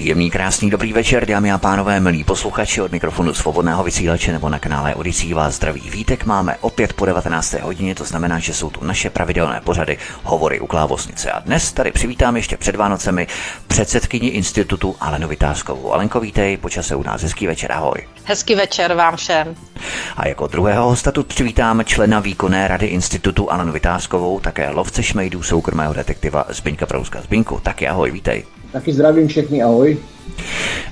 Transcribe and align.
Příjemný, 0.00 0.30
krásný, 0.30 0.70
dobrý 0.70 0.92
večer, 0.92 1.26
dámy 1.26 1.52
a 1.52 1.58
pánové, 1.58 2.00
milí 2.00 2.24
posluchači 2.24 2.80
od 2.80 2.92
mikrofonu 2.92 3.34
svobodného 3.34 3.84
vysílače 3.84 4.32
nebo 4.32 4.48
na 4.48 4.58
kanále 4.58 4.94
Odisí 4.94 5.34
vás 5.34 5.54
zdraví 5.54 5.90
vítek. 5.90 6.24
Máme 6.24 6.56
opět 6.60 6.92
po 6.92 7.06
19. 7.06 7.52
hodině, 7.52 7.94
to 7.94 8.04
znamená, 8.04 8.38
že 8.38 8.54
jsou 8.54 8.70
tu 8.70 8.84
naše 8.84 9.10
pravidelné 9.10 9.60
pořady 9.64 9.98
Hovory 10.22 10.60
u 10.60 10.66
klávosnice. 10.66 11.30
A 11.30 11.40
dnes 11.40 11.72
tady 11.72 11.92
přivítám 11.92 12.36
ještě 12.36 12.56
před 12.56 12.76
Vánocemi 12.76 13.26
předsedkyni 13.66 14.28
institutu 14.28 14.96
Alenu 15.00 15.28
Vytázkovou. 15.28 15.92
Alenko, 15.92 16.20
vítej, 16.20 16.56
počase 16.56 16.96
u 16.96 17.02
nás, 17.02 17.22
hezký 17.22 17.46
večer, 17.46 17.72
ahoj. 17.72 18.06
Hezký 18.24 18.54
večer 18.54 18.94
vám 18.94 19.16
všem. 19.16 19.54
A 20.16 20.28
jako 20.28 20.46
druhého 20.46 20.88
hosta 20.88 21.12
tu 21.12 21.22
přivítám 21.22 21.84
člena 21.84 22.20
výkonné 22.20 22.68
rady 22.68 22.86
institutu 22.86 23.52
Alenu 23.52 23.72
Vytázkovou, 23.72 24.40
také 24.40 24.70
lovce 24.70 25.02
šmejdů 25.02 25.42
soukromého 25.42 25.92
detektiva 25.94 26.44
Zbyňka 26.48 26.86
Prouska. 26.86 27.20
Zbyňku, 27.20 27.60
taky 27.62 27.88
ahoj, 27.88 28.10
vítej. 28.10 28.44
Taky 28.72 28.92
zdravím 28.92 29.28
všechny, 29.28 29.62
ahoj. 29.62 29.98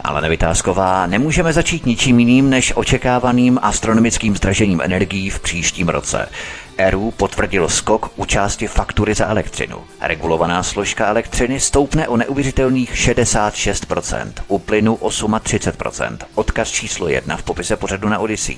Ale 0.04 0.20
nevytázková, 0.20 1.06
nemůžeme 1.06 1.52
začít 1.52 1.86
ničím 1.86 2.18
jiným 2.18 2.50
než 2.50 2.72
očekávaným 2.76 3.58
astronomickým 3.62 4.36
zdražením 4.36 4.80
energií 4.80 5.30
v 5.30 5.40
příštím 5.40 5.88
roce. 5.88 6.28
ERU 6.78 7.10
potvrdil 7.10 7.68
skok 7.68 8.10
u 8.16 8.24
části 8.24 8.66
faktury 8.66 9.14
za 9.14 9.26
elektřinu. 9.26 9.76
Regulovaná 10.00 10.62
složka 10.62 11.06
elektřiny 11.06 11.60
stoupne 11.60 12.08
o 12.08 12.16
neuvěřitelných 12.16 12.92
66%, 12.92 14.32
u 14.48 14.58
plynu 14.58 14.94
38%. 14.94 16.18
Odkaz 16.34 16.70
číslo 16.70 17.08
1 17.08 17.36
v 17.36 17.42
popise 17.42 17.76
pořadu 17.76 18.08
na 18.08 18.18
Odyssey. 18.18 18.56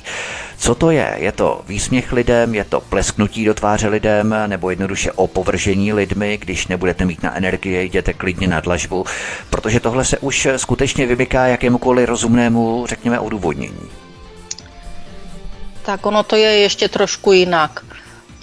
Co 0.59 0.75
to 0.75 0.91
je? 0.91 1.15
Je 1.17 1.33
to 1.33 1.63
výsměch 1.69 2.13
lidem, 2.13 2.55
je 2.55 2.65
to 2.65 2.81
plesknutí 2.81 3.45
do 3.45 3.55
tváře 3.55 3.89
lidem, 3.89 4.35
nebo 4.47 4.71
jednoduše 4.71 5.13
opovržení 5.13 5.93
lidmi, 5.93 6.39
když 6.39 6.67
nebudete 6.67 7.05
mít 7.05 7.23
na 7.23 7.37
energie, 7.37 7.85
jděte 7.85 8.13
klidně 8.13 8.49
na 8.49 8.61
dlažbu, 8.61 9.05
protože 9.51 9.81
tohle 9.81 10.05
se 10.05 10.19
už 10.19 10.49
skutečně 10.57 11.07
vymyká 11.07 11.47
jakémukoliv 11.47 12.09
rozumnému, 12.09 12.87
řekněme, 12.89 13.21
odůvodnění. 13.21 13.91
Tak 15.83 16.07
ono 16.07 16.23
to 16.23 16.37
je 16.37 16.51
ještě 16.51 16.89
trošku 16.89 17.33
jinak. 17.33 17.85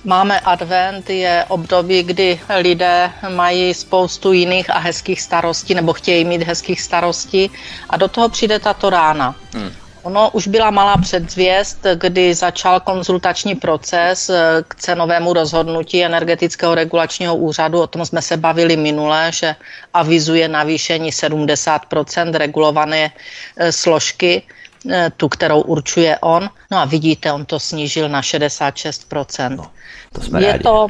Máme 0.03 0.40
advent, 0.40 1.09
je 1.09 1.45
období, 1.48 2.03
kdy 2.03 2.40
lidé 2.59 3.12
mají 3.30 3.73
spoustu 3.73 4.34
jiných 4.34 4.70
a 4.70 4.78
hezkých 4.80 5.22
starostí, 5.22 5.76
nebo 5.76 5.94
chtějí 5.94 6.26
mít 6.26 6.44
hezkých 6.44 6.81
starostí 6.81 7.52
a 7.90 7.98
do 7.98 8.08
toho 8.08 8.30
přijde 8.30 8.59
tato 8.59 8.90
rána. 8.90 9.36
Hmm. 9.53 9.72
Ono 10.08 10.30
už 10.30 10.48
byla 10.48 10.72
malá 10.72 10.98
předzvěst, 10.98 11.86
kdy 11.95 12.34
začal 12.34 12.80
konzultační 12.80 13.56
proces 13.56 14.31
k 14.68 14.75
cenovému 14.75 15.34
rozhodnutí 15.34 16.06
energetického 16.06 16.75
regulačního 16.75 17.36
úřadu. 17.36 17.81
O 17.81 17.88
tom 17.88 18.06
jsme 18.06 18.22
se 18.22 18.38
bavili 18.38 18.78
minule, 18.78 19.31
že 19.31 19.56
avizuje 19.94 20.48
navýšení 20.48 21.12
70% 21.12 22.34
regulované 22.34 23.12
e, 23.58 23.72
složky 23.72 24.44
e, 24.92 25.12
tu, 25.18 25.30
kterou 25.30 25.62
určuje 25.62 26.18
on. 26.22 26.50
No 26.72 26.78
a 26.78 26.86
vidíte, 26.86 27.31
on 27.31 27.45
to 27.45 27.59
snížil 27.59 28.09
na 28.09 28.22
66%. 28.22 29.56
No. 29.56 29.72
To 30.18 30.23
jsme 30.23 30.44
je, 30.44 30.60
to, 30.60 30.88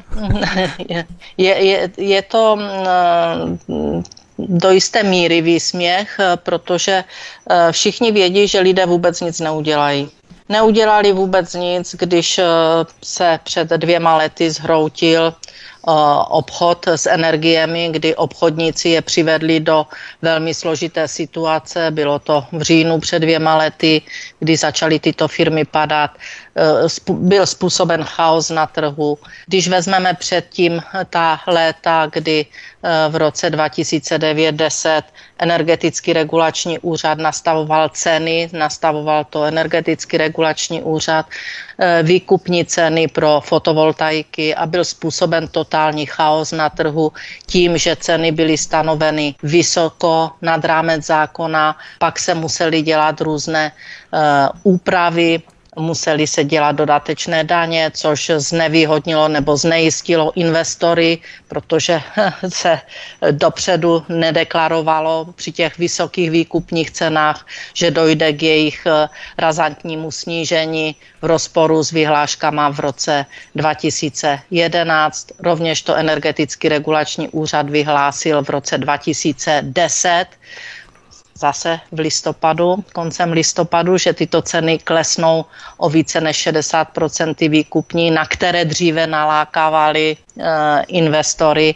je, 0.87 1.05
je, 1.37 1.89
je 1.97 2.21
to 2.21 2.55
mm, 3.67 4.03
do 4.39 4.71
jisté 4.71 5.03
míry 5.03 5.41
výsměch, 5.41 6.19
protože 6.35 7.03
eh, 7.49 7.71
všichni 7.71 8.11
vědí, 8.11 8.47
že 8.47 8.59
lidé 8.59 8.85
vůbec 8.85 9.21
nic 9.21 9.39
neudělají. 9.39 10.09
Neudělali 10.49 11.11
vůbec 11.11 11.53
nic, 11.53 11.95
když 11.99 12.37
eh, 12.39 12.45
se 13.03 13.39
před 13.43 13.69
dvěma 13.69 14.17
lety 14.17 14.51
zhroutil 14.51 15.33
obchod 16.29 16.87
s 16.87 17.05
energiemi, 17.07 17.89
kdy 17.91 18.15
obchodníci 18.15 18.89
je 18.89 19.01
přivedli 19.01 19.59
do 19.59 19.85
velmi 20.21 20.53
složité 20.53 21.07
situace. 21.07 21.91
Bylo 21.91 22.19
to 22.19 22.45
v 22.51 22.61
říjnu 22.61 22.99
před 22.99 23.19
dvěma 23.19 23.55
lety, 23.57 24.01
kdy 24.39 24.57
začaly 24.57 24.99
tyto 24.99 25.27
firmy 25.27 25.65
padat. 25.65 26.11
E, 26.57 27.11
byl 27.13 27.45
způsoben 27.45 28.03
chaos 28.03 28.49
na 28.49 28.65
trhu. 28.67 29.17
Když 29.45 29.67
vezmeme 29.67 30.13
předtím 30.13 30.81
ta 31.09 31.39
léta, 31.47 32.07
kdy 32.13 32.45
e, 32.45 33.09
v 33.09 33.15
roce 33.15 33.49
2009-10 33.49 35.01
energetický 35.37 36.13
regulační 36.13 36.79
úřad 36.79 37.17
nastavoval 37.17 37.89
ceny, 37.89 38.49
nastavoval 38.53 39.23
to 39.29 39.43
energetický 39.43 40.17
regulační 40.17 40.81
úřad, 40.83 41.25
e, 41.79 42.03
výkupní 42.03 42.65
ceny 42.65 43.07
pro 43.07 43.41
fotovoltaiky 43.45 44.55
a 44.55 44.65
byl 44.65 44.85
způsoben 44.85 45.47
totální 45.47 46.05
chaos 46.05 46.51
na 46.51 46.69
trhu 46.69 47.11
tím, 47.45 47.77
že 47.77 47.95
ceny 47.95 48.31
byly 48.31 48.57
stanoveny 48.57 49.35
vysoko 49.43 50.31
nad 50.41 50.65
rámec 50.65 51.05
zákona, 51.05 51.77
pak 51.99 52.19
se 52.19 52.33
museli 52.33 52.81
dělat 52.81 53.21
různé 53.21 53.71
úpravy 54.63 55.41
museli 55.79 56.27
se 56.27 56.43
dělat 56.43 56.71
dodatečné 56.71 57.43
daně, 57.43 57.91
což 57.93 58.31
znevýhodnilo 58.37 59.27
nebo 59.27 59.57
znejistilo 59.57 60.31
investory, 60.35 61.17
protože 61.47 62.01
se 62.49 62.79
dopředu 63.31 64.03
nedeklarovalo 64.09 65.25
při 65.35 65.51
těch 65.51 65.77
vysokých 65.77 66.31
výkupních 66.31 66.91
cenách, 66.91 67.47
že 67.73 67.91
dojde 67.91 68.33
k 68.33 68.43
jejich 68.43 68.85
eh, 68.85 69.09
razantnímu 69.37 70.11
snížení 70.11 70.95
v 71.21 71.25
rozporu 71.25 71.83
s 71.83 71.91
vyhláškama 71.91 72.69
v 72.69 72.79
roce 72.79 73.25
2011. 73.55 75.27
Rovněž 75.39 75.81
to 75.81 75.95
energetický 75.95 76.69
regulační 76.69 77.29
úřad 77.29 77.69
vyhlásil 77.69 78.43
v 78.43 78.49
roce 78.49 78.77
2010 78.77 80.25
zase 81.37 81.79
v 81.91 81.99
listopadu, 81.99 82.83
koncem 82.93 83.31
listopadu, 83.31 83.97
že 83.97 84.13
tyto 84.13 84.41
ceny 84.41 84.77
klesnou 84.79 85.45
o 85.77 85.89
více 85.89 86.21
než 86.21 86.47
60% 86.47 87.49
výkupní, 87.49 88.11
na 88.11 88.25
které 88.25 88.65
dříve 88.65 89.07
nalákávali 89.07 90.17
uh, 90.35 90.43
investory. 90.87 91.75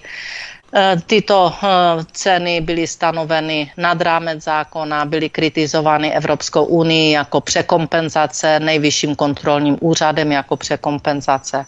Eh, 0.74 0.96
tyto 1.06 1.52
eh, 1.52 1.68
ceny 2.12 2.62
byly 2.62 2.88
stanoveny 2.88 3.72
nad 3.78 4.02
rámec 4.02 4.44
zákona, 4.44 5.06
byly 5.06 5.30
kritizovány 5.30 6.14
Evropskou 6.16 6.64
unii 6.64 7.12
jako 7.12 7.42
překompenzace, 7.42 8.60
nejvyšším 8.60 9.16
kontrolním 9.16 9.78
úřadem 9.82 10.32
jako 10.32 10.58
překompenzace. 10.58 11.66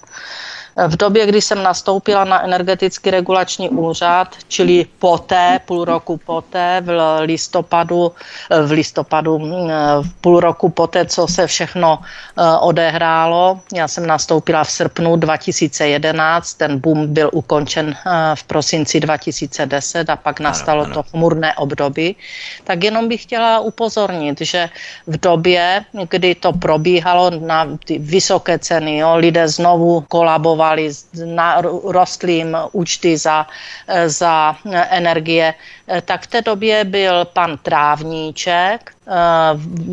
V 0.88 0.98
době, 0.98 1.26
kdy 1.26 1.42
jsem 1.42 1.64
nastoupila 1.64 2.24
na 2.24 2.44
energetický 2.44 3.12
regulační 3.12 3.70
úřad, 3.70 4.28
čili 4.48 4.86
poté, 5.00 5.60
půl 5.66 5.86
roku 5.86 6.20
poté, 6.26 6.82
v 6.82 7.20
listopadu, 7.22 8.12
v 8.66 8.72
listopadu, 8.72 9.38
v 10.02 10.14
půl 10.22 10.40
roku 10.40 10.70
poté, 10.70 11.06
co 11.06 11.28
se 11.28 11.48
všechno 11.48 12.00
eh, 12.02 12.58
odehrálo, 12.60 13.60
já 13.74 13.88
jsem 13.88 14.08
nastoupila 14.08 14.64
v 14.64 14.72
srpnu 14.72 15.16
2011, 15.16 16.54
ten 16.54 16.80
boom 16.80 17.14
byl 17.14 17.30
ukončen 17.34 17.94
eh, 17.94 18.36
v 18.36 18.44
prosinci 18.44 19.00
2010 19.00 20.10
a 20.10 20.16
pak 20.16 20.40
nastalo 20.40 20.82
ano, 20.82 20.94
ano. 20.94 21.04
to 21.04 21.10
chmurné 21.10 21.56
období, 21.56 22.16
tak 22.64 22.84
jenom 22.84 23.08
bych 23.08 23.24
chtěla 23.24 23.60
upozornit, 23.60 24.42
že 24.42 24.70
v 25.08 25.20
době, 25.20 25.86
kdy 26.10 26.36
to 26.36 26.54
probíhalo 26.54 27.30
na 27.30 27.68
ty 27.86 28.00
vysoké 28.00 28.60
ceny, 28.60 28.98
jo, 28.98 29.16
lidé 29.16 29.48
znovu 29.48 30.02
kolabovali, 30.10 30.63
na 31.26 31.62
rostly 31.84 32.34
jim 32.34 32.58
účty 32.72 33.18
za, 33.18 33.46
za 34.06 34.56
energie, 34.90 35.54
tak 36.06 36.24
v 36.24 36.28
té 36.28 36.42
době 36.42 36.84
byl 36.84 37.26
pan 37.26 37.58
Trávníček 37.58 38.92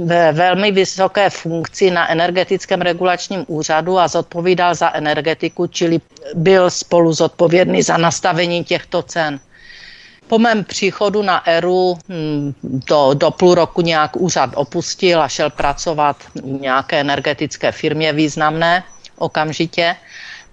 ve 0.04 0.32
velmi 0.32 0.72
vysoké 0.72 1.30
funkci 1.30 1.90
na 1.90 2.10
energetickém 2.10 2.80
regulačním 2.80 3.44
úřadu 3.48 3.98
a 3.98 4.08
zodpovídal 4.08 4.74
za 4.74 4.94
energetiku, 4.94 5.66
čili 5.66 6.00
byl 6.34 6.70
spolu 6.70 7.12
zodpovědný 7.12 7.82
za 7.82 7.96
nastavení 7.96 8.64
těchto 8.64 9.02
cen. 9.02 9.40
Po 10.30 10.38
mém 10.38 10.64
příchodu 10.64 11.22
na 11.22 11.46
ERU 11.48 11.98
hm, 12.08 12.54
do, 12.62 13.10
do 13.14 13.30
půl 13.30 13.54
roku 13.54 13.80
nějak 13.80 14.16
úřad 14.16 14.50
opustil 14.54 15.22
a 15.22 15.28
šel 15.28 15.50
pracovat 15.50 16.16
v 16.34 16.60
nějaké 16.60 17.00
energetické 17.00 17.72
firmě 17.72 18.12
významné 18.12 18.84
okamžitě. 19.18 19.96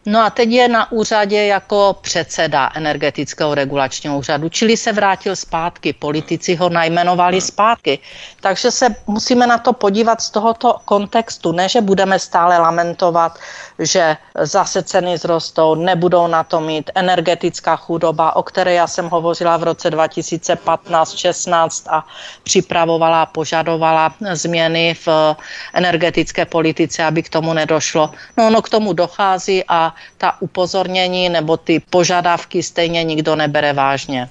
No 0.09 0.23
a 0.23 0.29
teď 0.29 0.49
je 0.49 0.67
na 0.67 0.91
úřadě 0.91 1.45
jako 1.45 1.97
předseda 2.01 2.71
energetického 2.75 3.55
regulačního 3.55 4.17
úřadu, 4.17 4.49
čili 4.49 4.77
se 4.77 4.91
vrátil 4.91 5.35
zpátky. 5.35 5.93
Politici 5.93 6.55
ho 6.55 6.69
najmenovali 6.69 7.41
zpátky. 7.41 7.99
Takže 8.41 8.71
se 8.71 8.95
musíme 9.07 9.47
na 9.47 9.57
to 9.57 9.73
podívat 9.73 10.21
z 10.21 10.29
tohoto 10.29 10.75
kontextu. 10.85 11.51
Ne, 11.51 11.69
že 11.69 11.81
budeme 11.81 12.19
stále 12.19 12.57
lamentovat, 12.57 13.39
že 13.79 14.17
zase 14.41 14.83
ceny 14.83 15.17
zrostou, 15.17 15.75
nebudou 15.75 16.27
na 16.27 16.43
to 16.43 16.61
mít 16.61 16.91
energetická 16.95 17.75
chudoba, 17.75 18.35
o 18.35 18.43
které 18.43 18.73
já 18.73 18.87
jsem 18.87 19.09
hovořila 19.09 19.57
v 19.57 19.63
roce 19.63 19.89
2015-16 19.89 21.83
a 21.89 22.07
připravovala, 22.43 23.25
požadovala 23.25 24.13
změny 24.33 24.93
v 25.05 25.35
energetické 25.73 26.45
politice, 26.45 27.03
aby 27.03 27.23
k 27.23 27.29
tomu 27.29 27.53
nedošlo. 27.53 28.11
No 28.37 28.47
ono 28.47 28.61
k 28.61 28.69
tomu 28.69 28.93
dochází 28.93 29.63
a 29.67 29.96
ta 30.17 30.41
upozornění 30.41 31.29
nebo 31.29 31.57
ty 31.57 31.79
požadavky 31.79 32.63
stejně 32.63 33.03
nikdo 33.03 33.35
nebere 33.35 33.73
vážně. 33.73 34.29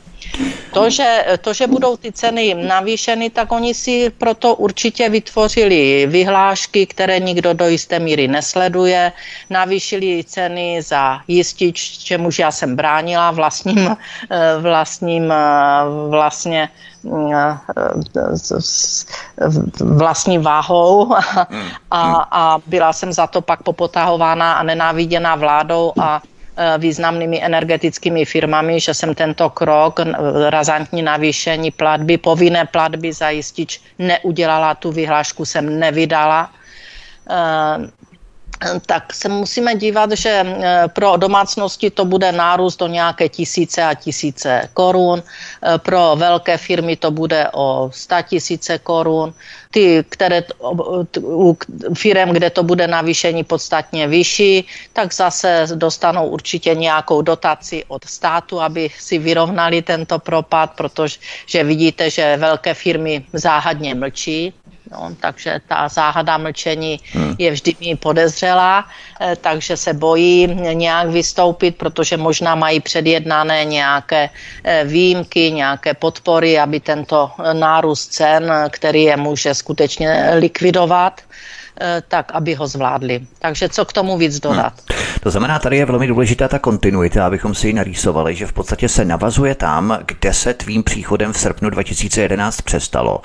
To 0.77 0.91
že, 0.91 1.25
to, 1.41 1.53
že 1.53 1.67
budou 1.67 1.97
ty 1.97 2.13
ceny 2.13 2.55
navýšeny, 2.55 3.31
tak 3.31 3.53
oni 3.53 3.75
si 3.75 4.11
proto 4.11 4.55
určitě 4.55 5.09
vytvořili 5.09 6.07
vyhlášky, 6.07 6.87
které 6.87 7.21
nikdo 7.21 7.55
do 7.55 7.69
jisté 7.69 7.99
míry 7.99 8.29
nesleduje. 8.29 9.13
Navýšili 9.51 10.25
ceny 10.25 10.83
za 10.83 11.21
jistič, 11.29 11.99
čemuž 11.99 12.39
já 12.39 12.51
jsem 12.53 12.77
bránila 12.77 13.31
vlastním, 13.31 13.97
eh, 14.31 14.59
vlastním 14.61 15.33
eh, 15.33 15.37
vlastně 16.09 16.69
eh, 17.07 17.57
vlastní 19.81 20.39
váhou. 20.39 21.15
A, 21.91 22.27
a 22.31 22.59
byla 22.67 22.93
jsem 22.93 23.13
za 23.13 23.27
to 23.27 23.41
pak 23.41 23.63
popotahována 23.63 24.53
a 24.53 24.63
nenáviděná 24.63 25.35
vládou 25.35 25.93
a 26.01 26.23
významnými 26.79 27.45
energetickými 27.45 28.25
firmami, 28.25 28.81
že 28.81 28.95
jsem 28.95 29.15
tento 29.15 29.51
krok, 29.51 30.01
razantní 30.49 31.03
navýšení 31.03 31.71
platby, 31.71 32.19
povinné 32.19 32.65
platby 32.65 33.13
zajistič 33.13 33.81
neudělala, 33.99 34.75
tu 34.75 34.93
vyhlášku 34.93 35.45
jsem 35.45 35.79
nevydala. 35.79 36.51
Eh, 37.31 37.79
tak 38.87 39.13
se 39.13 39.29
musíme 39.29 39.75
dívat, 39.75 40.13
že 40.13 40.31
eh, 40.31 40.89
pro 40.89 41.17
domácnosti 41.17 41.91
to 41.91 42.05
bude 42.05 42.33
nárůst 42.33 42.77
do 42.77 42.87
nějaké 42.87 43.29
tisíce 43.29 43.85
a 43.85 43.95
tisíce 43.95 44.69
korun, 44.73 45.23
pro 45.77 46.17
velké 46.17 46.57
firmy 46.57 46.97
to 46.97 47.11
bude 47.11 47.49
o 47.53 47.91
100 47.93 48.15
tisíce 48.23 48.79
korun, 48.79 49.35
ty, 49.77 50.05
které 50.09 50.43
u 51.21 51.57
firm, 51.95 52.33
kde 52.33 52.51
to 52.51 52.63
bude 52.63 52.89
navýšení 52.89 53.45
podstatně 53.45 54.09
vyšší, 54.09 54.65
tak 54.93 55.15
zase 55.15 55.69
dostanou 55.75 56.29
určitě 56.29 56.75
nějakou 56.75 57.23
dotaci 57.23 57.85
od 57.89 58.05
státu, 58.05 58.61
aby 58.61 58.89
si 58.99 59.19
vyrovnali 59.19 59.83
tento 59.83 60.19
propad, 60.19 60.73
protože 60.77 61.65
vidíte, 61.65 62.11
že 62.11 62.37
velké 62.37 62.75
firmy 62.75 63.25
záhadně 63.33 63.95
mlčí, 63.95 64.53
No, 64.93 65.11
takže 65.21 65.61
ta 65.69 65.89
záhada 65.89 66.39
mlčení 66.39 67.01
hmm. 67.13 67.35
je 67.39 67.51
vždy 67.51 67.77
mi 67.81 67.97
podezřelá, 67.97 68.85
eh, 69.21 69.37
takže 69.41 69.77
se 69.77 69.93
bojí 69.95 70.47
nějak 70.73 71.09
vystoupit, 71.09 71.77
protože 71.77 72.17
možná 72.17 72.55
mají 72.55 72.81
předjednané 72.81 73.65
nějaké 73.65 74.31
eh, 74.65 74.85
výjimky, 74.85 75.51
nějaké 75.53 75.95
podpory, 75.95 76.59
aby 76.59 76.81
tento 76.81 77.31
nárůst 77.53 78.07
cen, 78.07 78.53
který 78.71 79.03
je 79.03 79.17
může 79.17 79.55
skutečně 79.55 80.31
likvidovat, 80.35 81.21
Eh, 81.81 82.03
tak 82.09 82.33
aby 82.33 82.55
ho 82.55 82.67
zvládli. 82.67 83.27
Takže 83.39 83.69
co 83.69 83.85
k 83.85 83.93
tomu 83.93 84.17
víc 84.17 84.41
dodat? 84.41 84.73
Hmm. 84.89 85.06
To 85.27 85.31
znamená, 85.31 85.59
tady 85.59 85.77
je 85.77 85.87
velmi 85.87 86.07
důležitá 86.07 86.49
ta 86.49 86.59
kontinuita, 86.59 87.27
abychom 87.27 87.55
si 87.55 87.67
ji 87.67 87.73
narýsovali, 87.73 88.35
že 88.35 88.47
v 88.47 88.53
podstatě 88.53 88.89
se 88.89 89.05
navazuje 89.05 89.55
tam, 89.55 89.99
kde 90.07 90.33
se 90.35 90.55
tvým 90.55 90.83
příchodem 90.83 91.33
v 91.33 91.39
srpnu 91.39 91.71
2011 91.71 92.61
přestalo. 92.61 93.21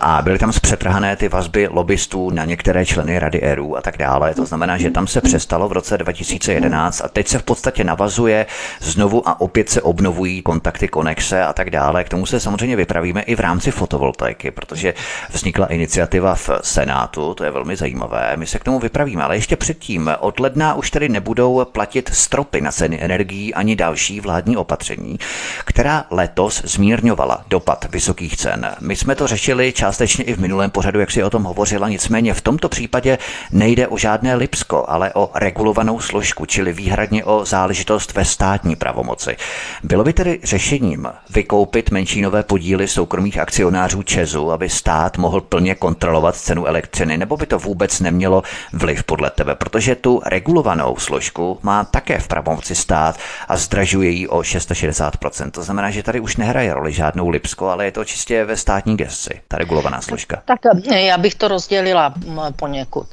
A 0.00 0.22
byly 0.22 0.38
tam 0.38 0.52
zpřetrhané 0.52 1.16
ty 1.16 1.28
vazby 1.28 1.68
lobbystů 1.70 2.30
na 2.30 2.44
některé 2.44 2.86
členy 2.86 3.18
Rady 3.18 3.40
ERU 3.42 3.76
a 3.76 3.82
tak 3.82 3.96
dále. 3.96 4.34
To 4.34 4.46
znamená, 4.46 4.78
že 4.78 4.90
tam 4.90 5.06
se 5.06 5.20
přestalo 5.20 5.68
v 5.68 5.72
roce 5.72 5.98
2011 5.98 7.00
a 7.04 7.08
teď 7.08 7.28
se 7.28 7.38
v 7.38 7.42
podstatě 7.42 7.84
navazuje 7.84 8.46
znovu 8.80 9.28
a 9.28 9.40
opět 9.40 9.70
se 9.70 9.82
obnovují 9.82 10.42
kontakty 10.42 10.88
konexe 10.88 11.44
a 11.44 11.52
tak 11.52 11.70
dále. 11.70 12.04
K 12.04 12.08
tomu 12.08 12.26
se 12.26 12.40
samozřejmě 12.40 12.76
vypravíme 12.76 13.20
i 13.22 13.34
v 13.34 13.40
rámci 13.40 13.70
fotovoltaiky, 13.70 14.50
protože 14.50 14.94
vznikla 15.30 15.66
iniciativa 15.66 16.34
v 16.34 16.50
Senátu, 16.62 17.34
to 17.34 17.44
je 17.44 17.50
velmi 17.50 17.76
zajímavé. 17.76 18.32
My 18.36 18.46
se 18.46 18.58
k 18.58 18.64
tomu 18.64 18.78
vypravíme, 18.78 19.22
ale 19.22 19.36
ještě 19.36 19.56
předtím. 19.56 20.10
Od 20.20 20.40
ledna 20.40 20.74
už 20.74 20.90
tedy 20.90 21.08
nebudou 21.38 21.64
platit 21.64 22.10
stropy 22.12 22.60
na 22.60 22.72
ceny 22.72 22.98
energií 23.02 23.54
ani 23.54 23.76
další 23.76 24.20
vládní 24.20 24.56
opatření, 24.56 25.18
která 25.64 26.04
letos 26.10 26.62
zmírňovala 26.64 27.44
dopad 27.48 27.86
vysokých 27.90 28.36
cen. 28.36 28.70
My 28.80 28.96
jsme 28.96 29.14
to 29.14 29.26
řešili 29.26 29.72
částečně 29.72 30.24
i 30.24 30.34
v 30.34 30.40
minulém 30.40 30.70
pořadu, 30.70 31.00
jak 31.00 31.10
si 31.10 31.22
o 31.22 31.30
tom 31.30 31.42
hovořila, 31.42 31.88
nicméně 31.88 32.34
v 32.34 32.40
tomto 32.40 32.68
případě 32.68 33.18
nejde 33.52 33.88
o 33.88 33.98
žádné 33.98 34.34
Lipsko, 34.34 34.84
ale 34.88 35.12
o 35.14 35.30
regulovanou 35.34 36.00
složku, 36.00 36.46
čili 36.46 36.72
výhradně 36.72 37.24
o 37.24 37.44
záležitost 37.44 38.14
ve 38.14 38.24
státní 38.24 38.76
pravomoci. 38.76 39.36
Bylo 39.82 40.04
by 40.04 40.12
tedy 40.12 40.40
řešením 40.42 41.08
vykoupit 41.30 41.90
menšinové 41.90 42.42
podíly 42.42 42.88
soukromých 42.88 43.38
akcionářů 43.38 44.02
Česu, 44.02 44.52
aby 44.52 44.68
stát 44.68 45.18
mohl 45.18 45.40
plně 45.40 45.74
kontrolovat 45.74 46.36
cenu 46.36 46.66
elektřiny, 46.66 47.16
nebo 47.18 47.36
by 47.36 47.46
to 47.46 47.58
vůbec 47.58 47.88
vůbec 47.88 48.00
nemělo 48.00 48.42
vliv 48.72 49.04
podle 49.04 49.30
tebe, 49.30 49.54
protože 49.54 49.94
tu 49.94 50.22
regulovanou 50.26 50.96
složku 50.96 51.17
má 51.62 51.84
také 51.84 52.18
v 52.18 52.28
pravomoci 52.28 52.74
stát 52.74 53.18
a 53.48 53.56
zdražuje 53.56 54.10
ji 54.10 54.28
o 54.28 54.38
660%. 54.38 55.50
To 55.50 55.62
znamená, 55.62 55.90
že 55.90 56.02
tady 56.02 56.20
už 56.20 56.36
nehraje 56.36 56.74
roli 56.74 56.92
žádnou 56.92 57.28
Lipsko, 57.28 57.68
ale 57.68 57.84
je 57.84 57.92
to 57.92 58.04
čistě 58.04 58.44
ve 58.44 58.56
státní 58.56 58.96
gesci, 58.96 59.40
ta 59.48 59.58
regulovaná 59.58 60.00
složka. 60.00 60.42
Tak 60.44 60.58
já 60.90 61.18
bych 61.18 61.34
to 61.34 61.48
rozdělila 61.48 62.14
poněkud. 62.56 63.06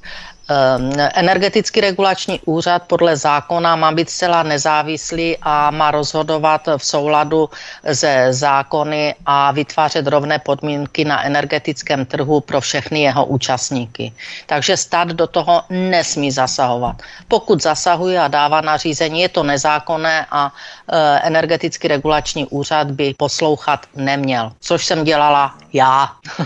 Ehm, 0.46 0.94
energetický 1.14 1.82
regulační 1.82 2.40
úřad 2.46 2.84
podle 2.88 3.18
zákona 3.18 3.76
má 3.76 3.92
být 3.92 4.10
zcela 4.10 4.44
nezávislý 4.44 5.38
a 5.42 5.72
má 5.72 5.92
rozhodovat 5.92 6.70
v 6.78 6.86
souladu 6.86 7.50
se 7.94 8.28
zákony 8.30 9.16
a 9.26 9.52
vytvářet 9.52 10.08
rovné 10.08 10.40
podmínky 10.40 11.06
na 11.06 11.26
energetickém 11.26 12.06
trhu 12.06 12.42
pro 12.42 12.62
všechny 12.62 13.02
jeho 13.02 13.26
účastníky. 13.26 14.14
Takže 14.46 14.78
stát 14.78 15.08
do 15.08 15.28
toho 15.28 15.64
nesmí 15.70 16.32
zasahovat. 16.32 17.02
Pokud 17.28 17.62
zasahuje 17.62 18.20
a 18.20 18.28
dává 18.28 18.62
nařízení, 18.62 19.22
je 19.22 19.30
to 19.30 19.44
nezákonné 19.44 20.26
a 20.32 20.54
e, 20.92 21.20
energetický 21.20 21.88
regulační 21.88 22.46
úřad 22.46 22.92
by 22.92 23.14
poslouchat 23.18 23.86
neměl, 23.96 24.52
což 24.60 24.86
jsem 24.86 25.04
dělala 25.04 25.56
já. 25.74 26.12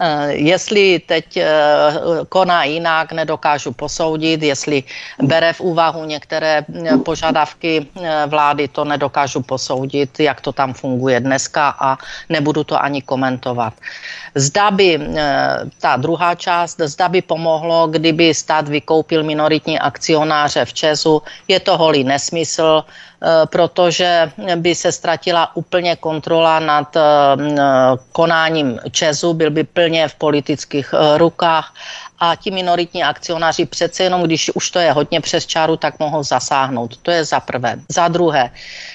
E, 0.00 0.32
jestli 0.32 0.98
teď 0.98 1.36
e, 1.36 1.48
koná 2.28 2.64
jinak, 2.64 3.12
nedokážu 3.30 3.70
posoudit, 3.72 4.42
jestli 4.42 4.82
bere 5.22 5.52
v 5.54 5.60
úvahu 5.60 6.02
některé 6.04 6.66
eh, 6.66 6.98
požadavky 6.98 7.86
eh, 7.86 8.26
vlády, 8.26 8.68
to 8.68 8.82
nedokážu 8.84 9.46
posoudit, 9.46 10.10
jak 10.18 10.40
to 10.42 10.50
tam 10.50 10.74
funguje 10.74 11.20
dneska 11.22 11.78
a 11.78 11.94
nebudu 12.26 12.64
to 12.66 12.74
ani 12.74 13.02
komentovat. 13.06 13.74
Zda 14.34 14.70
by 14.70 14.98
eh, 15.00 15.56
ta 15.80 15.96
druhá 15.96 16.34
část, 16.34 16.80
zda 16.80 17.08
by 17.08 17.22
pomohlo, 17.22 17.86
kdyby 17.86 18.34
stát 18.34 18.68
vykoupil 18.68 19.22
minoritní 19.22 19.78
akcionáře 19.78 20.64
v 20.64 20.72
Česu, 20.72 21.22
je 21.48 21.60
to 21.60 21.78
holý 21.78 22.04
nesmysl, 22.04 22.84
protože 23.50 24.32
by 24.56 24.74
se 24.74 24.92
ztratila 24.92 25.56
úplně 25.56 25.96
kontrola 25.96 26.60
nad 26.60 26.96
konáním 28.12 28.80
Česu, 28.90 29.34
byl 29.34 29.50
by 29.50 29.64
plně 29.64 30.08
v 30.08 30.14
politických 30.14 30.94
rukách 31.16 31.74
a 32.20 32.36
ti 32.36 32.50
minoritní 32.50 33.04
akcionáři 33.04 33.66
přece 33.66 34.02
jenom, 34.02 34.22
když 34.22 34.50
už 34.54 34.70
to 34.70 34.78
je 34.78 34.92
hodně 34.92 35.20
přes 35.20 35.46
čáru, 35.46 35.76
tak 35.76 35.98
mohou 35.98 36.22
zasáhnout. 36.22 36.96
To 36.96 37.10
je 37.10 37.24
za 37.24 37.40
prvé. 37.40 37.76
Za 37.88 38.08
druhé, 38.08 38.50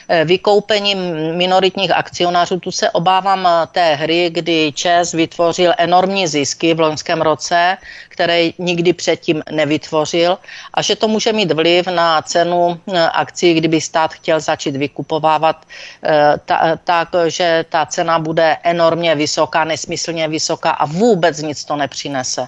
eh, 0.08 0.26
vykoupení 0.26 0.96
minoritních 1.36 1.92
akcionářů, 1.92 2.60
tu 2.60 2.72
se 2.72 2.90
obávám 2.92 3.48
eh, 3.48 3.68
té 3.72 3.96
hry, 3.96 4.30
kdy 4.30 4.72
ČES 4.76 5.12
vytvořil 5.12 5.74
enormní 5.78 6.28
zisky 6.28 6.74
v 6.74 6.80
loňském 6.80 7.22
roce, 7.22 7.78
které 8.10 8.50
nikdy 8.58 8.94
předtím 8.94 9.44
nevytvořil 9.52 10.38
a 10.74 10.82
že 10.82 10.96
to 10.96 11.08
může 11.08 11.34
mít 11.34 11.52
vliv 11.52 11.88
na 11.88 12.22
cenu 12.22 12.80
eh, 12.94 13.10
akcí, 13.10 13.54
kdyby 13.54 13.82
stát 13.82 14.14
chtěl 14.14 14.40
začít 14.40 14.76
vykupovávat, 14.76 15.66
tak, 16.86 17.10
že 17.28 17.66
ta 17.70 17.86
cena 17.86 18.20
bude 18.20 18.58
enormně 18.64 19.16
vysoká, 19.16 19.64
nesmyslně 19.64 20.28
vysoká 20.28 20.72
a 20.72 20.86
vůbec 20.86 21.42
nic 21.42 21.66
to 21.66 21.76
nepřinese. 21.76 22.48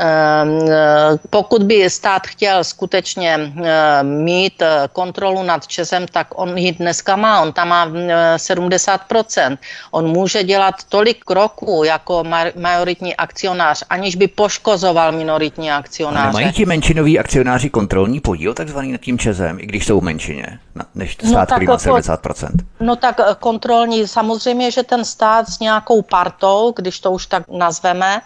Eh, 0.00 1.18
pokud 1.30 1.62
by 1.62 1.90
stát 1.90 2.26
chtěl 2.26 2.64
skutečně 2.64 3.52
eh, 3.64 4.02
mít 4.02 4.62
eh, 4.62 4.88
kontrolu 4.92 5.42
nad 5.42 5.66
Česem, 5.66 6.06
tak 6.12 6.26
on 6.34 6.58
ji 6.58 6.72
dneska 6.72 7.16
má, 7.16 7.40
on 7.40 7.52
tam 7.52 7.68
má 7.68 7.88
70%. 8.36 9.58
On 9.90 10.08
může 10.08 10.42
dělat 10.44 10.74
tolik 10.88 11.24
kroků 11.24 11.84
jako 11.84 12.24
majoritní 12.56 13.16
akcionář, 13.16 13.84
aniž 13.90 14.16
by 14.16 14.28
poškozoval 14.28 15.12
minoritní 15.12 15.72
akcionáře. 15.72 16.28
A 16.28 16.32
mají 16.32 16.52
ti 16.52 16.66
menšinoví 16.66 17.18
akcionáři 17.18 17.70
kontrolní 17.70 18.20
podíl 18.20 18.54
takzvaný 18.54 18.92
nad 18.92 19.00
tím 19.00 19.18
Česem, 19.18 19.58
i 19.60 19.66
když 19.66 19.86
jsou 19.86 20.00
menšině, 20.00 20.58
než 20.94 21.18
no 21.22 21.30
stát, 21.30 21.50
no, 21.50 21.56
který 21.56 21.66
má 21.66 21.76
70%? 21.76 22.48
No 22.80 22.96
tak 22.96 23.20
kontrolní, 23.38 24.08
samozřejmě, 24.08 24.70
že 24.70 24.82
ten 24.82 25.04
stát 25.04 25.48
s 25.48 25.60
nějakou 25.60 26.02
partou, 26.02 26.72
když 26.76 27.00
to 27.00 27.10
už 27.10 27.26
tak 27.26 27.42
nazveme, 27.48 28.20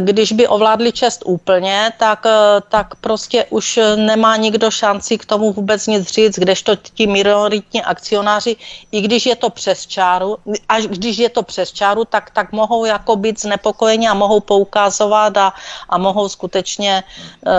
když 0.00 0.32
by 0.32 0.48
ovládli 0.48 0.92
čest 0.92 1.22
úplně, 1.26 1.92
tak, 1.98 2.26
eh, 2.26 2.60
tak 2.68 2.94
prostě 2.94 3.44
už 3.50 3.80
nemá 3.96 4.36
nikdo 4.36 4.70
šanci 4.70 5.18
k 5.18 5.24
tomu 5.24 5.52
vůbec 5.52 5.86
nic 5.86 6.08
říct, 6.08 6.38
kdežto 6.38 6.76
ti 6.76 7.06
minoritní 7.06 7.82
akcionáři, 7.82 8.56
i 8.92 9.00
když 9.00 9.26
je 9.26 9.36
to 9.36 9.50
přes 9.50 9.86
čáru, 9.86 10.36
až 10.68 10.86
když 10.86 11.18
je 11.18 11.28
to 11.28 11.42
přes 11.42 11.72
čáru, 11.72 12.04
tak, 12.04 12.30
tak 12.30 12.52
mohou 12.52 12.84
jako 12.84 13.16
být 13.16 13.40
znepokojeni 13.40 14.08
a 14.08 14.14
mohou 14.14 14.40
poukazovat 14.40 15.36
a, 15.36 15.52
a 15.88 15.98
mohou 15.98 16.28
skutečně 16.28 17.02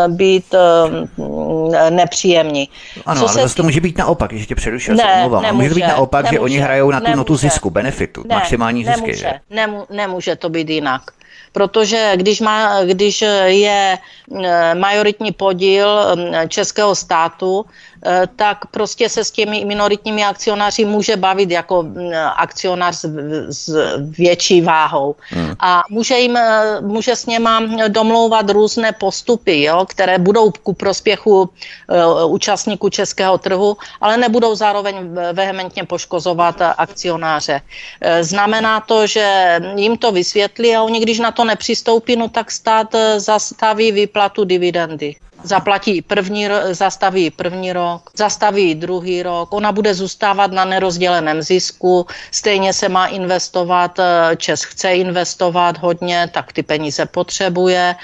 být 0.08 0.56
nepříjemní. 1.90 2.70
Ano, 3.06 3.22
Co 3.22 3.30
ale 3.30 3.44
zase 3.44 3.56
to 3.56 3.63
může 3.63 3.82
být 3.82 3.98
naopak, 4.12 4.32
když 4.32 4.48
tě 4.48 4.56
přerušil, 4.56 4.96
ne, 4.96 5.15
omlouvám. 5.15 5.44
Nemůže, 5.44 5.70
může 5.70 5.75
být 5.75 5.88
naopak, 5.88 6.25
nemůže, 6.25 6.36
že 6.36 6.39
oni 6.39 6.58
hrajou 6.58 6.91
na 6.91 7.00
tu 7.00 7.15
notu 7.15 7.36
zisku, 7.36 7.70
benefitu, 7.70 8.24
ne, 8.30 8.36
maximální 8.36 8.86
zisky. 8.86 9.01
Nemůže, 9.01 9.18
že? 9.18 9.32
Nemů, 9.50 9.86
nemůže 9.89 10.36
to 10.36 10.50
být 10.50 10.70
jinak 10.70 11.01
protože 11.51 12.12
když, 12.15 12.41
má, 12.41 12.84
když 12.84 13.22
je 13.46 13.98
eh, 14.43 14.75
majoritní 14.75 15.31
podíl 15.31 16.15
mm, 16.15 16.50
českého 16.50 16.96
státu, 16.96 17.65
Eh, 18.05 18.27
tak 18.36 18.65
prostě 18.72 19.10
se 19.10 19.24
s 19.24 19.31
těmi 19.31 19.65
minoritními 19.65 20.25
akcionáři 20.25 20.86
může 20.86 21.17
bavit 21.17 21.51
jako 21.51 21.86
akcionář 22.36 22.96
s, 22.96 23.05
s 23.50 23.70
větší 24.17 24.62
váhou. 24.62 25.15
Hmm. 25.29 25.55
A 25.60 25.84
může, 25.89 26.17
jim, 26.17 26.38
eh, 26.38 26.81
může 26.81 27.15
s 27.15 27.25
něma 27.25 27.62
domlouvat 27.88 28.50
různé 28.50 28.91
postupy, 28.91 29.62
jo, 29.62 29.86
které 29.86 30.17
budou 30.17 30.51
ku 30.51 30.74
prospěchu 30.74 31.50
účastníků 32.25 32.89
českého 32.89 33.38
trhu, 33.38 33.77
ale 34.01 34.17
nebudou 34.17 34.55
zároveň 34.55 34.96
vehementně 35.34 35.84
poškozovat 35.84 36.62
akcionáře. 36.77 37.62
Znamená 38.22 38.79
to, 38.79 39.08
že 39.08 39.60
jim 39.75 39.98
to 39.98 40.12
vysvětlí 40.12 40.75
a 40.75 40.84
oni, 40.84 41.00
když 41.00 41.20
na 41.20 41.31
to 41.31 41.41
nepřistoupí, 41.44 42.16
no 42.16 42.30
tak 42.30 42.52
stát 42.52 42.96
zastaví 43.18 43.92
výplatu 43.92 44.44
dividendy 44.44 45.16
zaplatí 45.44 46.02
první, 46.02 46.48
zastaví 46.72 47.30
první 47.30 47.74
rok, 47.74 48.10
zastaví 48.16 48.76
druhý 48.76 49.24
rok, 49.24 49.54
ona 49.54 49.72
bude 49.72 49.94
zůstávat 49.94 50.52
na 50.52 50.66
nerozděleném 50.66 51.42
zisku, 51.42 52.06
stejně 52.32 52.74
se 52.74 52.90
má 52.90 53.08
investovat, 53.08 54.00
eh, 54.00 54.36
Čes 54.36 54.64
chce 54.64 54.94
investovat 54.96 55.78
hodně, 55.78 56.30
tak 56.34 56.54
ty 56.54 56.64
peníze 56.64 57.06
potřebuje. 57.06 57.96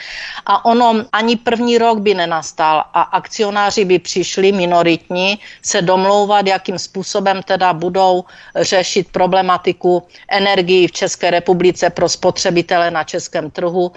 A 0.45 0.65
ono 0.65 1.05
ani 1.11 1.35
první 1.35 1.77
rok 1.77 1.99
by 1.99 2.13
nenastal 2.13 2.83
a 2.93 3.01
akcionáři 3.01 3.85
by 3.85 3.99
přišli 3.99 4.51
minoritní 4.51 5.39
se 5.61 5.81
domlouvat, 5.81 6.47
jakým 6.47 6.79
způsobem 6.79 7.43
teda 7.43 7.73
budou 7.73 8.23
řešit 8.55 9.07
problematiku 9.11 10.03
energií 10.29 10.87
v 10.87 10.91
České 10.91 11.31
republice 11.31 11.89
pro 11.89 12.09
spotřebitele 12.09 12.91
na 12.91 13.03
českém 13.03 13.51
trhu 13.51 13.91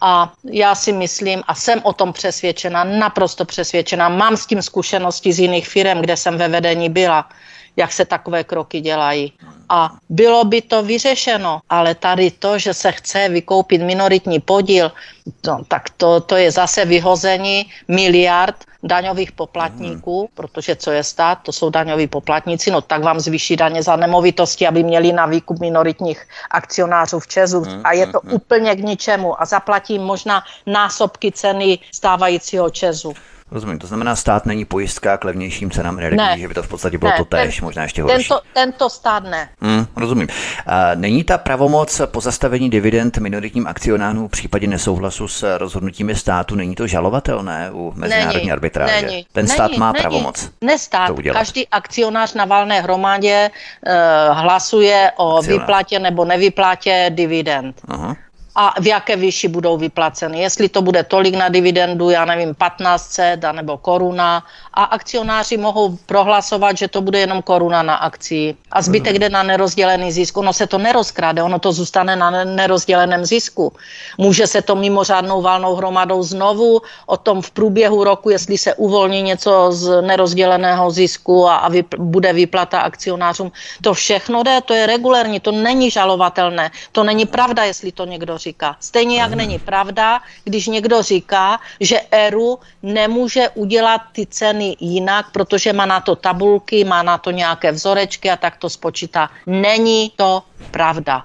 a 0.00 0.32
já 0.44 0.74
si 0.74 0.92
myslím 0.92 1.42
a 1.48 1.54
jsem 1.54 1.80
o 1.84 1.92
tom 1.92 2.12
přesvědčena, 2.12 2.84
naprosto 2.84 3.44
přesvědčena. 3.44 4.08
Mám 4.08 4.36
s 4.36 4.46
tím 4.46 4.62
zkušenosti 4.62 5.32
z 5.32 5.38
jiných 5.38 5.68
firm, 5.68 6.00
kde 6.00 6.16
jsem 6.16 6.38
ve 6.38 6.48
vedení 6.48 6.88
byla, 6.88 7.28
jak 7.76 7.92
se 7.92 8.04
takové 8.04 8.44
kroky 8.44 8.80
dělají. 8.80 9.32
A 9.68 9.90
bylo 10.08 10.44
by 10.44 10.62
to 10.62 10.82
vyřešeno, 10.82 11.60
ale 11.70 11.94
tady 11.94 12.30
to, 12.30 12.58
že 12.58 12.74
se 12.74 12.92
chce 12.92 13.28
vykoupit 13.28 13.82
minoritní 13.82 14.40
podíl, 14.40 14.92
to, 15.40 15.58
tak 15.68 15.90
to, 15.96 16.20
to 16.20 16.36
je 16.36 16.50
zase 16.50 16.84
vyhození 16.84 17.66
miliard 17.88 18.56
daňových 18.82 19.32
poplatníků, 19.32 20.22
mm. 20.22 20.28
protože 20.34 20.76
co 20.76 20.90
je 20.90 21.04
stát, 21.04 21.38
to 21.42 21.52
jsou 21.52 21.70
daňoví 21.70 22.06
poplatníci, 22.06 22.70
no 22.70 22.80
tak 22.80 23.02
vám 23.02 23.20
zvýší 23.20 23.56
daně 23.56 23.82
za 23.82 23.96
nemovitosti, 23.96 24.66
aby 24.66 24.82
měli 24.82 25.12
na 25.12 25.26
výkup 25.26 25.60
minoritních 25.60 26.26
akcionářů 26.50 27.20
v 27.20 27.28
Česu 27.28 27.60
mm. 27.60 27.80
a 27.84 27.92
je 27.92 28.06
to 28.06 28.20
mm. 28.24 28.32
úplně 28.32 28.76
k 28.76 28.78
ničemu 28.78 29.42
a 29.42 29.44
zaplatí 29.44 29.98
možná 29.98 30.42
násobky 30.66 31.32
ceny 31.32 31.78
stávajícího 31.92 32.70
Česu. 32.70 33.12
Rozumím, 33.50 33.78
to 33.78 33.86
znamená, 33.86 34.16
stát 34.16 34.46
není 34.46 34.64
pojistka 34.64 35.16
k 35.16 35.24
levnějším 35.24 35.70
cenám 35.70 35.98
energií, 35.98 36.40
že 36.40 36.48
by 36.48 36.54
to 36.54 36.62
v 36.62 36.68
podstatě 36.68 36.98
bylo 36.98 37.10
ne, 37.10 37.16
to 37.16 37.24
tež, 37.24 37.56
ten, 37.56 37.64
možná 37.64 37.82
ještě 37.82 38.02
horší. 38.02 38.28
Tento, 38.28 38.40
tento 38.54 38.90
stát 38.90 39.24
ne. 39.24 39.48
Hmm, 39.60 39.86
rozumím. 39.96 40.28
A 40.66 40.94
není 40.94 41.24
ta 41.24 41.38
pravomoc 41.38 42.00
pozastavení 42.06 42.70
dividend 42.70 43.18
minoritním 43.18 43.66
akcionářům 43.66 44.28
v 44.28 44.30
případě 44.30 44.66
nesouhlasu 44.66 45.28
s 45.28 45.58
rozhodnutími 45.58 46.14
státu, 46.14 46.54
není 46.54 46.74
to 46.74 46.86
žalovatelné 46.86 47.70
u 47.72 47.92
mezinárodní 47.96 48.38
není, 48.38 48.52
arbitráže? 48.52 49.06
Není, 49.06 49.26
Ten 49.32 49.44
není, 49.44 49.54
stát 49.54 49.76
má 49.76 49.92
není, 49.92 50.02
pravomoc. 50.02 50.50
Nestát. 50.60 51.12
Každý 51.32 51.68
akcionář 51.68 52.34
na 52.34 52.44
valné 52.44 52.80
hromadě 52.80 53.50
uh, 53.50 54.38
hlasuje 54.38 55.12
o 55.16 55.36
akcionář. 55.36 55.60
vyplatě 55.60 55.98
nebo 55.98 56.24
nevyplatě 56.24 57.10
dividend. 57.14 57.80
Aha 57.88 58.16
a 58.60 58.74
v 58.80 58.86
jaké 58.86 59.16
výši 59.16 59.48
budou 59.48 59.76
vyplaceny. 59.76 60.40
Jestli 60.40 60.68
to 60.68 60.82
bude 60.82 61.02
tolik 61.02 61.34
na 61.34 61.48
dividendu, 61.48 62.10
já 62.10 62.24
nevím, 62.24 62.54
15 62.54 63.08
cent 63.08 63.44
nebo 63.52 63.78
koruna 63.78 64.44
a 64.74 64.84
akcionáři 64.84 65.56
mohou 65.56 65.96
prohlasovat, 66.06 66.76
že 66.76 66.88
to 66.88 67.00
bude 67.00 67.18
jenom 67.18 67.42
koruna 67.42 67.82
na 67.82 67.94
akci 67.94 68.54
a 68.70 68.82
zbytek 68.82 69.18
jde 69.18 69.28
na 69.28 69.42
nerozdělený 69.42 70.12
zisk. 70.12 70.36
Ono 70.36 70.52
se 70.52 70.66
to 70.66 70.78
nerozkráde, 70.78 71.42
ono 71.42 71.58
to 71.58 71.72
zůstane 71.72 72.16
na 72.16 72.44
nerozděleném 72.44 73.24
zisku. 73.24 73.72
Může 74.18 74.46
se 74.46 74.62
to 74.62 74.76
mimořádnou 74.76 75.42
valnou 75.42 75.74
hromadou 75.74 76.22
znovu 76.22 76.80
o 77.06 77.16
tom 77.16 77.42
v 77.42 77.50
průběhu 77.50 78.04
roku, 78.04 78.30
jestli 78.30 78.58
se 78.58 78.74
uvolní 78.74 79.22
něco 79.22 79.72
z 79.72 80.02
nerozděleného 80.02 80.90
zisku 80.90 81.48
a, 81.48 81.56
a 81.56 81.70
vyp- 81.70 81.96
bude 81.98 82.32
vyplata 82.32 82.80
akcionářům. 82.80 83.52
To 83.82 83.94
všechno 83.94 84.42
jde, 84.42 84.60
to 84.60 84.74
je 84.74 84.86
regulérní, 84.86 85.40
to 85.40 85.52
není 85.52 85.90
žalovatelné, 85.90 86.70
to 86.92 87.04
není 87.04 87.26
pravda, 87.26 87.64
jestli 87.64 87.92
to 87.92 88.04
někdo 88.04 88.38
říká. 88.38 88.49
Stejně 88.80 89.20
jak 89.20 89.32
není 89.32 89.58
pravda, 89.58 90.20
když 90.44 90.66
někdo 90.66 91.02
říká, 91.02 91.60
že 91.80 92.00
ERU 92.10 92.58
nemůže 92.82 93.48
udělat 93.48 94.02
ty 94.12 94.26
ceny 94.26 94.76
jinak, 94.80 95.30
protože 95.32 95.72
má 95.72 95.86
na 95.86 96.00
to 96.00 96.16
tabulky, 96.16 96.84
má 96.84 97.02
na 97.02 97.18
to 97.18 97.30
nějaké 97.30 97.72
vzorečky 97.72 98.30
a 98.30 98.36
tak 98.36 98.56
to 98.56 98.70
spočítá. 98.70 99.30
Není 99.46 100.12
to 100.16 100.42
pravda. 100.70 101.24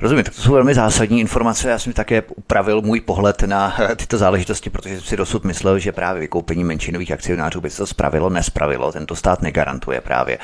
Rozumím, 0.00 0.24
tak 0.24 0.34
to 0.34 0.42
jsou 0.42 0.52
velmi 0.52 0.74
zásadní 0.74 1.20
informace. 1.20 1.70
Já 1.70 1.78
jsem 1.78 1.92
také 1.92 2.22
upravil 2.36 2.82
můj 2.82 3.00
pohled 3.00 3.42
na 3.42 3.76
tyto 3.96 4.18
záležitosti, 4.18 4.70
protože 4.70 4.94
jsem 4.94 5.04
si 5.04 5.16
dosud 5.16 5.44
myslel, 5.44 5.78
že 5.78 5.92
právě 5.92 6.20
vykoupení 6.20 6.64
menšinových 6.64 7.12
akcionářů 7.12 7.60
by 7.60 7.70
se 7.70 7.76
to 7.76 7.86
spravilo, 7.86 8.30
nespravilo. 8.30 8.92
Tento 8.92 9.16
stát 9.16 9.42
negarantuje 9.42 10.00
právě 10.00 10.38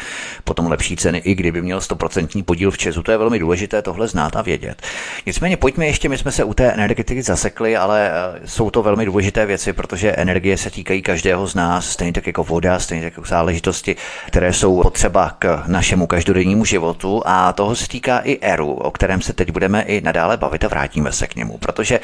potom 0.45 0.67
lepší 0.67 0.97
ceny, 0.97 1.19
i 1.19 1.35
kdyby 1.35 1.63
měl 1.63 1.79
100% 1.79 2.45
podíl 2.45 2.71
v 2.71 2.79
Česu. 2.79 3.03
To 3.03 3.13
je 3.13 3.19
velmi 3.19 3.39
důležité 3.39 3.83
tohle 3.83 4.09
znát 4.09 4.37
a 4.37 4.43
vědět. 4.43 4.83
Nicméně 5.27 5.57
pojďme 5.57 5.87
ještě, 5.87 6.09
my 6.09 6.19
jsme 6.19 6.33
se 6.33 6.45
u 6.45 6.55
té 6.55 6.73
energetiky 6.73 7.23
zasekli, 7.23 7.77
ale 7.77 8.11
eh, 8.11 8.41
jsou 8.45 8.71
to 8.71 8.83
velmi 8.83 9.05
důležité 9.05 9.47
věci, 9.47 9.73
protože 9.73 10.13
energie 10.13 10.59
se 10.59 10.71
týkají 10.71 11.03
každého 11.03 11.47
z 11.47 11.55
nás, 11.55 11.91
stejně 11.91 12.13
tak 12.13 12.27
jako 12.27 12.45
voda, 12.45 12.79
stejně 12.79 13.05
tak 13.05 13.13
jako 13.13 13.29
záležitosti, 13.29 13.97
které 14.27 14.53
jsou 14.53 14.83
potřeba 14.83 15.37
k 15.39 15.63
našemu 15.67 16.07
každodennímu 16.07 16.65
životu 16.65 17.23
a 17.25 17.53
toho 17.53 17.77
se 17.77 17.89
týká 17.89 18.19
i 18.19 18.39
ERU, 18.41 18.73
o 18.73 18.91
kterém 18.91 19.23
se 19.23 19.33
teď 19.45 19.53
budeme 19.53 19.83
i 19.83 20.01
nadále 20.01 20.37
bavit 20.37 20.65
a 20.65 20.69
vrátíme 20.69 21.13
se 21.13 21.27
k 21.27 21.37
němu, 21.37 21.59
protože 21.59 22.01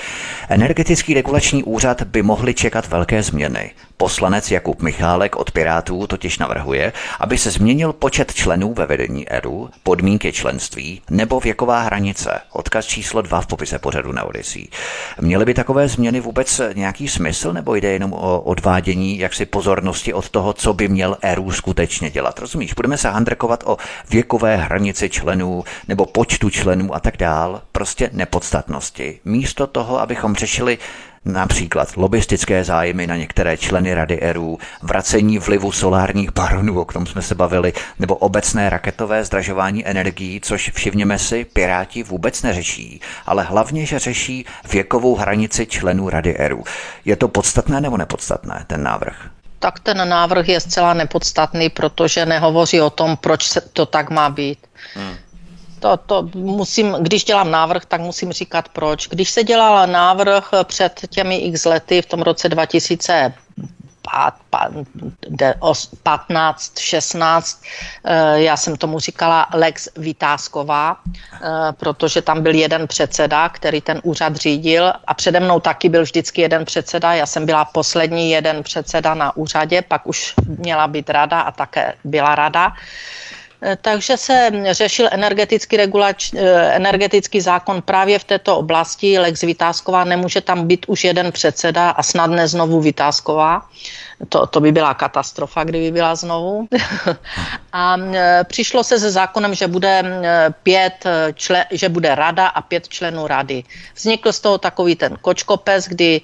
energetický 0.49 1.15
regulační 1.15 1.65
úřad 1.65 2.03
by 2.03 2.23
mohli 2.23 2.55
čekat 2.55 2.89
velké 2.89 3.23
změny. 3.23 3.71
Poslanec 3.97 4.51
Jakub 4.51 4.83
Michálek 4.83 5.37
od 5.37 5.51
Pirátů 5.51 6.07
totiž 6.07 6.39
navrhuje, 6.39 6.93
aby 7.21 7.39
se 7.39 7.51
změnil 7.51 7.93
počet 7.93 8.35
členů 8.35 8.75
ve 8.75 8.87
vedení 8.87 9.29
ERU, 9.29 9.71
podmínky 9.83 10.33
členství 10.33 11.03
nebo 11.11 11.41
věková 11.41 11.81
hranice. 11.81 12.41
Odkaz 12.53 12.87
číslo 12.87 13.23
2 13.23 13.41
v 13.41 13.47
popise 13.47 13.79
pořadu 13.79 14.13
na 14.13 14.25
Odyssey. 14.25 14.69
Měly 15.21 15.45
by 15.45 15.55
takové 15.55 15.89
změny 15.89 16.21
vůbec 16.21 16.61
nějaký 16.75 17.09
smysl 17.09 17.53
nebo 17.53 17.75
jde 17.75 17.89
jenom 17.89 18.13
o 18.13 18.41
odvádění 18.41 19.19
jaksi 19.19 19.47
pozornosti 19.47 20.13
od 20.13 20.29
toho, 20.29 20.53
co 20.53 20.73
by 20.73 20.89
měl 20.89 21.17
ERU 21.23 21.51
skutečně 21.51 22.11
dělat? 22.11 22.39
Rozumíš? 22.39 22.75
Budeme 22.75 22.99
se 22.99 23.11
handrkovat 23.11 23.65
o 23.67 23.77
věkové 24.11 24.57
hranici 24.57 25.11
členů 25.11 25.65
nebo 25.89 26.07
počtu 26.07 26.51
členů 26.51 26.95
a 26.95 27.01
tak 27.01 27.17
dál. 27.29 27.63
Prostě 27.73 28.11
nepodstatnosti. 28.13 29.21
Místo 29.25 29.67
toho, 29.67 30.01
abychom 30.01 30.35
řešili 30.35 30.79
Například 31.25 31.97
lobistické 31.97 32.65
zájmy 32.65 33.07
na 33.07 33.17
některé 33.17 33.57
členy 33.57 33.95
Rady 33.95 34.21
ERU, 34.21 34.59
vracení 34.83 35.39
vlivu 35.39 35.73
solárních 35.73 36.33
baronů, 36.33 36.81
o 36.81 36.85
tom 36.85 37.07
jsme 37.07 37.23
se 37.23 37.35
bavili, 37.35 37.73
nebo 37.99 38.17
obecné 38.17 38.71
raketové 38.71 39.25
zdražování 39.25 39.87
energií, 39.87 40.41
což 40.41 40.71
všimněme 40.75 41.19
si, 41.19 41.45
Piráti 41.45 42.03
vůbec 42.03 42.43
neřeší, 42.43 43.01
ale 43.27 43.43
hlavně, 43.43 43.87
že 43.87 43.99
řeší 43.99 44.47
věkovou 44.73 45.17
hranici 45.17 45.67
členů 45.67 46.09
Rady 46.09 46.37
ERU. 46.37 46.65
Je 47.05 47.17
to 47.17 47.29
podstatné 47.29 47.81
nebo 47.81 47.97
nepodstatné, 47.97 48.65
ten 48.67 48.83
návrh? 48.83 49.17
tak 49.59 49.81
ten 49.81 50.09
návrh 50.09 50.49
je 50.49 50.61
zcela 50.61 50.95
nepodstatný, 50.95 51.71
protože 51.71 52.27
nehovoří 52.27 52.81
o 52.81 52.91
tom, 52.91 53.17
proč 53.17 53.49
se 53.49 53.61
to 53.61 53.87
tak 53.87 54.11
má 54.11 54.31
být. 54.31 54.59
Hmm. 54.95 55.17
To, 55.79 55.97
to 55.97 56.29
musím, 56.35 56.93
když 57.01 57.25
dělám 57.25 57.51
návrh, 57.51 57.85
tak 57.85 58.01
musím 58.01 58.33
říkat 58.33 58.69
proč. 58.69 59.09
Když 59.09 59.31
se 59.31 59.45
dělal 59.45 59.87
návrh 59.87 60.51
před 60.65 61.01
těmi 61.11 61.37
x 61.37 61.65
lety 61.65 62.03
v 62.03 62.07
tom 62.07 62.23
roce 62.23 62.49
2000 62.49 63.35
15, 66.03 66.79
16, 66.79 67.63
eh, 68.05 68.41
já 68.43 68.57
jsem 68.57 68.77
tomu 68.77 68.99
říkala 68.99 69.47
Lex 69.55 69.89
Vytázková, 69.97 70.97
eh, 70.97 71.39
protože 71.73 72.23
tam 72.23 72.43
byl 72.43 72.55
jeden 72.55 72.87
předseda, 72.87 73.49
který 73.49 73.81
ten 73.81 74.01
úřad 74.03 74.37
řídil 74.37 74.93
a 75.07 75.15
přede 75.15 75.41
mnou 75.41 75.61
taky 75.61 75.89
byl 75.89 76.03
vždycky 76.03 76.41
jeden 76.41 76.65
předseda, 76.65 77.15
já 77.15 77.27
jsem 77.27 77.47
byla 77.47 77.65
poslední 77.65 78.31
jeden 78.31 78.63
předseda 78.63 79.15
na 79.15 79.37
úřadě, 79.37 79.83
pak 79.83 80.07
už 80.07 80.35
měla 80.59 80.89
být 80.89 81.11
rada 81.11 81.41
a 81.41 81.53
také 81.53 81.95
byla 82.05 82.35
rada. 82.35 82.73
Eh, 83.63 83.77
takže 83.81 84.17
se 84.17 84.51
řešil 84.71 85.09
energetický, 85.11 85.77
regulač, 85.77 86.31
energetický 86.71 87.41
zákon 87.41 87.83
právě 87.83 88.19
v 88.19 88.25
této 88.25 88.57
oblasti. 88.57 89.19
Lex 89.19 89.41
Vytázková 89.41 90.05
nemůže 90.05 90.41
tam 90.41 90.67
být 90.67 90.87
už 90.89 91.05
jeden 91.05 91.33
předseda 91.33 91.91
a 91.91 92.03
snad 92.03 92.27
ne 92.31 92.49
znovu 92.49 92.81
Vytázková. 92.81 93.67
To, 94.29 94.47
to 94.47 94.61
by 94.61 94.73
byla 94.73 94.95
katastrofa, 94.95 95.65
kdyby 95.65 95.91
byla 95.91 96.15
znovu. 96.15 96.69
a 97.73 97.97
e, 97.99 98.45
přišlo 98.45 98.85
se 98.85 98.99
se 98.99 99.11
zákonem, 99.11 99.55
že 99.55 99.67
bude 99.67 100.03
e, 100.03 100.51
pět 100.63 101.05
člen, 101.35 101.65
že 101.71 101.89
bude 101.89 102.15
rada 102.15 102.47
a 102.47 102.63
pět 102.63 102.89
členů 102.89 103.27
rady. 103.27 103.65
Vznikl 103.95 104.33
z 104.33 104.41
toho 104.41 104.59
takový 104.59 104.97
ten 104.97 105.17
kočkopes, 105.21 105.89
kdy 105.89 106.21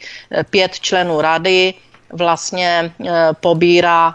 pět 0.50 0.80
členů 0.80 1.20
rady 1.20 1.74
vlastně 2.12 2.92
pobírá 3.40 4.14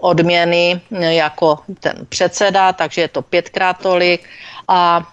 odměny 0.00 0.80
jako 0.90 1.58
ten 1.80 2.06
předseda, 2.08 2.72
takže 2.72 3.00
je 3.00 3.08
to 3.08 3.22
pětkrát 3.22 3.78
tolik. 3.78 4.28
A 4.68 5.06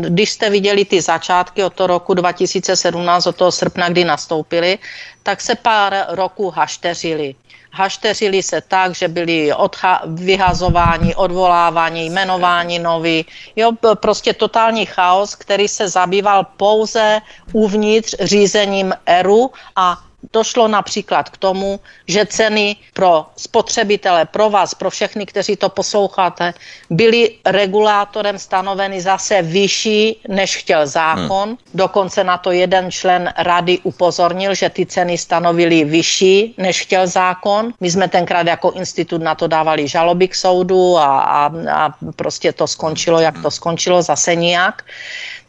když 0.00 0.30
jste 0.30 0.50
viděli 0.50 0.84
ty 0.84 1.00
začátky 1.00 1.64
od 1.64 1.72
toho 1.72 1.86
roku 1.86 2.14
2017, 2.14 3.26
od 3.26 3.36
toho 3.36 3.52
srpna, 3.52 3.88
kdy 3.88 4.04
nastoupili, 4.04 4.78
tak 5.22 5.40
se 5.40 5.54
pár 5.54 6.06
roků 6.08 6.50
hašteřili. 6.50 7.34
Hašteřili 7.72 8.42
se 8.42 8.60
tak, 8.60 8.94
že 8.94 9.08
byli 9.08 9.52
odcha- 9.52 10.00
vyhazováni, 10.06 11.14
odvoláváni, 11.14 12.04
jmenováni 12.04 12.78
noví. 12.78 13.26
Jo, 13.56 13.72
prostě 13.94 14.32
totální 14.32 14.86
chaos, 14.86 15.34
který 15.34 15.68
se 15.68 15.88
zabýval 15.88 16.46
pouze 16.56 17.20
uvnitř 17.52 18.14
řízením 18.20 18.94
ERU 19.06 19.50
a 19.76 19.98
Došlo 20.32 20.68
například 20.68 21.30
k 21.30 21.36
tomu, 21.36 21.80
že 22.06 22.26
ceny 22.26 22.76
pro 22.94 23.26
spotřebitele, 23.36 24.24
pro 24.24 24.50
vás, 24.50 24.74
pro 24.74 24.90
všechny, 24.90 25.26
kteří 25.26 25.56
to 25.56 25.68
posloucháte, 25.68 26.54
byly 26.90 27.30
regulátorem 27.46 28.38
stanoveny 28.38 29.00
zase 29.00 29.42
vyšší, 29.42 30.20
než 30.28 30.56
chtěl 30.56 30.86
zákon. 30.86 31.48
Hmm. 31.48 31.56
Dokonce 31.74 32.24
na 32.24 32.38
to 32.38 32.50
jeden 32.50 32.90
člen 32.90 33.32
rady 33.38 33.78
upozornil, 33.82 34.54
že 34.54 34.70
ty 34.70 34.86
ceny 34.86 35.18
stanovily 35.18 35.84
vyšší, 35.84 36.54
než 36.58 36.82
chtěl 36.82 37.06
zákon. 37.06 37.72
My 37.80 37.90
jsme 37.90 38.08
tenkrát 38.08 38.46
jako 38.46 38.70
institut 38.70 39.22
na 39.22 39.34
to 39.34 39.46
dávali 39.46 39.88
žaloby 39.88 40.28
k 40.28 40.34
soudu 40.34 40.98
a, 40.98 41.20
a, 41.20 41.50
a 41.72 41.94
prostě 42.16 42.52
to 42.52 42.66
skončilo, 42.66 43.20
jak 43.20 43.42
to 43.42 43.50
skončilo, 43.50 44.02
zase 44.02 44.34
nijak. 44.34 44.84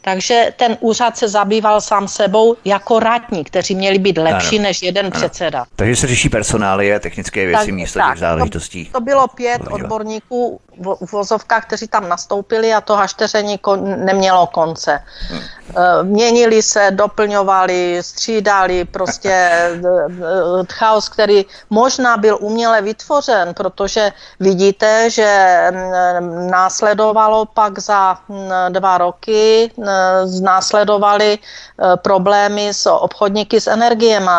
Takže 0.08 0.54
ten 0.56 0.78
úřad 0.80 1.18
se 1.18 1.28
zabýval 1.28 1.82
sám 1.82 2.08
sebou 2.08 2.56
jako 2.66 3.00
radní, 3.00 3.44
kteří 3.44 3.76
měli 3.76 4.00
být 4.00 4.18
lepší 4.18 4.56
ano. 4.56 4.64
než 4.64 4.84
jeden 4.84 5.06
ano. 5.06 5.12
předseda. 5.12 5.66
Takže 5.76 5.96
se 5.96 6.08
řeší 6.08 6.30
personálie, 6.30 7.00
technické 7.00 7.46
věci 7.46 7.66
tak, 7.66 7.76
místo 7.76 8.00
tak, 8.00 8.12
těch 8.12 8.20
záležitostí. 8.20 8.86
To, 8.86 8.92
to 8.92 9.02
bylo 9.02 9.28
pět 9.28 9.62
odborníků 9.72 10.60
v 10.80 11.12
vozovkách, 11.12 11.66
kteří 11.66 11.88
tam 11.88 12.10
nastoupili 12.10 12.74
a 12.74 12.82
to 12.82 12.96
hašteření 12.96 13.58
kon, 13.58 14.06
nemělo 14.06 14.48
konce. 14.48 15.00
Hmm. 15.30 15.42
Měnili 16.04 16.62
se, 16.62 16.92
doplňovali, 16.92 17.98
střídali, 18.02 18.86
prostě 18.86 19.30
eh, 19.32 19.82
eh, 19.82 20.66
chaos, 20.74 21.10
který 21.10 21.46
možná 21.70 22.18
byl 22.18 22.38
uměle 22.42 22.82
vytvořen, 22.82 23.54
protože 23.54 24.12
vidíte, 24.40 25.10
že 25.10 25.58
mm, 25.72 26.52
následovalo 26.52 27.46
pak 27.46 27.80
za 27.80 28.18
mm, 28.28 28.50
dva 28.70 28.98
roky, 28.98 29.72
následovaly 30.42 31.40
problémy 31.96 32.74
s 32.74 32.90
obchodníky 32.90 33.62
s 33.62 33.68
energiemi. 33.68 34.32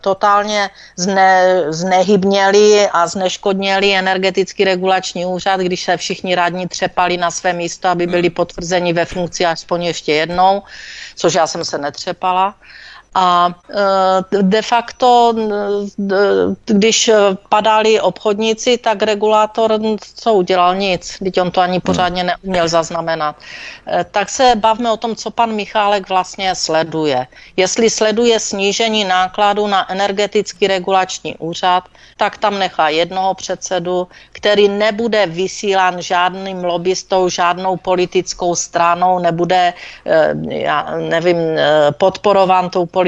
Totálně 0.00 0.70
zne, 0.96 1.64
znehybněli 1.68 2.88
a 2.92 3.06
zneškodněli 3.06 3.94
energetický 3.94 4.64
regulační 4.64 5.26
úřad 5.26 5.57
rád, 5.58 5.66
když 5.66 5.82
se 5.84 5.96
všichni 5.96 6.34
rádní 6.34 6.68
třepali 6.68 7.16
na 7.16 7.30
své 7.30 7.52
místo, 7.52 7.88
aby 7.88 8.06
byli 8.06 8.30
potvrzeni 8.30 8.92
ve 8.92 9.04
funkci 9.04 9.46
aspoň 9.46 9.82
ještě 9.82 10.12
jednou, 10.12 10.62
což 11.14 11.34
já 11.34 11.46
jsem 11.46 11.64
se 11.64 11.78
netřepala. 11.78 12.54
A 13.14 13.50
e, 14.32 14.42
de 14.42 14.62
facto, 14.62 15.34
když 16.66 17.10
padali 17.48 18.00
obchodníci, 18.00 18.78
tak 18.78 19.02
regulátor 19.02 19.80
co 20.14 20.34
udělal? 20.34 20.76
Nic. 20.76 21.18
Teď 21.18 21.40
on 21.40 21.50
to 21.50 21.60
ani 21.60 21.80
pořádně 21.80 22.24
neuměl 22.24 22.68
zaznamenat. 22.68 23.36
E, 23.86 24.04
tak 24.04 24.28
se 24.28 24.52
bavme 24.56 24.92
o 24.92 24.96
tom, 24.96 25.16
co 25.16 25.30
pan 25.30 25.52
Michálek 25.52 26.08
vlastně 26.08 26.54
sleduje. 26.54 27.26
Jestli 27.56 27.90
sleduje 27.90 28.40
snížení 28.40 29.04
nákladů 29.04 29.66
na 29.66 29.92
energetický 29.92 30.66
regulační 30.66 31.36
úřad, 31.36 31.84
tak 32.16 32.38
tam 32.38 32.58
nechá 32.58 32.88
jednoho 32.88 33.34
předsedu, 33.34 34.08
který 34.32 34.68
nebude 34.68 35.26
vysílán 35.26 36.02
žádným 36.02 36.64
lobbystou, 36.64 37.28
žádnou 37.28 37.76
politickou 37.76 38.54
stranou, 38.54 39.18
nebude, 39.18 39.72
já 40.48 40.96
nevím, 40.96 41.36
podporován 41.98 42.70
tou 42.70 42.86
politickou 42.86 43.07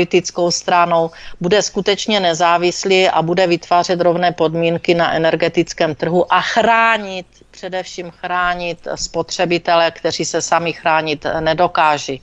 stranou, 0.51 1.11
bude 1.41 1.63
skutečně 1.63 2.21
nezávislý 2.21 3.09
a 3.09 3.23
bude 3.23 3.47
vytvářet 3.47 4.01
rovné 4.01 4.33
podmínky 4.33 4.95
na 4.95 5.13
energetickém 5.13 5.95
trhu 5.95 6.33
a 6.33 6.41
chránit, 6.41 7.27
především 7.51 8.11
chránit 8.11 8.89
spotřebitele, 8.95 9.91
kteří 9.91 10.25
se 10.25 10.43
sami 10.43 10.73
chránit 10.73 11.27
nedokáží. 11.41 12.23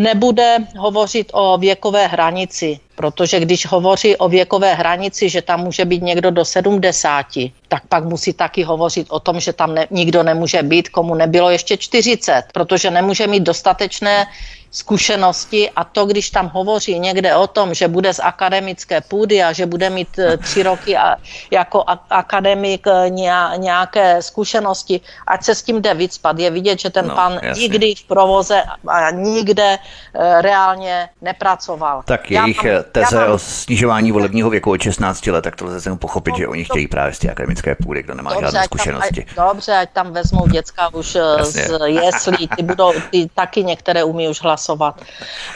Nebude 0.00 0.56
hovořit 0.76 1.30
o 1.32 1.58
věkové 1.58 2.06
hranici, 2.06 2.80
protože 2.94 3.40
když 3.40 3.66
hovoří 3.66 4.16
o 4.16 4.28
věkové 4.28 4.74
hranici, 4.74 5.28
že 5.28 5.42
tam 5.42 5.60
může 5.60 5.84
být 5.84 6.02
někdo 6.02 6.30
do 6.30 6.44
70, 6.44 7.26
tak 7.68 7.82
pak 7.88 8.04
musí 8.04 8.32
taky 8.32 8.62
hovořit 8.62 9.06
o 9.10 9.20
tom, 9.20 9.40
že 9.40 9.52
tam 9.52 9.74
ne, 9.74 9.86
nikdo 9.90 10.22
nemůže 10.22 10.62
být, 10.62 10.88
komu 10.88 11.14
nebylo 11.14 11.50
ještě 11.50 11.76
40, 11.76 12.42
protože 12.52 12.90
nemůže 12.90 13.26
mít 13.26 13.42
dostatečné 13.42 14.26
zkušenosti 14.70 15.70
a 15.70 15.84
to, 15.84 16.06
když 16.06 16.30
tam 16.30 16.50
hovoří 16.54 16.98
někde 16.98 17.36
o 17.36 17.46
tom, 17.46 17.74
že 17.74 17.88
bude 17.88 18.14
z 18.14 18.20
akademické 18.20 19.00
půdy 19.00 19.42
a 19.42 19.52
že 19.52 19.66
bude 19.66 19.90
mít 19.90 20.18
eh, 20.18 20.36
tři 20.36 20.62
roky 20.62 20.96
a, 20.96 21.16
jako 21.50 21.84
akademik 22.10 22.86
eh, 22.86 23.10
nějaké 23.56 24.22
zkušenosti, 24.22 25.00
ať 25.26 25.44
se 25.44 25.54
s 25.54 25.62
tím 25.62 25.82
jde 25.82 25.94
vycpat. 25.94 26.38
Je 26.38 26.50
vidět, 26.50 26.80
že 26.80 26.90
ten 26.90 27.06
no, 27.06 27.14
pan 27.14 27.38
jasně. 27.42 27.62
nikdy 27.62 27.94
v 27.94 28.04
provoze 28.04 28.62
a 28.88 29.10
nikde 29.10 29.78
eh, 29.78 30.42
reálně 30.42 31.08
nepracoval. 31.22 32.02
Tak 32.04 32.30
jejich 32.30 32.64
mám, 32.64 32.82
teze 32.92 33.16
mám, 33.16 33.30
o 33.30 33.38
snižování 33.38 34.12
volebního 34.12 34.50
věku 34.50 34.70
od 34.70 34.80
16 34.80 35.26
let, 35.26 35.42
tak 35.42 35.56
to 35.56 35.64
lze 35.64 35.96
pochopit, 35.96 36.30
no, 36.30 36.38
že 36.38 36.48
oni 36.48 36.64
chtějí 36.64 36.88
právě 36.88 37.14
z 37.14 37.18
té 37.18 37.30
akademické 37.30 37.74
půdy, 37.74 38.02
kdo 38.02 38.14
nemá 38.14 38.30
dobře, 38.30 38.46
žádné 38.46 38.64
zkušenosti. 38.64 39.26
Tam, 39.34 39.48
ať, 39.48 39.52
dobře, 39.52 39.76
ať 39.76 39.90
tam 39.92 40.12
vezmou 40.12 40.46
děcka 40.46 40.94
už 40.94 41.14
jasně. 41.38 41.62
z 41.62 41.78
jeslí, 41.86 42.48
ty, 42.56 42.62
budou, 42.62 42.92
ty 43.10 43.30
taky 43.34 43.64
některé 43.64 44.04
umí 44.04 44.28
už 44.28 44.42
hlasovat 44.42 44.57
hlasovat. 44.58 44.94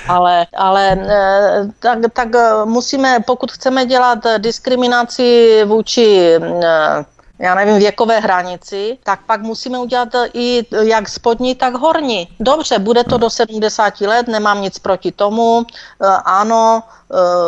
Ale, 0.08 0.46
ale 0.56 0.82
eh, 0.92 1.68
tak, 1.78 1.98
tak 2.12 2.28
eh, 2.34 2.64
musíme, 2.64 3.20
pokud 3.26 3.52
chceme 3.52 3.86
dělat 3.86 4.18
diskriminaci 4.38 5.62
vůči 5.66 6.38
eh, 6.62 7.04
já 7.38 7.54
nevím, 7.54 7.78
věkové 7.78 8.20
hranici, 8.20 8.98
tak 9.02 9.26
pak 9.26 9.42
musíme 9.42 9.78
udělat 9.78 10.08
i 10.34 10.62
jak 10.82 11.08
spodní, 11.08 11.54
tak 11.54 11.74
horní. 11.74 12.28
Dobře, 12.40 12.78
bude 12.78 13.04
to 13.04 13.18
do 13.18 13.30
70 13.30 14.00
let, 14.00 14.28
nemám 14.28 14.62
nic 14.62 14.78
proti 14.78 15.12
tomu, 15.12 15.66
ano, 16.24 16.82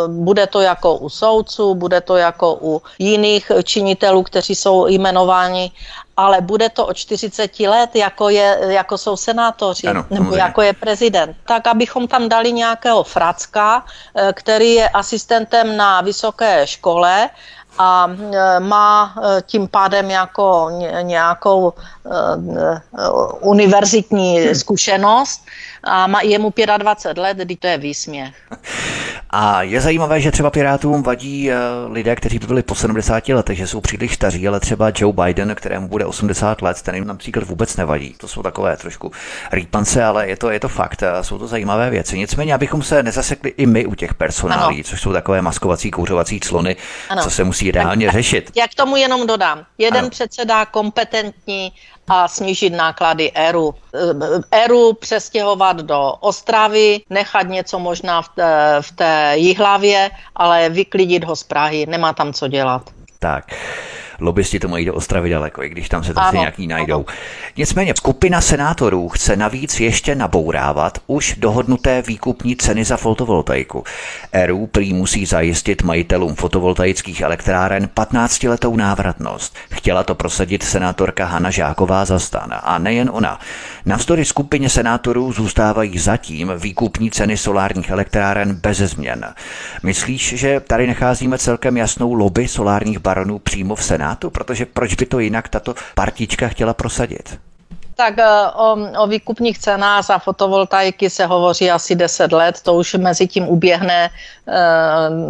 bude 0.09 0.47
to 0.47 0.61
jako 0.61 0.97
u 0.99 1.09
soudců, 1.09 1.75
bude 1.75 2.01
to 2.01 2.17
jako 2.17 2.59
u 2.61 2.83
jiných 2.99 3.53
činitelů, 3.65 4.23
kteří 4.23 4.55
jsou 4.55 4.87
jmenováni, 4.87 5.71
ale 6.17 6.41
bude 6.41 6.69
to 6.69 6.87
o 6.87 6.95
40 6.95 7.61
let, 7.61 7.97
jako, 7.97 8.29
je, 8.29 8.59
jako 8.61 8.99
jsou 8.99 9.17
senátoři, 9.17 9.87
ano, 9.87 10.07
nebo 10.11 10.25
samozřejmě. 10.25 10.41
jako 10.41 10.63
je 10.63 10.73
prezident. 10.73 11.37
Tak, 11.47 11.67
abychom 11.67 12.09
tam 12.09 12.29
dali 12.29 12.53
nějakého 12.53 13.03
fracka, 13.03 13.85
eh, 14.15 14.33
který 14.33 14.75
je 14.75 14.89
asistentem 14.89 15.77
na 15.77 16.01
vysoké 16.01 16.67
škole 16.67 17.31
a 17.79 18.07
e, 18.33 18.61
má 18.61 19.15
e, 19.17 19.43
tím 19.43 19.69
pádem 19.69 20.11
jako 20.11 20.71
nějakou 21.03 21.73
univerzitní 23.41 24.55
zkušenost 24.55 25.47
a 25.83 26.07
má, 26.07 26.21
je 26.23 26.39
mu 26.39 26.53
25 26.77 27.23
let, 27.23 27.37
kdy 27.37 27.57
to 27.57 27.67
je 27.67 27.79
výsměch. 27.79 28.35
A 29.37 29.63
je 29.63 29.81
zajímavé, 29.81 30.21
že 30.21 30.31
třeba 30.31 30.51
Pirátům 30.51 31.03
vadí 31.03 31.51
lidé, 31.89 32.17
kteří 32.17 32.39
by 32.39 32.47
byli 32.47 32.63
po 32.63 32.75
70 32.75 33.29
letech, 33.29 33.59
že 33.59 33.67
jsou 33.67 33.81
příliš 33.81 34.15
staří, 34.15 34.49
ale 34.49 34.61
třeba 34.61 34.93
Joe 34.97 35.13
Biden, 35.13 35.55
kterému 35.55 35.89
bude 35.89 36.05
80 36.05 36.63
let, 36.63 36.83
ten 36.83 36.95
jim 36.95 37.07
například 37.07 37.45
vůbec 37.45 37.77
nevadí. 37.77 38.15
To 38.19 38.29
jsou 38.29 38.43
takové 38.43 38.77
trošku 38.77 39.13
rýpance, 39.53 40.05
ale 40.05 40.29
je 40.29 40.37
to, 40.37 40.51
je 40.51 40.61
to 40.61 40.69
fakt, 40.69 41.03
jsou 41.23 41.39
to 41.39 41.47
zajímavé 41.47 41.91
věci. 41.91 42.19
Nicméně, 42.19 42.55
abychom 42.55 42.83
se 42.83 43.03
nezasekli 43.03 43.51
i 43.57 43.67
my 43.67 43.87
u 43.87 43.95
těch 43.95 44.15
personálí, 44.15 44.77
ano. 44.77 44.85
což 44.85 45.01
jsou 45.01 45.13
takové 45.13 45.43
maskovací, 45.43 45.91
kouřovací 45.91 46.41
clony, 46.41 46.77
ano. 47.09 47.23
co 47.23 47.31
se 47.31 47.45
musí 47.45 47.71
reálně 47.71 48.11
řešit. 48.11 48.51
Já 48.57 48.69
k 48.69 48.75
tomu 48.75 48.97
jenom 48.97 49.27
dodám. 49.27 49.65
Jeden 49.79 50.01
ano. 50.01 50.11
předseda 50.11 50.67
kompetentní 50.67 51.73
a 52.09 52.29
snížit 52.29 52.71
náklady 52.71 53.33
ERU. 53.35 53.75
ERU 54.51 54.93
přestěhovat 54.93 55.77
do 55.77 56.13
Ostravy, 56.21 57.01
nechat 57.11 57.43
něco 57.43 57.79
možná 57.79 58.23
v 58.23 58.29
té, 58.29 58.77
v 58.81 58.93
té 58.93 59.33
jihlavě, 59.37 60.11
ale 60.37 60.69
vyklidit 60.69 61.25
ho 61.25 61.37
z 61.37 61.43
Prahy. 61.43 61.87
Nemá 61.87 62.13
tam 62.13 62.33
co 62.33 62.49
dělat. 62.49 62.91
Tak 63.19 63.45
lobbysti 64.25 64.61
to 64.61 64.69
mají 64.69 64.85
do 64.85 64.95
Ostravy 64.95 65.31
daleko, 65.31 65.63
i 65.63 65.69
když 65.69 65.89
tam 65.89 66.05
se 66.05 66.15
tam 66.15 66.35
nějaký 66.35 66.67
najdou. 66.67 66.95
Ano. 66.95 67.19
Nicméně 67.57 67.95
skupina 67.97 68.41
senátorů 68.41 69.09
chce 69.09 69.37
navíc 69.37 69.81
ještě 69.81 70.15
nabourávat 70.15 70.99
už 71.07 71.35
dohodnuté 71.39 72.03
výkupní 72.03 72.57
ceny 72.57 72.85
za 72.85 72.97
fotovoltaiku. 72.97 73.85
ERU 74.33 74.67
prý 74.67 74.93
musí 74.93 75.27
zajistit 75.27 75.83
majitelům 75.83 76.35
fotovoltaických 76.35 77.21
elektráren 77.21 77.89
15-letou 77.97 78.77
návratnost. 78.77 79.57
Chtěla 79.71 80.05
to 80.05 80.15
prosadit 80.15 80.63
senátorka 80.63 81.25
Hana 81.25 81.51
Žáková 81.51 82.05
za 82.05 82.19
stan. 82.19 82.55
A 82.63 82.79
nejen 82.79 83.11
ona. 83.13 83.41
Navzdory 83.87 84.25
skupině 84.25 84.69
senátorů 84.69 85.33
zůstávají 85.33 85.99
zatím 85.99 86.53
výkupní 86.57 87.11
ceny 87.11 87.37
solárních 87.37 87.91
elektráren 87.91 88.55
bez 88.55 88.79
změn. 88.79 89.35
Myslíš, 89.83 90.35
že 90.37 90.61
tady 90.61 90.87
nacházíme 90.87 91.39
celkem 91.39 91.77
jasnou 91.77 92.15
lobby 92.15 92.49
solárních 92.49 92.99
baronů 92.99 93.39
přímo 93.39 93.75
v 93.75 93.85
Senátu? 93.85 94.14
Protože 94.31 94.67
proč 94.67 94.95
by 94.95 95.07
to 95.07 95.19
jinak 95.19 95.49
tato 95.49 95.75
partička 95.95 96.49
chtěla 96.49 96.75
prosadit? 96.75 97.39
Tak 97.97 98.19
eh, 98.19 98.51
o, 98.55 98.77
o 99.03 99.07
výkupních 99.07 99.59
cenách 99.59 100.05
za 100.05 100.19
fotovoltaiky 100.19 101.11
se 101.11 101.27
hovoří 101.27 101.71
asi 101.71 101.95
10 101.95 102.33
let, 102.33 102.61
to 102.61 102.75
už 102.75 102.95
mezi 102.95 103.27
tím 103.27 103.49
uběhne 103.49 104.05
e, 104.05 104.11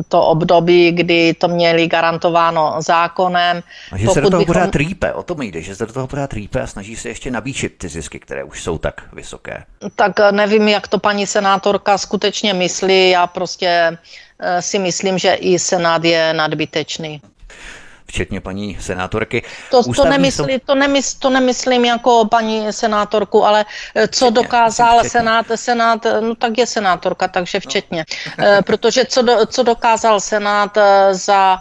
to 0.09 0.23
období, 0.23 0.92
kdy 0.92 1.35
to 1.35 1.49
měli 1.49 1.87
garantováno 1.87 2.75
zákonem. 2.79 3.62
A 3.92 3.99
že 3.99 4.05
Pokud 4.05 4.14
se 4.14 4.20
do 4.20 4.31
toho 4.31 4.40
bychom... 4.40 4.55
pořád 4.55 4.77
rýpe, 4.77 5.12
o 5.12 5.23
tom 5.23 5.42
jde, 5.42 5.62
že 5.62 5.77
se 5.77 5.87
do 5.87 5.92
toho 5.92 6.07
pořád 6.07 6.33
rýpe 6.33 6.61
a 6.61 6.66
snaží 6.66 6.97
se 6.97 7.09
ještě 7.09 7.31
nabíčit 7.31 7.79
ty 7.79 7.88
zisky, 7.88 8.20
které 8.20 8.44
už 8.44 8.62
jsou 8.62 8.79
tak 8.79 9.03
vysoké. 9.12 9.64
Tak 9.97 10.20
eh, 10.20 10.33
nevím, 10.33 10.68
jak 10.68 10.88
to 10.88 10.99
paní 10.99 11.27
senátorka 11.27 11.99
skutečně 11.99 12.55
myslí, 12.55 13.11
já 13.11 13.27
prostě 13.27 13.99
si 14.61 14.79
myslím, 14.79 15.18
že 15.18 15.35
i 15.35 15.59
Senát 15.59 16.05
je 16.05 16.33
nadbytečný 16.33 17.20
včetně 18.06 18.40
paní 18.40 18.76
senátorky. 18.80 19.42
To, 19.70 19.82
to, 19.92 20.04
nemyslí, 20.04 20.60
to, 20.64 20.74
nemysl, 20.74 21.16
to 21.18 21.30
nemyslím 21.30 21.84
jako 21.84 22.24
paní 22.24 22.72
senátorku, 22.72 23.44
ale 23.44 23.64
eh, 23.94 24.08
co 24.08 24.26
včetně, 24.26 24.42
dokázal 24.42 24.98
včetně. 24.98 25.10
senát, 25.10 25.46
senát, 25.54 26.06
eh, 26.06 26.20
no 26.20 26.34
tak 26.34 26.58
je 26.58 26.66
senátorka, 26.66 27.28
takže 27.28 27.60
včetně. 27.60 28.04
No. 28.38 28.44
Protože 28.62 29.04
co, 29.04 29.22
do, 29.22 29.46
co 29.46 29.62
dokázal 29.62 30.20
senát 30.20 30.78
za 31.10 31.58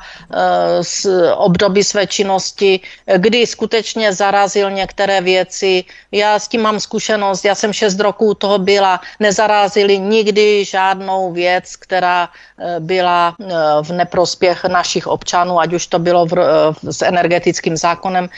z 0.82 1.06
období 1.36 1.84
své 1.84 2.08
činnosti, 2.08 2.79
kdy 3.17 3.47
skutečně 3.47 4.13
zarazil 4.13 4.71
některé 4.71 5.21
věci. 5.21 5.84
Já 6.12 6.39
s 6.39 6.47
tím 6.47 6.62
mám 6.62 6.79
zkušenost, 6.79 7.45
já 7.45 7.56
jsem 7.56 7.73
šest 7.73 7.99
roků 7.99 8.34
toho 8.34 8.58
byla, 8.60 9.01
nezarazili 9.19 9.99
nikdy 9.99 10.65
žádnou 10.65 11.32
věc, 11.32 11.75
která 11.75 12.29
byla 12.79 13.36
v 13.82 13.91
neprospěch 13.91 14.65
našich 14.65 15.08
občanů, 15.08 15.60
ať 15.60 15.73
už 15.73 15.88
to 15.88 15.99
bylo 15.99 16.25
v 16.25 16.33
s 16.89 17.02
energetickým 17.02 17.78
zákonem. 17.78 18.30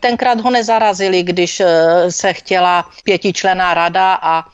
Tenkrát 0.00 0.40
ho 0.40 0.50
nezarazili, 0.50 1.22
když 1.22 1.60
eh, 1.60 1.66
se 2.10 2.32
chtěla 2.32 2.84
pětičlená 3.04 3.74
rada 3.74 4.18
a 4.22 4.44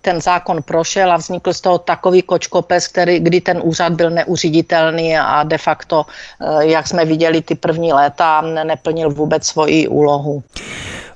ten 0.00 0.20
zákon 0.20 0.62
prošel 0.62 1.12
a 1.12 1.16
vznikl 1.16 1.52
z 1.52 1.60
toho 1.60 1.78
takový 1.78 2.22
kočkopes, 2.22 2.88
který, 2.88 3.20
kdy 3.20 3.40
ten 3.40 3.60
úřad 3.62 3.92
byl 3.92 4.10
neuřiditelný 4.10 5.18
a 5.18 5.42
de 5.42 5.58
facto, 5.58 6.06
eh, 6.06 6.66
jak 6.66 6.88
jsme 6.88 7.04
viděli 7.04 7.42
ty 7.42 7.54
první 7.54 7.92
léta, 7.92 8.40
neplnil 8.40 9.10
vůbec 9.10 9.46
svoji 9.46 9.88
úlohu. 9.88 10.42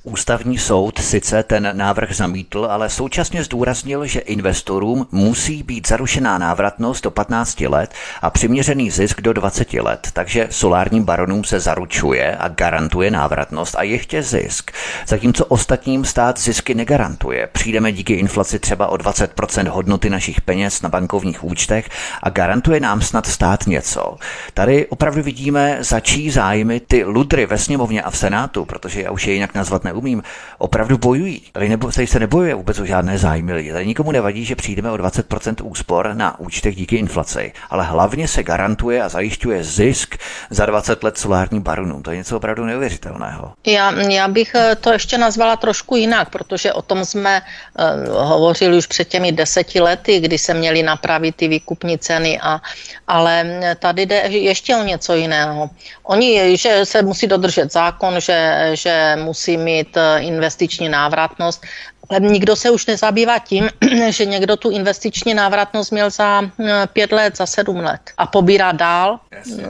Ústavní 0.05 0.59
soud 0.59 0.99
sice 0.99 1.43
ten 1.43 1.71
návrh 1.73 2.17
zamítl, 2.17 2.69
ale 2.71 2.91
současně 2.91 3.45
zdůraznil, 3.45 4.07
že 4.07 4.21
investorům 4.21 5.07
musí 5.13 5.63
být 5.63 5.89
zarušená 5.89 6.39
návratnost 6.39 7.05
do 7.05 7.11
15 7.11 7.61
let 7.61 7.95
a 8.23 8.31
přiměřený 8.31 8.91
zisk 8.91 9.21
do 9.21 9.33
20 9.33 9.73
let, 9.75 10.09
takže 10.13 10.49
solárním 10.51 11.05
baronům 11.05 11.45
se 11.45 11.61
zaručuje 11.61 12.37
a 12.37 12.49
garantuje 12.49 13.11
návratnost 13.11 13.75
a 13.77 13.83
ještě 13.83 14.23
zisk. 14.23 14.71
Zatímco 15.07 15.47
ostatním 15.47 16.05
stát 16.05 16.41
zisky 16.41 16.75
negarantuje. 16.75 17.49
Přijdeme 17.53 17.93
díky 17.93 18.15
inflaci 18.15 18.59
třeba 18.59 18.87
o 18.87 18.97
20% 18.97 19.69
hodnoty 19.69 20.11
našich 20.11 20.41
peněz 20.41 20.83
na 20.83 20.89
bankovních 20.89 21.45
účtech 21.45 21.89
a 22.23 22.31
garantuje 22.31 22.81
nám 22.81 23.03
snad 23.03 23.27
stát 23.27 23.67
něco. 23.67 24.17
Tady 24.55 24.87
opravdu 24.87 25.23
vidíme, 25.23 25.79
za 25.81 26.01
čí 26.01 26.31
zájmy 26.31 26.81
ty 26.81 27.05
ludry 27.05 27.47
ve 27.47 27.59
sněmovně 27.59 28.03
a 28.03 28.11
v 28.11 28.19
senátu, 28.19 28.65
protože 28.65 29.03
já 29.03 29.11
už 29.11 29.27
je 29.27 29.35
jinak 29.35 29.55
nazvat 29.55 29.85
neumím, 29.93 30.23
opravdu 30.59 30.99
bojují. 30.99 31.43
Tady, 31.53 31.69
nebo, 31.69 31.93
tady 31.93 32.07
se 32.07 32.19
nebojuje 32.19 32.55
vůbec 32.55 32.79
o 32.79 32.87
žádné 32.87 33.19
zájmy 33.19 33.53
lidí. 33.53 33.71
Tady 33.73 33.87
nikomu 33.87 34.13
nevadí, 34.13 34.45
že 34.45 34.57
přijdeme 34.57 34.91
o 34.91 34.97
20% 34.97 35.55
úspor 35.63 36.11
na 36.15 36.41
účtech 36.41 36.77
díky 36.77 36.97
inflaci, 36.97 37.53
ale 37.71 37.85
hlavně 37.85 38.29
se 38.29 38.43
garantuje 38.43 39.03
a 39.03 39.09
zajišťuje 39.09 39.65
zisk 39.65 40.17
za 40.51 40.67
20 40.67 41.03
let 41.03 41.19
solárním 41.19 41.63
baronům. 41.63 42.03
To 42.03 42.11
je 42.11 42.17
něco 42.17 42.37
opravdu 42.37 42.65
neuvěřitelného. 42.65 43.53
Já, 43.67 43.93
já 44.01 44.29
bych 44.29 44.55
eh, 44.55 44.77
to 44.77 44.93
ještě 44.93 45.19
nazvala 45.19 45.57
trošku 45.57 45.97
jinak, 45.97 46.31
protože 46.31 46.73
o 46.73 46.83
tom 46.83 47.05
jsme 47.05 47.41
uh, 47.41 48.15
hovořili 48.15 48.77
už 48.77 48.87
před 48.87 49.09
těmi 49.09 49.33
deseti 49.33 49.81
lety, 49.81 50.21
kdy 50.21 50.39
se 50.39 50.55
měly 50.55 50.83
napravit 50.83 51.37
ty 51.37 51.49
výkupní 51.49 51.99
ceny, 51.99 52.41
a, 52.41 52.61
ale 53.09 53.61
tady 53.79 54.07
jde 54.07 54.17
ještě 54.17 54.77
o 54.77 54.83
něco 54.83 55.15
jiného. 55.15 55.71
Oni, 56.03 56.57
že 56.57 56.85
se 56.85 57.03
musí 57.03 57.27
dodržet 57.27 57.73
zákon, 57.73 58.21
že, 58.21 58.71
že 58.75 59.17
musí 59.23 59.57
mít 59.57 59.82
eh, 59.97 60.19
investiční 60.19 60.89
návratnost, 60.89 61.63
ale 62.11 62.21
nikdo 62.21 62.57
se 62.57 62.71
už 62.71 62.87
nezabývá 62.87 63.39
tím, 63.39 63.69
že 64.09 64.25
někdo 64.25 64.57
tu 64.57 64.71
investiční 64.71 65.35
návratnost 65.35 65.93
měl 65.93 66.11
za 66.11 66.43
eh, 66.43 66.87
pět 66.93 67.13
let, 67.13 67.37
za 67.37 67.47
sedm 67.47 67.77
let 67.77 68.01
a 68.17 68.27
pobírá 68.27 68.73
dál 68.73 69.21
Jasně. 69.31 69.65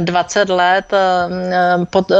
20 0.00 0.50
eh, 0.50 0.52
let 0.52 0.86
pod, 1.90 2.12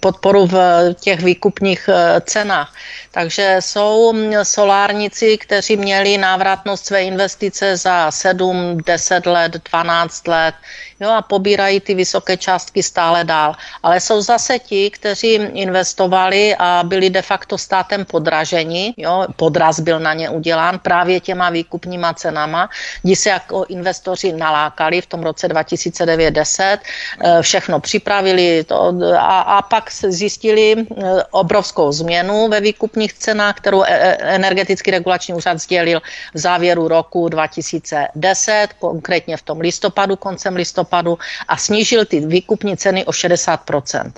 podporu 0.00 0.46
v 0.46 0.58
těch 1.00 1.20
výkupních 1.22 1.90
cenách. 2.20 2.74
Takže 3.10 3.56
jsou 3.60 4.12
mm, 4.12 4.32
solárníci, 4.42 5.38
kteří 5.38 5.76
měli 5.76 6.18
návratnost 6.18 6.86
své 6.86 7.04
investice 7.04 7.76
za 7.76 8.10
7, 8.10 8.78
10 8.86 9.26
let, 9.26 9.52
12 9.70 10.28
let 10.28 10.54
jo, 11.00 11.10
a 11.10 11.22
pobírají 11.22 11.80
ty 11.80 11.94
vysoké 11.94 12.36
částky 12.36 12.82
stále 12.82 13.24
dál. 13.24 13.54
Ale 13.82 14.00
jsou 14.00 14.20
zase 14.20 14.58
ti, 14.58 14.90
kteří 14.90 15.34
investovali 15.34 16.56
a 16.58 16.82
byli 16.84 17.10
de 17.10 17.22
facto 17.22 17.58
státem 17.58 18.04
podraženi, 18.04 18.94
jo, 18.96 19.26
podraz 19.36 19.80
byl 19.80 20.00
na 20.00 20.14
ně 20.14 20.30
udělán 20.30 20.78
právě 20.78 21.20
těma 21.20 21.50
výkupníma 21.50 22.14
cenama, 22.14 22.68
kdy 23.02 23.16
se 23.16 23.28
jako 23.30 23.64
investoři 23.68 24.32
nalákali 24.32 25.00
v 25.00 25.06
tom 25.06 25.22
roce 25.22 25.48
2009-10, 25.48 26.78
eh, 27.20 27.42
všechno 27.42 27.80
připravili 27.80 28.64
to, 28.64 28.94
a, 29.18 29.40
a 29.40 29.62
pak 29.62 29.92
zjistili 29.92 30.76
eh, 30.76 30.84
obrovskou 31.30 31.92
změnu 31.92 32.48
ve 32.48 32.60
výkupních 32.60 33.12
cenách, 33.12 33.56
kterou 33.56 33.82
e, 33.82 33.86
e, 33.88 34.16
energetický 34.34 34.90
regulační 34.90 35.34
úřad 35.34 35.58
sdělil 35.58 36.00
v 36.34 36.38
závěru 36.38 36.88
roku 36.88 37.28
2010, 37.28 38.68
konkrétně 38.78 39.36
v 39.36 39.42
tom 39.42 39.60
listopadu, 39.60 40.16
koncem 40.16 40.56
listopadu 40.56 40.85
listopadu 40.86 41.18
a 41.48 41.56
snížil 41.56 42.04
ty 42.04 42.20
výkupní 42.20 42.76
ceny 42.76 43.04
o 43.04 43.10
60%. 43.10 44.12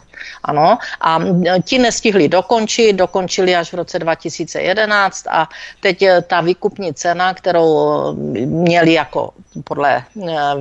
Ano, 0.44 0.78
a 1.00 1.18
ti 1.64 1.78
nestihli 1.78 2.28
dokončit, 2.28 2.92
dokončili 2.92 3.57
až 3.57 3.72
v 3.72 3.76
roce 3.76 3.98
2011 3.98 5.26
a 5.31 5.48
teď 5.81 6.02
eh, 6.02 6.22
ta 6.22 6.40
výkupní 6.40 6.94
cena, 6.94 7.35
kterou 7.35 7.70
eh, 7.78 8.46
měli 8.46 8.92
jako 8.92 9.31
podle 9.64 9.96
eh, 9.96 10.04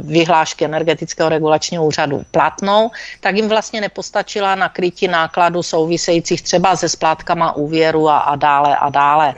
vyhlášky 0.01 0.65
energetického 0.65 1.29
regulačního 1.29 1.85
úřadu 1.85 2.23
platnou, 2.31 2.91
tak 3.19 3.35
jim 3.35 3.49
vlastně 3.49 3.81
nepostačila 3.81 4.55
na 4.55 4.69
krytí 4.69 5.07
nákladů 5.07 5.63
souvisejících 5.63 6.41
třeba 6.41 6.75
se 6.75 6.89
splátkama 6.89 7.55
úvěru 7.55 8.09
a, 8.09 8.17
a 8.17 8.35
dále 8.35 8.77
a 8.77 8.89
dále. 8.89 9.35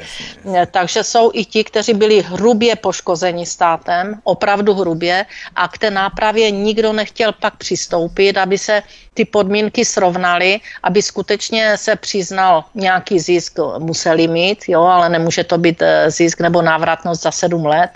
Takže 0.72 1.04
jsou 1.04 1.32
i 1.34 1.46
ti, 1.46 1.64
kteří 1.64 1.94
byli 1.94 2.22
hrubě 2.22 2.76
poškozeni 2.76 3.46
státem, 3.46 4.20
opravdu 4.24 4.74
hrubě 4.74 5.26
a 5.56 5.68
k 5.68 5.78
té 5.78 5.92
nápravě 5.92 6.52
nikdo 6.64 6.94
nechtěl 6.94 7.32
pak 7.34 7.58
přistoupit, 7.58 8.38
aby 8.38 8.58
se 8.58 8.84
ty 9.20 9.26
podmínky 9.28 9.84
srovnaly, 9.84 10.64
aby 10.84 11.02
skutečně 11.04 11.76
se 11.76 11.96
přiznal 11.96 12.64
nějaký 12.72 13.20
zisk, 13.20 13.60
museli 13.84 14.32
mít, 14.32 14.72
jo, 14.72 14.88
ale 14.88 15.12
nemůže 15.12 15.44
to 15.44 15.60
být 15.60 15.82
eh, 15.84 16.08
zisk 16.08 16.40
nebo 16.40 16.64
návratnost 16.64 17.28
za 17.28 17.32
sedm 17.32 17.66
let. 17.68 17.92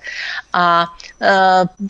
A 0.54 0.86
e, 1.22 1.34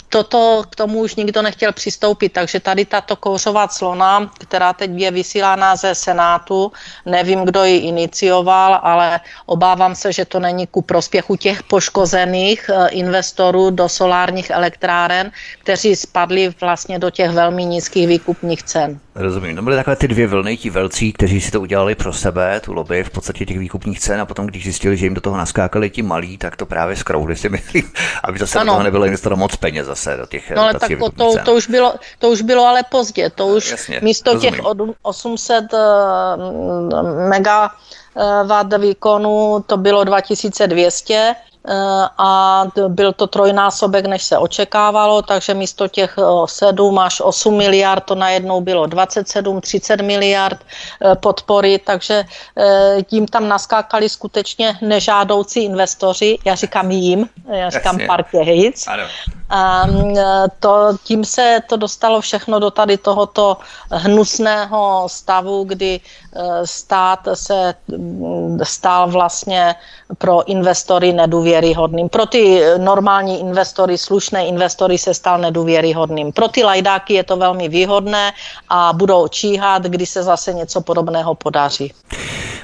toto 0.09 0.63
k 0.69 0.75
tomu 0.75 0.99
už 0.99 1.15
nikdo 1.15 1.41
nechtěl 1.41 1.71
přistoupit, 1.71 2.33
takže 2.33 2.59
tady 2.59 2.85
tato 2.85 3.15
kouřová 3.15 3.67
clona, 3.67 4.31
která 4.39 4.73
teď 4.73 4.91
je 4.95 5.11
vysílána 5.11 5.75
ze 5.75 5.95
Senátu, 5.95 6.71
nevím, 7.05 7.43
kdo 7.43 7.63
ji 7.63 7.77
inicioval, 7.77 8.79
ale 8.83 9.19
obávám 9.45 9.95
se, 9.95 10.13
že 10.13 10.25
to 10.25 10.39
není 10.39 10.67
ku 10.67 10.81
prospěchu 10.81 11.35
těch 11.35 11.63
poškozených 11.63 12.69
e, 12.69 12.87
investorů 12.87 13.69
do 13.69 13.89
solárních 13.89 14.49
elektráren, 14.49 15.31
kteří 15.59 15.95
spadli 15.95 16.55
vlastně 16.61 16.99
do 16.99 17.09
těch 17.09 17.31
velmi 17.31 17.65
nízkých 17.65 18.07
výkupních 18.07 18.63
cen. 18.63 18.99
Rozumím. 19.15 19.55
No 19.55 19.61
byly 19.61 19.75
takové 19.75 19.95
ty 19.95 20.07
dvě 20.07 20.27
vlny, 20.27 20.57
ti 20.57 20.69
velcí, 20.69 21.13
kteří 21.13 21.41
si 21.41 21.51
to 21.51 21.61
udělali 21.61 21.95
pro 21.95 22.13
sebe, 22.13 22.59
tu 22.59 22.73
lobby 22.73 23.03
v 23.03 23.09
podstatě 23.09 23.45
těch 23.45 23.59
výkupních 23.59 23.99
cen 23.99 24.21
a 24.21 24.25
potom, 24.25 24.47
když 24.47 24.63
zjistili, 24.63 24.97
že 24.97 25.05
jim 25.05 25.13
do 25.13 25.21
toho 25.21 25.37
naskákali 25.37 25.89
ti 25.89 26.01
malí, 26.01 26.37
tak 26.37 26.55
to 26.55 26.65
právě 26.65 26.95
skrouhli 26.95 27.35
si 27.35 27.49
myslím, 27.49 27.91
aby 28.23 28.39
zase 28.39 28.59
ano. 28.59 28.65
do 28.65 28.71
toho 28.71 28.83
nebylo 28.83 29.05
investovat 29.05 29.35
moc 29.35 29.55
peněz 29.55 29.87
zase 29.87 30.17
do 30.17 30.25
těch 30.25 30.51
No 30.51 30.61
ale 30.61 30.73
tak 30.73 30.91
to, 30.99 31.09
to, 31.09 31.35
to, 31.45 31.53
už 31.53 31.67
bylo, 31.67 31.93
to 32.19 32.29
už 32.29 32.41
bylo 32.41 32.65
ale 32.65 32.83
pozdě, 32.83 33.29
to 33.29 33.47
už 33.47 33.71
Jasně, 33.71 33.99
místo 34.03 34.33
rozumím. 34.33 34.53
těch 34.53 34.65
800 35.01 35.73
uh, 35.73 35.79
eh, 35.79 37.29
megawatt 37.29 38.73
výkonu 38.77 39.63
to 39.67 39.77
bylo 39.77 40.03
2200 40.03 41.13
Eh, 41.13 41.52
a 42.17 42.63
byl 42.87 43.13
to 43.13 43.27
trojnásobek, 43.27 44.05
než 44.05 44.23
se 44.23 44.37
očekávalo, 44.37 45.21
takže 45.21 45.53
místo 45.53 45.87
těch 45.87 46.15
7 46.45 46.99
až 46.99 47.21
8 47.21 47.57
miliard 47.57 48.03
to 48.03 48.15
najednou 48.15 48.61
bylo 48.61 48.85
27, 48.85 49.61
30 49.61 50.01
miliard 50.01 50.59
eh, 50.59 51.15
podpory, 51.15 51.79
takže 51.79 52.23
eh, 52.57 52.97
tím 53.03 53.27
tam 53.27 53.47
naskákali 53.47 54.09
skutečně 54.09 54.77
nežádoucí 54.81 55.63
investoři, 55.63 56.37
já 56.45 56.55
říkám 56.55 56.91
jim, 56.91 57.29
já 57.47 57.69
říkám 57.69 57.95
Jasně. 57.95 58.07
partě 58.07 58.39
Hitz. 58.39 58.87
A 59.49 59.87
to, 60.59 60.97
tím 61.03 61.25
se 61.25 61.59
to 61.67 61.77
dostalo 61.77 62.21
všechno 62.21 62.59
do 62.59 62.71
tady 62.71 62.97
tohoto 62.97 63.57
hnusného 63.91 65.03
stavu, 65.07 65.63
kdy 65.63 65.99
stát 66.65 67.19
se 67.33 67.73
mm, 67.87 68.59
stál 68.63 69.11
vlastně 69.11 69.75
pro 70.17 70.49
investory 70.49 71.13
nedůvěryhodným. 71.13 72.09
Pro 72.09 72.25
ty 72.25 72.61
normální 72.77 73.39
investory, 73.39 73.97
slušné 73.97 74.47
investory 74.47 74.97
se 74.97 75.13
stal 75.13 75.37
nedůvěryhodným. 75.37 76.31
Pro 76.31 76.47
ty 76.47 76.63
lajdáky 76.63 77.13
je 77.13 77.23
to 77.23 77.37
velmi 77.37 77.69
výhodné 77.69 78.31
a 78.69 78.93
budou 78.93 79.27
číhat, 79.27 79.83
kdy 79.83 80.05
se 80.05 80.23
zase 80.23 80.53
něco 80.53 80.81
podobného 80.81 81.35
podaří. 81.35 81.93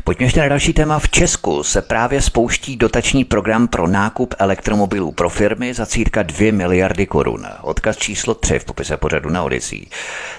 Pojďme 0.03 0.25
ještě 0.25 0.39
na 0.39 0.47
další 0.47 0.73
téma. 0.73 0.99
V 0.99 1.09
Česku 1.09 1.63
se 1.63 1.81
právě 1.81 2.21
spouští 2.21 2.75
dotační 2.75 3.25
program 3.25 3.67
pro 3.67 3.87
nákup 3.87 4.35
elektromobilů 4.39 5.11
pro 5.11 5.29
firmy 5.29 5.73
za 5.73 5.85
círka 5.85 6.23
2 6.23 6.51
miliardy 6.51 6.68
korun. 7.07 7.47
Odkaz 7.61 7.97
číslo 7.97 8.33
3 8.33 8.59
v 8.59 8.65
popise 8.65 8.97
pořadu 8.97 9.29
na 9.29 9.43
Odisí. 9.43 9.89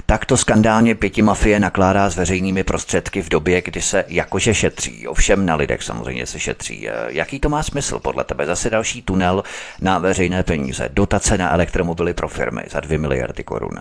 Takto 0.07 0.37
skandálně 0.37 0.95
pěti 0.95 1.23
mafie 1.23 1.61
nakládá 1.61 2.11
s 2.11 2.17
veřejnými 2.17 2.65
prostředky 2.65 3.23
v 3.23 3.29
době, 3.29 3.63
kdy 3.63 3.83
se 3.83 4.05
jakože 4.09 4.55
šetří. 4.55 5.09
Ovšem 5.09 5.47
na 5.47 5.55
lidech 5.55 5.83
samozřejmě 5.83 6.27
se 6.27 6.39
šetří. 6.39 6.89
Jaký 7.09 7.41
to 7.41 7.49
má 7.49 7.63
smysl 7.63 7.99
podle 7.99 8.25
tebe? 8.25 8.47
Zase 8.47 8.71
další 8.71 9.03
tunel 9.03 9.43
na 9.81 9.99
veřejné 9.99 10.43
peníze. 10.43 10.89
Dotace 10.93 11.39
na 11.39 11.53
elektromobily 11.53 12.15
pro 12.15 12.29
firmy 12.29 12.63
za 12.71 12.81
2 12.81 12.99
miliardy 12.99 13.45
korun. 13.45 13.79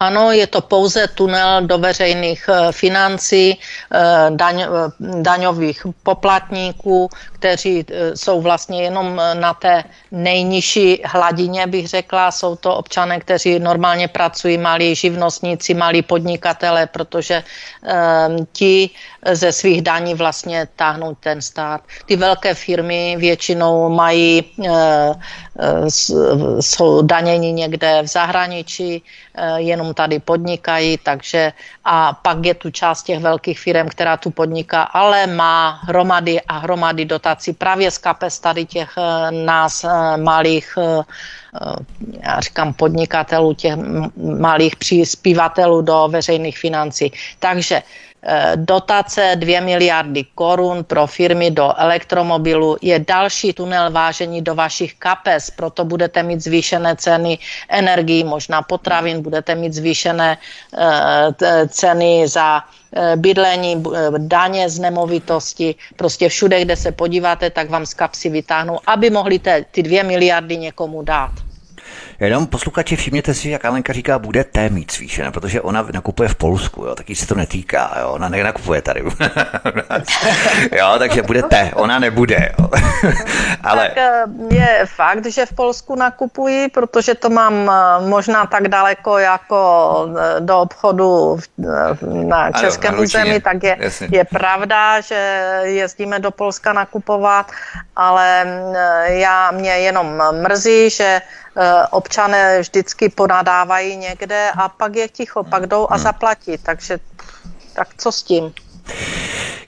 Ano, 0.00 0.32
je 0.32 0.46
to 0.46 0.60
pouze 0.60 1.08
tunel 1.08 1.66
do 1.66 1.78
veřejných 1.78 2.48
eh, 2.48 2.72
financí, 2.72 3.56
eh, 3.56 4.30
daň, 4.30 4.60
eh, 4.60 4.68
daňových 5.00 5.86
poplatníků, 6.02 7.08
kteří 7.32 7.86
jsou 8.14 8.40
vlastně 8.40 8.82
jenom 8.82 9.20
na 9.34 9.54
té 9.54 9.84
nejnižší 10.12 11.02
hladině, 11.04 11.66
bych 11.76 11.88
řekla. 11.88 12.32
Jsou 12.32 12.56
to 12.56 12.74
občané, 12.76 13.20
kteří 13.20 13.58
normálně 13.58 14.08
pracují, 14.08 14.58
malí 14.58 14.94
živnostníci, 14.94 15.74
malí 15.74 16.02
podnikatele, 16.02 16.86
protože 16.88 17.44
um, 17.44 18.48
ti 18.52 18.90
ze 19.26 19.52
svých 19.52 19.82
daní 19.82 20.14
vlastně 20.14 20.68
táhnou 20.76 21.14
ten 21.20 21.42
stát. 21.42 21.80
Ty 22.06 22.16
velké 22.16 22.54
firmy 22.54 23.16
většinou 23.18 23.92
mají, 23.92 24.44
uh, 24.56 24.66
uh, 24.66 25.88
jsou 26.60 27.02
daněni 27.02 27.52
někde 27.52 28.02
v 28.02 28.08
zahraničí, 28.08 29.02
uh, 29.02 29.60
jenom 29.60 29.94
tady 29.94 30.18
podnikají, 30.18 30.98
takže 31.02 31.52
a 31.84 32.12
pak 32.12 32.38
je 32.44 32.54
tu 32.54 32.70
část 32.70 33.02
těch 33.02 33.20
velkých 33.20 33.58
firm, 33.60 33.88
která 33.88 34.16
tu 34.16 34.30
podniká, 34.30 34.82
ale 34.82 35.26
má 35.26 35.80
hromady 35.84 36.40
a 36.40 36.58
hromady 36.58 37.04
dotací 37.04 37.52
právě 37.52 37.90
z 37.90 37.98
kapes 37.98 38.38
tady 38.38 38.64
těch 38.64 38.90
nás 39.30 39.84
malých 40.16 40.78
já 42.22 42.40
říkám 42.40 42.74
podnikatelů, 42.74 43.54
těch 43.54 43.74
malých 44.38 44.76
přispívatelů 44.76 45.82
do 45.82 46.08
veřejných 46.10 46.58
financí. 46.58 47.12
Takže 47.38 47.82
Eh, 48.28 48.52
dotace 48.56 49.38
2 49.38 49.60
miliardy 49.60 50.24
korun 50.34 50.84
pro 50.84 51.06
firmy 51.06 51.50
do 51.50 51.70
elektromobilu 51.78 52.76
je 52.82 52.98
další 52.98 53.52
tunel 53.52 53.90
vážení 53.90 54.42
do 54.42 54.54
vašich 54.54 54.94
kapes, 54.94 55.50
proto 55.50 55.84
budete 55.84 56.22
mít 56.22 56.42
zvýšené 56.42 56.96
ceny 56.96 57.38
energií, 57.68 58.24
možná 58.24 58.62
potravin, 58.62 59.22
budete 59.22 59.54
mít 59.54 59.74
zvýšené 59.74 60.38
eh, 60.74 61.68
ceny 61.68 62.28
za 62.28 62.62
eh, 62.92 63.16
bydlení, 63.16 63.84
daně 64.18 64.68
z 64.70 64.78
nemovitosti, 64.78 65.74
prostě 65.96 66.28
všude, 66.28 66.60
kde 66.60 66.76
se 66.76 66.92
podíváte, 66.92 67.50
tak 67.50 67.70
vám 67.70 67.86
z 67.86 67.94
kapsy 67.94 68.28
vytáhnou, 68.28 68.80
aby 68.86 69.10
mohli 69.10 69.38
ty 69.70 69.82
dvě 69.82 70.02
miliardy 70.02 70.56
někomu 70.56 71.02
dát. 71.02 71.45
Jenom 72.20 72.46
posluchači, 72.46 72.96
všimněte 72.96 73.34
si, 73.34 73.50
jak 73.50 73.64
Alenka 73.64 73.92
říká, 73.92 74.18
bude 74.18 74.44
té 74.44 74.68
mít 74.68 74.92
zvýšené, 74.92 75.30
protože 75.30 75.60
ona 75.60 75.86
nakupuje 75.92 76.28
v 76.28 76.34
Polsku, 76.34 76.84
jo, 76.84 76.94
taky 76.94 77.14
se 77.14 77.26
to 77.26 77.34
netýká, 77.34 77.96
jo, 78.00 78.08
ona 78.08 78.28
nenakupuje 78.28 78.82
tady. 78.82 79.02
jo, 80.78 80.94
takže 80.98 81.22
bude 81.22 81.42
té, 81.42 81.70
ona 81.74 81.98
nebude. 81.98 82.52
Jo. 82.58 82.68
Ale... 83.62 83.88
Tak 83.88 83.96
eh, 83.96 84.24
je 84.54 84.86
fakt, 84.86 85.26
že 85.26 85.46
v 85.46 85.52
Polsku 85.52 85.94
nakupují, 85.94 86.68
protože 86.68 87.14
to 87.14 87.30
mám 87.30 87.70
eh, 87.70 88.08
možná 88.08 88.46
tak 88.46 88.68
daleko 88.68 89.18
jako 89.18 89.58
eh, 90.18 90.40
do 90.40 90.60
obchodu 90.60 91.38
na 92.02 92.52
českém 92.52 92.94
ano, 92.94 93.02
území, 93.02 93.40
tak 93.40 93.62
je, 93.62 93.76
je 94.10 94.24
pravda, 94.24 95.00
že 95.00 95.50
jezdíme 95.62 96.18
do 96.18 96.30
Polska 96.30 96.72
nakupovat, 96.72 97.50
ale 97.96 98.46
já 99.04 99.50
mě 99.50 99.70
jenom 99.70 100.22
mrzí, 100.42 100.90
že 100.90 101.20
občané 101.90 102.60
vždycky 102.60 103.08
ponadávají 103.08 103.96
někde 103.96 104.50
a 104.58 104.68
pak 104.68 104.96
je 104.96 105.08
ticho, 105.08 105.44
pak 105.44 105.66
jdou 105.66 105.86
a 105.90 105.94
hmm. 105.94 106.02
zaplatí. 106.02 106.58
Takže 106.58 106.98
tak 107.72 107.88
co 107.96 108.12
s 108.12 108.22
tím? 108.22 108.54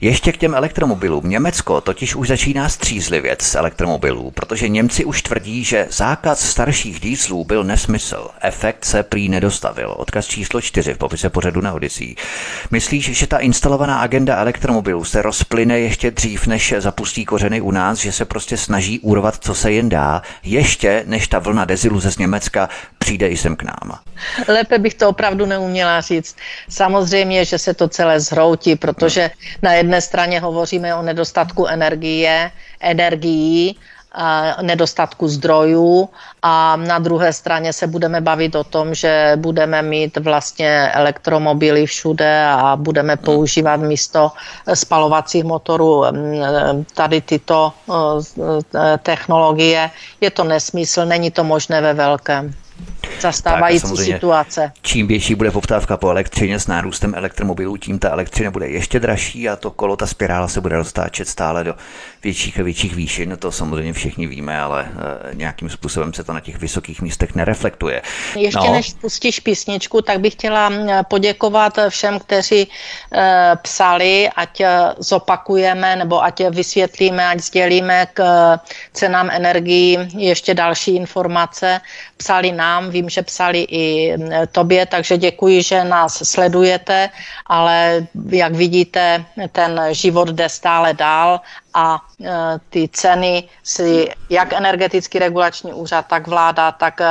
Ještě 0.01 0.31
k 0.31 0.37
těm 0.37 0.55
elektromobilům. 0.55 1.29
Německo 1.29 1.81
totiž 1.81 2.15
už 2.15 2.27
začíná 2.27 2.69
střízlivět 2.69 3.41
z 3.41 3.55
elektromobilů, 3.55 4.31
protože 4.31 4.69
Němci 4.69 5.05
už 5.05 5.21
tvrdí, 5.21 5.63
že 5.63 5.87
zákaz 5.89 6.39
starších 6.49 6.99
dýzlů 6.99 7.43
byl 7.45 7.63
nesmysl. 7.63 8.27
Efekt 8.41 8.85
se 8.85 9.03
prý 9.03 9.29
nedostavil. 9.29 9.93
Odkaz 9.97 10.27
číslo 10.27 10.61
4 10.61 10.93
v 10.93 10.97
popise 10.97 11.29
pořadu 11.29 11.61
na 11.61 11.73
Odisí. 11.73 12.15
Myslíš, 12.71 13.05
že 13.17 13.27
ta 13.27 13.37
instalovaná 13.37 13.99
agenda 13.99 14.37
elektromobilů 14.37 15.03
se 15.05 15.21
rozplyne 15.21 15.79
ještě 15.79 16.11
dřív, 16.11 16.47
než 16.47 16.73
zapustí 16.77 17.25
kořeny 17.25 17.61
u 17.61 17.71
nás, 17.71 17.99
že 17.99 18.11
se 18.11 18.25
prostě 18.25 18.57
snaží 18.57 18.99
urvat, 18.99 19.35
co 19.39 19.55
se 19.55 19.71
jen 19.71 19.89
dá, 19.89 20.21
ještě 20.43 21.03
než 21.05 21.27
ta 21.27 21.39
vlna 21.39 21.65
deziluze 21.65 22.11
z 22.11 22.17
Německa 22.17 22.69
přijde 22.97 23.27
i 23.27 23.37
sem 23.37 23.55
k 23.55 23.63
nám? 23.63 23.99
Lépe 24.47 24.77
bych 24.77 24.93
to 24.93 25.09
opravdu 25.09 25.45
neuměla 25.45 26.01
říct. 26.01 26.35
Samozřejmě, 26.69 27.45
že 27.45 27.57
se 27.57 27.73
to 27.73 27.87
celé 27.87 28.19
zhroutí, 28.19 28.75
protože 28.75 29.31
na 29.61 29.73
jedné 29.73 29.88
straně 29.97 30.39
hovoříme 30.39 30.95
o 30.95 31.01
nedostatku 31.01 31.67
energie, 31.67 32.51
energií 32.79 33.75
nedostatku 34.61 35.27
zdrojů 35.27 36.09
a 36.41 36.75
na 36.75 36.99
druhé 36.99 37.33
straně 37.33 37.73
se 37.73 37.87
budeme 37.87 38.21
bavit 38.21 38.55
o 38.55 38.63
tom, 38.63 38.93
že 38.93 39.31
budeme 39.35 39.81
mít 39.81 40.17
vlastně 40.17 40.91
elektromobily 40.91 41.85
všude 41.85 42.45
a 42.45 42.75
budeme 42.75 43.17
používat 43.17 43.75
místo 43.77 44.31
spalovacích 44.73 45.43
motorů 45.43 46.03
tady 46.93 47.21
tyto 47.21 47.73
technologie. 49.03 49.89
Je 50.21 50.31
to 50.31 50.43
nesmysl, 50.43 51.05
není 51.05 51.31
to 51.31 51.43
možné 51.43 51.81
ve 51.81 51.93
velkém 51.93 52.53
zastávající 53.19 53.95
tak, 53.95 54.05
situace. 54.05 54.71
Čím 54.81 55.07
větší 55.07 55.35
bude 55.35 55.51
poptávka 55.51 55.97
po 55.97 56.09
elektřině 56.09 56.59
s 56.59 56.67
nárůstem 56.67 57.15
elektromobilů, 57.15 57.77
tím 57.77 57.99
ta 57.99 58.09
elektřina 58.09 58.51
bude 58.51 58.67
ještě 58.67 58.99
dražší 58.99 59.49
a 59.49 59.55
to 59.55 59.71
kolo, 59.71 59.95
ta 59.95 60.07
spirála 60.07 60.47
se 60.47 60.61
bude 60.61 60.77
roztáčet 60.77 61.27
stále 61.27 61.63
do 61.63 61.75
větších 62.23 62.59
a 62.59 62.63
větších 62.63 62.95
výšin. 62.95 63.37
To 63.39 63.51
samozřejmě 63.51 63.93
všichni 63.93 64.27
víme, 64.27 64.61
ale 64.61 64.87
e, 65.31 65.35
nějakým 65.35 65.69
způsobem 65.69 66.13
se 66.13 66.23
to 66.23 66.33
na 66.33 66.39
těch 66.39 66.57
vysokých 66.57 67.01
místech 67.01 67.35
nereflektuje. 67.35 68.01
Ještě 68.35 68.67
no. 68.67 68.73
než 68.73 68.93
pustíš 68.93 69.39
písničku, 69.39 70.01
tak 70.01 70.19
bych 70.19 70.33
chtěla 70.33 70.71
poděkovat 71.07 71.79
všem, 71.89 72.19
kteří 72.19 72.61
e, 72.61 73.51
psali, 73.61 74.29
ať 74.35 74.61
e, 74.61 74.69
zopakujeme 74.97 75.95
nebo 75.95 76.23
ať 76.23 76.41
vysvětlíme, 76.49 77.27
ať 77.27 77.39
sdělíme 77.39 78.07
k 78.13 78.23
cenám 78.93 79.29
energií 79.31 79.97
ještě 80.17 80.53
další 80.53 80.95
informace. 80.95 81.81
Psali 82.17 82.51
nám, 82.51 82.88
vím, 82.89 83.09
že 83.09 83.21
psali 83.21 83.67
i 83.69 84.13
tobě, 84.51 84.85
takže 84.85 85.17
děkuji, 85.17 85.63
že 85.63 85.83
nás 85.83 86.29
sledujete, 86.29 87.09
ale 87.45 88.07
jak 88.29 88.53
vidíte, 88.55 89.25
ten 89.51 89.81
život 89.91 90.29
jde 90.29 90.49
stále 90.49 90.93
dál 90.93 91.41
a 91.73 92.01
e, 92.25 92.29
ty 92.69 92.89
ceny 92.91 93.43
si 93.63 94.09
jak 94.29 94.53
energetický 94.53 95.19
regulační 95.19 95.73
úřad, 95.73 96.05
tak 96.07 96.27
vláda, 96.27 96.71
tak 96.71 97.01
e, 97.01 97.07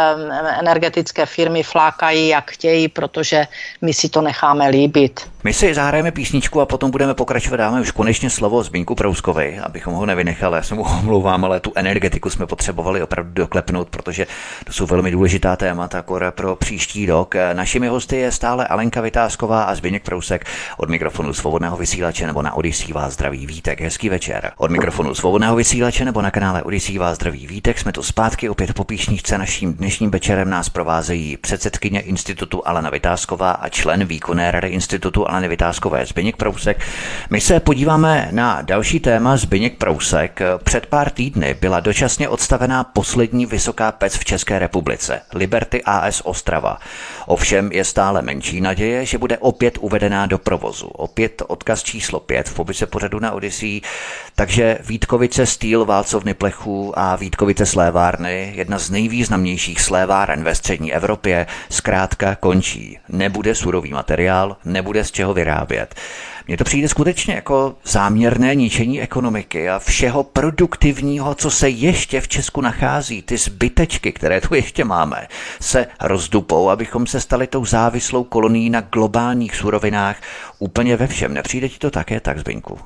energetické 0.58 1.26
firmy 1.26 1.62
flákají, 1.62 2.28
jak 2.28 2.50
chtějí, 2.50 2.88
protože 2.88 3.46
my 3.82 3.94
si 3.94 4.08
to 4.08 4.20
necháme 4.20 4.68
líbit. 4.68 5.20
My 5.44 5.54
si 5.54 5.74
zahrajeme 5.74 6.10
písničku 6.10 6.60
a 6.60 6.66
potom 6.66 6.90
budeme 6.90 7.14
pokračovat. 7.14 7.56
Dáme 7.56 7.80
už 7.80 7.90
konečně 7.90 8.30
slovo 8.30 8.62
Zbínku 8.62 8.94
Prouskovi, 8.94 9.58
abychom 9.58 9.94
ho 9.94 10.06
nevynechali. 10.06 10.56
Já 10.56 10.62
se 10.62 10.74
mu 10.74 10.82
omlouvám, 11.00 11.44
ale 11.44 11.60
tu 11.60 11.72
energetiku 11.74 12.30
jsme 12.30 12.46
potřebovali 12.46 13.02
opravdu 13.02 13.32
doklepnout, 13.32 13.88
protože 13.88 14.26
to 14.66 14.72
jsou 14.72 14.86
velmi 14.86 15.10
důležitá 15.10 15.56
témata 15.56 16.04
pro 16.30 16.56
příští 16.56 17.06
rok. 17.06 17.34
Našimi 17.52 17.88
hosty 17.88 18.16
je 18.16 18.32
stále 18.32 18.66
Alenka 18.66 19.00
Vytázková 19.00 19.62
a 19.62 19.74
Zběněk 19.74 20.04
Prousek 20.04 20.44
od 20.76 20.90
mikrofonu 20.90 21.32
svobodného 21.32 21.76
vysílače 21.76 22.26
nebo 22.26 22.42
na 22.42 22.54
Odisí 22.54 22.92
vás 22.92 23.12
zdraví 23.12 23.46
vítek. 23.46 23.80
Hezký 23.80 24.08
večer. 24.08 24.52
Od 24.60 24.70
mikrofonu 24.70 25.14
svobodného 25.14 25.56
vysílače 25.56 26.04
nebo 26.04 26.22
na 26.22 26.30
kanále 26.30 26.62
Odisí 26.62 26.98
vás 26.98 27.14
zdraví 27.14 27.46
vítek. 27.46 27.78
Jsme 27.78 27.92
tu 27.92 28.02
zpátky 28.02 28.48
opět 28.48 28.74
po 28.74 28.84
píšničce. 28.84 29.38
Naším 29.38 29.74
dnešním 29.74 30.10
večerem 30.10 30.50
nás 30.50 30.68
provázejí 30.68 31.36
předsedkyně 31.36 32.00
Institutu 32.00 32.68
Alena 32.68 32.90
Vytázková 32.90 33.50
a 33.50 33.68
člen 33.68 34.04
výkonné 34.04 34.50
rady 34.50 34.68
Institutu 34.68 35.30
Aleny 35.30 35.48
Vytázkové 35.48 36.06
Zbyněk 36.06 36.36
Prousek. 36.36 36.80
My 37.30 37.40
se 37.40 37.60
podíváme 37.60 38.28
na 38.32 38.62
další 38.62 39.00
téma 39.00 39.36
Zbyněk 39.36 39.78
Prousek. 39.78 40.40
Před 40.64 40.86
pár 40.86 41.10
týdny 41.10 41.54
byla 41.60 41.80
dočasně 41.80 42.28
odstavená 42.28 42.84
poslední 42.84 43.46
vysoká 43.46 43.92
pec 43.92 44.16
v 44.16 44.24
České 44.24 44.58
republice, 44.58 45.20
Liberty 45.34 45.82
AS 45.84 46.22
Ostrava. 46.24 46.78
Ovšem 47.26 47.72
je 47.72 47.84
stále 47.84 48.22
menší 48.22 48.60
naděje, 48.60 49.06
že 49.06 49.18
bude 49.18 49.38
opět 49.38 49.78
uvedená 49.80 50.26
do 50.26 50.38
provozu. 50.38 50.86
Opět 50.86 51.42
odkaz 51.46 51.82
číslo 51.82 52.20
5 52.20 52.48
v 52.48 52.54
popise 52.54 52.86
pořadu 52.86 53.20
na 53.20 53.32
Odisí. 53.32 53.82
Takže 54.38 54.78
Vítkovice 54.86 55.46
Steel 55.46 55.84
válcovny 55.84 56.34
plechů 56.34 56.98
a 56.98 57.16
Vítkovice 57.16 57.66
slévárny, 57.66 58.52
jedna 58.56 58.78
z 58.78 58.90
nejvýznamnějších 58.90 59.80
sléváren 59.80 60.44
ve 60.44 60.54
střední 60.54 60.92
Evropě, 60.92 61.46
zkrátka 61.70 62.34
končí. 62.34 62.98
Nebude 63.08 63.54
surový 63.54 63.90
materiál, 63.90 64.56
nebude 64.64 65.04
z 65.04 65.10
čeho 65.10 65.34
vyrábět. 65.34 65.94
Mně 66.46 66.56
to 66.56 66.64
přijde 66.64 66.88
skutečně 66.88 67.34
jako 67.34 67.74
záměrné 67.84 68.54
ničení 68.54 69.00
ekonomiky 69.00 69.68
a 69.68 69.78
všeho 69.78 70.24
produktivního, 70.24 71.34
co 71.34 71.50
se 71.50 71.68
ještě 71.68 72.20
v 72.20 72.28
Česku 72.28 72.60
nachází, 72.60 73.22
ty 73.22 73.36
zbytečky, 73.36 74.12
které 74.12 74.40
tu 74.40 74.54
ještě 74.54 74.84
máme, 74.84 75.28
se 75.60 75.86
rozdupou, 76.00 76.68
abychom 76.68 77.06
se 77.06 77.20
stali 77.20 77.46
tou 77.46 77.64
závislou 77.64 78.24
kolonií 78.24 78.70
na 78.70 78.80
globálních 78.80 79.56
surovinách 79.56 80.16
úplně 80.58 80.96
ve 80.96 81.06
všem. 81.06 81.34
Nepřijde 81.34 81.68
ti 81.68 81.78
to 81.78 81.90
také 81.90 82.20
tak, 82.20 82.38
Zbyňku? 82.38 82.78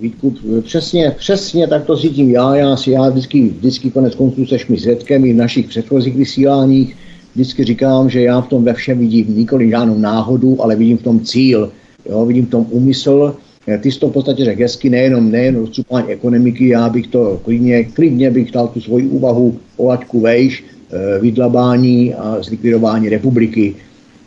Vítku, 0.00 0.34
přesně, 0.62 1.14
přesně 1.18 1.66
tak 1.66 1.84
to 1.84 1.96
cítím 1.96 2.30
já. 2.30 2.56
Já 2.56 2.76
si 2.76 2.90
já 2.90 3.08
vždycky, 3.08 3.48
vždycky 3.48 3.90
konec 3.90 4.14
konců 4.14 4.46
seš 4.46 4.66
mi 4.66 4.78
svědkem 4.78 5.24
i 5.24 5.32
v 5.32 5.36
našich 5.36 5.66
předchozích 5.66 6.16
vysíláních. 6.16 6.96
Vždycky 7.34 7.64
říkám, 7.64 8.10
že 8.10 8.22
já 8.22 8.40
v 8.40 8.48
tom 8.48 8.64
ve 8.64 8.74
všem 8.74 8.98
vidím 8.98 9.36
nikoli 9.36 9.70
žádnou 9.70 9.98
náhodu, 9.98 10.62
ale 10.62 10.76
vidím 10.76 10.98
v 10.98 11.02
tom 11.02 11.20
cíl. 11.20 11.70
Jo, 12.10 12.26
vidím 12.26 12.46
v 12.46 12.50
tom 12.50 12.66
úmysl. 12.70 13.34
Ty 13.80 13.92
jsi 13.92 14.00
to 14.00 14.08
v 14.08 14.12
podstatě 14.12 14.44
řekl 14.44 14.62
hezky, 14.62 14.90
nejenom, 14.90 15.30
nejenom 15.30 15.60
rozcupání 15.60 16.08
ekonomiky, 16.08 16.68
já 16.68 16.88
bych 16.88 17.06
to 17.06 17.40
klidně, 17.44 17.84
klidně 17.84 18.30
bych 18.30 18.50
dal 18.50 18.68
tu 18.68 18.80
svoji 18.80 19.06
úvahu 19.06 19.58
o 19.76 19.86
laťku 19.86 20.20
vejš, 20.20 20.64
eh, 20.64 21.18
vydlabání 21.20 22.14
a 22.14 22.36
zlikvidování 22.40 23.08
republiky. 23.08 23.74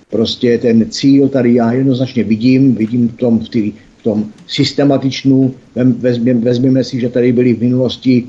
Prostě 0.09 0.57
ten 0.57 0.85
cíl 0.89 1.27
tady 1.29 1.53
já 1.53 1.71
jednoznačně 1.71 2.23
vidím, 2.23 2.75
vidím 2.75 3.07
v 3.07 3.17
tom 3.17 3.39
v, 3.39 3.49
tý, 3.49 3.73
v 4.01 4.03
tom 4.03 4.25
systematičnu, 4.47 5.53
vezměme 6.39 6.83
si, 6.83 6.99
že 6.99 7.09
tady 7.09 7.31
byly 7.31 7.53
v 7.53 7.61
minulosti 7.61 8.23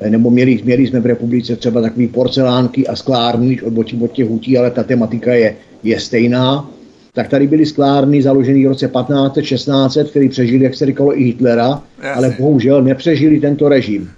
eh, 0.00 0.10
nebo 0.10 0.30
měli, 0.30 0.60
měli 0.64 0.86
jsme 0.86 1.00
v 1.00 1.06
republice 1.06 1.56
třeba 1.56 1.82
takové 1.82 2.08
porcelánky 2.08 2.86
a 2.86 2.96
sklárny 2.96 3.60
od, 3.62 3.74
od 4.00 4.12
těch 4.12 4.28
hutí, 4.28 4.58
ale 4.58 4.70
ta 4.70 4.82
tematika 4.82 5.34
je, 5.34 5.56
je 5.82 6.00
stejná 6.00 6.70
tak 7.18 7.28
tady 7.28 7.46
byly 7.46 7.66
sklárny 7.66 8.22
založené 8.22 8.64
v 8.64 8.68
roce 8.68 8.92
1500-1600, 8.92 10.04
který 10.04 10.28
přežili, 10.28 10.64
jak 10.64 10.74
se 10.74 10.86
říkalo, 10.86 11.18
i 11.20 11.24
Hitlera, 11.24 11.82
Jasně. 12.02 12.10
ale 12.10 12.36
bohužel 12.38 12.82
nepřežili 12.82 13.40
tento 13.40 13.68
režim. 13.68 14.10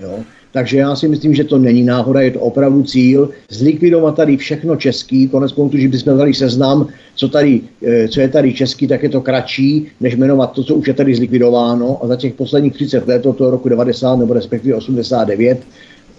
Jo. 0.00 0.18
Takže 0.52 0.78
já 0.78 0.96
si 0.96 1.08
myslím, 1.08 1.34
že 1.34 1.44
to 1.44 1.58
není 1.58 1.82
náhoda, 1.82 2.20
je 2.20 2.30
to 2.30 2.40
opravdu 2.40 2.82
cíl 2.82 3.30
zlikvidovat 3.50 4.16
tady 4.16 4.36
všechno 4.36 4.76
český. 4.76 5.28
Konec 5.28 5.52
konců, 5.52 5.78
že 5.78 5.88
bychom 5.88 6.18
dali 6.18 6.34
seznam, 6.34 6.86
co, 7.14 7.28
tady, 7.28 7.60
eh, 7.86 8.08
co 8.08 8.20
je 8.20 8.28
tady 8.28 8.54
český, 8.54 8.86
tak 8.86 9.02
je 9.02 9.08
to 9.08 9.20
kratší, 9.20 9.86
než 10.00 10.16
jmenovat 10.16 10.52
to, 10.52 10.64
co 10.64 10.74
už 10.74 10.88
je 10.88 10.94
tady 10.94 11.14
zlikvidováno. 11.14 11.98
A 12.04 12.06
za 12.06 12.16
těch 12.16 12.34
posledních 12.34 12.72
30 12.72 13.06
let, 13.06 13.26
od 13.26 13.36
toho 13.36 13.50
roku 13.50 13.68
90 13.68 14.16
nebo 14.16 14.34
respektive 14.34 14.74
89, 14.74 15.58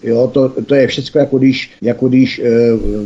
Jo, 0.04 0.30
to, 0.34 0.50
to 0.50 0.76
je 0.76 0.88
všechno 0.88 1.22
jako 1.22 1.38
když, 1.38 1.72
jako 1.82 2.08
když 2.08 2.40
e, 2.40 2.44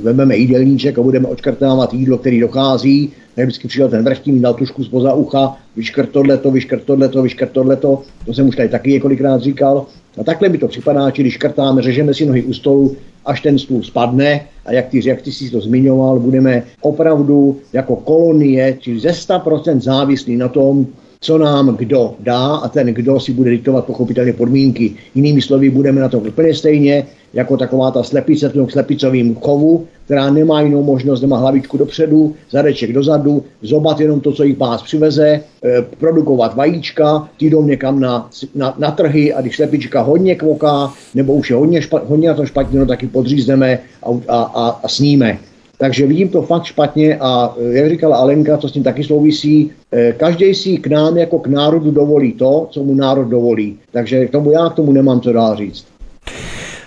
vezmeme 0.03 0.37
jídelníček 0.37 0.99
a 0.99 1.01
budeme 1.01 1.27
očkrtávat 1.27 1.93
jídlo, 1.93 2.17
který 2.17 2.39
dochází, 2.39 3.11
tak 3.35 3.45
vždycky 3.45 3.67
přišel 3.67 3.89
ten 3.89 4.03
vrchní, 4.03 4.39
dal 4.39 4.53
tušku 4.53 4.83
spoza 4.83 5.13
ucha, 5.13 5.57
vyškrt 5.75 6.09
tohleto, 6.09 6.51
vyškrt 6.51 6.83
tohleto, 6.83 7.21
vyškrt 7.21 7.51
tohleto, 7.51 8.01
to 8.25 8.33
jsem 8.33 8.47
už 8.47 8.55
tady 8.55 8.69
taky 8.69 8.91
několikrát 8.91 9.41
říkal. 9.41 9.85
A 10.17 10.23
takhle 10.23 10.49
mi 10.49 10.57
to 10.57 10.67
připadá, 10.67 11.09
že 11.09 11.23
když 11.23 11.33
škrtáme, 11.33 11.81
řežeme 11.81 12.13
si 12.13 12.25
nohy 12.25 12.43
u 12.43 12.53
stolu, 12.53 12.95
až 13.25 13.41
ten 13.41 13.59
stůl 13.59 13.83
spadne. 13.83 14.41
A 14.65 14.73
jak 14.73 14.87
ty, 14.87 15.07
jak 15.07 15.21
ty 15.21 15.31
jsi 15.31 15.49
to 15.49 15.61
zmiňoval, 15.61 16.19
budeme 16.19 16.63
opravdu 16.81 17.59
jako 17.73 17.95
kolonie, 17.95 18.77
či 18.79 18.99
ze 18.99 19.09
100% 19.09 19.81
závislí 19.81 20.35
na 20.35 20.47
tom, 20.47 20.87
co 21.23 21.37
nám 21.37 21.75
kdo 21.75 22.15
dá 22.19 22.55
a 22.55 22.69
ten 22.69 22.87
kdo 22.87 23.19
si 23.19 23.33
bude 23.33 23.49
diktovat 23.49 23.85
pochopitelně 23.85 24.33
podmínky. 24.33 24.95
Jinými 25.15 25.41
slovy, 25.41 25.69
budeme 25.69 26.01
na 26.01 26.09
to 26.09 26.19
úplně 26.19 26.53
stejně, 26.53 27.05
jako 27.33 27.57
taková 27.57 27.91
ta 27.91 28.03
slepice 28.03 28.49
v 28.49 28.53
tom 28.53 28.69
slepicovým 28.69 29.35
chovu, 29.35 29.87
která 30.05 30.29
nemá 30.29 30.61
jinou 30.61 30.83
možnost, 30.83 31.21
nemá 31.21 31.37
hlavičku 31.37 31.77
dopředu, 31.77 32.35
zadeček 32.51 32.93
dozadu, 32.93 33.43
zobat 33.61 33.99
jenom 33.99 34.19
to, 34.19 34.31
co 34.31 34.43
jí 34.43 34.53
pás 34.53 34.83
přiveze, 34.83 35.27
e, 35.27 35.41
produkovat 35.81 36.55
vajíčka, 36.55 37.29
ty 37.37 37.49
jdou 37.49 37.63
někam 37.63 37.99
na, 37.99 38.29
na, 38.55 38.75
na, 38.77 38.91
trhy 38.91 39.33
a 39.33 39.41
když 39.41 39.55
slepička 39.55 40.01
hodně 40.01 40.35
kvoká, 40.35 40.93
nebo 41.15 41.33
už 41.33 41.49
je 41.49 41.55
hodně, 41.55 41.81
špa, 41.81 42.01
hodně 42.05 42.27
na 42.27 42.33
to 42.33 42.45
špatně, 42.45 42.79
no 42.79 42.85
taky 42.85 43.07
podřízneme 43.07 43.79
a, 44.03 44.09
a, 44.27 44.41
a, 44.43 44.79
a 44.83 44.87
sníme. 44.87 45.39
Takže 45.77 46.07
vidím 46.07 46.29
to 46.29 46.41
fakt 46.41 46.63
špatně 46.63 47.17
a 47.19 47.55
eh, 47.57 47.77
jak 47.77 47.89
říkala 47.89 48.17
Alenka, 48.17 48.57
to 48.57 48.69
s 48.69 48.71
tím 48.71 48.83
taky 48.83 49.03
souvisí, 49.03 49.71
eh, 49.91 50.13
každý 50.13 50.53
si 50.53 50.77
k 50.77 50.87
nám 50.87 51.17
jako 51.17 51.39
k 51.39 51.47
národu 51.47 51.91
dovolí 51.91 52.33
to, 52.33 52.67
co 52.71 52.83
mu 52.83 52.93
národ 52.93 53.23
dovolí. 53.23 53.77
Takže 53.91 54.25
k 54.25 54.31
tomu 54.31 54.51
já 54.51 54.69
k 54.69 54.73
tomu 54.73 54.91
nemám 54.91 55.21
co 55.21 55.33
dál 55.33 55.55
říct. 55.55 55.92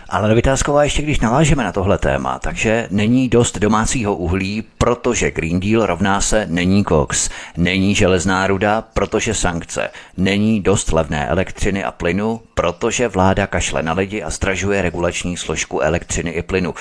Ale 0.09 0.35
Vytázková, 0.35 0.85
ještě 0.85 1.03
když 1.03 1.21
navážeme 1.21 1.64
na 1.64 1.73
tohle 1.73 1.99
téma, 1.99 2.38
takže 2.38 2.88
není 2.90 3.29
dost 3.29 3.59
domácího 3.59 4.16
uhlí, 4.16 4.64
protože 4.79 5.31
Green 5.31 5.61
Deal 5.61 5.87
rovná 5.87 6.21
se 6.21 6.47
není 6.51 6.85
koks, 6.85 7.31
není 7.57 7.95
železná 7.95 8.47
ruda, 8.47 8.85
protože 8.95 9.35
sankce, 9.35 9.90
není 10.16 10.61
dost 10.61 10.92
levné 10.92 11.29
elektřiny 11.29 11.85
a 11.85 11.92
plynu, 11.92 12.40
protože 12.55 13.09
vláda 13.09 13.47
kašle 13.47 13.83
na 13.83 13.92
lidi 13.92 14.23
a 14.23 14.31
stražuje 14.31 14.83
regulační 14.83 15.37
složku 15.37 15.81
elektřiny 15.81 16.31
i 16.31 16.42
plynu. 16.42 16.75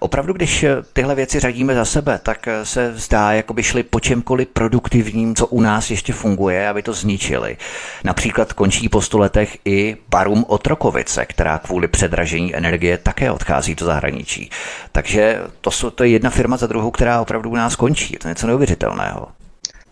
Opravdu, 0.00 0.32
když 0.32 0.64
tyhle 0.92 1.14
věci 1.14 1.40
řadíme 1.40 1.74
za 1.74 1.84
sebe, 1.84 2.20
tak 2.22 2.48
se 2.62 2.92
zdá, 2.96 3.32
jako 3.32 3.54
by 3.54 3.62
šli 3.62 3.82
po 3.82 4.00
čemkoliv 4.00 4.48
produktivním, 4.48 5.34
co 5.34 5.46
u 5.46 5.60
nás 5.60 5.90
ještě 5.90 6.12
funguje, 6.12 6.68
aby 6.68 6.82
to 6.82 6.92
zničili. 6.92 7.56
Například 8.04 8.52
končí 8.52 8.88
po 8.88 9.00
letech 9.12 9.58
i 9.64 9.96
Barum 10.08 10.44
Otrokovice, 10.48 11.26
která 11.26 11.58
kvůli 11.58 11.88
předražení 11.88 12.56
energie 12.56 12.71
také 13.02 13.30
odchází 13.30 13.74
do 13.74 13.86
zahraničí. 13.86 14.50
Takže 14.92 15.38
to, 15.60 15.70
jsou, 15.70 15.90
to 15.90 16.04
je 16.04 16.10
jedna 16.10 16.30
firma 16.30 16.56
za 16.56 16.66
druhou, 16.66 16.90
která 16.90 17.20
opravdu 17.20 17.50
u 17.50 17.56
nás 17.56 17.76
končí. 17.76 18.12
Je 18.12 18.18
to 18.18 18.28
něco 18.28 18.46
neuvěřitelného. 18.46 19.28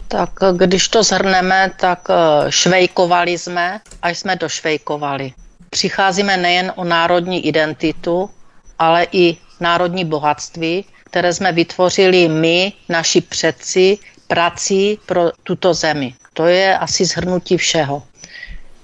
Tak 0.09 0.31
když 0.57 0.89
to 0.89 1.03
zhrneme, 1.03 1.71
tak 1.77 2.09
eh, 2.11 2.15
švejkovali 2.53 3.39
jsme, 3.39 3.81
až 4.03 4.19
jsme 4.19 4.37
došvejkovali. 4.37 5.33
Přicházíme 5.71 6.37
nejen 6.37 6.73
o 6.77 6.85
národní 6.85 7.47
identitu, 7.47 8.31
ale 8.79 9.07
i 9.13 9.37
národní 9.61 10.05
bohatství, 10.05 10.85
které 11.05 11.33
jsme 11.35 11.53
vytvořili 11.53 12.29
my, 12.29 12.73
naši 12.89 13.21
předci, 13.21 13.99
prací 14.27 14.99
pro 15.07 15.31
tuto 15.43 15.75
zemi. 15.75 16.15
To 16.35 16.47
je 16.47 16.79
asi 16.79 17.05
zhrnutí 17.05 17.57
všeho. 17.57 18.03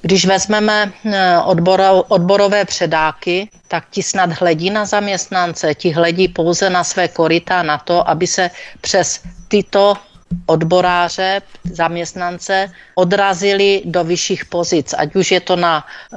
Když 0.07 0.27
vezmeme 0.27 0.93
eh, 1.13 1.39
odboro, 1.39 2.03
odborové 2.03 2.65
předáky, 2.65 3.49
tak 3.69 3.85
ti 3.91 4.03
snad 4.03 4.31
hledí 4.33 4.71
na 4.71 4.85
zaměstnance, 4.85 5.75
ti 5.75 5.91
hledí 5.91 6.29
pouze 6.29 6.71
na 6.71 6.85
své 6.85 7.09
koryta, 7.09 7.63
na 7.63 7.79
to, 7.79 8.09
aby 8.09 8.27
se 8.27 8.51
přes 8.81 9.21
tyto 9.49 9.95
odboráře, 10.47 11.43
zaměstnance 11.65 12.71
odrazili 12.95 13.83
do 13.85 14.05
vyšších 14.05 14.45
pozic, 14.45 14.95
ať 14.99 15.17
už 15.17 15.31
je 15.33 15.41
to 15.41 15.57
na 15.57 15.85
e, 16.13 16.17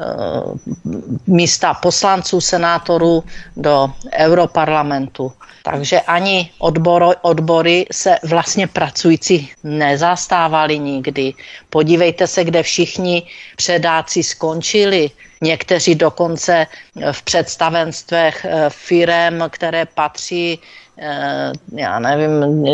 místa 1.28 1.74
poslanců, 1.74 2.42
senátorů 2.42 3.24
do 3.58 3.92
Europarlamentu. 4.14 5.32
Takže 5.64 6.02
ani 6.02 6.52
odboro, 6.60 7.12
odbory 7.22 7.86
se 7.92 8.16
vlastně 8.24 8.68
pracující 8.68 9.52
nezastávali 9.64 10.80
nikdy. 10.80 11.34
Podívejte 11.70 12.28
se, 12.28 12.44
kde 12.44 12.64
všichni 12.64 13.24
předáci 13.56 14.24
skončili. 14.24 15.12
Někteří 15.42 15.96
dokonce 15.96 16.68
v 17.12 17.22
představenstvech 17.24 18.46
eh, 18.46 18.66
firem, 18.70 19.44
které 19.50 19.86
patří, 19.86 20.60
eh, 20.98 21.52
já 21.76 22.00
nevím, 22.00 22.66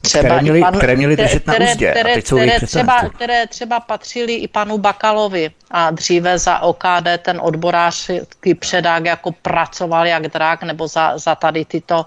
třeba 0.00 0.22
které 0.22 0.42
měli, 0.42 0.62
které 0.76 0.96
měli 0.96 1.16
držet 1.16 1.42
které, 1.42 1.64
na 1.64 1.70
úzdě 1.72 1.90
které, 1.90 2.22
které, 2.22 2.60
třeba, 2.60 3.08
které 3.08 3.46
třeba 3.46 3.80
patřily 3.80 4.34
i 4.34 4.48
panu 4.48 4.78
Bakalovi 4.78 5.50
a 5.70 5.90
dříve 5.90 6.38
za 6.38 6.58
OKD 6.58 7.08
ten 7.22 7.40
odborářský 7.42 8.54
předák 8.58 9.04
jako 9.04 9.32
pracoval 9.32 10.06
jak 10.06 10.28
drak 10.28 10.62
nebo 10.62 10.88
za, 10.88 11.18
za 11.18 11.34
tady 11.34 11.64
tyto 11.64 12.06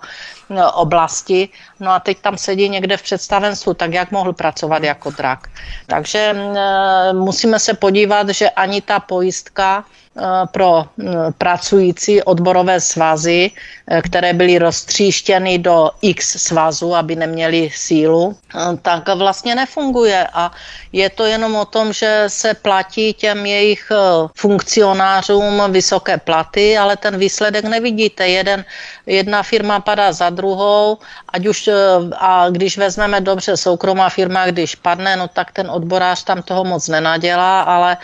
no, 0.50 0.72
oblasti. 0.72 1.50
No 1.80 1.92
a 1.92 2.00
teď 2.00 2.18
tam 2.22 2.38
sedí 2.38 2.70
někde 2.70 2.98
v 2.98 3.02
představenstvu, 3.02 3.74
tak 3.74 3.94
jak 3.94 4.12
mohl 4.12 4.34
pracovat 4.34 4.84
jako 4.84 5.12
drak. 5.12 5.48
Takže 5.88 6.20
e, 6.20 7.14
musíme 7.14 7.60
se 7.60 7.74
podívat, 7.74 8.30
že 8.30 8.50
ani 8.50 8.82
ta 8.82 9.00
pojistka 9.00 9.86
pro 10.52 10.86
eh, 10.86 11.04
pracující 11.38 12.24
odborové 12.24 12.80
svazy, 12.80 13.52
eh, 13.88 14.02
které 14.02 14.34
byly 14.34 14.60
roztříštěny 14.60 15.58
do 15.58 15.90
x 16.02 16.38
svazů, 16.38 16.96
aby 16.96 17.16
neměli 17.16 17.70
sílu, 17.74 18.38
tak 18.82 19.10
vlastně 19.16 19.56
nefunguje. 19.56 20.28
A 20.34 20.52
je 20.92 21.10
to 21.10 21.26
jenom 21.26 21.56
o 21.56 21.66
tom, 21.66 21.94
že 21.94 22.24
se 22.28 22.54
platí 22.54 23.14
těm 23.14 23.46
jejich 23.46 23.92
funkcionářům 24.36 25.62
vysoké 25.70 26.18
platy, 26.18 26.78
ale 26.78 26.98
ten 26.98 27.18
výsledek 27.18 27.66
nevidíte. 27.66 28.28
Jeden, 28.28 28.66
jedna 29.06 29.44
firma 29.44 29.80
padá 29.80 30.12
za 30.12 30.30
druhou, 30.30 30.98
ať 31.30 31.46
už, 31.46 31.70
a 32.18 32.50
když 32.50 32.78
vezmeme 32.78 33.22
dobře 33.22 33.58
soukromá 33.58 34.10
firma, 34.10 34.46
když 34.46 34.76
padne, 34.76 35.16
no 35.16 35.28
tak 35.28 35.52
ten 35.52 35.72
odborář 35.72 36.24
tam 36.24 36.42
toho 36.42 36.64
moc 36.64 36.88
nenadělá, 36.88 37.62
ale 37.62 37.98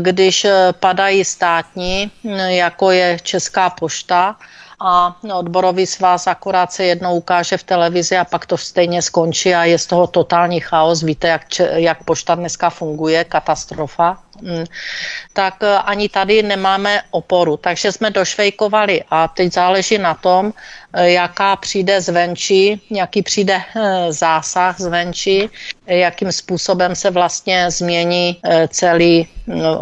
když 0.00 0.46
padají 0.80 1.24
státní, 1.24 2.10
jako 2.48 2.90
je 2.90 3.18
Česká 3.22 3.70
pošta, 3.70 4.36
a 4.80 5.16
odborový 5.34 5.86
svaz 5.86 6.26
akorát 6.26 6.72
se 6.72 6.84
jednou 6.84 7.16
ukáže 7.16 7.56
v 7.56 7.62
televizi 7.62 8.16
a 8.16 8.24
pak 8.24 8.46
to 8.46 8.58
stejně 8.58 9.02
skončí 9.02 9.54
a 9.54 9.64
je 9.64 9.78
z 9.78 9.86
toho 9.86 10.06
totální 10.06 10.60
chaos. 10.60 11.02
Víte, 11.02 11.28
jak, 11.28 11.42
jak 11.58 12.04
pošta 12.04 12.34
dneska 12.34 12.70
funguje, 12.70 13.24
katastrofa. 13.24 14.18
Tak 15.34 15.62
e, 15.62 15.78
ani 15.78 16.08
tady 16.08 16.42
nemáme 16.42 17.02
oporu. 17.10 17.56
Takže 17.56 17.92
jsme 17.92 18.10
došvejkovali 18.10 19.02
a 19.10 19.28
teď 19.28 19.52
záleží 19.52 19.98
na 19.98 20.14
tom, 20.14 20.52
e, 20.92 21.10
jaká 21.10 21.56
přijde 21.56 22.00
zvenčí, 22.00 22.80
jaký 22.90 23.22
přijde 23.22 23.58
e, 23.58 24.12
zásah 24.12 24.80
zvenčí, 24.80 25.50
jakým 25.86 26.32
způsobem 26.32 26.94
se 26.94 27.10
vlastně 27.10 27.70
změní 27.70 28.40
celý 28.68 29.28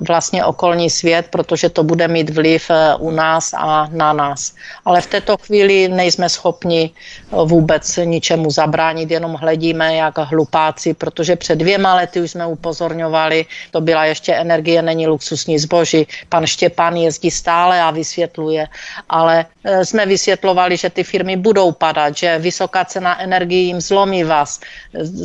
vlastně 0.08 0.44
okolní 0.44 0.90
svět, 0.90 1.26
protože 1.30 1.68
to 1.68 1.82
bude 1.84 2.08
mít 2.08 2.30
vliv 2.30 2.70
u 2.98 3.10
nás 3.10 3.54
a 3.54 3.86
na 3.92 4.12
nás. 4.12 4.54
Ale 4.84 5.00
v 5.00 5.06
této 5.06 5.36
chvíli 5.36 5.88
nejsme 5.88 6.28
schopni 6.28 6.90
vůbec 7.30 7.96
ničemu 8.04 8.50
zabránit, 8.50 9.10
jenom 9.10 9.34
hledíme 9.34 9.96
jak 9.96 10.18
hlupáci, 10.18 10.94
protože 10.94 11.36
před 11.36 11.56
dvěma 11.56 11.94
lety 11.94 12.20
už 12.20 12.30
jsme 12.30 12.46
upozorňovali, 12.46 13.46
to 13.70 13.80
byla 13.80 14.04
ještě 14.04 14.34
energie 14.34 14.82
není 14.82 15.06
luxusní 15.42 15.58
zboží. 15.58 16.06
Pan 16.28 16.46
Štěpán 16.46 16.96
jezdí 16.96 17.30
stále 17.30 17.80
a 17.80 17.90
vysvětluje, 17.90 18.68
ale 19.08 19.46
e, 19.64 19.84
jsme 19.84 20.06
vysvětlovali, 20.06 20.76
že 20.76 20.90
ty 20.90 21.04
firmy 21.04 21.36
budou 21.36 21.72
padat, 21.72 22.16
že 22.16 22.38
vysoká 22.38 22.84
cena 22.84 23.20
energii 23.20 23.66
jim 23.66 23.80
zlomí 23.80 24.24
vás. 24.24 24.60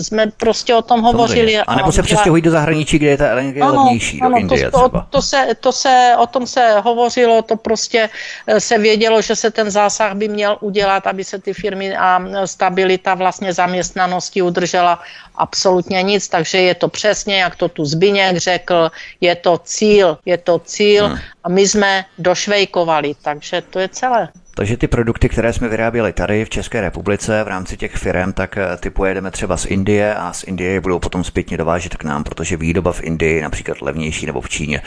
Jsme 0.01 0.31
prostě 0.37 0.75
o 0.75 0.81
tom 0.81 1.01
hovořili. 1.01 1.57
A 1.57 1.75
nebo 1.75 1.91
se 1.91 2.03
přestěhují 2.03 2.41
do 2.41 2.51
zahraničí, 2.51 2.97
kde 2.97 3.09
je 3.09 3.17
ta 3.17 3.27
energie 3.31 3.63
ano, 3.63 3.83
levnější, 3.83 4.21
ano, 4.21 4.29
do 4.29 4.37
Indie 4.37 4.71
to, 4.71 4.89
to, 4.89 5.03
to, 5.09 5.21
se, 5.21 5.47
to 5.59 5.71
se, 5.71 6.15
o 6.17 6.27
tom 6.27 6.47
se 6.47 6.79
hovořilo, 6.83 7.41
to 7.41 7.55
prostě 7.55 8.09
e, 8.47 8.59
se 8.59 8.77
vědělo, 8.77 9.21
že 9.21 9.35
se 9.35 9.51
ten 9.51 9.69
zásah 9.71 10.13
by 10.13 10.27
měl 10.27 10.57
udělat, 10.61 11.07
aby 11.07 11.23
se 11.23 11.39
ty 11.39 11.53
firmy 11.53 11.97
a 11.97 12.21
stabilita 12.45 13.15
vlastně 13.15 13.53
zaměstnanosti 13.53 14.41
udržela 14.41 14.99
absolutně 15.37 16.03
nic, 16.03 16.27
takže 16.27 16.57
je 16.57 16.75
to 16.75 16.87
přesně, 16.87 17.37
jak 17.37 17.55
to 17.55 17.69
tu 17.69 17.85
Zbyněk 17.85 18.37
řekl, 18.37 18.91
je 19.21 19.35
to 19.35 19.57
cíl, 19.57 20.17
je 20.25 20.37
to 20.37 20.59
cíl 20.59 21.07
hmm. 21.07 21.17
a 21.43 21.49
my 21.49 21.67
jsme 21.67 22.05
došvejkovali, 22.17 23.15
takže 23.21 23.61
to 23.69 23.79
je 23.79 23.89
celé. 23.89 24.29
Takže 24.57 24.77
ty 24.77 24.87
produkty, 24.87 25.29
které 25.29 25.53
jsme 25.53 25.67
vyráběli 25.67 26.13
tady 26.13 26.45
v 26.45 26.49
České 26.49 26.81
republice 26.81 27.43
v 27.43 27.47
rámci 27.47 27.77
těch 27.77 27.95
firm, 27.95 28.33
tak 28.33 28.57
eh, 28.57 28.77
ty 28.77 28.89
pojedeme 28.89 29.31
třeba 29.31 29.57
z 29.57 29.65
Indie 29.65 30.15
a 30.15 30.33
z 30.33 30.43
Indie 30.43 30.71
je 30.71 30.81
budou 30.81 30.99
potom 30.99 31.23
zpětně 31.23 31.57
dovážet 31.57 31.95
k 31.95 32.03
nám, 32.03 32.23
protože 32.23 32.57
výroba 32.57 32.91
v 32.91 33.03
Indii 33.03 33.35
je 33.35 33.41
například 33.41 33.81
levnější 33.81 34.25
nebo 34.25 34.41
v 34.41 34.49
Číně 34.49 34.81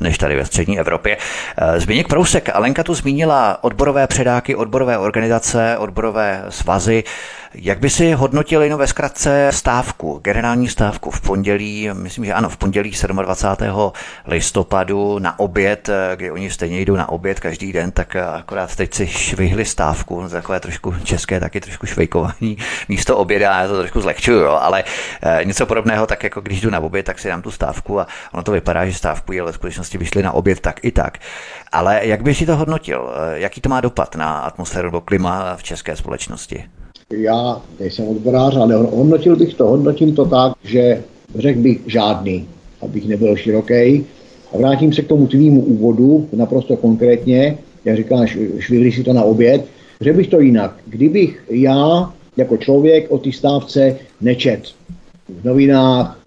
než 0.00 0.18
tady 0.18 0.36
ve 0.36 0.44
střední 0.44 0.78
Evropě. 0.78 1.16
Eh, 1.56 1.80
Zbigněk 1.80 2.08
Prousek, 2.08 2.48
Alenka 2.54 2.84
tu 2.84 2.94
zmínila 2.94 3.64
odborové 3.64 4.06
předáky, 4.06 4.54
odborové 4.54 4.98
organizace, 4.98 5.78
odborové 5.78 6.44
svazy. 6.48 7.04
Jak 7.58 7.78
by 7.78 7.90
si 7.90 8.12
hodnotil 8.12 8.62
jenom 8.62 8.78
ve 8.78 8.86
zkratce 8.86 9.48
stávku, 9.52 10.20
generální 10.22 10.68
stávku 10.68 11.10
v 11.10 11.20
pondělí, 11.20 11.90
myslím, 11.92 12.24
že 12.24 12.32
ano, 12.32 12.48
v 12.48 12.56
pondělí 12.56 12.92
27. 13.22 13.92
listopadu 14.26 15.18
na 15.18 15.38
oběd, 15.38 15.90
kdy 16.16 16.30
oni 16.30 16.50
stejně 16.50 16.80
jdou 16.80 16.96
na 16.96 17.08
oběd 17.08 17.40
každý 17.40 17.72
den, 17.72 17.90
tak 17.90 18.16
akorát 18.16 18.76
teď 18.76 18.94
si 18.94 19.06
švihli 19.06 19.64
stávku, 19.64 20.22
no, 20.22 20.28
takové 20.28 20.60
trošku 20.60 20.94
české, 21.04 21.40
taky 21.40 21.60
trošku 21.60 21.86
švejkování 21.86 22.56
místo 22.88 23.16
oběda, 23.16 23.60
já 23.60 23.68
to 23.68 23.78
trošku 23.78 24.00
zlehčuju, 24.00 24.38
jo, 24.38 24.58
ale 24.60 24.84
e, 25.22 25.44
něco 25.44 25.66
podobného, 25.66 26.06
tak 26.06 26.24
jako 26.24 26.40
když 26.40 26.60
jdu 26.60 26.70
na 26.70 26.80
oběd, 26.80 27.06
tak 27.06 27.18
si 27.18 27.28
dám 27.28 27.42
tu 27.42 27.50
stávku 27.50 28.00
a 28.00 28.06
ono 28.32 28.42
to 28.42 28.52
vypadá, 28.52 28.86
že 28.86 28.94
stávku 28.94 29.32
ale 29.40 29.52
v 29.52 29.54
skutečnosti 29.54 29.98
vyšli 29.98 30.22
na 30.22 30.32
oběd 30.32 30.60
tak 30.60 30.84
i 30.84 30.92
tak. 30.92 31.18
Ale 31.72 32.00
jak 32.02 32.22
by 32.22 32.34
si 32.34 32.46
to 32.46 32.56
hodnotil? 32.56 33.10
E, 33.34 33.40
jaký 33.40 33.60
to 33.60 33.68
má 33.68 33.80
dopad 33.80 34.14
na 34.14 34.38
atmosféru 34.38 34.88
nebo 34.88 35.00
klima 35.00 35.56
v 35.56 35.62
české 35.62 35.96
společnosti? 35.96 36.64
Já 37.12 37.62
nejsem 37.80 38.08
odborář, 38.08 38.56
ale 38.56 38.74
hodnotil 38.74 39.36
bych 39.36 39.54
to, 39.54 39.66
hodnotím 39.66 40.14
to 40.14 40.24
tak, 40.24 40.52
že 40.64 41.02
řekl 41.38 41.60
bych 41.60 41.80
žádný, 41.86 42.48
abych 42.80 43.08
nebyl 43.08 43.36
široký. 43.36 44.04
A 44.52 44.58
vrátím 44.58 44.92
se 44.92 45.02
k 45.02 45.06
tomu 45.06 45.26
tvýmu 45.26 45.60
úvodu, 45.60 46.28
naprosto 46.32 46.76
konkrétně, 46.76 47.58
jak 47.84 47.96
říkáš, 47.96 48.38
švihli 48.58 48.92
si 48.92 49.04
to 49.04 49.12
na 49.12 49.22
oběd. 49.22 49.64
Řekl 50.00 50.16
bych 50.16 50.28
to 50.28 50.40
jinak. 50.40 50.76
Kdybych 50.86 51.44
já 51.50 52.12
jako 52.36 52.56
člověk 52.56 53.10
o 53.10 53.18
té 53.18 53.32
stávce 53.32 53.96
nečet 54.20 54.62
v 55.28 55.44
novinách, 55.44 56.18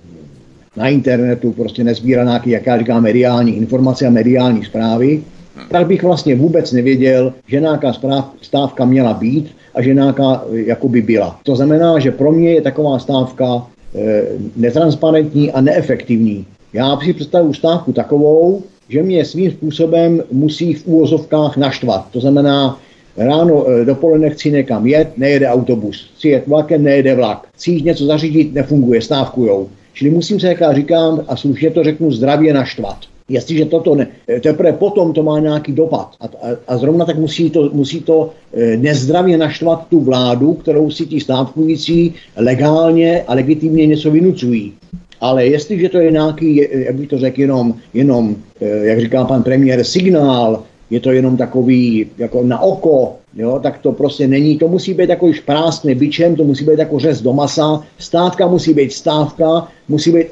na 0.78 0.88
internetu 0.88 1.52
prostě 1.52 1.84
nezbírá 1.84 2.24
nějaký, 2.24 2.50
jak 2.50 2.66
já 2.66 2.78
říkám, 2.80 3.04
mediální 3.04 3.58
informace 3.58 4.08
a 4.08 4.10
mediální 4.10 4.66
zprávy, 4.66 5.24
tak 5.70 5.88
bych 5.88 6.04
vlastně 6.04 6.36
vůbec 6.36 6.72
nevěděl, 6.72 7.34
že 7.48 7.60
nějaká 7.60 7.94
stávka 8.42 8.86
měla 8.86 9.14
být 9.14 9.52
a 9.80 9.82
že 9.82 9.94
nějaká 9.94 10.44
jakoby 10.52 11.02
byla. 11.02 11.40
To 11.44 11.56
znamená, 11.56 12.00
že 12.00 12.12
pro 12.12 12.32
mě 12.32 12.54
je 12.54 12.62
taková 12.62 13.00
stávka 13.00 13.68
e, 13.96 14.24
netransparentní 14.56 15.52
a 15.52 15.62
neefektivní. 15.62 16.46
Já 16.74 16.98
si 17.00 17.14
představuji 17.14 17.54
stávku 17.54 17.94
takovou, 17.94 18.62
že 18.90 19.04
mě 19.04 19.26
svým 19.26 19.52
způsobem 19.52 20.24
musí 20.32 20.74
v 20.74 20.88
úvozovkách 20.88 21.58
naštvat. 21.58 22.08
To 22.12 22.20
znamená, 22.20 22.80
ráno 23.18 23.70
e, 23.70 23.86
dopoledne 23.86 24.30
chci 24.30 24.52
někam 24.52 24.88
jet, 24.88 25.18
nejede 25.18 25.48
autobus. 25.48 26.12
Chci 26.18 26.28
jet 26.30 26.48
vlakem, 26.48 26.84
nejede 26.84 27.16
vlak. 27.16 27.48
Chci 27.56 27.82
něco 27.82 28.06
zařídit, 28.06 28.54
nefunguje, 28.54 29.02
stávkujou. 29.02 29.70
Čili 29.94 30.12
musím 30.12 30.40
se, 30.40 30.48
jak 30.48 30.60
já 30.60 30.74
říkám, 30.74 31.24
a 31.28 31.36
slušně 31.36 31.72
to 31.72 31.84
řeknu, 31.84 32.12
zdravě 32.12 32.54
naštvat. 32.54 32.98
Jestliže 33.30 33.66
toto 33.66 33.96
ne, 33.96 34.08
teprve 34.42 34.74
potom 34.74 35.14
to 35.14 35.24
má 35.24 35.40
nějaký 35.40 35.72
dopad. 35.72 36.16
A, 36.20 36.26
a, 36.26 36.48
a 36.68 36.78
zrovna 36.78 37.06
tak 37.06 37.18
musí 37.18 37.50
to, 37.50 37.70
musí 37.74 38.02
to 38.02 38.30
e, 38.54 38.78
nezdravě 38.78 39.38
naštvat 39.38 39.88
tu 39.90 40.00
vládu, 40.00 40.54
kterou 40.54 40.92
si 40.92 41.06
ti 41.06 41.20
stávkující 41.20 42.14
legálně 42.36 43.24
a 43.28 43.34
legitimně 43.34 43.86
něco 43.86 44.12
vynucují. 44.12 44.74
Ale 45.22 45.46
jestliže 45.46 45.90
to 45.90 45.98
je 45.98 46.12
nějaký, 46.12 46.68
jak 46.72 46.96
bych 46.96 47.10
to 47.10 47.18
řekl, 47.18 47.42
jenom, 47.42 47.74
jenom 47.94 48.36
e, 48.62 48.68
jak 48.68 49.00
říká 49.00 49.26
pan 49.26 49.44
premiér, 49.44 49.84
signál, 49.84 50.64
je 50.90 51.00
to 51.00 51.12
jenom 51.12 51.38
takový 51.38 52.06
jako 52.18 52.44
na 52.44 52.60
oko, 52.62 53.16
jo, 53.36 53.60
tak 53.64 53.78
to 53.78 53.92
prostě 53.92 54.28
není, 54.28 54.58
to 54.58 54.68
musí 54.68 54.94
být 54.94 55.08
takový 55.08 55.34
šprásný 55.34 55.96
byčem, 55.96 56.36
to 56.36 56.44
musí 56.44 56.66
být 56.66 56.80
jako 56.80 57.00
řez 57.00 57.22
do 57.22 57.34
masa, 57.34 57.84
stávka 57.98 58.48
musí 58.48 58.74
být 58.74 58.94
stávka, 58.94 59.68
musí 59.88 60.12
být 60.12 60.28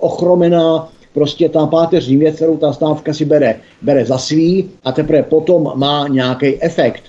ochromená 0.00 0.88
prostě 1.14 1.48
ta 1.48 1.66
páteřní 1.66 2.16
věc, 2.16 2.36
kterou 2.36 2.56
ta 2.56 2.72
stávka 2.72 3.14
si 3.14 3.24
bere, 3.24 3.56
bere 3.82 4.04
za 4.04 4.18
svý 4.18 4.70
a 4.84 4.92
teprve 4.92 5.22
potom 5.22 5.72
má 5.74 6.08
nějaký 6.08 6.62
efekt. 6.62 7.02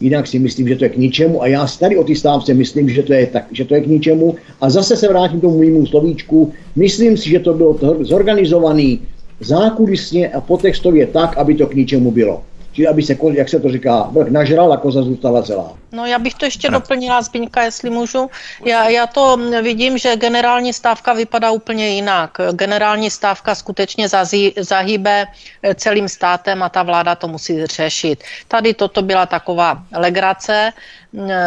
Jinak 0.00 0.26
si 0.26 0.38
myslím, 0.38 0.68
že 0.68 0.76
to 0.76 0.84
je 0.84 0.90
k 0.90 0.96
ničemu 0.96 1.42
a 1.42 1.46
já 1.46 1.66
si 1.66 1.78
tady 1.78 1.96
o 1.96 2.04
té 2.04 2.14
stávce 2.14 2.54
myslím, 2.54 2.88
že 2.88 3.02
to 3.02 3.12
je, 3.12 3.26
tak, 3.26 3.44
že 3.52 3.64
to 3.64 3.74
je 3.74 3.80
k 3.80 3.86
ničemu. 3.86 4.34
A 4.60 4.70
zase 4.70 4.96
se 4.96 5.08
vrátím 5.08 5.38
k 5.38 5.40
tomu 5.42 5.58
mému 5.58 5.86
slovíčku. 5.86 6.52
Myslím 6.76 7.16
si, 7.16 7.30
že 7.30 7.38
to 7.38 7.54
bylo 7.54 7.78
zorganizovaný 8.00 9.00
zákulisně 9.40 10.28
a 10.28 10.40
potextově 10.40 11.06
tak, 11.06 11.36
aby 11.36 11.54
to 11.54 11.66
k 11.66 11.74
ničemu 11.74 12.10
bylo. 12.10 12.42
Čili 12.72 12.88
aby 12.88 13.02
se, 13.02 13.16
jak 13.32 13.48
se 13.48 13.60
to 13.60 13.68
říká, 13.68 14.08
vrch 14.12 14.30
nažral 14.30 14.72
a 14.72 14.76
koza 14.76 15.02
zůstala 15.02 15.42
celá. 15.42 15.72
No 15.92 16.06
já 16.06 16.18
bych 16.18 16.34
to 16.34 16.44
ještě 16.44 16.68
ano. 16.68 16.78
doplnila, 16.78 17.22
Zbyňka, 17.22 17.62
jestli 17.62 17.90
můžu. 17.90 18.30
Já, 18.64 18.88
já 18.88 19.06
to 19.06 19.38
vidím, 19.62 19.98
že 19.98 20.16
generální 20.16 20.72
stávka 20.72 21.12
vypadá 21.12 21.50
úplně 21.50 21.88
jinak. 21.88 22.38
Generální 22.52 23.10
stávka 23.10 23.54
skutečně 23.54 24.08
zazí, 24.08 24.54
zahýbe 24.58 25.26
celým 25.74 26.08
státem 26.08 26.62
a 26.62 26.68
ta 26.68 26.82
vláda 26.82 27.14
to 27.14 27.28
musí 27.28 27.66
řešit. 27.66 28.24
Tady 28.48 28.74
toto 28.74 29.02
byla 29.02 29.26
taková 29.26 29.82
legrace, 29.96 30.72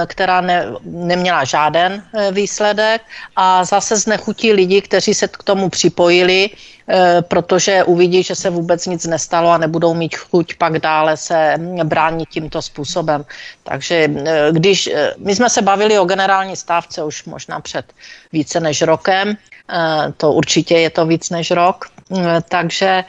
která 0.06 0.42
ne, 0.42 0.66
neměla 0.84 1.44
žáden 1.44 2.04
eh, 2.14 2.32
výsledek 2.32 3.02
a 3.36 3.64
zase 3.66 3.96
znechutí 3.96 4.54
lidi, 4.54 4.82
kteří 4.82 5.14
se 5.14 5.28
k 5.28 5.44
tomu 5.44 5.70
připojili, 5.70 6.50
eh, 6.88 7.22
protože 7.22 7.84
uvidí, 7.84 8.24
že 8.24 8.36
se 8.36 8.50
vůbec 8.50 8.86
nic 8.86 9.06
nestalo 9.06 9.52
a 9.52 9.58
nebudou 9.58 9.94
mít 9.94 10.16
chuť 10.16 10.56
pak 10.56 10.80
dále 10.80 11.18
se 11.18 11.56
bránit 11.84 12.30
tímto 12.30 12.62
způsobem. 12.62 13.26
Takže 13.64 13.96
eh, 13.96 14.48
když 14.52 14.90
my 15.18 15.36
jsme 15.36 15.50
se 15.50 15.62
bavili 15.62 16.00
o 16.00 16.06
generální 16.06 16.56
stávce 16.56 17.04
už 17.04 17.24
možná 17.24 17.60
před 17.60 17.86
více 18.32 18.60
než 18.60 18.82
rokem, 18.82 19.38
to 20.18 20.34
určitě 20.34 20.76
je 20.78 20.90
to 20.90 21.06
víc 21.06 21.30
než 21.30 21.52
rok, 21.52 21.86
takže 22.50 23.04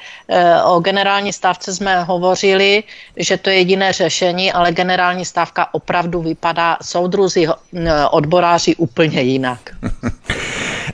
o 0.65 0.81
generální 0.81 1.33
stávce 1.33 1.75
jsme 1.75 2.03
hovořili, 2.03 2.83
že 3.17 3.37
to 3.37 3.51
je 3.51 3.57
jediné 3.57 3.93
řešení, 3.93 4.53
ale 4.53 4.73
generální 4.73 5.25
stávka 5.25 5.75
opravdu 5.75 6.23
vypadá 6.23 6.77
soudruzi 6.83 7.47
odboráři 8.11 8.77
úplně 8.77 9.21
jinak. 9.21 9.61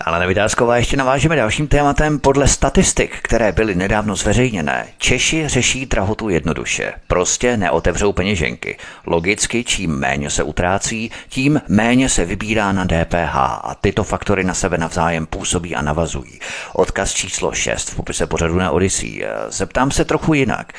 Ale 0.01 0.21
Nevydásková 0.21 0.77
ještě 0.77 0.97
navážeme 0.97 1.37
dalším 1.37 1.69
tématem. 1.69 2.19
Podle 2.19 2.49
statistik, 2.49 3.19
které 3.23 3.53
byly 3.53 3.75
nedávno 3.75 4.17
zveřejněné, 4.17 4.87
Češi 4.99 5.49
řeší 5.49 5.87
drahotu 5.87 6.29
jednoduše. 6.29 6.93
Prostě 7.07 7.57
neotevřou 7.57 8.13
peněženky. 8.13 8.77
Logicky, 9.07 9.65
čím 9.65 9.91
méně 9.91 10.31
se 10.31 10.43
utrácí, 10.43 11.11
tím 11.29 11.61
méně 11.69 12.09
se 12.09 12.25
vybírá 12.25 12.73
na 12.73 12.85
DPH 12.85 13.37
a 13.37 13.77
tyto 13.81 14.05
faktory 14.05 14.45
na 14.45 14.55
sebe 14.55 14.79
navzájem 14.79 15.27
působí 15.27 15.75
a 15.75 15.83
navazují. 15.83 16.41
Odkaz 16.73 17.13
číslo 17.13 17.53
6 17.53 17.91
v 17.91 17.97
popise 17.97 18.27
pořadu 18.27 18.59
na 18.59 18.71
Odyssey. 18.71 19.27
Zeptám 19.49 19.91
se 19.91 20.05
trochu 20.05 20.35
jinak. 20.35 20.73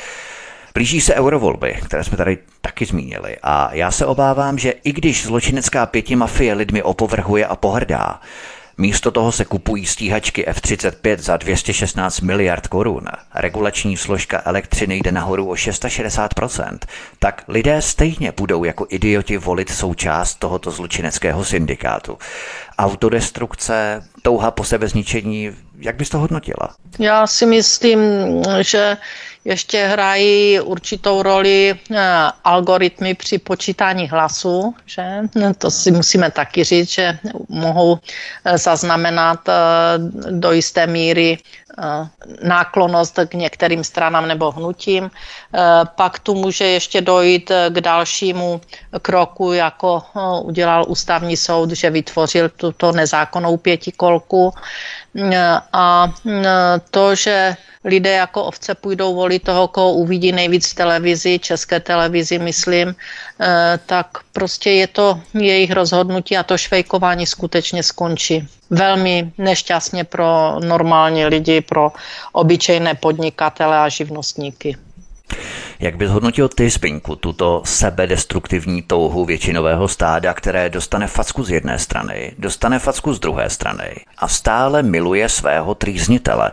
Blíží 0.73 1.01
se 1.01 1.13
eurovolby, 1.13 1.79
které 1.85 2.03
jsme 2.03 2.17
tady 2.17 2.37
taky 2.61 2.85
zmínili 2.85 3.37
a 3.43 3.69
já 3.73 3.91
se 3.91 4.05
obávám, 4.05 4.57
že 4.57 4.73
i 4.83 4.91
když 4.91 5.25
zločinecká 5.25 5.85
pětimafie 5.85 6.53
lidmi 6.53 6.83
opovrhuje 6.83 7.45
a 7.45 7.55
pohrdá, 7.55 8.19
Místo 8.81 9.11
toho 9.11 9.31
se 9.31 9.45
kupují 9.45 9.85
stíhačky 9.85 10.47
F-35 10.47 11.17
za 11.17 11.37
216 11.37 12.21
miliard 12.21 12.67
korun. 12.67 13.03
Regulační 13.35 13.97
složka 13.97 14.41
elektřiny 14.45 14.95
jde 14.97 15.11
nahoru 15.11 15.49
o 15.49 15.53
660%. 15.53 16.77
Tak 17.19 17.43
lidé 17.47 17.81
stejně 17.81 18.33
budou 18.37 18.63
jako 18.63 18.85
idioti 18.89 19.37
volit 19.37 19.69
součást 19.69 20.35
tohoto 20.35 20.71
zločineckého 20.71 21.45
syndikátu. 21.45 22.17
Autodestrukce, 22.77 24.03
touha 24.21 24.51
po 24.51 24.63
sebezničení, 24.63 25.51
jak 25.79 25.95
bys 25.95 26.09
to 26.09 26.19
hodnotila? 26.19 26.75
Já 26.99 27.27
si 27.27 27.45
myslím, 27.45 27.99
že 28.61 28.97
ještě 29.45 29.85
hrají 29.85 30.59
určitou 30.59 31.21
roli 31.21 31.75
eh, 31.91 31.97
algoritmy 32.43 33.13
při 33.13 33.37
počítání 33.37 34.09
hlasu, 34.09 34.75
že? 34.85 35.03
To 35.57 35.71
si 35.71 35.91
musíme 35.91 36.31
taky 36.31 36.63
říct, 36.63 36.89
že 36.89 37.19
mohou 37.49 37.99
eh, 38.45 38.57
zaznamenat 38.57 39.49
eh, 39.49 39.53
do 40.31 40.51
jisté 40.51 40.87
míry 40.87 41.37
náklonost 42.43 43.19
k 43.27 43.33
některým 43.33 43.83
stranám 43.83 44.27
nebo 44.27 44.51
hnutím. 44.51 45.11
Pak 45.95 46.19
tu 46.19 46.35
může 46.35 46.65
ještě 46.67 47.01
dojít 47.01 47.51
k 47.69 47.81
dalšímu 47.81 48.61
kroku, 49.01 49.53
jako 49.53 50.03
udělal 50.43 50.85
ústavní 50.87 51.37
soud, 51.37 51.69
že 51.71 51.89
vytvořil 51.89 52.49
tuto 52.49 52.91
nezákonnou 52.91 53.57
pětikolku. 53.57 54.53
A 55.73 56.13
to, 56.91 57.15
že 57.15 57.55
lidé 57.83 58.11
jako 58.11 58.43
ovce 58.43 58.75
půjdou 58.75 59.15
volit 59.15 59.43
toho, 59.43 59.67
koho 59.67 59.93
uvidí 59.93 60.31
nejvíc 60.31 60.71
v 60.71 60.75
televizi, 60.75 61.39
české 61.39 61.79
televizi, 61.79 62.39
myslím, 62.39 62.95
eh, 63.41 63.79
tak 63.85 64.07
prostě 64.33 64.71
je 64.71 64.87
to 64.87 65.21
jejich 65.33 65.71
rozhodnutí 65.71 66.37
a 66.37 66.43
to 66.43 66.57
švejkování 66.57 67.25
skutečně 67.25 67.83
skončí. 67.83 68.47
Velmi 68.69 69.31
nešťastně 69.37 70.03
pro 70.03 70.59
normální 70.59 71.25
lidi, 71.25 71.61
pro 71.61 71.91
obyčejné 72.31 72.95
podnikatele 72.95 73.77
a 73.77 73.89
živnostníky. 73.89 74.77
Jak 75.79 75.97
bys 75.97 76.09
hodnotil 76.09 76.49
ty, 76.49 76.71
Spinku, 76.71 77.15
tuto 77.15 77.61
sebedestruktivní 77.65 78.81
touhu 78.81 79.25
většinového 79.25 79.87
stáda, 79.87 80.33
které 80.33 80.69
dostane 80.69 81.07
facku 81.07 81.43
z 81.43 81.49
jedné 81.49 81.79
strany, 81.79 82.33
dostane 82.37 82.79
facku 82.79 83.13
z 83.13 83.19
druhé 83.19 83.49
strany 83.49 83.95
a 84.17 84.27
stále 84.27 84.83
miluje 84.83 85.29
svého 85.29 85.75
trýznitele? 85.75 86.51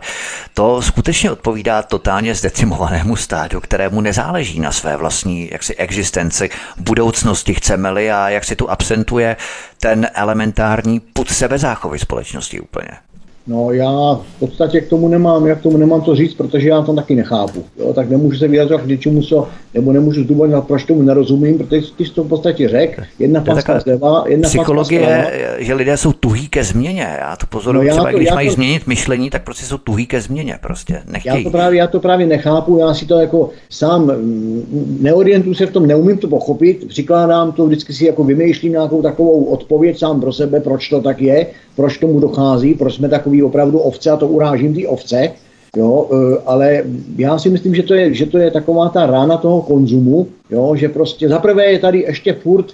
To 0.53 0.81
skutečně 0.81 1.31
odpovídá 1.31 1.81
totálně 1.81 2.35
zdecimovanému 2.35 3.15
stádu, 3.15 3.59
kterému 3.59 4.01
nezáleží 4.01 4.59
na 4.59 4.71
své 4.71 4.97
vlastní 4.97 5.49
jaksi 5.51 5.75
existenci, 5.75 6.49
budoucnosti 6.77 7.53
chceme-li 7.53 8.11
a 8.11 8.29
jak 8.29 8.45
si 8.45 8.55
tu 8.55 8.69
absentuje 8.69 9.37
ten 9.79 10.07
elementární 10.13 10.99
put 10.99 11.29
sebezáchovy 11.29 11.99
společnosti 11.99 12.59
úplně. 12.59 13.08
No 13.49 13.71
já 13.71 14.19
v 14.35 14.39
podstatě 14.39 14.81
k 14.81 14.89
tomu 14.89 15.07
nemám, 15.07 15.47
jak 15.47 15.59
k 15.59 15.63
tomu 15.63 15.77
nemám 15.77 16.01
co 16.01 16.15
říct, 16.15 16.33
protože 16.33 16.69
já 16.69 16.81
to 16.81 16.93
taky 16.93 17.15
nechápu. 17.15 17.63
Jo? 17.79 17.93
Tak 17.93 18.09
nemůžu 18.09 18.37
se 18.37 18.47
vyjadřovat 18.47 18.81
k 18.81 18.87
něčemu, 18.87 19.21
co, 19.21 19.47
nebo 19.73 19.93
nemůžu 19.93 20.23
zdůvodňovat, 20.23 20.67
proč 20.67 20.83
tomu 20.83 21.01
nerozumím, 21.01 21.57
protože 21.57 21.81
ty 21.97 22.05
jsi 22.05 22.13
to 22.13 22.23
v 22.23 22.27
podstatě 22.27 22.67
řekl. 22.67 23.01
Jedna 23.19 23.41
facka 23.41 23.79
zleva, 23.79 24.23
jedna 24.27 24.49
Psychologie, 24.49 25.31
že 25.57 25.73
lidé 25.73 25.97
jsou 25.97 26.13
tuhý 26.13 26.47
ke 26.47 26.63
změně. 26.63 27.17
Já 27.19 27.35
to 27.35 27.45
pozoruju 27.47 27.87
no, 27.87 27.91
třeba, 27.91 28.11
to, 28.11 28.17
když 28.17 28.31
mají 28.31 28.47
to, 28.47 28.53
změnit 28.53 28.87
myšlení, 28.87 29.29
tak 29.29 29.43
prostě 29.43 29.65
jsou 29.65 29.77
tuhý 29.77 30.07
ke 30.07 30.21
změně. 30.21 30.59
Prostě 30.61 31.01
nechtějí. 31.11 31.43
Já 31.43 31.43
to, 31.43 31.49
právě, 31.49 31.79
já 31.79 31.87
to 31.87 31.99
právě 31.99 32.27
nechápu, 32.27 32.77
já 32.77 32.93
si 32.93 33.05
to 33.05 33.19
jako 33.19 33.49
sám 33.69 34.05
mm, 34.05 34.97
neorientuji 35.01 35.55
se 35.55 35.65
v 35.65 35.71
tom, 35.71 35.87
neumím 35.87 36.17
to 36.17 36.27
pochopit, 36.27 36.87
přikládám 36.87 37.51
to, 37.51 37.65
vždycky 37.65 37.93
si 37.93 38.05
jako 38.05 38.23
vymýšlím 38.23 38.71
nějakou 38.71 39.01
takovou 39.01 39.43
odpověď 39.43 39.99
sám 39.99 40.21
pro 40.21 40.33
sebe, 40.33 40.59
proč 40.59 40.89
to 40.89 41.01
tak 41.01 41.21
je, 41.21 41.47
proč 41.75 41.97
tomu 41.97 42.19
dochází, 42.19 42.73
proč 42.73 42.95
jsme 42.95 43.09
takový 43.09 43.38
opravdu 43.43 43.79
ovce 43.79 44.11
a 44.11 44.17
to 44.17 44.27
urážím 44.27 44.73
ty 44.73 44.87
ovce, 44.87 45.29
jo, 45.77 46.09
e, 46.11 46.37
ale 46.45 46.83
já 47.17 47.37
si 47.37 47.49
myslím, 47.49 47.75
že 47.75 47.83
to, 47.83 47.93
je, 47.93 48.13
že 48.13 48.25
to 48.25 48.37
je 48.37 48.51
taková 48.51 48.89
ta 48.89 49.05
rána 49.05 49.37
toho 49.37 49.61
konzumu, 49.61 50.27
jo, 50.49 50.75
že 50.75 50.89
prostě 50.89 51.29
zaprvé 51.29 51.65
je 51.65 51.79
tady 51.79 51.99
ještě 51.99 52.33
furt 52.33 52.65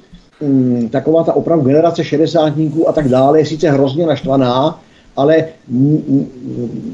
mm, 0.42 0.90
taková 0.92 1.24
ta 1.24 1.34
opravdu 1.34 1.66
generace 1.66 2.04
šedesátníků 2.04 2.90
a 2.90 2.92
tak 2.92 3.08
dále, 3.08 3.40
je 3.40 3.46
sice 3.46 3.72
hrozně 3.72 4.06
naštvaná, 4.06 4.80
ale 5.16 5.46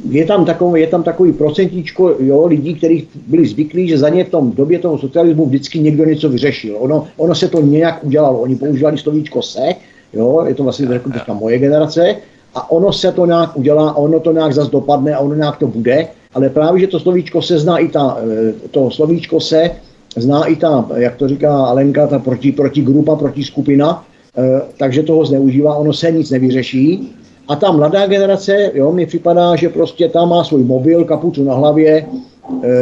je 0.10 0.26
tam, 0.26 0.46
takový, 0.46 0.82
je 0.82 0.88
tam 0.88 1.04
takový 1.04 1.34
procentíčko 1.34 2.16
jo, 2.20 2.48
lidí, 2.48 2.76
kteří 2.76 3.08
byli 3.28 3.48
zvyklí, 3.48 3.88
že 3.88 3.98
za 3.98 4.10
ně 4.10 4.24
v 4.24 4.30
tom 4.30 4.52
době 4.52 4.80
toho 4.80 4.98
socialismu 4.98 5.46
vždycky 5.46 5.80
někdo 5.80 6.06
něco 6.06 6.30
vyřešil. 6.30 6.76
Ono, 6.80 7.08
ono 7.18 7.36
se 7.36 7.48
to 7.48 7.62
nějak 7.62 8.04
udělalo. 8.04 8.40
Oni 8.40 8.56
používali 8.56 8.98
slovíčko 8.98 9.42
se, 9.42 9.62
jo, 10.14 10.46
je 10.48 10.56
to 10.56 10.64
vlastně 10.64 10.88
řekl 10.88 11.34
moje 11.34 11.60
generace, 11.60 12.16
a 12.56 12.72
ono 12.72 12.94
se 12.94 13.12
to 13.12 13.26
nějak 13.26 13.58
udělá, 13.58 13.98
ono 13.98 14.20
to 14.20 14.32
nějak 14.32 14.54
zase 14.54 14.72
dopadne 14.72 15.16
a 15.16 15.20
ono 15.20 15.36
nějak 15.36 15.58
to 15.58 15.68
bude, 15.68 16.08
ale 16.34 16.50
právě, 16.50 16.82
že 16.82 16.88
to 16.88 17.00
slovíčko 17.00 17.42
se 17.42 17.60
zná 17.60 17.78
i 17.78 17.88
ta, 17.88 18.18
e, 18.50 18.54
to 18.72 18.92
slovíčko 18.92 19.40
se 19.40 19.72
zná 20.18 20.46
i 20.46 20.56
ta, 20.56 20.88
jak 20.96 21.16
to 21.16 21.28
říká 21.28 21.66
Alenka, 21.66 22.08
ta 22.08 22.20
proti, 22.20 22.52
proti 22.52 22.82
grupa, 22.82 23.16
proti 23.16 23.44
skupina, 23.44 24.04
e, 24.38 24.62
takže 24.78 25.04
toho 25.04 25.26
zneužívá, 25.26 25.76
ono 25.76 25.94
se 25.94 26.12
nic 26.12 26.30
nevyřeší. 26.30 27.16
A 27.48 27.56
ta 27.56 27.72
mladá 27.72 28.08
generace, 28.08 28.72
jo, 28.74 28.92
mi 28.92 29.06
připadá, 29.06 29.56
že 29.56 29.70
prostě 29.70 30.10
tam 30.10 30.30
má 30.30 30.44
svůj 30.44 30.64
mobil, 30.64 31.06
kapucu 31.06 31.44
na 31.44 31.54
hlavě, 31.54 32.06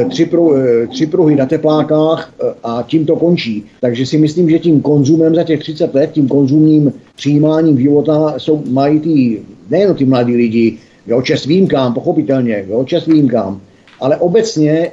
tři, 0.09 0.26
pruh, 0.26 0.55
tři 0.89 1.05
pruhy 1.05 1.36
na 1.36 1.45
teplákách 1.45 2.34
a 2.63 2.84
tím 2.88 3.05
to 3.05 3.15
končí. 3.15 3.63
Takže 3.82 4.05
si 4.05 4.17
myslím, 4.17 4.49
že 4.49 4.59
tím 4.59 4.82
konzumem 4.82 5.36
za 5.36 5.43
těch 5.43 5.59
30 5.59 5.95
let, 5.95 6.09
tím 6.13 6.28
konzumním 6.28 6.93
přijímáním 7.15 7.80
života 7.80 8.34
jsou, 8.38 8.63
mají 8.70 8.99
ty, 8.99 9.41
nejen 9.70 9.95
ty 9.95 10.05
mladí 10.05 10.36
lidi, 10.36 10.78
jo, 11.07 11.22
čest 11.22 11.45
výjimkám, 11.45 11.93
pochopitelně, 11.93 12.65
jo, 12.70 12.84
čest 12.84 13.07
výjimkám, 13.07 13.61
ale 14.01 14.17
obecně 14.17 14.91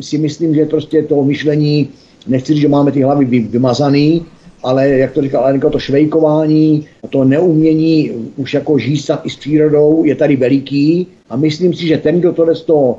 si 0.00 0.18
myslím, 0.18 0.54
že 0.54 0.66
prostě 0.66 1.02
to 1.02 1.24
myšlení, 1.24 1.88
nechci 2.26 2.52
říct, 2.52 2.62
že 2.62 2.68
máme 2.68 2.92
ty 2.92 3.02
hlavy 3.02 3.24
vymazaný, 3.24 4.22
ale 4.62 4.88
jak 4.88 5.12
to 5.12 5.22
říkal 5.22 5.44
Alenka, 5.44 5.70
to 5.70 5.78
švejkování, 5.78 6.86
to 7.10 7.24
neumění 7.24 8.10
už 8.36 8.54
jako 8.54 8.78
žístat 8.78 9.20
i 9.24 9.30
s 9.30 9.36
přírodou 9.36 10.04
je 10.04 10.14
tady 10.14 10.36
veliký 10.36 11.06
a 11.30 11.36
myslím 11.36 11.74
si, 11.74 11.86
že 11.86 11.98
ten, 11.98 12.20
kdo 12.20 12.32
tohle 12.32 12.54
to 12.54 12.98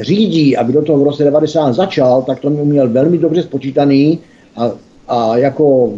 řídí 0.00 0.56
a 0.56 0.62
kdo 0.62 0.82
to 0.82 0.98
v 0.98 1.02
roce 1.02 1.24
90 1.24 1.72
začal, 1.72 2.22
tak 2.22 2.40
to 2.40 2.50
měl 2.50 2.88
velmi 2.88 3.18
dobře 3.18 3.42
spočítaný 3.42 4.18
a, 4.56 4.70
a 5.08 5.36
jako 5.36 5.92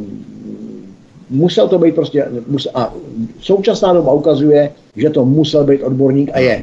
musel 1.31 1.69
to 1.69 1.79
být 1.79 1.95
prostě, 1.95 2.27
musel, 2.47 2.73
a 2.75 2.95
současná 3.41 3.93
doba 3.93 4.12
ukazuje, 4.12 4.73
že 4.97 5.11
to 5.11 5.25
musel 5.25 5.64
být 5.64 5.83
odborník 5.83 6.31
a 6.35 6.39
je. 6.39 6.62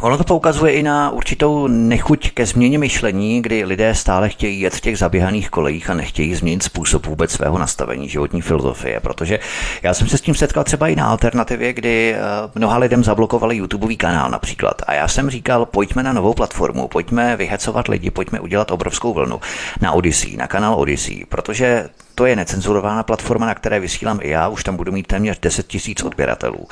Ono 0.00 0.18
to 0.18 0.24
poukazuje 0.24 0.72
i 0.72 0.82
na 0.82 1.10
určitou 1.10 1.66
nechuť 1.66 2.30
ke 2.30 2.46
změně 2.46 2.78
myšlení, 2.78 3.42
kdy 3.42 3.64
lidé 3.64 3.94
stále 3.94 4.28
chtějí 4.28 4.60
jet 4.60 4.74
v 4.74 4.80
těch 4.80 4.98
zaběhaných 4.98 5.50
kolejích 5.50 5.90
a 5.90 5.94
nechtějí 5.94 6.34
změnit 6.34 6.62
způsob 6.62 7.06
vůbec 7.06 7.30
svého 7.30 7.58
nastavení 7.58 8.08
životní 8.08 8.42
filozofie, 8.42 9.00
protože 9.00 9.38
já 9.82 9.94
jsem 9.94 10.08
se 10.08 10.18
s 10.18 10.20
tím 10.20 10.34
setkal 10.34 10.64
třeba 10.64 10.88
i 10.88 10.96
na 10.96 11.06
alternativě, 11.06 11.72
kdy 11.72 12.14
eh, 12.14 12.20
mnoha 12.54 12.78
lidem 12.78 13.04
zablokovali 13.04 13.56
YouTubeový 13.56 13.96
kanál 13.96 14.30
například. 14.30 14.82
A 14.86 14.94
já 14.94 15.08
jsem 15.08 15.30
říkal, 15.30 15.66
pojďme 15.66 16.02
na 16.02 16.12
novou 16.12 16.34
platformu, 16.34 16.88
pojďme 16.88 17.36
vyhecovat 17.36 17.88
lidi, 17.88 18.10
pojďme 18.10 18.40
udělat 18.40 18.70
obrovskou 18.70 19.14
vlnu 19.14 19.40
na 19.80 19.92
Odyssey, 19.92 20.36
na 20.36 20.46
kanál 20.46 20.74
Odyssey, 20.74 21.24
protože 21.28 21.88
to 22.18 22.26
je 22.26 22.36
necenzurovaná 22.36 23.02
platforma, 23.02 23.46
na 23.46 23.54
které 23.54 23.80
vysílám 23.80 24.18
i 24.22 24.30
já, 24.30 24.48
už 24.48 24.64
tam 24.64 24.76
budu 24.76 24.92
mít 24.92 25.06
téměř 25.06 25.40
10 25.40 25.66
tisíc 25.66 26.02
odběratelů. 26.02 26.66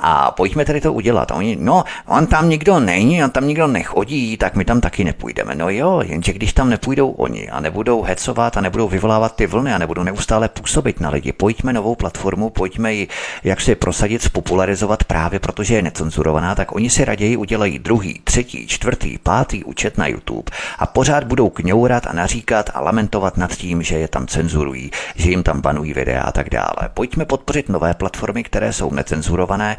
A 0.00 0.30
pojďme 0.30 0.64
tedy 0.64 0.80
to 0.80 0.92
udělat. 0.92 1.30
A 1.30 1.34
oni, 1.34 1.56
no, 1.60 1.84
on 2.06 2.26
tam 2.26 2.48
nikdo 2.48 2.80
není, 2.80 3.24
on 3.24 3.30
tam 3.30 3.46
nikdo 3.46 3.66
nechodí, 3.66 4.36
tak 4.36 4.54
my 4.54 4.64
tam 4.64 4.80
taky 4.80 5.04
nepůjdeme. 5.04 5.54
No 5.54 5.70
jo, 5.70 6.02
jenže 6.04 6.32
když 6.32 6.52
tam 6.52 6.70
nepůjdou 6.70 7.10
oni 7.10 7.48
a 7.48 7.60
nebudou 7.60 8.02
hecovat 8.02 8.56
a 8.56 8.60
nebudou 8.60 8.88
vyvolávat 8.88 9.36
ty 9.36 9.46
vlny 9.46 9.74
a 9.74 9.78
nebudou 9.78 10.02
neustále 10.02 10.48
působit 10.48 11.00
na 11.00 11.10
lidi, 11.10 11.32
pojďme 11.32 11.72
novou 11.72 11.94
platformu, 11.94 12.50
pojďme 12.50 12.94
ji 12.94 13.08
jak 13.44 13.60
si 13.60 13.74
prosadit, 13.74 14.22
spopularizovat 14.22 15.04
právě 15.04 15.38
protože 15.38 15.74
je 15.74 15.82
necenzurovaná, 15.82 16.54
tak 16.54 16.74
oni 16.74 16.90
si 16.90 17.04
raději 17.04 17.36
udělají 17.36 17.78
druhý, 17.78 18.20
třetí, 18.24 18.66
čtvrtý, 18.66 19.18
pátý 19.18 19.64
účet 19.64 19.98
na 19.98 20.06
YouTube 20.06 20.52
a 20.78 20.86
pořád 20.86 21.24
budou 21.24 21.50
kňourat 21.50 22.06
a 22.06 22.12
naříkat 22.12 22.70
a 22.74 22.80
lamentovat 22.80 23.36
nad 23.36 23.50
tím, 23.50 23.82
že 23.82 23.98
je 23.98 24.08
tam 24.08 24.26
cenzurují 24.26 24.83
že 25.14 25.30
jim 25.30 25.42
tam 25.42 25.60
banují 25.60 25.92
videa 25.92 26.22
a 26.22 26.32
tak 26.32 26.50
dále. 26.50 26.88
Pojďme 26.94 27.24
podpořit 27.24 27.68
nové 27.68 27.94
platformy, 27.94 28.44
které 28.44 28.72
jsou 28.72 28.90
necenzurované 28.90 29.76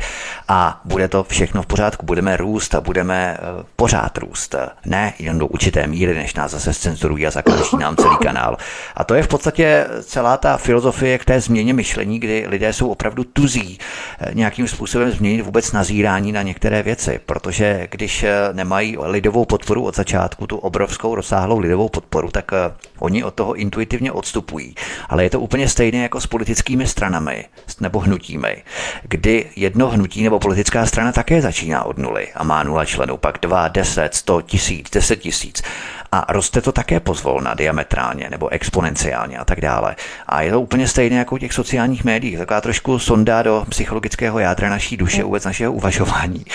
a 0.47 0.81
bude 0.85 1.07
to 1.07 1.23
všechno 1.23 1.61
v 1.61 1.65
pořádku. 1.65 2.05
Budeme 2.05 2.37
růst 2.37 2.75
a 2.75 2.81
budeme 2.81 3.37
eh, 3.37 3.63
pořád 3.75 4.17
růst. 4.17 4.55
Ne 4.85 5.13
jen 5.19 5.37
do 5.37 5.47
určité 5.47 5.87
míry, 5.87 6.15
než 6.15 6.33
nás 6.33 6.51
zase 6.51 6.73
cenzurují 6.73 7.27
a 7.27 7.31
zakáží 7.31 7.77
nám 7.77 7.95
celý 7.95 8.17
kanál. 8.17 8.57
A 8.95 9.03
to 9.03 9.15
je 9.15 9.23
v 9.23 9.27
podstatě 9.27 9.87
celá 10.01 10.37
ta 10.37 10.57
filozofie 10.57 11.17
k 11.17 11.25
té 11.25 11.41
změně 11.41 11.73
myšlení, 11.73 12.19
kdy 12.19 12.45
lidé 12.47 12.73
jsou 12.73 12.89
opravdu 12.89 13.23
tuzí 13.23 13.79
eh, 14.19 14.33
nějakým 14.33 14.67
způsobem 14.67 15.11
změnit 15.11 15.41
vůbec 15.41 15.71
nazírání 15.71 16.31
na 16.31 16.41
některé 16.41 16.83
věci, 16.83 17.19
protože 17.25 17.87
když 17.91 18.23
eh, 18.23 18.33
nemají 18.53 18.97
lidovou 18.99 19.45
podporu 19.45 19.83
od 19.83 19.95
začátku, 19.95 20.47
tu 20.47 20.57
obrovskou 20.57 21.15
rozsáhlou 21.15 21.59
lidovou 21.59 21.89
podporu, 21.89 22.31
tak 22.31 22.51
oni 22.99 23.23
od 23.23 23.33
toho 23.33 23.53
intuitivně 23.53 24.11
odstupují 24.11 24.75
ale 25.09 25.23
je 25.23 25.29
to 25.29 25.39
úplně 25.39 25.67
stejné 25.67 25.97
jako 25.97 26.21
s 26.21 26.27
politickými 26.27 26.87
stranami 26.87 27.45
nebo 27.79 27.99
hnutími, 27.99 28.63
kdy 29.03 29.45
jedno 29.55 29.89
hnutí 29.89 30.23
nebo 30.23 30.39
politická 30.39 30.85
strana 30.85 31.11
také 31.11 31.41
začíná 31.41 31.83
od 31.83 31.97
nuly 31.97 32.27
a 32.35 32.43
má 32.43 32.63
nula 32.63 32.85
členů, 32.85 33.17
pak 33.17 33.37
dva, 33.41 33.67
deset, 33.67 34.15
sto 34.15 34.41
tisíc, 34.41 34.89
deset 34.89 35.15
tisíc 35.15 35.63
a 36.11 36.33
roste 36.33 36.61
to 36.61 36.71
také 36.71 36.99
pozvolna, 36.99 37.53
diametrálně 37.53 38.27
nebo 38.29 38.49
exponenciálně 38.49 39.37
a 39.37 39.45
tak 39.45 39.61
dále. 39.61 39.95
A 40.27 40.41
je 40.41 40.51
to 40.51 40.61
úplně 40.61 40.87
stejné 40.87 41.15
jako 41.15 41.35
u 41.35 41.37
těch 41.37 41.53
sociálních 41.53 42.03
médií, 42.03 42.37
taková 42.37 42.61
trošku 42.61 42.99
sonda 42.99 43.41
do 43.43 43.65
psychologického 43.69 44.39
jádra 44.39 44.69
naší 44.69 44.97
duše, 44.97 45.23
vůbec 45.23 45.45
našeho 45.45 45.73
uvažování. 45.73 46.45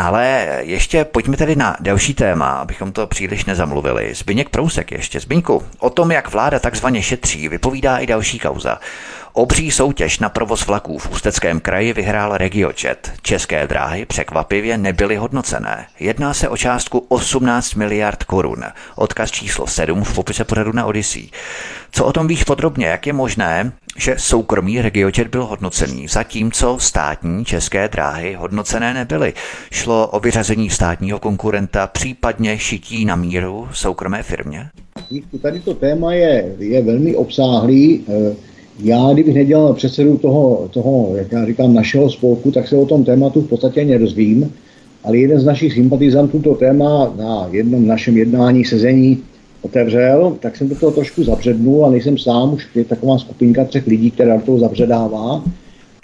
Ale 0.00 0.48
ještě 0.60 1.04
pojďme 1.04 1.36
tedy 1.36 1.56
na 1.56 1.76
další 1.80 2.14
téma, 2.14 2.50
abychom 2.50 2.92
to 2.92 3.06
příliš 3.06 3.44
nezamluvili. 3.44 4.14
Zbyněk 4.14 4.48
Prousek 4.48 4.92
ještě. 4.92 5.20
Zbyňku, 5.20 5.62
o 5.78 5.90
tom, 5.90 6.10
jak 6.10 6.30
vláda 6.30 6.58
takzvaně 6.58 7.02
šetří, 7.02 7.48
vypovídá 7.48 7.98
i 7.98 8.06
další 8.06 8.38
kauza. 8.38 8.80
Obří 9.32 9.70
soutěž 9.70 10.18
na 10.18 10.28
provoz 10.28 10.66
vlaků 10.66 10.98
v 10.98 11.10
Ústeckém 11.10 11.60
kraji 11.60 11.92
vyhrál 11.92 12.36
RegioJet. 12.36 13.12
České 13.22 13.66
dráhy 13.66 14.06
překvapivě 14.06 14.78
nebyly 14.78 15.16
hodnocené. 15.16 15.86
Jedná 15.98 16.34
se 16.34 16.48
o 16.48 16.56
částku 16.56 17.06
18 17.08 17.74
miliard 17.74 18.24
korun. 18.24 18.64
Odkaz 18.94 19.30
číslo 19.30 19.66
7 19.66 20.04
v 20.04 20.14
popise 20.14 20.44
pořadu 20.44 20.72
na 20.72 20.86
Odyssey. 20.86 21.30
Co 21.92 22.04
o 22.04 22.12
tom 22.12 22.28
víš 22.28 22.44
podrobně? 22.44 22.86
Jak 22.86 23.06
je 23.06 23.12
možné, 23.12 23.72
že 24.00 24.14
soukromý 24.18 24.80
RegioJet 24.82 25.28
byl 25.28 25.46
hodnocený, 25.46 26.08
zatímco 26.08 26.76
státní 26.80 27.44
české 27.44 27.88
dráhy 27.88 28.34
hodnocené 28.34 28.94
nebyly? 28.94 29.32
Šlo 29.70 30.08
o 30.08 30.20
vyřazení 30.20 30.70
státního 30.70 31.18
konkurenta, 31.18 31.86
případně 31.86 32.58
šití 32.58 33.04
na 33.04 33.16
míru 33.16 33.68
soukromé 33.72 34.22
firmě? 34.22 34.66
Tady 35.42 35.60
to 35.60 35.74
téma 35.74 36.14
je, 36.14 36.54
je 36.58 36.82
velmi 36.82 37.16
obsáhlý. 37.16 38.04
Eh, 38.08 38.36
já, 38.82 39.12
kdybych 39.12 39.34
nedělal 39.34 39.74
předsedu 39.74 40.18
toho, 40.18 40.68
toho, 40.70 41.16
jak 41.16 41.32
já 41.32 41.46
říkám, 41.46 41.74
našeho 41.74 42.10
spolku, 42.10 42.50
tak 42.50 42.68
se 42.68 42.76
o 42.76 42.86
tom 42.86 43.04
tématu 43.04 43.40
v 43.40 43.48
podstatě 43.48 43.84
nerozvím, 43.84 44.52
ale 45.04 45.16
jeden 45.16 45.40
z 45.40 45.44
našich 45.44 45.72
sympatizantů 45.72 46.40
to 46.40 46.54
téma 46.54 47.14
na 47.16 47.48
jednom 47.50 47.86
našem 47.86 48.16
jednání, 48.16 48.64
sezení 48.64 49.22
otevřel, 49.62 50.36
tak 50.40 50.56
jsem 50.56 50.68
do 50.68 50.74
toho 50.74 50.92
trošku 50.92 51.24
zabřednul 51.24 51.86
a 51.86 51.90
nejsem 51.90 52.18
sám, 52.18 52.54
už 52.54 52.66
je 52.74 52.84
taková 52.84 53.18
skupinka 53.18 53.64
třech 53.64 53.86
lidí, 53.86 54.10
která 54.10 54.36
do 54.36 54.42
toho 54.42 54.58
zabředává. 54.58 55.44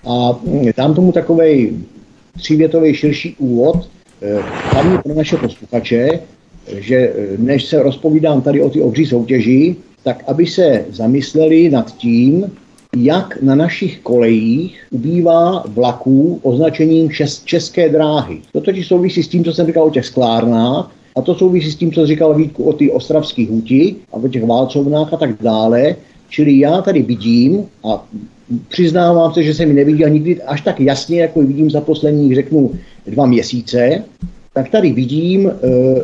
A 0.07 0.41
tam 0.75 0.95
tomu 0.95 1.13
takový 1.13 1.85
třívětový 2.37 2.95
širší 2.95 3.37
úvod, 3.39 3.89
hlavně 4.73 4.99
pro 4.99 5.15
naše 5.15 5.37
posluchače, 5.37 6.21
že 6.79 7.13
než 7.39 7.65
se 7.65 7.83
rozpovídám 7.83 8.43
tady 8.43 8.63
o 8.63 8.71
ty 8.71 8.83
obří 8.83 9.07
soutěži, 9.07 9.77
tak 10.03 10.25
aby 10.27 10.47
se 10.47 10.85
zamysleli 10.91 11.71
nad 11.71 11.97
tím, 11.97 12.53
jak 12.97 13.43
na 13.43 13.55
našich 13.55 13.99
kolejích 14.01 14.87
ubývá 14.91 15.65
vlaků 15.69 16.41
označením 16.43 17.11
čes, 17.11 17.43
české 17.45 17.89
dráhy. 17.89 18.39
To 18.53 18.61
totiž 18.61 18.87
souvisí 18.87 19.23
s 19.23 19.29
tím, 19.29 19.45
co 19.45 19.53
jsem 19.53 19.67
říkal 19.67 19.85
o 19.85 19.91
těch 19.91 20.07
sklárnách, 20.07 20.91
a 21.17 21.23
to 21.23 21.35
souvisí 21.35 21.73
s 21.73 21.77
tím, 21.77 21.93
co 21.93 22.07
říkal 22.07 22.35
Vítku 22.35 22.65
o 22.65 22.73
ty 22.73 22.91
ostravských 22.91 23.51
huti 23.51 23.97
a 24.13 24.17
o 24.17 24.29
těch 24.29 24.45
válcovnách 24.45 25.15
a 25.15 25.17
tak 25.17 25.43
dále. 25.43 25.97
Čili 26.29 26.59
já 26.59 26.83
tady 26.83 27.03
vidím 27.03 27.65
a 27.85 28.05
přiznávám 28.69 29.35
se, 29.35 29.43
že 29.43 29.55
jsem 29.55 29.69
ji 29.69 29.75
neviděl 29.75 30.11
nikdy 30.11 30.43
až 30.43 30.61
tak 30.61 30.81
jasně, 30.81 31.21
jako 31.21 31.41
ji 31.41 31.47
vidím 31.47 31.71
za 31.71 31.81
posledních, 31.81 32.35
řeknu, 32.35 32.71
dva 33.07 33.27
měsíce, 33.27 34.05
tak 34.53 34.71
tady 34.71 34.93
vidím, 34.93 35.49
e, 35.49 35.51
e, 35.51 36.03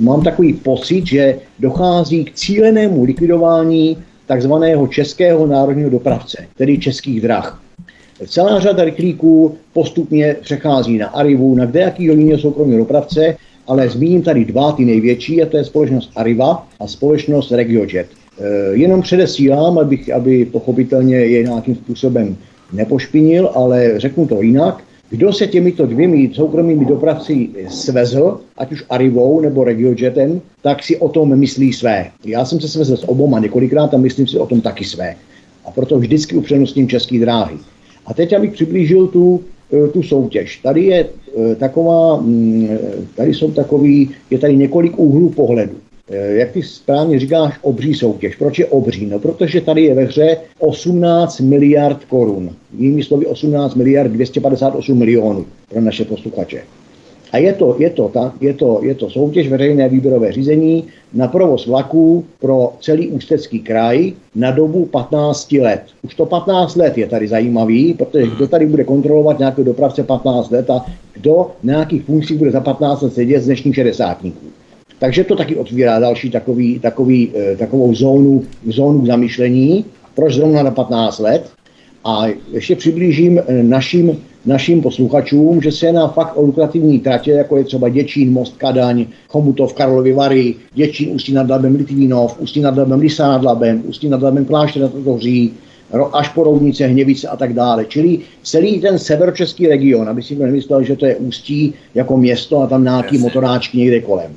mám 0.00 0.22
takový 0.22 0.52
pocit, 0.52 1.06
že 1.06 1.38
dochází 1.58 2.24
k 2.24 2.34
cílenému 2.34 3.04
likvidování 3.04 3.96
takzvaného 4.26 4.86
českého 4.86 5.46
národního 5.46 5.90
dopravce, 5.90 6.46
tedy 6.56 6.78
českých 6.78 7.20
drah. 7.20 7.62
Celá 8.26 8.60
řada 8.60 8.84
rychlíků 8.84 9.56
postupně 9.72 10.36
přechází 10.40 10.98
na 10.98 11.06
Arrivu, 11.06 11.54
na 11.54 11.64
kdejakýho 11.64 12.14
jiného 12.14 12.38
soukromého 12.38 12.78
dopravce, 12.78 13.36
ale 13.68 13.88
zmíním 13.88 14.22
tady 14.22 14.44
dva, 14.44 14.72
ty 14.72 14.84
největší, 14.84 15.42
a 15.42 15.46
to 15.46 15.56
je 15.56 15.64
společnost 15.64 16.10
Arriva 16.16 16.66
a 16.80 16.86
společnost 16.86 17.52
RegioJet. 17.52 18.06
E, 18.40 18.76
jenom 18.76 19.02
předesílám, 19.02 19.78
abych, 19.78 20.12
aby 20.12 20.44
pochopitelně 20.44 21.16
je 21.16 21.42
nějakým 21.42 21.74
způsobem 21.74 22.36
nepošpinil, 22.72 23.50
ale 23.54 24.00
řeknu 24.00 24.26
to 24.26 24.42
jinak. 24.42 24.84
Kdo 25.10 25.32
se 25.32 25.46
těmito 25.46 25.86
dvěmi 25.86 26.30
soukromými 26.34 26.84
dopravci 26.84 27.48
svezl, 27.68 28.40
ať 28.56 28.72
už 28.72 28.84
Arivou 28.90 29.40
nebo 29.40 29.64
Regiojetem, 29.64 30.40
tak 30.62 30.82
si 30.82 30.96
o 30.96 31.08
tom 31.08 31.36
myslí 31.36 31.72
své. 31.72 32.06
Já 32.24 32.44
jsem 32.44 32.60
se 32.60 32.68
svezl 32.68 32.96
s 32.96 33.08
oboma 33.08 33.38
několikrát 33.38 33.94
a 33.94 33.96
myslím 33.96 34.26
si 34.26 34.38
o 34.38 34.46
tom 34.46 34.60
taky 34.60 34.84
své. 34.84 35.16
A 35.64 35.70
proto 35.70 35.98
vždycky 35.98 36.36
upřednostním 36.36 36.88
české 36.88 37.18
dráhy. 37.18 37.56
A 38.06 38.14
teď, 38.14 38.32
abych 38.32 38.52
přiblížil 38.52 39.06
tu, 39.06 39.40
tu 39.92 40.02
soutěž. 40.02 40.56
Tady 40.56 40.84
je 40.84 41.06
eh, 41.06 41.54
taková, 41.54 42.16
mm, 42.16 42.68
tady 43.14 43.34
jsou 43.34 43.50
takový, 43.50 44.10
je 44.30 44.38
tady 44.38 44.56
několik 44.56 44.98
úhlů 44.98 45.30
pohledu. 45.30 45.72
Eh, 46.10 46.34
jak 46.34 46.52
ty 46.52 46.62
správně 46.62 47.18
říkáš, 47.18 47.54
obří 47.62 47.94
soutěž. 47.94 48.36
Proč 48.36 48.58
je 48.58 48.66
obří? 48.66 49.06
No, 49.06 49.18
protože 49.18 49.60
tady 49.60 49.82
je 49.82 49.94
ve 49.94 50.04
hře 50.04 50.36
18 50.58 51.40
miliard 51.40 52.04
korun. 52.04 52.50
Jinými 52.78 53.02
slovy 53.02 53.26
18 53.26 53.74
miliard 53.74 54.12
258 54.12 54.98
milionů 54.98 55.46
pro 55.68 55.80
naše 55.80 56.04
posluchače. 56.04 56.62
A 57.32 57.38
je 57.38 57.52
to, 57.52 57.76
je 57.78 57.90
to, 57.90 58.08
tak, 58.08 58.32
je 58.40 58.54
to, 58.54 58.80
je 58.82 58.94
to 58.94 59.10
soutěž 59.10 59.48
veřejné 59.48 59.88
výběrové 59.88 60.32
řízení 60.32 60.84
na 61.14 61.28
provoz 61.28 61.66
vlaků 61.66 62.24
pro 62.40 62.72
celý 62.80 63.08
Ústecký 63.08 63.58
kraj 63.60 64.12
na 64.34 64.50
dobu 64.50 64.86
15 64.86 65.52
let. 65.52 65.82
Už 66.02 66.14
to 66.14 66.26
15 66.26 66.76
let 66.76 66.98
je 66.98 67.06
tady 67.06 67.28
zajímavý, 67.28 67.94
protože 67.94 68.26
kdo 68.36 68.48
tady 68.48 68.66
bude 68.66 68.84
kontrolovat 68.84 69.38
nějakého 69.38 69.64
dopravce 69.64 70.02
15 70.02 70.50
let 70.50 70.70
a 70.70 70.86
kdo 71.14 71.50
na 71.62 71.72
nějakých 71.72 72.04
funkcích 72.04 72.38
bude 72.38 72.50
za 72.50 72.60
15 72.60 73.02
let 73.02 73.14
sedět 73.14 73.40
z 73.40 73.46
dnešních 73.46 73.74
60 73.74 74.18
takže 74.98 75.24
to 75.24 75.36
taky 75.36 75.56
otvírá 75.56 75.98
další 75.98 76.30
takový, 76.30 76.78
takový, 76.78 77.32
eh, 77.34 77.56
takovou 77.56 77.94
zónu, 77.94 78.44
zónu 78.66 79.06
zamýšlení, 79.06 79.84
proč 80.14 80.34
zrovna 80.34 80.62
na 80.62 80.70
15 80.70 81.18
let. 81.18 81.50
A 82.04 82.26
ještě 82.52 82.76
přiblížím 82.76 83.38
eh, 83.38 83.62
našim, 83.62 84.18
našim 84.48 84.82
posluchačům, 84.82 85.62
že 85.62 85.72
se 85.72 85.86
jedná 85.86 86.08
fakt 86.08 86.32
o 86.36 86.42
lukrativní 86.42 86.98
tratě, 86.98 87.30
jako 87.30 87.56
je 87.56 87.64
třeba 87.64 87.88
Děčín, 87.88 88.32
Most, 88.32 88.56
Kadaň, 88.56 89.06
Chomutov, 89.28 89.74
Karlovy 89.74 90.12
Vary, 90.12 90.54
Děčín, 90.74 91.08
Ústí 91.14 91.32
nad 91.32 91.50
Labem, 91.50 91.76
Litvínov, 91.76 92.40
Ústí 92.40 92.60
nad 92.60 92.76
Labem, 92.76 93.00
Lisa 93.00 93.28
nad 93.28 93.42
Labem, 93.42 93.82
Ústí 93.86 94.08
nad 94.08 94.22
Labem, 94.22 94.44
Klášter 94.44 94.82
nad 94.82 94.92
Totoří, 94.92 95.52
až 96.12 96.28
po 96.28 96.44
Roudnice, 96.44 96.86
Hněvice 96.86 97.28
a 97.28 97.36
tak 97.36 97.52
dále. 97.52 97.84
Čili 97.84 98.18
celý 98.42 98.80
ten 98.80 98.98
severočeský 98.98 99.66
region, 99.66 100.08
aby 100.08 100.22
si 100.22 100.36
nemyslel, 100.36 100.82
že 100.82 100.96
to 100.96 101.06
je 101.06 101.16
Ústí 101.16 101.74
jako 101.94 102.16
město 102.16 102.62
a 102.62 102.66
tam 102.66 102.84
nějaký 102.84 103.18
motoráčky 103.18 103.78
někde 103.78 104.00
kolem. 104.00 104.32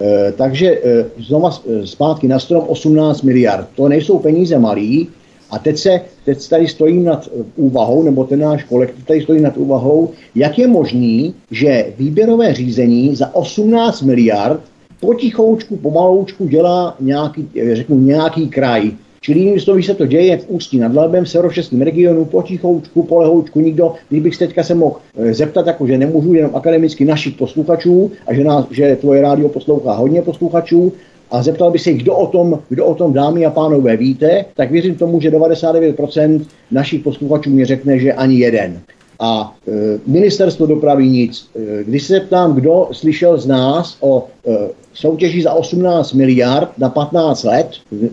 Eh, 0.00 0.32
takže 0.32 0.80
eh, 0.84 1.04
znova 1.18 1.50
eh, 1.50 1.86
zpátky 1.86 2.28
na 2.28 2.38
strom 2.38 2.64
18 2.68 3.22
miliard. 3.22 3.68
To 3.76 3.88
nejsou 3.88 4.18
peníze 4.18 4.58
malý. 4.58 5.08
A 5.50 5.58
teď, 5.58 5.78
se, 5.78 6.00
teď 6.24 6.48
tady 6.48 6.68
stojím 6.68 7.04
nad 7.04 7.28
úvahou, 7.56 8.02
nebo 8.02 8.24
ten 8.24 8.40
náš 8.40 8.64
kolektiv 8.64 9.06
tady 9.06 9.22
stojí 9.22 9.40
nad 9.40 9.56
úvahou, 9.56 10.10
jak 10.34 10.58
je 10.58 10.66
možný, 10.66 11.34
že 11.50 11.86
výběrové 11.98 12.54
řízení 12.54 13.16
za 13.16 13.34
18 13.34 14.02
miliard 14.02 14.60
potichoučku, 15.00 15.76
pomaloučku 15.76 16.46
dělá 16.46 16.96
nějaký, 17.00 17.48
řeknu, 17.72 17.98
nějaký 17.98 18.48
kraj. 18.48 18.90
Čili 19.22 19.38
jinými 19.38 19.60
slovy 19.60 19.82
se 19.82 19.94
to 19.94 20.06
děje 20.06 20.36
v 20.36 20.44
Ústí 20.48 20.78
nad 20.78 20.94
Labem, 20.94 21.24
v 21.24 21.28
severočeském 21.28 21.82
regionu, 21.82 22.24
potichoučku, 22.24 23.02
polehoučku, 23.02 23.60
nikdo, 23.60 23.94
kdybych 24.08 24.36
se 24.36 24.46
teďka 24.46 24.62
se 24.62 24.74
mohl 24.74 24.96
eh, 25.16 25.34
zeptat, 25.34 25.66
jako 25.66 25.86
že 25.86 25.98
nemůžu 25.98 26.34
jenom 26.34 26.56
akademicky 26.56 27.04
našich 27.04 27.34
posluchačů 27.34 28.10
a 28.26 28.34
že, 28.34 28.44
nás, 28.44 28.66
že 28.70 28.96
tvoje 29.00 29.22
rádio 29.22 29.48
poslouchá 29.48 29.92
hodně 29.92 30.22
posluchačů, 30.22 30.92
a 31.30 31.42
zeptal 31.42 31.70
by 31.70 31.78
se 31.78 31.92
kdo 31.92 32.16
o 32.16 32.26
tom, 32.26 32.58
kdo 32.68 32.86
o 32.86 32.94
tom 32.94 33.12
dámy 33.12 33.46
a 33.46 33.50
pánové 33.50 33.96
víte, 33.96 34.44
tak 34.56 34.70
věřím 34.70 34.94
tomu, 34.94 35.20
že 35.20 35.30
99% 35.30 36.44
našich 36.70 37.02
posluchačů 37.02 37.50
mi 37.50 37.64
řekne, 37.64 37.98
že 37.98 38.12
ani 38.12 38.38
jeden. 38.38 38.80
A 39.20 39.56
e, 39.68 39.72
ministerstvo 40.06 40.66
dopravy 40.66 41.08
nic. 41.08 41.50
E, 41.56 41.84
když 41.84 42.02
se 42.02 42.20
ptám, 42.20 42.54
kdo 42.54 42.88
slyšel 42.92 43.38
z 43.38 43.46
nás 43.46 43.96
o 44.00 44.28
e, 44.46 44.58
soutěží 44.94 45.42
za 45.42 45.52
18 45.52 46.12
miliard 46.12 46.68
na 46.78 46.88
15 46.88 47.44
let 47.44 47.70
e, 47.92 48.08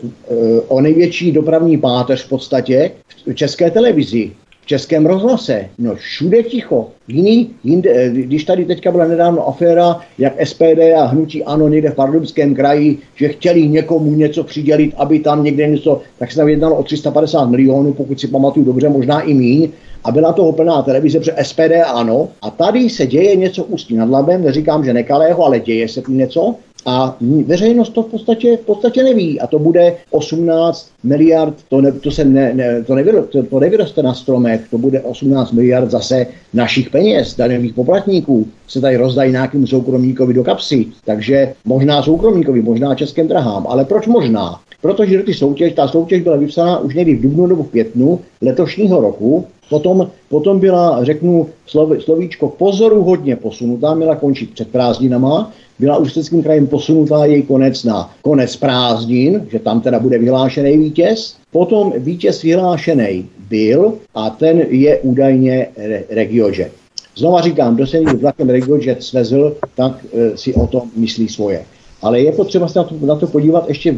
o 0.68 0.82
největší 0.82 1.32
dopravní 1.32 1.78
páteř 1.78 2.26
v 2.26 2.30
podstatě 2.30 2.92
v 3.28 3.34
české 3.34 3.72
televizi, 3.72 4.32
českém 4.68 5.06
rozhlase. 5.06 5.70
No 5.80 5.96
všude 5.96 6.44
ticho. 6.44 6.90
Jiný, 7.08 7.50
jinde, 7.64 7.90
e, 7.90 8.10
když 8.10 8.44
tady 8.44 8.66
teďka 8.66 8.92
byla 8.92 9.08
nedávno 9.08 9.48
aféra, 9.48 10.00
jak 10.18 10.48
SPD 10.48 10.94
a 10.98 11.06
hnutí 11.06 11.44
ANO 11.44 11.68
někde 11.68 11.90
v 11.90 11.96
Pardubském 11.96 12.56
kraji, 12.56 12.98
že 13.16 13.28
chtěli 13.28 13.68
někomu 13.68 14.12
něco 14.12 14.44
přidělit, 14.44 14.94
aby 14.98 15.20
tam 15.20 15.44
někde 15.44 15.68
něco, 15.68 16.02
tak 16.20 16.32
se 16.32 16.38
tam 16.38 16.50
jednalo 16.50 16.76
o 16.76 16.84
350 16.84 17.46
milionů, 17.46 17.94
pokud 17.94 18.20
si 18.20 18.28
pamatuju 18.28 18.66
dobře, 18.66 18.90
možná 18.90 19.22
i 19.22 19.34
míň, 19.34 19.70
a 20.04 20.12
byla 20.12 20.34
toho 20.34 20.52
plná 20.52 20.82
televize, 20.82 21.20
protože 21.20 21.36
SPD 21.42 21.84
ano. 21.94 22.30
A 22.42 22.50
tady 22.50 22.90
se 22.90 23.08
děje 23.08 23.36
něco 23.36 23.64
ústí 23.64 23.96
nad 23.96 24.10
labem, 24.10 24.44
neříkám, 24.44 24.86
že 24.86 24.94
nekalého, 24.94 25.46
ale 25.46 25.60
děje 25.60 25.88
se 25.88 26.02
tím 26.02 26.18
něco. 26.18 26.56
A 26.90 27.18
veřejnost 27.46 27.90
to 27.90 28.04
v 28.04 28.06
podstatě, 28.06 28.58
v 28.58 28.66
podstatě 28.66 29.04
neví. 29.04 29.40
A 29.40 29.48
to 29.48 29.60
bude 29.60 29.96
18 30.12 30.92
miliard, 31.04 31.54
to, 31.70 31.82
ne, 31.82 31.92
to, 31.92 32.12
se 32.12 32.26
ne, 32.26 32.54
ne, 32.54 32.84
to, 32.84 32.96
nevyroste, 32.96 33.32
to, 33.32 33.44
to 33.44 33.60
nevyroste 33.60 34.04
na 34.04 34.14
stromech, 34.14 34.62
to 34.70 34.78
bude 34.78 35.02
18 35.02 35.52
miliard 35.52 35.92
zase 35.92 36.28
našich 36.54 36.90
peněz, 36.90 37.36
daňových 37.36 37.74
poplatníků, 37.74 38.48
se 38.68 38.82
tady 38.82 38.98
rozdají 38.98 39.32
nějakým 39.32 39.68
soukromníkovi 39.68 40.34
do 40.34 40.44
kapsy. 40.44 40.86
Takže 41.06 41.54
možná 41.66 42.04
soukromníkovi, 42.04 42.62
možná 42.62 42.96
českým 42.96 43.28
drahám. 43.28 43.68
Ale 43.68 43.86
proč 43.86 44.08
možná? 44.08 44.60
Protože 44.82 45.24
ty 45.24 45.34
soutěž, 45.34 45.74
ta 45.74 45.88
soutěž 45.88 46.22
byla 46.22 46.36
vypsána 46.36 46.80
už 46.80 46.96
někdy 46.96 47.16
v 47.16 47.22
dubnu 47.22 47.48
nebo 47.48 47.64
v 47.64 47.70
květnu 47.70 48.20
letošního 48.42 49.02
roku 49.02 49.46
Potom, 49.70 50.12
potom 50.30 50.60
byla, 50.60 51.04
řeknu 51.04 51.50
slov, 51.66 52.04
slovíčko 52.04 52.50
pozoru 52.50 53.04
hodně 53.04 53.36
posunutá, 53.36 53.94
měla 53.94 54.16
končit 54.16 54.54
před 54.54 54.68
prázdninama, 54.68 55.52
byla 55.80 55.98
Ústeckým 55.98 56.44
krajem 56.44 56.68
posunutá 56.68 57.26
její 57.26 57.44
konec 57.44 57.84
na 57.84 58.12
konec 58.22 58.56
prázdnin, 58.56 59.48
že 59.52 59.60
tam 59.60 59.82
teda 59.82 60.00
bude 60.00 60.18
vyhlášený 60.18 60.78
vítěz. 60.78 61.36
Potom 61.52 61.94
vítěz 61.98 62.42
vyhlášený 62.42 63.26
byl 63.50 63.94
a 64.16 64.30
ten 64.30 64.64
je 64.70 65.00
údajně 65.00 65.68
re, 65.78 66.04
Regiojet. 66.10 66.72
Znova 67.16 67.42
říkám, 67.42 67.76
kdo 67.76 67.88
se 67.88 68.00
vlakem 68.02 68.50
Regiojet 68.50 69.04
svezl, 69.04 69.56
tak 69.76 70.06
e, 70.14 70.38
si 70.38 70.54
o 70.54 70.68
tom 70.68 70.82
myslí 70.96 71.30
svoje. 71.30 71.64
Ale 72.02 72.22
je 72.22 72.32
potřeba 72.32 72.68
se 72.68 72.80
na 72.80 72.84
to, 72.84 72.96
na 73.06 73.16
to 73.16 73.28
podívat 73.28 73.68
ještě 73.68 73.92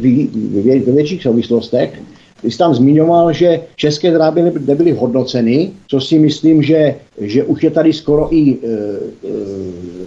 ve 0.84 0.92
větších 0.92 1.22
souvislostech. 1.22 2.00
Ty 2.42 2.50
jsi 2.50 2.58
tam 2.58 2.74
zmiňoval, 2.74 3.32
že 3.32 3.60
české 3.76 4.10
dráby 4.10 4.42
nebyly 4.66 4.92
hodnoceny, 4.92 5.70
co 5.88 6.00
si 6.00 6.18
myslím, 6.18 6.62
že, 6.62 6.94
že 7.20 7.44
už 7.44 7.62
je 7.62 7.70
tady 7.70 7.92
skoro 7.92 8.34
i 8.34 8.50
e, 8.52 8.54
e, 8.54 8.80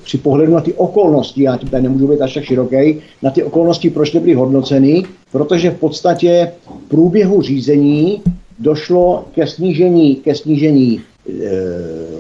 při 0.03 0.17
pohledu 0.17 0.53
na 0.53 0.61
ty 0.61 0.73
okolnosti, 0.73 1.43
já 1.43 1.57
tady 1.57 1.83
nemůžu 1.83 2.07
být 2.07 2.21
až 2.21 2.33
tak 2.33 2.43
široký, 2.43 2.95
na 3.21 3.31
ty 3.31 3.43
okolnosti, 3.43 3.89
proč 3.89 4.13
nebyly 4.13 4.33
hodnoceny, 4.33 5.03
protože 5.31 5.71
v 5.71 5.79
podstatě 5.79 6.51
v 6.85 6.89
průběhu 6.89 7.41
řízení 7.41 8.21
došlo 8.59 9.25
ke 9.35 9.47
snížení, 9.47 10.15
ke 10.15 10.35
snížení 10.35 10.99
e, 10.99 11.01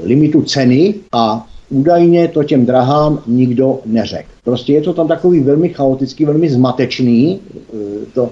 limitu 0.03 0.41
ceny 0.41 0.95
a 1.11 1.47
údajně 1.69 2.27
to 2.27 2.43
těm 2.43 2.65
drahám 2.65 3.19
nikdo 3.27 3.79
neřekl. 3.85 4.29
Prostě 4.43 4.73
je 4.73 4.81
to 4.81 4.93
tam 4.93 5.07
takový 5.07 5.39
velmi 5.39 5.69
chaotický, 5.69 6.25
velmi 6.25 6.49
zmatečný, 6.49 7.39
e, 7.39 7.77
to, 8.13 8.29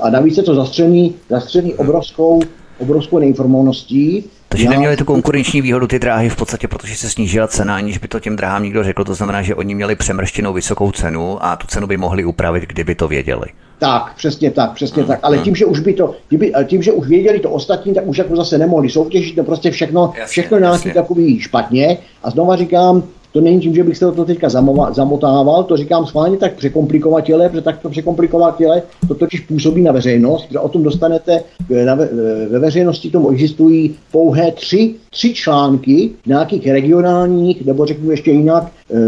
a 0.00 0.10
navíc 0.10 0.36
je 0.36 0.42
to 0.42 0.54
zastřený, 0.54 1.14
zastřený 1.30 1.74
obrovskou, 1.74 2.40
obrovskou 2.78 3.18
neinformovaností. 3.18 4.24
Takže 4.48 4.64
Já... 4.64 4.70
neměli 4.70 4.96
tu 4.96 5.04
konkurenční 5.04 5.62
výhodu 5.62 5.86
ty 5.86 5.98
dráhy 5.98 6.28
v 6.28 6.36
podstatě, 6.36 6.68
protože 6.68 6.96
se 6.96 7.10
snížila 7.10 7.48
cena, 7.48 7.76
aniž 7.76 7.98
by 7.98 8.08
to 8.08 8.20
těm 8.20 8.36
dráhám 8.36 8.62
nikdo 8.62 8.84
řekl. 8.84 9.04
To 9.04 9.14
znamená, 9.14 9.42
že 9.42 9.54
oni 9.54 9.74
měli 9.74 9.96
přemrštěnou 9.96 10.52
vysokou 10.52 10.92
cenu 10.92 11.44
a 11.44 11.56
tu 11.56 11.66
cenu 11.66 11.86
by 11.86 11.96
mohli 11.96 12.24
upravit, 12.24 12.62
kdyby 12.62 12.94
to 12.94 13.08
věděli. 13.08 13.46
Tak, 13.78 14.14
přesně 14.16 14.50
tak, 14.50 14.72
přesně 14.72 15.04
tak. 15.04 15.18
Ale 15.22 15.38
tím, 15.38 15.54
že 15.54 15.66
už 15.66 15.80
by 15.80 15.92
to, 15.92 16.14
kdyby, 16.28 16.52
tím, 16.64 16.82
že 16.82 16.92
už 16.92 17.08
věděli 17.08 17.40
to 17.40 17.50
ostatní, 17.50 17.94
tak 17.94 18.06
už 18.06 18.18
jako 18.18 18.36
zase 18.36 18.58
nemohli 18.58 18.90
soutěžit, 18.90 19.36
to 19.36 19.44
prostě 19.44 19.70
všechno, 19.70 20.12
všechno 20.26 20.58
nějaký 20.58 20.90
takový 20.90 21.40
špatně. 21.40 21.98
A 22.22 22.30
znova 22.30 22.56
říkám, 22.56 23.02
to 23.32 23.40
není 23.40 23.60
tím, 23.60 23.74
že 23.74 23.84
bych 23.84 23.98
se 23.98 24.12
to 24.12 24.24
teďka 24.24 24.48
zamotával, 24.92 25.64
to 25.64 25.76
říkám 25.76 26.06
schválně 26.06 26.36
tak 26.36 26.54
překomplikovatele, 26.54 27.48
protože 27.48 27.62
takto 27.62 27.88
překomplikovatele 27.90 28.82
to 29.08 29.14
totiž 29.14 29.40
působí 29.40 29.82
na 29.82 29.92
veřejnost, 29.92 30.46
že 30.50 30.58
o 30.58 30.68
tom 30.68 30.82
dostanete, 30.82 31.42
eh, 31.70 31.74
eh, 31.74 32.48
ve 32.48 32.58
veřejnosti 32.58 33.10
tomu 33.10 33.30
existují 33.30 33.94
pouhé 34.12 34.52
tři, 34.52 34.94
tři 35.10 35.34
články 35.34 36.10
nějakých 36.26 36.66
regionálních, 36.66 37.66
nebo 37.66 37.86
řeknu 37.86 38.10
ještě 38.10 38.30
jinak, 38.30 38.72
e, 38.90 38.98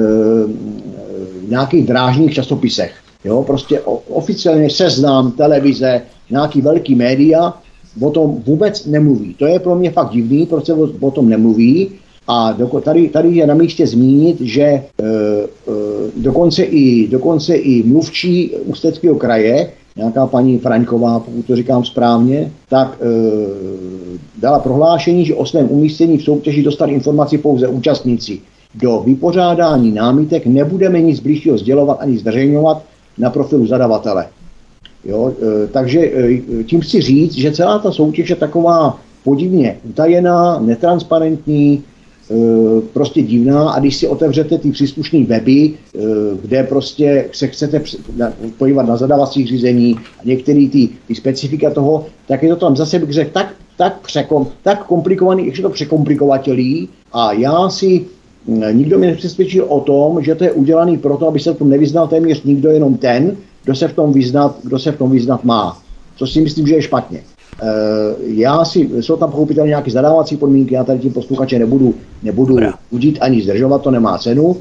nějakých 1.48 1.86
drážních 1.86 2.34
časopisech. 2.34 2.92
Jo, 3.24 3.42
prostě 3.42 3.80
oficiálně 4.08 4.70
seznam, 4.70 5.32
televize, 5.32 6.02
nějaký 6.30 6.60
velký 6.60 6.94
média 6.94 7.54
o 8.00 8.10
tom 8.10 8.42
vůbec 8.46 8.86
nemluví. 8.86 9.34
To 9.34 9.46
je 9.46 9.58
pro 9.58 9.74
mě 9.74 9.90
fakt 9.90 10.10
divný, 10.10 10.46
proč 10.46 10.66
se 10.66 10.74
o 11.00 11.10
tom 11.10 11.28
nemluví. 11.28 11.90
A 12.28 12.52
do, 12.52 12.66
tady, 12.66 13.08
tady 13.08 13.28
je 13.28 13.46
na 13.46 13.54
místě 13.54 13.86
zmínit, 13.86 14.40
že 14.40 14.62
e, 14.62 14.82
e, 14.82 14.82
dokonce, 16.16 16.62
i, 16.62 17.08
dokonce 17.08 17.56
i 17.56 17.82
mluvčí 17.82 18.50
Ústeckého 18.64 19.16
kraje 19.16 19.70
nějaká 19.96 20.26
paní 20.26 20.58
Fraňková, 20.58 21.20
pokud 21.20 21.46
to 21.46 21.56
říkám 21.56 21.84
správně, 21.84 22.52
tak 22.68 22.98
e, 23.00 23.06
dala 24.40 24.58
prohlášení, 24.58 25.26
že 25.26 25.34
o 25.34 25.46
svém 25.46 25.70
umístění 25.70 26.18
v 26.18 26.22
soutěži 26.22 26.62
dostali 26.62 26.92
informaci 26.92 27.38
pouze 27.38 27.68
účastníci. 27.68 28.40
Do 28.74 29.02
vypořádání 29.06 29.92
námitek 29.92 30.46
nebudeme 30.46 31.00
nic 31.00 31.20
blížšího 31.20 31.58
sdělovat 31.58 31.98
ani 32.00 32.18
zveřejňovat 32.18 32.82
na 33.18 33.30
profilu 33.30 33.66
zadavatele. 33.66 34.26
Jo, 35.04 35.32
e, 35.42 35.66
takže 35.66 36.00
e, 36.00 36.64
tím 36.64 36.80
chci 36.80 37.00
říct, 37.00 37.34
že 37.34 37.52
celá 37.52 37.78
ta 37.78 37.92
soutěž 37.92 38.30
je 38.30 38.36
taková 38.36 38.98
podivně 39.24 39.76
utajená, 39.84 40.60
netransparentní, 40.60 41.84
prostě 42.92 43.22
divná 43.22 43.70
a 43.70 43.80
když 43.80 43.96
si 43.96 44.08
otevřete 44.08 44.58
ty 44.58 44.70
příslušné 44.70 45.24
weby, 45.24 45.70
eh, 45.70 46.00
kde 46.42 46.62
prostě 46.62 47.28
se 47.32 47.46
chcete 47.46 47.82
podívat 48.58 48.86
na 48.86 48.96
zadávacích 48.96 49.48
řízení 49.48 49.96
a 50.18 50.20
některé 50.24 50.68
ty, 50.72 50.88
ty 51.06 51.14
specifika 51.14 51.70
toho, 51.70 52.06
tak 52.28 52.42
je 52.42 52.48
to 52.48 52.56
tam 52.56 52.76
zase 52.76 52.98
bych 52.98 53.10
řekl 53.10 53.30
tak, 53.32 53.54
tak, 53.76 54.00
překom, 54.00 54.46
tak 54.62 54.86
komplikovaný, 54.86 55.46
ještě 55.46 55.62
to 55.62 55.70
překomplikovatelý 55.70 56.88
a 57.12 57.32
já 57.32 57.68
si 57.68 58.04
hm, 58.48 58.62
nikdo 58.72 58.98
mě 58.98 59.08
nepřesvědčil 59.08 59.64
o 59.68 59.80
tom, 59.80 60.22
že 60.22 60.34
to 60.34 60.44
je 60.44 60.52
udělaný 60.52 60.98
proto, 60.98 61.28
aby 61.28 61.40
se 61.40 61.54
v 61.54 61.58
tom 61.58 61.70
nevyznal 61.70 62.08
téměř 62.08 62.42
nikdo, 62.42 62.70
jenom 62.70 62.94
ten, 62.96 63.36
kdo 63.64 63.74
se 63.74 63.88
v 63.88 63.94
tom 63.94 64.12
vyznat, 64.12 64.56
kdo 64.62 64.78
se 64.78 64.92
v 64.92 64.98
tom 64.98 65.10
vyznat 65.10 65.44
má. 65.44 65.78
Co 66.16 66.26
si 66.26 66.40
myslím, 66.40 66.66
že 66.66 66.74
je 66.74 66.82
špatně. 66.82 67.22
Eh, 67.62 68.14
já 68.22 68.64
si, 68.64 68.90
jsou 69.00 69.16
tam 69.16 69.30
pochopitelně 69.30 69.68
nějaké 69.68 69.90
zadávací 69.90 70.36
podmínky, 70.36 70.74
já 70.74 70.84
tady 70.84 70.98
tím 70.98 71.12
posluchače 71.12 71.58
nebudu, 71.58 71.94
nebudu 72.22 72.56
udít 72.90 73.18
ani 73.20 73.42
zdržovat, 73.42 73.82
to 73.82 73.90
nemá 73.90 74.18
cenu, 74.18 74.56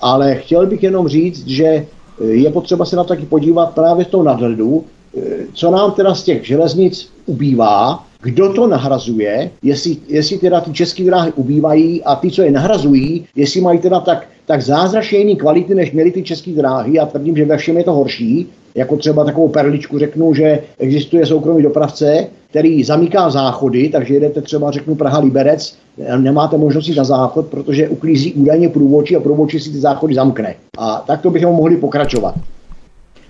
ale 0.00 0.34
chtěl 0.34 0.66
bych 0.66 0.82
jenom 0.82 1.08
říct, 1.08 1.46
že 1.46 1.64
eh, 1.64 1.86
je 2.24 2.50
potřeba 2.50 2.84
se 2.84 2.96
na 2.96 3.04
to 3.04 3.08
taky 3.08 3.26
podívat 3.26 3.74
právě 3.74 4.04
v 4.04 4.08
tom 4.08 4.24
nadhledu, 4.24 4.84
eh, 5.16 5.20
co 5.52 5.70
nám 5.70 5.92
teda 5.92 6.14
z 6.14 6.22
těch 6.22 6.46
železnic 6.46 7.08
ubývá, 7.26 8.04
kdo 8.22 8.52
to 8.52 8.66
nahrazuje, 8.66 9.50
jestli, 9.62 9.96
jestli 10.08 10.38
teda 10.38 10.60
ty 10.60 10.72
české 10.72 11.04
dráhy 11.04 11.32
ubývají 11.32 12.04
a 12.04 12.14
ty, 12.14 12.30
co 12.30 12.42
je 12.42 12.50
nahrazují, 12.50 13.26
jestli 13.36 13.60
mají 13.60 13.78
teda 13.78 14.00
tak, 14.00 14.26
tak 14.46 14.62
zázračně 14.62 15.18
jiný 15.18 15.36
kvality, 15.36 15.74
než 15.74 15.92
měly 15.92 16.10
ty 16.10 16.22
české 16.22 16.50
dráhy. 16.50 16.96
Já 16.96 17.06
tvrdím, 17.06 17.36
že 17.36 17.44
ve 17.44 17.56
všem 17.56 17.76
je 17.76 17.84
to 17.84 17.92
horší. 17.92 18.46
Jako 18.74 18.96
třeba 18.96 19.24
takovou 19.24 19.48
perličku 19.48 19.98
řeknu, 19.98 20.34
že 20.34 20.58
existuje 20.78 21.26
soukromý 21.26 21.62
dopravce, 21.62 22.26
který 22.50 22.84
zamyká 22.84 23.30
záchody, 23.30 23.88
takže 23.88 24.14
jedete 24.14 24.40
třeba, 24.40 24.70
řeknu, 24.70 24.94
Praha 24.94 25.18
Liberec, 25.18 25.76
nemáte 26.18 26.56
možnost 26.56 26.88
jít 26.88 26.96
na 26.96 27.04
záchod, 27.04 27.46
protože 27.46 27.88
uklízí 27.88 28.32
údajně 28.32 28.68
průvočí 28.68 29.16
a 29.16 29.20
průvočí 29.20 29.60
si 29.60 29.70
ty 29.70 29.78
záchody 29.78 30.14
zamkne. 30.14 30.54
A 30.78 31.04
takto 31.06 31.30
bychom 31.30 31.54
mohli 31.54 31.76
pokračovat. 31.76 32.34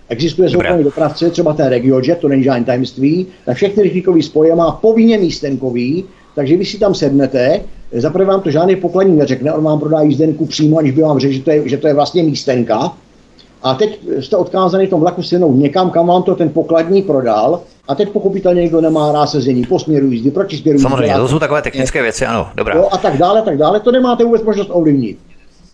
Existuje 0.09 0.51
soukromý 0.51 0.85
dopravce, 0.85 1.31
třeba 1.31 1.53
ten 1.53 1.66
RegioJet, 1.66 2.18
to 2.18 2.29
není 2.29 2.43
žádný 2.43 2.64
tajemství, 2.64 3.27
tak 3.45 3.57
všechny 3.57 3.83
rychlíkové 3.83 4.23
spoje 4.23 4.57
má 4.57 4.73
povinně 4.73 5.18
místenkový, 5.18 6.05
takže 6.35 6.57
vy 6.57 6.64
si 6.64 6.79
tam 6.79 6.95
sednete, 6.95 7.61
zaprvé 7.93 8.25
vám 8.25 8.41
to 8.41 8.51
žádný 8.51 8.77
pokladní 8.77 9.16
neřekne, 9.16 9.53
on 9.53 9.64
vám 9.64 9.81
prodá 9.81 10.01
jízdenku 10.01 10.47
přímo, 10.47 10.79
aniž 10.79 10.93
by 10.93 11.03
vám 11.03 11.18
řekl, 11.18 11.33
že 11.35 11.43
to 11.43 11.51
je, 11.51 11.68
že 11.68 11.77
to 11.77 11.87
je 11.87 11.95
vlastně 11.95 12.23
místenka. 12.23 12.93
A 13.63 13.75
teď 13.75 14.01
jste 14.21 14.37
odkázaný 14.37 14.87
v 14.87 14.91
tom 14.91 15.01
vlaku 15.01 15.23
sednout 15.23 15.53
někam, 15.53 15.91
kam 15.91 16.07
vám 16.07 16.23
to 16.23 16.35
ten 16.35 16.49
pokladní 16.49 17.03
prodal 17.03 17.61
a 17.89 17.95
teď 17.95 18.09
pochopitelně 18.09 18.63
někdo 18.63 18.81
nemá 18.81 19.13
rád 19.13 19.27
sezení 19.27 19.67
po 19.67 19.79
směru 19.79 20.07
jízdy, 20.11 20.31
proti 20.31 20.57
směru 20.57 20.77
jízdy. 20.77 20.91
Samozřejmě, 20.91 21.15
to 21.15 21.29
jsou 21.29 21.39
takové 21.39 21.63
technické 21.63 22.03
věci, 22.03 22.27
ano, 22.27 22.49
dobrá. 22.55 22.77
Jo, 22.77 22.89
a 22.93 22.99
tak 22.99 23.17
dále, 23.17 23.43
tak 23.43 23.59
dále, 23.59 23.81
to 23.81 23.93
nemáte 23.93 24.25
vůbec 24.25 24.43
možnost 24.43 24.71
ovlivnit. 24.73 25.19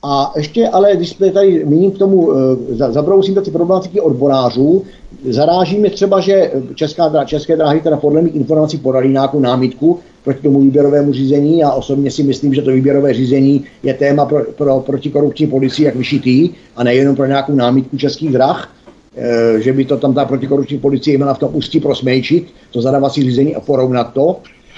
A 0.09 0.33
ještě, 0.37 0.69
ale 0.69 0.97
když 0.97 1.11
jsme 1.11 1.31
tady 1.31 1.65
míním 1.65 1.91
k 1.91 1.99
tomu, 1.99 2.33
e, 2.33 2.37
zabrousím 2.75 3.35
do 3.35 3.43
ty 3.43 3.51
problematiky 3.51 4.01
odborářů, 4.01 4.83
zaráží 5.29 5.79
mě 5.79 5.91
třeba, 5.91 6.21
že 6.21 6.53
Česká, 6.75 7.25
České 7.25 7.57
dráhy 7.57 7.81
teda 7.81 7.97
podle 7.97 8.23
mých 8.23 8.35
informací 8.35 8.79
podali 8.79 9.09
nějakou 9.09 9.41
námitku 9.41 9.99
proti 10.25 10.43
tomu 10.43 10.61
výběrovému 10.61 11.13
řízení. 11.13 11.59
Já 11.59 11.73
osobně 11.73 12.11
si 12.11 12.23
myslím, 12.23 12.55
že 12.55 12.63
to 12.63 12.71
výběrové 12.71 13.15
řízení 13.15 13.65
je 13.83 13.95
téma 13.95 14.27
pro, 14.27 14.45
pro 14.57 14.81
protikorupční 14.81 15.47
policii 15.47 15.87
jak 15.87 15.97
vyšitý 15.97 16.51
a 16.77 16.85
nejenom 16.85 17.17
pro 17.17 17.27
nějakou 17.27 17.55
námitku 17.55 17.97
českých 17.97 18.33
drah. 18.33 18.73
Eh, 19.17 19.61
že 19.61 19.73
by 19.73 19.85
to 19.85 19.97
tam 19.97 20.15
ta 20.15 20.25
protikorupční 20.25 20.79
policie 20.79 21.17
měla 21.17 21.35
v 21.35 21.39
tom 21.39 21.51
ústí 21.53 21.81
prosmejčit, 21.81 22.47
to 22.71 22.83
zadávací 22.83 23.23
řízení 23.23 23.55
a 23.55 23.61
porovnat 23.61 24.13
to. 24.13 24.37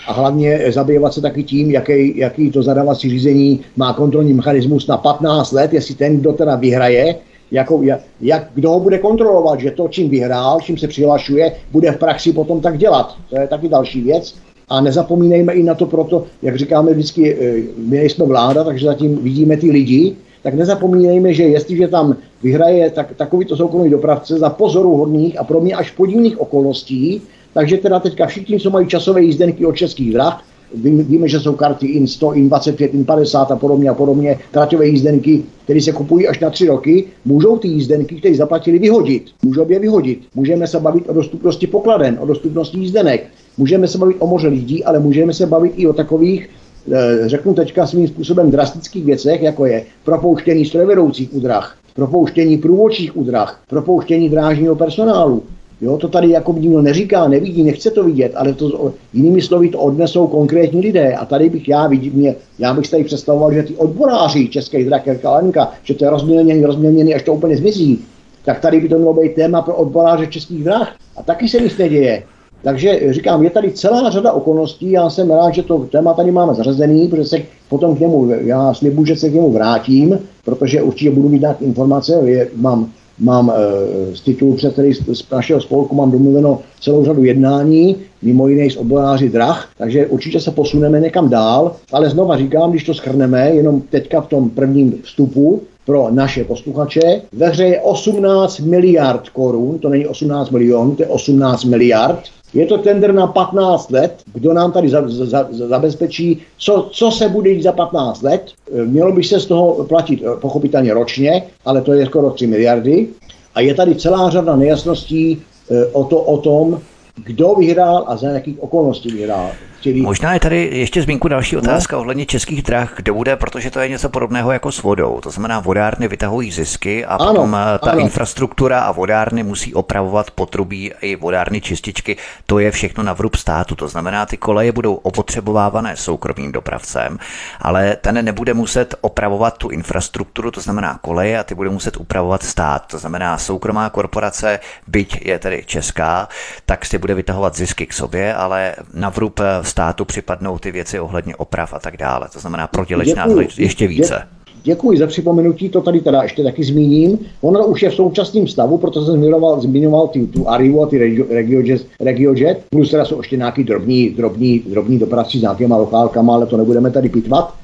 A 0.08 0.12
hlavně 0.12 0.72
zabývat 0.72 1.14
se 1.14 1.20
taky 1.20 1.42
tím, 1.44 1.70
jaký, 1.70 2.18
jaký 2.18 2.50
to 2.50 2.62
zadávací 2.62 3.10
řízení 3.10 3.60
má 3.76 3.92
kontrolní 3.92 4.32
mechanismus 4.32 4.86
na 4.86 4.96
15 4.96 5.52
let, 5.52 5.72
jestli 5.72 5.94
ten, 5.94 6.16
kdo 6.16 6.32
teda 6.32 6.56
vyhraje, 6.56 7.14
jako, 7.50 7.82
jak, 7.82 8.00
jak, 8.20 8.48
kdo 8.54 8.70
ho 8.70 8.80
bude 8.80 8.98
kontrolovat, 8.98 9.60
že 9.60 9.70
to, 9.70 9.88
čím 9.88 10.10
vyhrál, 10.10 10.60
čím 10.60 10.78
se 10.78 10.88
přihlašuje, 10.88 11.52
bude 11.72 11.92
v 11.92 11.98
praxi 11.98 12.32
potom 12.32 12.60
tak 12.60 12.78
dělat. 12.78 13.16
To 13.30 13.40
je 13.40 13.48
taky 13.48 13.68
další 13.68 14.00
věc. 14.00 14.34
A 14.68 14.80
nezapomínejme 14.80 15.52
i 15.52 15.62
na 15.62 15.74
to 15.74 15.86
proto, 15.86 16.24
jak 16.42 16.56
říkáme 16.56 16.92
vždycky, 16.92 17.36
eh, 17.40 17.62
my 17.76 17.96
nejsme 17.96 18.24
vláda, 18.24 18.64
takže 18.64 18.86
zatím 18.86 19.16
vidíme 19.16 19.56
ty 19.56 19.70
lidi, 19.70 20.16
tak 20.42 20.54
nezapomínejme, 20.54 21.34
že 21.34 21.42
jestliže 21.42 21.88
tam 21.88 22.16
vyhraje 22.42 22.90
tak, 22.90 23.16
takovýto 23.16 23.56
soukromý 23.56 23.90
dopravce 23.90 24.38
za 24.38 24.50
pozoru 24.50 24.96
hodných 24.96 25.40
a 25.40 25.44
pro 25.44 25.60
mě 25.60 25.74
až 25.74 25.90
podivných 25.90 26.40
okolností, 26.40 27.22
takže 27.54 27.76
teda 27.76 28.00
teďka 28.00 28.26
všichni, 28.26 28.60
co 28.60 28.70
mají 28.70 28.88
časové 28.88 29.22
jízdenky 29.22 29.66
od 29.66 29.76
českých 29.76 30.12
drah, 30.12 30.44
víme, 30.74 31.28
že 31.28 31.40
jsou 31.40 31.54
karty 31.54 31.86
IN 31.86 32.06
100, 32.06 32.34
IN 32.34 32.48
25, 32.48 32.94
IN 32.94 33.04
50 33.04 33.50
a 33.50 33.56
podobně 33.56 33.90
a 33.90 33.94
podobně, 33.94 34.38
traťové 34.50 34.86
jízdenky, 34.86 35.42
které 35.64 35.80
se 35.80 35.92
kupují 35.92 36.28
až 36.28 36.40
na 36.40 36.50
tři 36.50 36.66
roky, 36.66 37.04
můžou 37.24 37.58
ty 37.58 37.68
jízdenky, 37.68 38.14
které 38.14 38.34
zaplatili, 38.34 38.78
vyhodit. 38.78 39.24
Můžou 39.42 39.70
je 39.70 39.78
vyhodit. 39.78 40.20
Můžeme 40.34 40.66
se 40.66 40.80
bavit 40.80 41.04
o 41.08 41.12
dostupnosti 41.12 41.66
pokladen, 41.66 42.18
o 42.20 42.26
dostupnosti 42.26 42.78
jízdenek. 42.78 43.26
Můžeme 43.56 43.88
se 43.88 43.98
bavit 43.98 44.16
o 44.18 44.26
moře 44.26 44.48
lidí, 44.48 44.84
ale 44.84 44.98
můžeme 44.98 45.34
se 45.34 45.46
bavit 45.46 45.72
i 45.76 45.86
o 45.86 45.92
takových 45.92 46.48
Eh, 46.92 47.28
řeknu 47.28 47.54
teďka 47.54 47.86
svým 47.86 48.08
způsobem 48.08 48.50
drastických 48.50 49.04
věcech, 49.04 49.42
jako 49.42 49.66
je 49.66 49.84
propouštění 50.04 50.64
strojvedoucích 50.64 51.34
údrah, 51.34 51.76
propouštění 51.94 52.58
průvodčích 52.58 53.16
údrah, 53.16 53.60
propouštění 53.68 54.28
drážního 54.28 54.76
personálu. 54.76 55.42
Jo, 55.80 55.96
to 55.96 56.08
tady 56.08 56.30
jako 56.30 56.52
nikdo 56.52 56.82
neříká, 56.82 57.28
nevidí, 57.28 57.62
nechce 57.62 57.90
to 57.90 58.04
vidět, 58.04 58.32
ale 58.34 58.52
to 58.52 58.92
jinými 59.12 59.42
slovy 59.42 59.68
to 59.68 59.78
odnesou 59.78 60.26
konkrétní 60.26 60.80
lidé. 60.80 61.14
A 61.14 61.24
tady 61.24 61.50
bych 61.50 61.68
já 61.68 61.86
viděl, 61.86 62.12
mě, 62.14 62.34
já 62.58 62.74
bych 62.74 62.90
tady 62.90 63.04
představoval, 63.04 63.52
že 63.52 63.62
ty 63.62 63.74
odboráři 63.74 64.48
České 64.48 64.84
dráhy 64.84 65.18
Kalenka, 65.22 65.72
že 65.82 65.94
to 65.94 66.04
je 66.04 66.10
rozmělněný, 66.10 66.64
rozmělněný, 66.64 67.14
až 67.14 67.22
to 67.22 67.34
úplně 67.34 67.56
zmizí. 67.56 68.04
Tak 68.44 68.60
tady 68.60 68.80
by 68.80 68.88
to 68.88 68.96
mělo 68.96 69.14
být 69.14 69.34
téma 69.34 69.62
pro 69.62 69.74
odboráře 69.74 70.26
českých 70.26 70.64
drah. 70.64 70.96
A 71.16 71.22
taky 71.22 71.48
se 71.48 71.60
nic 71.60 71.78
neděje. 71.78 72.22
Takže 72.62 73.12
říkám, 73.12 73.42
je 73.42 73.50
tady 73.50 73.70
celá 73.72 74.10
řada 74.10 74.32
okolností, 74.32 74.90
já 74.90 75.10
jsem 75.10 75.30
rád, 75.30 75.54
že 75.54 75.62
to 75.62 75.78
téma 75.78 76.14
tady 76.14 76.30
máme 76.30 76.54
zařazený, 76.54 77.08
protože 77.08 77.24
se 77.24 77.38
potom 77.68 77.96
k 77.96 78.00
němu, 78.00 78.30
já 78.30 78.74
slibuji, 78.74 79.06
že 79.06 79.16
se 79.16 79.30
k 79.30 79.34
němu 79.34 79.52
vrátím, 79.52 80.18
protože 80.44 80.82
určitě 80.82 81.10
budu 81.10 81.28
mít 81.28 81.40
nějaké 81.40 81.64
informace, 81.64 82.12
je, 82.24 82.48
mám, 82.56 82.92
mám 83.20 83.50
e, 83.50 84.16
z 84.16 84.20
titulu 84.20 84.54
předsedy 84.54 84.94
z 84.94 85.30
našeho 85.30 85.60
spolku, 85.60 85.94
mám 85.94 86.10
domluveno 86.10 86.60
celou 86.80 87.04
řadu 87.04 87.24
jednání, 87.24 87.96
mimo 88.22 88.48
jiné 88.48 88.70
s 88.70 88.76
odboráři 88.76 89.28
drah, 89.28 89.68
takže 89.78 90.06
určitě 90.06 90.40
se 90.40 90.50
posuneme 90.50 91.00
někam 91.00 91.28
dál, 91.28 91.76
ale 91.92 92.10
znova 92.10 92.38
říkám, 92.38 92.70
když 92.70 92.84
to 92.84 92.94
schrneme, 92.94 93.50
jenom 93.50 93.80
teďka 93.80 94.20
v 94.20 94.26
tom 94.26 94.50
prvním 94.50 94.94
vstupu, 95.02 95.62
pro 95.88 96.08
naše 96.10 96.44
posluchače. 96.44 97.22
Ve 97.32 97.48
hře 97.48 97.64
je 97.64 97.80
18 97.80 98.60
miliard 98.60 99.28
korun, 99.28 99.78
to 99.78 99.88
není 99.88 100.06
18 100.06 100.50
milionů, 100.50 100.94
to 100.94 101.02
je 101.02 101.08
18 101.08 101.64
miliard. 101.64 102.20
Je 102.54 102.66
to 102.66 102.78
tender 102.78 103.14
na 103.14 103.26
15 103.26 103.90
let. 103.90 104.22
Kdo 104.32 104.52
nám 104.52 104.72
tady 104.72 104.88
za, 104.88 105.02
za, 105.06 105.26
za, 105.26 105.48
zabezpečí, 105.50 106.42
co, 106.58 106.88
co 106.92 107.10
se 107.10 107.28
bude 107.28 107.54
dít 107.54 107.62
za 107.62 107.72
15 107.72 108.22
let? 108.22 108.52
E, 108.74 108.84
mělo 108.84 109.12
by 109.12 109.24
se 109.24 109.40
z 109.40 109.46
toho 109.46 109.84
platit 109.84 110.22
e, 110.22 110.36
pochopitelně 110.40 110.94
ročně, 110.94 111.42
ale 111.64 111.82
to 111.82 111.92
je 111.92 112.06
skoro 112.06 112.30
3 112.30 112.46
miliardy. 112.46 113.08
A 113.54 113.60
je 113.60 113.74
tady 113.74 113.94
celá 113.94 114.30
řada 114.30 114.56
nejasností 114.56 115.42
e, 115.70 115.86
o, 115.86 116.04
to, 116.04 116.20
o 116.20 116.38
tom, 116.38 116.80
kdo 117.24 117.54
vyhrál 117.54 118.04
a 118.06 118.16
za 118.16 118.28
jakých 118.28 118.62
okolností 118.62 119.10
vyhrál 119.10 119.50
chtěli. 119.78 120.00
Možná 120.00 120.34
je 120.34 120.40
tady 120.40 120.70
ještě 120.72 121.02
zmínku 121.02 121.28
další 121.28 121.56
otázka 121.56 121.96
no. 121.96 122.00
ohledně 122.00 122.26
českých 122.26 122.62
drah, 122.62 122.92
kdo 122.96 123.14
bude, 123.14 123.36
protože 123.36 123.70
to 123.70 123.80
je 123.80 123.88
něco 123.88 124.08
podobného 124.08 124.52
jako 124.52 124.72
s 124.72 124.82
vodou. 124.82 125.20
To 125.20 125.30
znamená, 125.30 125.60
vodárny 125.60 126.08
vytahují 126.08 126.50
zisky 126.50 127.04
a 127.06 127.14
ano, 127.14 127.34
potom 127.34 127.56
eh, 127.56 127.78
ta 127.78 127.90
ano. 127.90 128.00
infrastruktura 128.00 128.80
a 128.80 128.92
vodárny 128.92 129.42
musí 129.42 129.74
opravovat 129.74 130.30
potrubí 130.30 130.92
i 131.00 131.16
vodárny 131.16 131.60
čističky. 131.60 132.16
To 132.46 132.58
je 132.58 132.70
všechno 132.70 133.04
na 133.04 133.12
vrub 133.12 133.36
státu. 133.36 133.74
To 133.74 133.88
znamená, 133.88 134.26
ty 134.26 134.36
koleje 134.36 134.72
budou 134.72 134.94
opotřebovávané 134.94 135.96
soukromým 135.96 136.52
dopravcem, 136.52 137.18
ale 137.60 137.96
ten 137.96 138.24
nebude 138.24 138.54
muset 138.54 138.94
opravovat 139.00 139.58
tu 139.58 139.68
infrastrukturu, 139.68 140.50
to 140.50 140.60
znamená 140.60 140.98
koleje, 141.02 141.38
a 141.38 141.44
ty 141.44 141.54
bude 141.54 141.70
muset 141.70 141.96
upravovat 141.96 142.42
stát. 142.42 142.86
To 142.86 142.98
znamená, 142.98 143.38
soukromá 143.38 143.90
korporace, 143.90 144.60
byť 144.86 145.26
je 145.26 145.38
tedy 145.38 145.62
česká, 145.66 146.28
tak 146.66 146.86
si 146.86 146.98
bude 146.98 147.14
vytahovat 147.14 147.56
zisky 147.56 147.86
k 147.86 147.92
sobě, 147.92 148.34
ale 148.34 148.74
na 148.94 149.08
vrub 149.08 149.40
státu 149.68 150.04
připadnou 150.04 150.58
ty 150.58 150.72
věci 150.72 151.00
ohledně 151.00 151.36
oprav 151.36 151.74
a 151.74 151.78
tak 151.78 151.96
dále. 151.96 152.28
To 152.32 152.38
znamená 152.38 152.66
prodělečná 152.66 153.26
ještě 153.58 153.86
více. 153.88 154.22
děkuji 154.62 154.98
za 154.98 155.06
připomenutí, 155.06 155.68
to 155.68 155.80
tady 155.80 156.00
teda 156.00 156.22
ještě 156.22 156.44
taky 156.44 156.64
zmíním. 156.64 157.18
Ono 157.40 157.66
už 157.66 157.82
je 157.82 157.90
v 157.90 157.94
současném 157.94 158.48
stavu, 158.48 158.78
proto 158.78 159.04
jsem 159.04 159.14
zmiňoval, 159.14 159.60
zmiňoval 159.60 160.08
ty, 160.08 160.26
tu 160.26 160.48
Arrivo 160.48 160.82
a 160.82 160.86
ty 160.86 160.98
RegioJet, 161.30 161.86
RegioJet, 162.00 162.64
plus 162.70 162.90
teda 162.90 163.04
jsou 163.04 163.18
ještě 163.18 163.36
nějaký 163.36 163.64
drobní, 163.64 164.10
drobní, 164.10 164.58
drobní 164.58 164.98
dopravci 164.98 165.38
s 165.38 165.42
nějakýma 165.42 165.76
lokálkama, 165.76 166.34
ale 166.34 166.46
to 166.46 166.56
nebudeme 166.56 166.90
tady 166.90 167.08
pitvat 167.08 167.54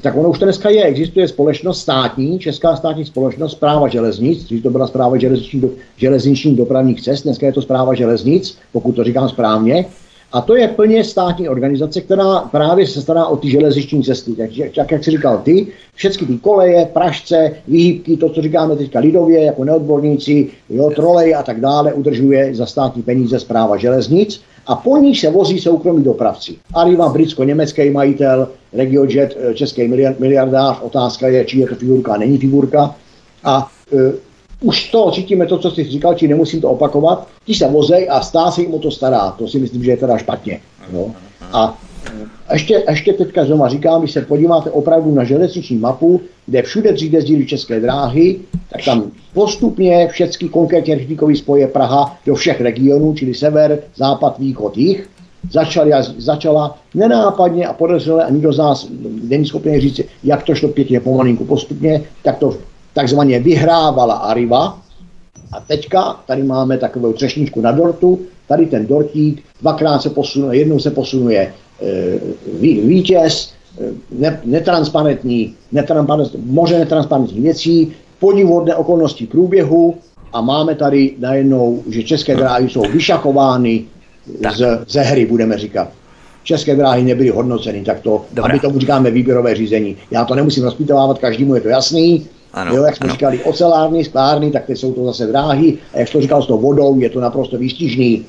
tak 0.00 0.16
ono 0.16 0.30
už 0.30 0.38
to 0.38 0.44
dneska 0.44 0.70
je. 0.70 0.82
Existuje 0.82 1.28
společnost 1.28 1.80
státní, 1.80 2.38
Česká 2.38 2.76
státní 2.76 3.04
společnost, 3.04 3.52
zpráva 3.52 3.88
železnic, 3.88 4.44
dřív 4.44 4.62
to 4.62 4.70
byla 4.70 4.86
zpráva 4.86 5.18
železniční, 5.18 5.60
do, 5.60 5.68
železničních 5.96 6.56
dopravních 6.56 7.02
cest, 7.02 7.22
dneska 7.22 7.46
je 7.46 7.52
to 7.52 7.62
zpráva 7.62 7.94
železnic, 7.94 8.58
pokud 8.72 8.92
to 8.92 9.04
říkám 9.04 9.28
správně. 9.28 9.84
A 10.32 10.40
to 10.40 10.56
je 10.56 10.68
plně 10.68 11.04
státní 11.04 11.48
organizace, 11.48 12.00
která 12.00 12.38
právě 12.38 12.86
se 12.86 13.02
stará 13.02 13.26
o 13.26 13.36
ty 13.36 13.50
železniční 13.50 14.02
cesty. 14.02 14.32
Takže, 14.32 14.70
tak 14.76 14.90
jak 14.90 15.04
jsi 15.04 15.10
říkal 15.10 15.38
ty, 15.38 15.66
všechny 15.94 16.26
ty 16.26 16.38
koleje, 16.38 16.86
pražce, 16.86 17.52
výhybky, 17.68 18.16
to, 18.16 18.28
co 18.28 18.42
říkáme 18.42 18.76
teďka 18.76 18.98
lidově, 18.98 19.44
jako 19.44 19.64
neodborníci, 19.64 20.48
jo, 20.70 20.90
trolej 20.90 21.34
a 21.34 21.42
tak 21.42 21.60
dále, 21.60 21.92
udržuje 21.92 22.54
za 22.54 22.66
státní 22.66 23.02
peníze 23.02 23.40
zpráva 23.40 23.76
železnic 23.76 24.40
a 24.66 24.76
po 24.76 24.96
nich 24.96 25.20
se 25.20 25.30
vozí 25.30 25.58
soukromí 25.58 26.04
dopravci. 26.04 26.56
Arriva, 26.74 27.08
britsko-německý 27.08 27.90
majitel, 27.90 28.48
RegioJet, 28.72 29.36
eh, 29.40 29.54
český 29.54 29.88
miliardář, 30.18 30.78
otázka 30.82 31.28
je, 31.28 31.44
či 31.44 31.58
je 31.58 31.66
to 31.66 31.74
figurka, 31.74 32.16
není 32.16 32.38
figurka. 32.38 32.94
A 33.44 33.70
uh, 33.90 34.00
už 34.60 34.90
to 34.90 35.10
cítíme 35.14 35.46
to, 35.46 35.58
co 35.58 35.70
jsi 35.70 35.84
říkal, 35.84 36.14
či 36.14 36.28
nemusím 36.28 36.60
to 36.60 36.70
opakovat, 36.70 37.28
ti 37.44 37.54
se 37.54 37.68
vozej 37.68 38.08
a 38.10 38.20
stá 38.20 38.50
se 38.50 38.62
jim 38.62 38.74
o 38.74 38.78
to 38.78 38.90
stará. 38.90 39.30
To 39.38 39.48
si 39.48 39.58
myslím, 39.58 39.84
že 39.84 39.90
je 39.90 39.96
teda 39.96 40.18
špatně. 40.18 40.60
No. 40.92 41.14
A 41.52 41.78
ještě, 42.52 42.84
ještě 42.90 43.12
teďka 43.12 43.44
znovu 43.44 43.68
říkám, 43.68 44.00
když 44.00 44.12
se 44.12 44.20
podíváte 44.20 44.70
opravdu 44.70 45.14
na 45.14 45.24
železniční 45.24 45.78
mapu, 45.78 46.20
kde 46.46 46.62
všude 46.62 46.92
dřív 46.92 47.12
jezdili 47.12 47.46
české 47.46 47.80
dráhy, 47.80 48.36
tak 48.72 48.84
tam 48.84 49.10
postupně 49.34 50.08
všechny 50.08 50.48
konkrétně 50.48 50.98
řidikový 50.98 51.36
spoje 51.36 51.66
Praha 51.66 52.16
do 52.26 52.34
všech 52.34 52.60
regionů, 52.60 53.14
čili 53.14 53.34
sever, 53.34 53.78
západ, 53.96 54.38
východ, 54.38 54.76
jich, 54.76 55.08
začali, 55.50 55.92
začala 56.16 56.78
nenápadně 56.94 57.66
a 57.66 57.72
podezřele 57.72 58.24
a 58.24 58.30
nikdo 58.30 58.52
z 58.52 58.58
nás 58.58 58.88
není 59.22 59.46
schopný 59.46 59.80
říct, 59.80 60.00
jak 60.24 60.42
to 60.42 60.54
šlo 60.54 60.68
pěkně 60.68 61.00
pomalinku 61.00 61.44
postupně, 61.44 62.02
tak 62.22 62.38
to 62.38 62.56
takzvaně 62.98 63.38
vyhrávala 63.38 64.14
Arriva. 64.26 64.82
A 65.52 65.60
teďka 65.60 66.18
tady 66.26 66.42
máme 66.42 66.78
takovou 66.78 67.12
třešničku 67.12 67.60
na 67.60 67.72
dortu, 67.72 68.18
tady 68.48 68.66
ten 68.66 68.86
dortík 68.86 69.42
dvakrát 69.62 70.02
se 70.02 70.10
posunuje, 70.10 70.58
jednou 70.58 70.78
se 70.78 70.90
posunuje 70.90 71.38
e, 71.38 71.52
vítěz, 72.60 73.52
e, 73.78 73.94
ne, 74.18 74.40
netransparentní, 74.44 75.54
netransparentní, 75.72 76.40
moře 76.42 76.78
netransparentních 76.78 77.42
věcí, 77.42 77.92
podivodné 78.18 78.74
okolnosti 78.74 79.26
průběhu 79.26 79.94
a 80.32 80.40
máme 80.40 80.74
tady 80.74 81.14
najednou, 81.18 81.82
že 81.88 82.02
české 82.02 82.36
dráhy 82.36 82.68
jsou 82.68 82.82
vyšachovány 82.82 83.84
z, 84.54 84.84
ze 84.88 85.00
hry, 85.00 85.26
budeme 85.26 85.58
říkat. 85.58 85.88
České 86.42 86.76
dráhy 86.76 87.02
nebyly 87.04 87.28
hodnoceny, 87.30 87.84
tak 87.84 88.00
to, 88.00 88.24
Dobrá. 88.32 88.50
aby 88.50 88.60
tomu 88.60 88.78
říkáme 88.78 89.10
výběrové 89.10 89.54
řízení. 89.54 89.96
Já 90.10 90.24
to 90.24 90.34
nemusím 90.34 90.64
rozpitovávat, 90.64 91.18
každému 91.18 91.54
je 91.54 91.60
to 91.60 91.68
jasný, 91.68 92.26
ano, 92.60 92.76
jo, 92.76 92.84
jak 92.84 92.96
jsme 92.96 93.04
ano. 93.04 93.12
říkali, 93.12 93.44
ocelárny, 93.44 94.04
sklárny, 94.04 94.50
tak 94.50 94.64
ty 94.64 94.76
jsou 94.76 94.92
to 94.92 95.04
zase 95.04 95.26
dráhy. 95.26 95.78
A 95.94 95.98
jak 95.98 96.10
to 96.10 96.20
říkal 96.20 96.42
s 96.42 96.46
tou 96.46 96.58
vodou, 96.58 97.00
je 97.00 97.10
to 97.10 97.20
naprosto 97.20 97.58
výstižný. 97.58 98.26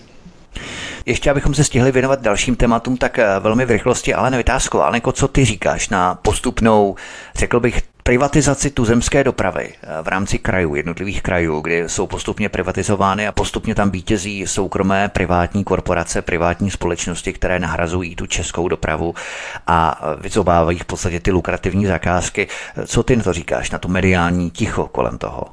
Ještě 1.06 1.32
abychom 1.32 1.54
se 1.54 1.64
stihli 1.64 1.92
věnovat 1.92 2.22
dalším 2.22 2.56
tématům, 2.56 2.98
tak 2.98 3.20
eh, 3.20 3.26
velmi 3.40 3.66
v 3.66 3.72
rychlosti, 3.72 4.14
ale 4.14 4.32
nevytázko. 4.32 4.82
Ale 4.82 5.02
co 5.14 5.28
ty 5.28 5.46
říkáš 5.46 5.90
na 5.90 6.16
postupnou, 6.16 6.96
řekl 7.36 7.60
bych, 7.60 7.82
privatizaci 8.10 8.70
tuzemské 8.70 9.24
dopravy 9.24 9.74
eh, 9.74 10.02
v 10.02 10.08
rámci 10.08 10.40
krajů, 10.40 10.76
jednotlivých 10.76 11.22
krajů, 11.22 11.62
kdy 11.62 11.84
jsou 11.90 12.08
postupně 12.08 12.50
privatizovány 12.50 13.28
a 13.28 13.32
postupně 13.32 13.76
tam 13.76 13.92
vítězí 13.92 14.48
soukromé 14.48 15.10
privátní 15.10 15.64
korporace, 15.64 16.22
privátní 16.22 16.72
společnosti, 16.72 17.34
které 17.34 17.60
nahrazují 17.60 18.16
tu 18.16 18.26
českou 18.26 18.68
dopravu 18.68 19.16
a 19.68 20.02
eh, 20.02 20.22
vyzobávají 20.22 20.80
v 20.80 20.86
podstatě 20.86 21.20
ty 21.20 21.32
lukrativní 21.32 21.86
zakázky. 21.86 22.48
Co 22.86 23.04
ty 23.04 23.16
na 23.16 23.24
to 23.24 23.34
říkáš, 23.34 23.72
na 23.72 23.80
to 23.80 23.88
mediální 23.88 24.52
ticho 24.52 24.88
kolem 24.88 25.18
toho? 25.18 25.46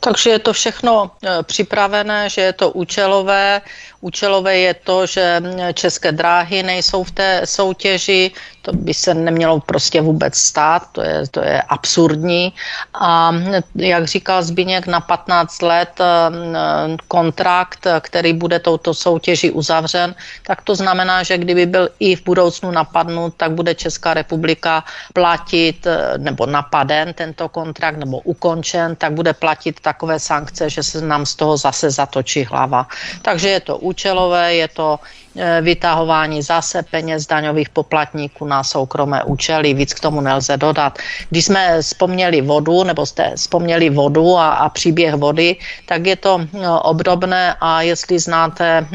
Takže 0.00 0.30
je 0.30 0.38
to 0.38 0.52
všechno 0.52 1.10
připravené, 1.42 2.28
že 2.28 2.40
je 2.40 2.52
to 2.52 2.70
účelové, 2.70 3.60
Účelové 4.00 4.58
je 4.58 4.74
to, 4.74 5.06
že 5.06 5.42
české 5.74 6.12
dráhy 6.12 6.62
nejsou 6.62 7.04
v 7.04 7.10
té 7.10 7.40
soutěži, 7.44 8.32
to 8.62 8.72
by 8.72 8.94
se 8.94 9.14
nemělo 9.14 9.60
prostě 9.60 10.00
vůbec 10.00 10.36
stát, 10.36 10.82
to 10.92 11.02
je, 11.02 11.28
to 11.30 11.40
je 11.40 11.62
absurdní. 11.62 12.52
A 12.94 13.32
jak 13.74 14.04
říkal 14.06 14.42
Zbigněk, 14.42 14.86
na 14.86 15.00
15 15.00 15.62
let 15.62 16.00
eh, 16.00 16.06
kontrakt, 17.08 17.86
který 18.00 18.32
bude 18.32 18.58
touto 18.58 18.94
soutěži 18.94 19.50
uzavřen, 19.50 20.14
tak 20.46 20.62
to 20.62 20.74
znamená, 20.74 21.22
že 21.22 21.38
kdyby 21.38 21.66
byl 21.66 21.88
i 22.00 22.16
v 22.16 22.24
budoucnu 22.24 22.70
napadnut, 22.70 23.34
tak 23.36 23.52
bude 23.52 23.74
Česká 23.74 24.14
republika 24.14 24.84
platit, 25.12 25.86
eh, 25.86 26.18
nebo 26.18 26.46
napaden 26.46 27.12
tento 27.14 27.48
kontrakt, 27.48 27.96
nebo 27.96 28.20
ukončen, 28.20 28.96
tak 28.96 29.12
bude 29.12 29.32
platit 29.32 29.80
takové 29.80 30.20
sankce, 30.20 30.70
že 30.70 30.82
se 30.82 31.00
nám 31.00 31.26
z 31.26 31.34
toho 31.34 31.56
zase 31.56 31.90
zatočí 31.90 32.44
hlava. 32.44 32.86
Takže 33.22 33.48
je 33.48 33.60
to 33.60 33.78
účelové, 33.90 34.54
je 34.54 34.68
to 34.70 34.98
e, 35.36 35.60
vytahování 35.60 36.42
zase 36.42 36.82
peněz 36.82 37.26
daňových 37.26 37.74
poplatníků 37.74 38.46
na 38.46 38.62
soukromé 38.62 39.26
účely, 39.26 39.74
víc 39.74 39.94
k 39.94 40.00
tomu 40.00 40.22
nelze 40.22 40.56
dodat. 40.56 40.98
Když 41.30 41.44
jsme 41.44 41.82
vzpomněli 41.82 42.40
vodu, 42.40 42.86
nebo 42.86 43.02
jste 43.02 43.34
vzpomněli 43.34 43.90
vodu 43.90 44.38
a, 44.38 44.62
a 44.62 44.68
příběh 44.70 45.14
vody, 45.18 45.56
tak 45.90 46.06
je 46.06 46.16
to 46.16 46.32
e, 46.38 46.46
obdobné 46.86 47.54
a 47.60 47.82
jestli 47.82 48.18
znáte 48.18 48.66
e, 48.66 48.86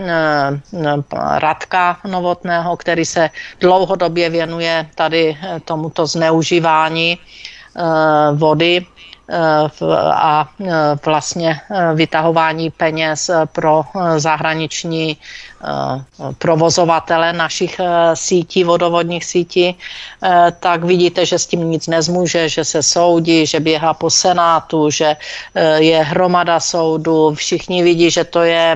Radka 1.40 2.00
Novotného, 2.08 2.78
který 2.78 3.06
se 3.06 3.30
dlouhodobě 3.60 4.30
věnuje 4.30 4.88
tady 4.96 5.38
tomuto 5.66 6.08
zneužívání 6.08 7.18
vody, 8.34 8.86
a 10.14 10.50
vlastně 11.06 11.62
vytahování 11.96 12.70
peněz 12.72 13.32
pro 13.52 13.84
zahraniční 14.18 15.18
provozovatele 16.38 17.34
našich 17.34 17.80
eh, 17.80 18.16
sítí, 18.16 18.64
vodovodních 18.64 19.26
sítí, 19.26 19.76
eh, 20.24 20.54
tak 20.60 20.84
vidíte, 20.84 21.26
že 21.26 21.40
s 21.40 21.46
tím 21.46 21.72
nic 21.72 21.88
nezmůže, 21.88 22.50
že 22.50 22.66
se 22.66 22.84
soudí, 22.84 23.46
že 23.46 23.60
běhá 23.60 23.94
po 23.94 24.10
senátu, 24.10 24.90
že 24.90 25.16
je 25.78 26.04
hromada 26.04 26.60
soudu, 26.60 27.34
všichni 27.34 27.84
vidí, 27.84 28.12
že 28.12 28.24
to 28.24 28.44
je 28.44 28.76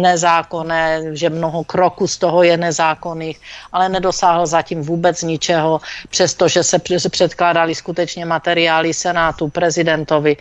nezákonné, 0.00 1.16
že 1.16 1.30
mnoho 1.30 1.64
kroků 1.64 2.06
z 2.06 2.16
toho 2.18 2.42
je 2.42 2.56
nezákonných, 2.56 3.40
ale 3.72 3.88
nedosáhl 3.88 4.46
zatím 4.46 4.82
vůbec 4.82 5.22
ničeho, 5.22 5.80
přestože 6.10 6.62
se 6.62 6.78
předkládali 7.10 7.74
skutečně 7.74 8.24
materiály 8.26 8.94
senátu, 8.94 9.48
prezidentovi, 9.48 10.36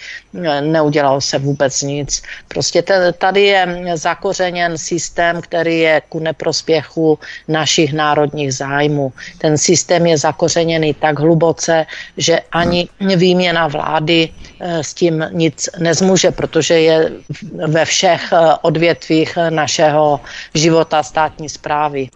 neudělalo 0.62 1.22
se 1.22 1.38
vůbec 1.38 1.82
nic. 1.82 2.22
Prostě 2.48 2.84
tady 3.18 3.42
je 3.42 3.68
zakořeněn 3.96 4.78
systém, 4.78 5.42
který 5.42 5.61
který 5.62 5.80
je 5.80 6.02
ku 6.10 6.20
neprospěchu 6.20 7.20
našich 7.48 7.94
národních 7.94 8.54
zájmů. 8.54 9.14
Ten 9.38 9.58
systém 9.58 10.06
je 10.06 10.18
zakořeněný 10.18 10.94
tak 10.94 11.20
hluboce, 11.20 11.86
že 12.18 12.40
ani 12.52 12.90
výměna 13.00 13.68
vlády 13.68 14.30
eh, 14.30 14.84
s 14.84 14.94
tím 14.94 15.26
nic 15.32 15.70
nezmůže, 15.80 16.32
protože 16.32 16.80
je 16.80 17.12
ve 17.54 17.86
všech 17.86 18.34
eh, 18.34 18.38
odvětvích 18.62 19.38
našeho 19.50 20.20
života 20.54 21.04
státní 21.04 21.50
zprávy. 21.50 22.10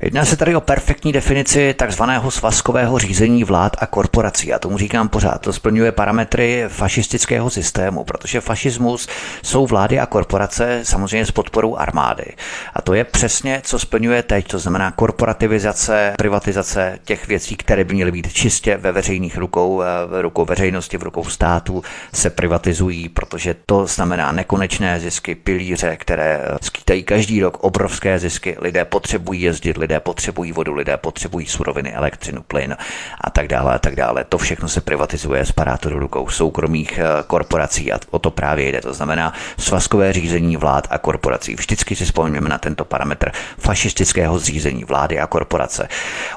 Jedná 0.00 0.24
se 0.24 0.36
tady 0.36 0.56
o 0.56 0.60
perfektní 0.60 1.12
definici 1.12 1.74
takzvaného 1.74 2.30
svazkového 2.30 2.98
řízení 2.98 3.44
vlád 3.44 3.76
a 3.78 3.86
korporací. 3.86 4.52
A 4.52 4.58
tomu 4.58 4.78
říkám 4.78 5.08
pořád. 5.08 5.38
To 5.40 5.52
splňuje 5.52 5.92
parametry 5.92 6.64
fašistického 6.68 7.50
systému, 7.50 8.04
protože 8.04 8.40
fašismus 8.40 9.08
jsou 9.42 9.66
vlády 9.66 9.98
a 9.98 10.06
korporace 10.06 10.80
samozřejmě 10.82 11.26
s 11.26 11.30
podporou 11.30 11.76
armády. 11.76 12.24
A 12.74 12.82
to 12.82 12.94
je 12.94 13.04
přesně, 13.04 13.60
co 13.64 13.78
splňuje 13.78 14.22
teď, 14.22 14.48
to 14.48 14.58
znamená 14.58 14.90
korporativizace, 14.90 16.14
privatizace 16.18 16.98
těch 17.04 17.28
věcí, 17.28 17.56
které 17.56 17.84
by 17.84 17.94
měly 17.94 18.12
být 18.12 18.32
čistě 18.32 18.76
ve 18.76 18.92
veřejných 18.92 19.38
rukou, 19.38 19.82
eh, 19.82 19.86
v 20.06 20.22
rukou 20.22 20.44
veřejnosti, 20.44 20.96
v 20.96 21.02
rukou 21.02 21.24
státu, 21.24 21.82
se 22.14 22.30
privatizují, 22.30 23.08
protože 23.08 23.56
to 23.66 23.86
znamená 23.86 24.32
nekonečné 24.32 25.00
zisky, 25.00 25.34
pilíře, 25.34 25.96
které 25.96 26.40
skýtají 26.62 27.02
každý 27.02 27.42
rok 27.42 27.58
obrovské 27.64 28.18
zisky. 28.18 28.56
Lidé 28.60 28.84
potřebují 28.84 29.42
jezdit, 29.42 29.76
lidé 29.86 30.00
potřebují 30.00 30.52
vodu, 30.52 30.74
lidé 30.74 30.96
potřebují 30.96 31.46
suroviny, 31.46 31.94
elektřinu, 31.94 32.42
plyn 32.42 32.76
a 33.20 33.30
tak 33.30 33.48
dále 33.48 33.74
a 33.74 33.78
tak 33.78 33.96
dále. 33.96 34.24
To 34.24 34.38
všechno 34.38 34.68
se 34.68 34.80
privatizuje, 34.80 35.46
spadá 35.46 35.76
to 35.76 35.90
do 35.90 35.98
rukou 35.98 36.28
soukromých 36.28 36.98
eh, 36.98 37.04
korporací 37.26 37.92
a 37.92 37.98
o 38.10 38.18
to 38.18 38.30
právě 38.30 38.72
jde. 38.72 38.80
To 38.80 38.94
znamená 38.94 39.32
svazkové 39.58 40.12
řízení 40.12 40.56
vlád 40.56 40.88
a 40.90 40.98
korporací. 40.98 41.54
Vždycky 41.54 41.96
si 41.96 42.04
vzpomněme 42.04 42.48
na 42.48 42.58
tento 42.58 42.84
parametr 42.84 43.30
fašistického 43.58 44.38
zřízení 44.38 44.84
vlády 44.84 45.20
a 45.20 45.26
korporace. 45.26 45.88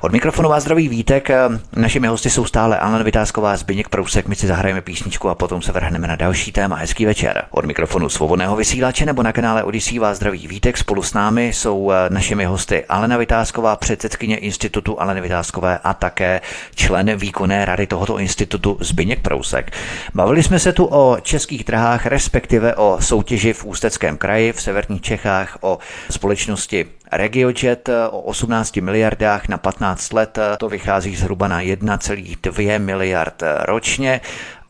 Od 0.01 0.11
mikrofonu 0.11 0.49
vás 0.49 0.63
zdraví 0.63 0.89
Vítek. 0.89 1.29
Našimi 1.75 2.07
hosty 2.07 2.29
jsou 2.29 2.45
stále 2.45 2.77
Alena 2.77 3.03
Vytázková, 3.03 3.57
Zbyněk 3.57 3.89
Prousek. 3.89 4.27
My 4.27 4.35
si 4.35 4.47
zahrajeme 4.47 4.81
písničku 4.81 5.29
a 5.29 5.35
potom 5.35 5.61
se 5.61 5.71
vrhneme 5.71 6.07
na 6.07 6.15
další 6.15 6.51
téma. 6.51 6.75
Hezký 6.75 7.05
večer. 7.05 7.43
Od 7.51 7.65
mikrofonu 7.65 8.09
svobodného 8.09 8.55
vysílače 8.55 9.05
nebo 9.05 9.23
na 9.23 9.31
kanále 9.31 9.63
Odisí 9.63 9.99
vás 9.99 10.17
zdraví 10.17 10.47
Vítek. 10.47 10.77
Spolu 10.77 11.03
s 11.03 11.13
námi 11.13 11.47
jsou 11.47 11.91
eh, 11.91 12.09
našimi 12.09 12.45
hosty 12.45 12.85
Alena 12.89 13.17
Vytázková, 13.17 13.38
předsedkyně 13.75 14.37
Institutu 14.37 15.01
Aleny 15.01 15.21
Vytázkové 15.21 15.79
a 15.83 15.93
také 15.93 16.41
člen 16.75 17.15
výkonné 17.15 17.65
rady 17.65 17.87
tohoto 17.87 18.19
institutu 18.19 18.77
Zbyněk 18.79 19.21
Prousek. 19.21 19.71
Bavili 20.13 20.43
jsme 20.43 20.59
se 20.59 20.73
tu 20.73 20.85
o 20.85 21.17
českých 21.21 21.63
drahách, 21.63 22.05
respektive 22.05 22.75
o 22.75 22.97
soutěži 22.99 23.53
v 23.53 23.65
Ústeckém 23.65 24.17
kraji 24.17 24.53
v 24.53 24.61
severních 24.61 25.01
Čechách, 25.01 25.57
o 25.61 25.79
společnosti 26.11 26.85
Regiojet 27.11 27.89
o 28.09 28.21
18 28.21 28.75
miliardách 28.75 29.47
na 29.47 29.57
15 29.57 30.13
let, 30.13 30.39
to 30.57 30.69
vychází 30.69 31.15
zhruba 31.15 31.47
na 31.47 31.61
1,2 31.61 32.79
miliard 32.79 33.43
ročně. 33.65 34.21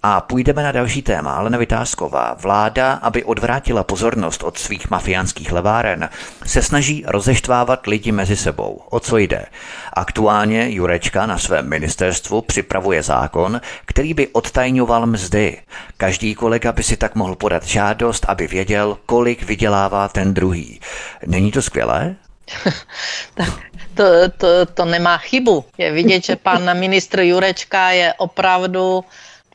A 0.04 0.22
půjdeme 0.22 0.64
na 0.64 0.72
další 0.72 1.02
téma, 1.02 1.34
ale 1.34 1.58
Vytázková. 1.58 2.36
Vláda, 2.40 2.94
aby 2.94 3.24
odvrátila 3.24 3.84
pozornost 3.84 4.44
od 4.44 4.58
svých 4.58 4.90
mafiánských 4.90 5.52
leváren, 5.52 6.10
se 6.46 6.62
snaží 6.62 7.04
rozeštvávat 7.08 7.88
lidi 7.88 8.12
mezi 8.12 8.36
sebou. 8.36 8.82
O 8.90 9.00
co 9.00 9.18
jde? 9.18 9.46
Aktuálně 9.94 10.70
Jurečka 10.70 11.26
na 11.26 11.38
svém 11.38 11.70
ministerstvu 11.70 12.42
připravuje 12.42 13.04
zákon, 13.04 13.62
který 13.86 14.14
by 14.14 14.28
odtajňoval 14.28 15.06
mzdy. 15.06 15.62
Každý 15.98 16.36
kolega 16.36 16.72
by 16.72 16.84
si 16.84 16.98
tak 16.98 17.16
mohl 17.16 17.36
podat 17.36 17.64
žádost, 17.64 18.26
aby 18.28 18.48
věděl, 18.48 18.98
kolik 19.06 19.44
vydělává 19.44 20.08
ten 20.08 20.34
druhý. 20.34 20.80
Není 21.26 21.52
to 21.52 21.62
skvělé? 21.62 22.16
tak 23.34 23.50
to, 23.94 24.04
to, 24.38 24.66
to 24.74 24.86
nemá 24.86 25.18
chybu. 25.18 25.66
Je 25.78 25.92
vidět, 25.92 26.26
že 26.26 26.36
pan 26.36 26.80
ministr 26.80 27.20
Jurečka 27.20 27.90
je 27.90 28.14
opravdu 28.14 29.04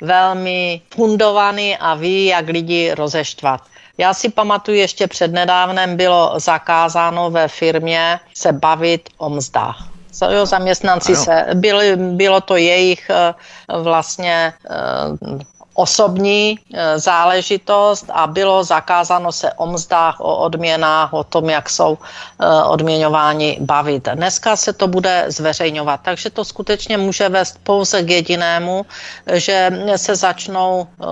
velmi 0.01 0.81
fundovaný 0.95 1.77
a 1.77 1.95
ví, 1.95 2.27
jak 2.27 2.49
lidi 2.49 2.95
rozeštvat. 2.95 3.61
Já 3.99 4.15
si 4.15 4.29
pamatuju, 4.29 4.79
ještě 4.79 5.07
přednedávnem 5.07 5.97
bylo 5.97 6.35
zakázáno 6.37 7.31
ve 7.31 7.49
firmě 7.49 8.21
se 8.35 8.53
bavit 8.53 9.09
o 9.19 9.31
mzdách. 9.31 9.89
Jo, 10.31 10.47
zaměstnanci 10.47 11.13
ano. 11.13 11.25
se, 11.25 11.47
byly, 11.55 11.97
bylo 11.97 12.41
to 12.41 12.57
jejich 12.57 13.11
eh, 13.11 13.35
vlastně 13.79 14.53
eh, 14.71 15.45
osobní 15.75 16.59
e, 16.75 16.99
záležitost 16.99 18.07
a 18.13 18.27
bylo 18.27 18.65
zakázáno 18.65 19.33
se 19.33 19.53
o 19.53 19.67
mzdách, 19.67 20.21
o 20.21 20.37
odměnách, 20.37 21.13
o 21.13 21.25
tom, 21.25 21.51
jak 21.51 21.71
jsou 21.71 21.99
e, 21.99 22.63
odměňováni 22.63 23.59
bavit. 23.61 24.09
Dneska 24.15 24.57
se 24.57 24.73
to 24.73 24.89
bude 24.89 25.25
zveřejňovat, 25.29 26.01
takže 26.03 26.31
to 26.31 26.45
skutečně 26.45 26.99
může 26.99 27.29
vést 27.29 27.59
pouze 27.63 28.03
k 28.03 28.11
jedinému, 28.11 28.87
že 29.33 29.71
se 29.97 30.17
začnou 30.17 30.87
e, 30.87 31.05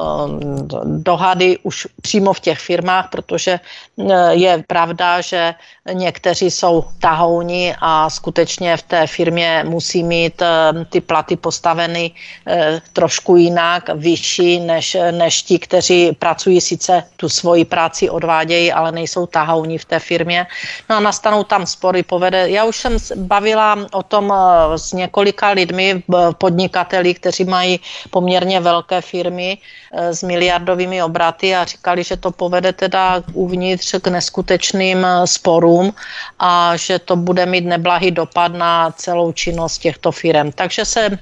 dohady 0.84 1.58
už 1.62 1.86
přímo 2.02 2.32
v 2.32 2.40
těch 2.40 2.58
firmách, 2.58 3.10
protože 3.10 3.60
je 4.30 4.64
pravda, 4.66 5.20
že 5.20 5.54
někteří 5.92 6.50
jsou 6.50 6.84
tahouni 7.00 7.74
a 7.80 8.10
skutečně 8.10 8.76
v 8.76 8.82
té 8.82 9.06
firmě 9.06 9.64
musí 9.68 10.02
mít 10.02 10.42
ty 10.88 11.00
platy 11.00 11.36
postaveny 11.36 12.10
trošku 12.92 13.36
jinak, 13.36 13.90
vyšší, 13.94 14.51
než, 14.61 14.96
než 15.11 15.42
ti, 15.42 15.59
kteří 15.59 16.12
pracují, 16.12 16.61
sice 16.61 17.05
tu 17.16 17.28
svoji 17.28 17.64
práci 17.64 18.11
odvádějí, 18.11 18.72
ale 18.72 18.92
nejsou 18.92 19.26
tahouní 19.26 19.78
v 19.78 19.84
té 19.84 19.98
firmě. 19.98 20.46
No 20.90 20.96
a 20.96 21.00
nastanou 21.00 21.44
tam 21.44 21.66
spory, 21.66 22.03
povede. 22.03 22.50
Já 22.50 22.64
už 22.64 22.76
jsem 22.76 22.96
bavila 23.16 23.78
o 23.92 24.03
tom 24.03 24.32
eh, 24.32 24.78
s 24.78 24.92
několika 24.92 25.50
lidmi, 25.50 26.03
podnikateli, 26.38 27.14
kteří 27.14 27.44
mají 27.44 27.80
poměrně 28.11 28.61
velké 28.61 29.00
firmy 29.00 29.59
eh, 29.59 30.14
s 30.14 30.22
miliardovými 30.22 31.03
obraty 31.03 31.55
a 31.55 31.64
říkali, 31.64 32.05
že 32.05 32.16
to 32.16 32.30
povede 32.30 32.72
teda 32.72 33.22
uvnitř 33.32 33.94
k 34.03 34.07
neskutečným 34.09 35.05
eh, 35.05 35.26
sporům 35.26 35.92
a 36.38 36.76
že 36.76 36.98
to 36.98 37.16
bude 37.16 37.46
mít 37.46 37.64
neblahý 37.64 38.11
dopad 38.11 38.53
na 38.53 38.90
celou 38.90 39.32
činnost 39.32 39.78
těchto 39.78 40.12
firm. 40.12 40.53
Takže 40.53 40.84
se 40.84 41.18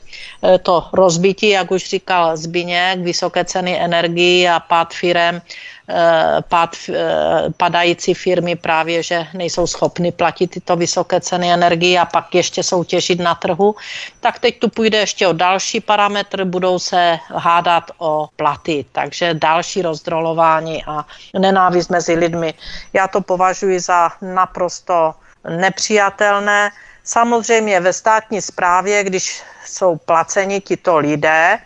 to 0.62 0.84
rozbití, 0.92 1.48
jak 1.48 1.70
už 1.70 1.88
říkal 1.88 2.36
Zbiněk, 2.36 3.02
vysoké 3.20 3.44
ceny 3.44 3.76
energií 3.76 4.48
a 4.48 4.60
pád 4.64 4.96
firem, 4.96 5.44
eh, 5.44 6.40
pád, 6.48 6.72
eh, 6.88 7.52
padající 7.52 8.16
firmy 8.16 8.56
právě, 8.56 9.02
že 9.04 9.28
nejsou 9.36 9.68
schopny 9.68 10.08
platit 10.08 10.56
tyto 10.56 10.72
vysoké 10.72 11.20
ceny 11.20 11.52
energií 11.52 12.00
a 12.00 12.08
pak 12.08 12.32
ještě 12.32 12.64
soutěžit 12.64 13.20
na 13.20 13.36
trhu, 13.36 13.76
tak 14.24 14.40
teď 14.40 14.58
tu 14.58 14.68
půjde 14.72 15.04
ještě 15.04 15.28
o 15.28 15.36
další 15.36 15.84
parametr, 15.84 16.48
budou 16.48 16.80
se 16.80 17.20
hádat 17.28 17.92
o 18.00 18.32
platy, 18.40 18.88
takže 18.96 19.36
další 19.36 19.84
rozdrolování 19.84 20.80
a 20.88 21.04
nenávist 21.36 21.92
mezi 21.92 22.16
lidmi. 22.16 22.56
Já 22.96 23.04
to 23.04 23.20
považuji 23.20 23.76
za 23.80 24.16
naprosto 24.24 25.12
nepřijatelné. 25.44 26.72
Samozřejmě 27.04 27.80
ve 27.80 27.92
státní 27.92 28.40
správě, 28.40 29.04
když 29.04 29.42
jsou 29.66 29.96
placeni 29.96 30.60
tito 30.60 30.96
lidé, 30.98 31.58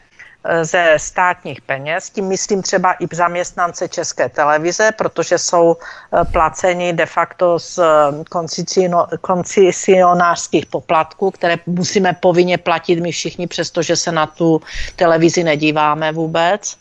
ze 0.62 0.94
státních 0.96 1.60
peněz, 1.60 2.10
tím 2.10 2.28
myslím 2.28 2.62
třeba 2.62 2.92
i 2.92 3.06
zaměstnance 3.12 3.88
České 3.88 4.28
televize, 4.28 4.92
protože 4.92 5.38
jsou 5.38 5.76
eh, 5.76 6.24
placeni 6.24 6.92
de 6.92 7.06
facto 7.06 7.58
z 7.58 7.78
eh, 7.78 7.84
koncesionářských 9.20 10.66
poplatků, 10.66 11.30
které 11.30 11.56
musíme 11.66 12.12
povinně 12.20 12.58
platit 12.58 13.00
my 13.00 13.12
všichni, 13.12 13.46
přestože 13.46 13.96
se 13.96 14.12
na 14.12 14.26
tu 14.26 14.60
televizi 14.96 15.44
nedíváme 15.44 16.12
vůbec. 16.12 16.76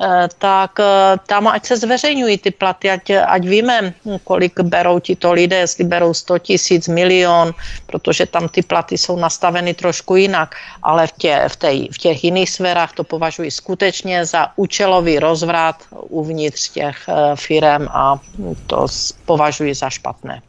Eh, 0.00 0.28
tak 0.38 0.80
eh, 0.80 1.20
tam 1.26 1.48
ať 1.48 1.66
se 1.66 1.76
zveřejňují 1.76 2.38
ty 2.38 2.50
platy, 2.50 2.90
ať, 2.90 3.10
ať 3.10 3.42
víme, 3.44 3.94
kolik 4.24 4.60
berou 4.60 4.98
tito 5.00 5.32
lidé, 5.32 5.56
jestli 5.56 5.84
berou 5.84 6.14
100 6.14 6.38
tisíc, 6.38 6.88
milion, 6.88 7.52
protože 7.86 8.26
tam 8.26 8.48
ty 8.48 8.62
platy 8.62 8.98
jsou 8.98 9.16
nastaveny 9.16 9.74
trošku 9.74 10.16
jinak, 10.16 10.54
ale 10.82 11.06
v, 11.06 11.12
tě, 11.12 11.44
v, 11.48 11.56
tej, 11.56 11.88
v 11.92 11.98
těch 11.98 12.24
jiných 12.24 12.50
sférách 12.50 12.92
to 12.92 13.04
považuji 13.04 13.50
skutečně 13.50 14.24
za 14.24 14.48
účelový 14.56 15.18
rozvrat 15.18 15.76
uvnitř 16.08 16.68
těch 16.68 16.96
eh, 17.08 17.36
firm 17.36 17.88
a 17.88 18.20
to 18.66 18.86
považuji 19.26 19.74
za 19.74 19.90
špatné. 19.90 20.42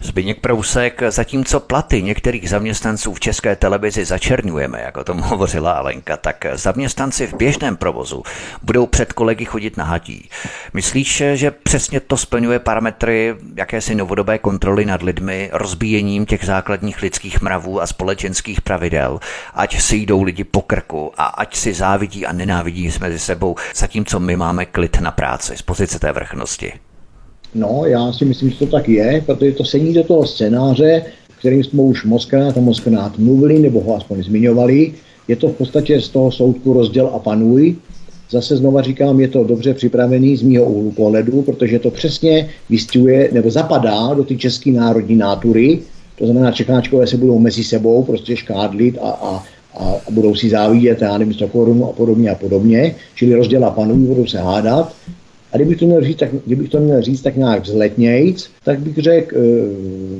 Zbyněk 0.00 0.40
Prousek, 0.40 1.02
zatímco 1.08 1.60
platy 1.60 2.02
některých 2.02 2.50
zaměstnanců 2.50 3.14
v 3.14 3.20
české 3.20 3.56
televizi 3.56 4.04
začerňujeme, 4.04 4.80
jak 4.80 4.96
o 4.96 5.04
tom 5.04 5.18
hovořila 5.30 5.72
Alenka, 5.72 6.16
tak 6.16 6.46
zaměstnanci 6.52 7.26
v 7.26 7.34
běžném 7.34 7.76
provozu 7.76 8.22
budou 8.62 8.85
před 8.86 9.12
kolegy 9.12 9.44
chodit 9.44 9.76
na 9.76 9.84
hatí. 9.84 10.28
Myslíš, 10.74 11.22
že 11.34 11.50
přesně 11.50 12.00
to 12.00 12.16
splňuje 12.16 12.58
parametry 12.58 13.34
jakési 13.56 13.94
novodobé 13.94 14.38
kontroly 14.38 14.84
nad 14.84 15.02
lidmi, 15.02 15.50
rozbíjením 15.52 16.26
těch 16.26 16.44
základních 16.44 17.02
lidských 17.02 17.40
mravů 17.40 17.80
a 17.80 17.86
společenských 17.86 18.60
pravidel, 18.60 19.20
ať 19.54 19.80
si 19.80 19.96
jdou 19.96 20.22
lidi 20.22 20.44
po 20.44 20.62
krku 20.62 21.12
a 21.16 21.24
ať 21.24 21.56
si 21.56 21.74
závidí 21.74 22.26
a 22.26 22.32
nenávidí 22.32 22.90
mezi 23.00 23.18
sebou, 23.18 23.56
zatímco 23.74 24.20
my 24.20 24.36
máme 24.36 24.66
klid 24.66 25.00
na 25.00 25.10
práci 25.10 25.56
z 25.56 25.62
pozice 25.62 25.98
té 25.98 26.12
vrchnosti? 26.12 26.72
No, 27.54 27.82
já 27.86 28.12
si 28.12 28.24
myslím, 28.24 28.50
že 28.50 28.58
to 28.58 28.66
tak 28.66 28.88
je, 28.88 29.22
protože 29.26 29.52
to 29.52 29.64
sedí 29.64 29.94
do 29.94 30.04
toho 30.04 30.26
scénáře, 30.26 31.02
kterým 31.38 31.64
jsme 31.64 31.82
už 31.82 32.04
mockrát 32.04 32.56
a 32.56 32.60
mockrát 32.60 33.18
mluvili, 33.18 33.58
nebo 33.58 33.80
ho 33.80 33.96
aspoň 33.96 34.22
zmiňovali. 34.22 34.92
Je 35.28 35.36
to 35.36 35.48
v 35.48 35.52
podstatě 35.52 36.00
z 36.00 36.08
toho 36.08 36.32
soudku 36.32 36.72
rozděl 36.72 37.10
a 37.14 37.18
panuj. 37.18 37.76
Zase 38.30 38.56
znova 38.56 38.82
říkám, 38.82 39.20
je 39.20 39.28
to 39.28 39.44
dobře 39.44 39.74
připravený 39.74 40.36
z 40.36 40.42
mýho 40.42 40.64
úhlu 40.64 40.90
pohledu, 40.90 41.42
protože 41.42 41.78
to 41.78 41.90
přesně 41.90 42.48
vystihuje 42.70 43.28
nebo 43.32 43.50
zapadá 43.50 44.14
do 44.14 44.24
ty 44.24 44.36
české 44.36 44.70
národní 44.70 45.16
nátury. 45.16 45.78
To 46.18 46.26
znamená, 46.26 46.52
Čecháčkové 46.52 47.06
se 47.06 47.16
budou 47.16 47.38
mezi 47.38 47.64
sebou 47.64 48.02
prostě 48.02 48.36
škádlit 48.36 48.98
a, 49.02 49.10
a, 49.10 49.44
a, 49.74 49.84
a 50.06 50.10
budou 50.10 50.34
si 50.34 50.50
závidět, 50.50 51.02
já 51.02 51.18
nevím, 51.18 51.34
100 51.34 51.48
korun 51.48 51.84
a 51.84 51.92
podobně 51.92 52.30
a 52.30 52.34
podobně. 52.34 52.94
Čili 53.14 53.34
rozděla 53.34 53.70
panují, 53.70 54.06
budou 54.06 54.26
se 54.26 54.38
hádat. 54.38 54.94
A 55.52 55.56
kdybych 55.56 55.78
to 55.78 55.86
měl 55.86 56.04
říct, 56.04 56.16
tak, 56.16 56.30
kdybych 56.46 56.68
to 56.68 56.80
měl 56.80 57.02
říct 57.02 57.22
tak 57.22 57.36
nějak 57.36 57.62
vzletnějc, 57.62 58.50
tak 58.64 58.80
bych 58.80 58.96
řekl, 58.96 59.36
e, 59.36 59.40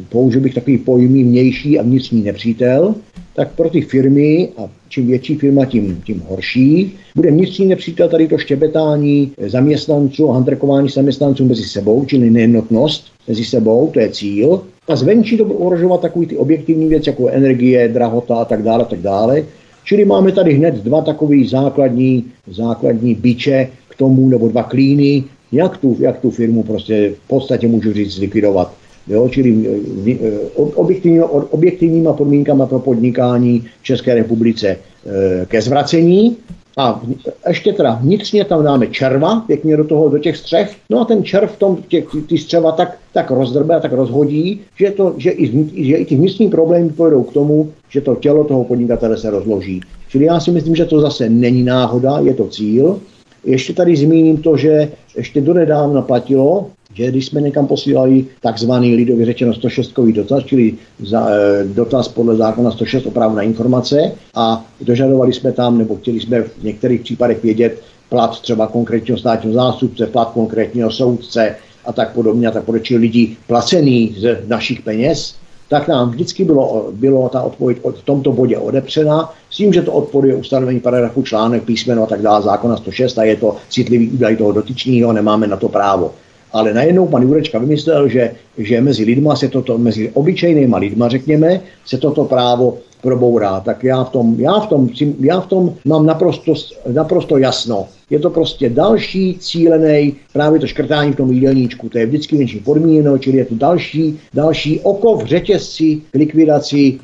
použil 0.08 0.40
bych 0.40 0.54
takový 0.54 0.78
pojmy 0.78 1.22
vnější 1.22 1.78
a 1.78 1.82
vnitřní 1.82 2.22
nepřítel, 2.22 2.94
tak 3.34 3.52
pro 3.52 3.70
ty 3.70 3.80
firmy, 3.80 4.48
a 4.56 4.68
čím 4.88 5.06
větší 5.06 5.34
firma, 5.34 5.64
tím, 5.64 6.02
tím 6.06 6.22
horší, 6.28 6.92
bude 7.16 7.30
vnitřní 7.30 7.66
nepřítel 7.66 8.08
tady 8.08 8.28
to 8.28 8.38
štěbetání 8.38 9.32
zaměstnanců 9.46 10.30
a 10.30 10.34
handrkování 10.34 10.88
zaměstnanců 10.88 11.44
mezi 11.44 11.64
sebou, 11.64 12.04
čili 12.04 12.30
nejednotnost 12.30 13.04
mezi 13.28 13.44
sebou, 13.44 13.90
to 13.94 14.00
je 14.00 14.08
cíl. 14.08 14.60
A 14.88 14.96
zvenčí 14.96 15.36
to 15.36 15.44
bude 15.44 15.58
ohrožovat 15.58 16.00
takový 16.00 16.26
ty 16.26 16.36
objektivní 16.36 16.88
věci, 16.88 17.10
jako 17.10 17.28
energie, 17.28 17.88
drahota 17.88 18.36
a 18.36 18.44
tak 18.44 18.62
dále, 18.62 18.84
tak 18.84 18.98
dále. 18.98 19.44
Čili 19.84 20.04
máme 20.04 20.32
tady 20.32 20.54
hned 20.54 20.74
dva 20.74 21.00
takové 21.00 21.36
základní, 21.44 22.24
základní 22.46 23.14
biče 23.14 23.68
k 23.88 23.94
tomu, 23.94 24.28
nebo 24.28 24.48
dva 24.48 24.62
klíny, 24.62 25.24
jak 25.52 25.76
tu, 25.76 25.96
jak 26.00 26.20
tu 26.20 26.30
firmu 26.30 26.62
prostě 26.62 27.14
v 27.24 27.28
podstatě 27.28 27.68
můžu 27.68 27.92
říct 27.92 28.14
zlikvidovat. 28.14 28.74
Jo, 29.08 29.28
čili 29.28 29.66
eh, 29.66 30.18
eh, 30.24 30.40
objektivní, 30.54 31.20
objektivníma 31.50 32.12
podmínkama 32.12 32.66
pro 32.66 32.78
podnikání 32.78 33.64
v 33.80 33.84
České 33.84 34.14
republice 34.14 34.76
eh, 34.76 35.46
ke 35.46 35.62
zvracení 35.62 36.36
a 36.78 37.00
ještě 37.48 37.72
teda 37.72 37.98
vnitřně 38.02 38.44
tam 38.44 38.64
dáme 38.64 38.86
červa, 38.86 39.40
pěkně 39.40 39.76
do 39.76 39.84
toho, 39.84 40.08
do 40.08 40.18
těch 40.18 40.36
střev. 40.36 40.76
No 40.90 41.00
a 41.00 41.04
ten 41.04 41.24
červ 41.24 41.52
v 41.52 41.58
tom, 41.58 41.78
těch, 41.88 42.04
ty 42.28 42.38
střeva 42.38 42.72
tak, 42.72 42.98
tak 43.12 43.30
rozdrbe 43.30 43.76
a 43.76 43.80
tak 43.80 43.92
rozhodí, 43.92 44.60
že, 44.78 44.90
to, 44.90 45.14
že, 45.16 45.30
i, 45.30 45.46
že 45.88 45.96
i 45.96 46.04
ty 46.04 46.16
vnitřní 46.16 46.48
problémy 46.48 46.90
povedou 46.90 47.22
k 47.22 47.32
tomu, 47.32 47.72
že 47.88 48.00
to 48.00 48.14
tělo 48.14 48.44
toho 48.44 48.64
podnikatele 48.64 49.18
se 49.18 49.30
rozloží. 49.30 49.80
Čili 50.08 50.24
já 50.24 50.40
si 50.40 50.50
myslím, 50.50 50.76
že 50.76 50.84
to 50.84 51.00
zase 51.00 51.28
není 51.28 51.62
náhoda, 51.62 52.18
je 52.18 52.34
to 52.34 52.46
cíl. 52.46 53.00
Ještě 53.46 53.72
tady 53.72 53.96
zmíním 53.96 54.36
to, 54.36 54.56
že 54.56 54.92
ještě 55.16 55.40
donedávna 55.40 56.02
platilo, 56.02 56.66
že 56.94 57.10
když 57.10 57.26
jsme 57.26 57.40
někam 57.40 57.66
posílali 57.66 58.24
takzvaný 58.40 58.94
lidově 58.94 59.26
řečeno 59.26 59.54
106 59.54 59.94
dotaz, 60.12 60.44
čili 60.44 60.74
za, 60.98 61.30
e, 61.30 61.64
dotaz 61.64 62.08
podle 62.08 62.36
zákona 62.36 62.70
106 62.70 63.06
o 63.06 63.10
na 63.34 63.42
informace 63.42 64.12
a 64.34 64.64
dožadovali 64.80 65.32
jsme 65.32 65.52
tam, 65.52 65.78
nebo 65.78 65.96
chtěli 65.96 66.20
jsme 66.20 66.42
v 66.42 66.62
některých 66.62 67.00
případech 67.00 67.42
vědět 67.42 67.82
plat 68.08 68.40
třeba 68.40 68.66
konkrétního 68.66 69.18
státního 69.18 69.54
zástupce, 69.54 70.06
plat 70.06 70.30
konkrétního 70.30 70.90
soudce 70.90 71.56
a 71.84 71.92
tak 71.92 72.12
podobně 72.12 72.48
a 72.48 72.50
tak 72.50 72.64
podobně, 72.64 72.98
lidí 72.98 73.36
placený 73.46 74.16
z 74.18 74.38
našich 74.46 74.82
peněz, 74.82 75.34
tak 75.68 75.88
nám 75.88 76.10
vždycky 76.10 76.44
bylo, 76.44 76.88
bylo 76.92 77.28
ta 77.28 77.42
odpověď 77.42 77.78
v 77.94 78.02
tomto 78.04 78.32
bodě 78.32 78.58
odepřena, 78.58 79.32
s 79.50 79.56
tím, 79.56 79.72
že 79.72 79.82
to 79.82 79.92
odporuje 79.92 80.34
ustanovení 80.34 80.80
paragrafu 80.80 81.22
článek, 81.22 81.64
písmeno 81.64 82.02
a 82.02 82.06
tak 82.06 82.22
dále 82.22 82.42
zákona 82.42 82.76
106 82.76 83.18
a 83.18 83.24
je 83.24 83.36
to 83.36 83.56
citlivý 83.68 84.10
údaj 84.10 84.36
toho 84.36 84.52
dotyčného, 84.52 85.12
nemáme 85.12 85.46
na 85.46 85.56
to 85.56 85.68
právo 85.68 86.12
ale 86.56 86.74
najednou 86.74 87.06
pan 87.06 87.22
Jurečka 87.22 87.58
vymyslel, 87.58 88.08
že, 88.08 88.32
že 88.58 88.80
mezi 88.80 89.04
lidma 89.04 89.36
se 89.36 89.48
toto, 89.48 89.78
mezi 89.78 90.10
obyčejnýma 90.14 90.78
lidma, 90.78 91.08
řekněme, 91.08 91.60
se 91.86 91.98
toto 91.98 92.24
právo 92.24 92.78
probourá. 93.02 93.60
Tak 93.60 93.84
já 93.84 94.04
v 94.04 94.10
tom, 94.10 94.34
já 94.40 94.60
v 94.60 94.66
tom, 94.66 94.88
já 95.20 95.40
v 95.40 95.46
tom 95.46 95.74
mám 95.84 96.06
naprosto, 96.06 96.54
naprosto 96.92 97.38
jasno. 97.38 97.86
Je 98.10 98.18
to 98.18 98.30
prostě 98.30 98.70
další 98.70 99.38
cílený, 99.38 100.16
právě 100.32 100.60
to 100.60 100.66
škrtání 100.66 101.12
v 101.12 101.16
tom 101.16 101.32
jídelníčku, 101.32 101.88
to 101.88 101.98
je 101.98 102.06
vždycky 102.06 102.36
něčím 102.36 102.60
podmíněno, 102.60 103.18
čili 103.18 103.36
je 103.36 103.44
to 103.44 103.54
další, 103.54 104.20
další 104.34 104.80
oko 104.80 105.16
v 105.16 105.26
řetězci 105.26 106.00
k 106.10 106.14
likvidaci 106.14 106.98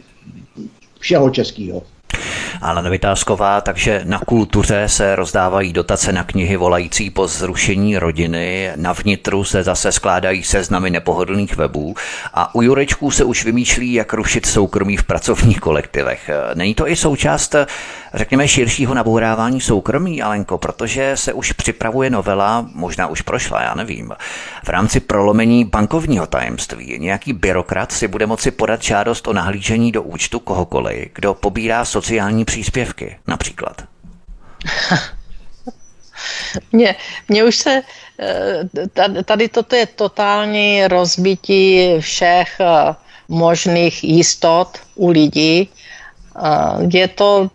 všeho 0.99 1.31
českého. 1.31 1.83
Alena 2.63 2.91
Vytázková, 2.91 3.61
takže 3.61 4.01
na 4.05 4.19
kultuře 4.19 4.85
se 4.87 5.17
rozdávají 5.17 5.73
dotace 5.73 6.13
na 6.13 6.25
knihy 6.25 6.57
volající 6.57 7.11
po 7.11 7.27
zrušení 7.27 7.99
rodiny, 7.99 8.71
na 8.77 8.93
vnitru 8.93 9.45
se 9.45 9.63
zase 9.63 9.93
skládají 9.93 10.43
seznamy 10.43 10.91
nepohodlných 10.91 11.57
webů 11.57 11.95
a 12.35 12.55
u 12.55 12.63
Jurečků 12.63 13.11
se 13.11 13.25
už 13.25 13.45
vymýšlí, 13.45 13.93
jak 13.93 14.13
rušit 14.13 14.47
soukromí 14.47 14.97
v 14.97 15.05
pracovních 15.05 15.61
kolektivech. 15.61 16.31
Není 16.55 16.75
to 16.75 16.89
i 16.89 16.97
součást, 16.97 17.55
řekněme, 18.15 18.49
širšího 18.49 18.95
nabourávání 18.95 19.61
soukromí, 19.61 20.23
Alenko, 20.23 20.59
protože 20.59 21.17
se 21.17 21.33
už 21.33 21.53
připravuje 21.53 22.11
novela, 22.11 22.67
možná 22.75 23.07
už 23.07 23.23
prošla, 23.23 23.63
já 23.63 23.75
nevím, 23.75 24.13
v 24.65 24.69
rámci 24.69 25.01
prolomení 25.01 25.65
bankovního 25.65 26.27
tajemství. 26.27 26.99
Nějaký 26.99 27.33
byrokrat 27.33 27.93
si 27.93 28.09
bude 28.09 28.27
moci 28.27 28.51
podat 28.51 28.83
žádost 28.83 29.29
o 29.29 29.33
nahlížení 29.33 29.93
do 29.93 30.03
účtu 30.03 30.41
kohokoliv, 30.41 31.09
kdo 31.15 31.35
pobírá 31.35 31.85
sociální 31.85 32.45
příspěvky 32.45 33.19
například? 33.27 33.83
Mně, 36.73 36.95
mně 37.29 37.45
už 37.45 37.57
se, 37.57 37.83
eh, 38.21 39.25
tady 39.25 39.49
toto 39.49 39.77
je 39.77 39.87
totální 39.87 40.87
rozbití 40.87 41.89
všech 42.01 42.61
eh, 42.61 42.95
možných 43.29 44.05
jistot 44.05 44.79
u 44.95 45.11
lidí. 45.11 45.69
Eh, 46.37 46.87
je 46.93 47.09
to 47.09 47.51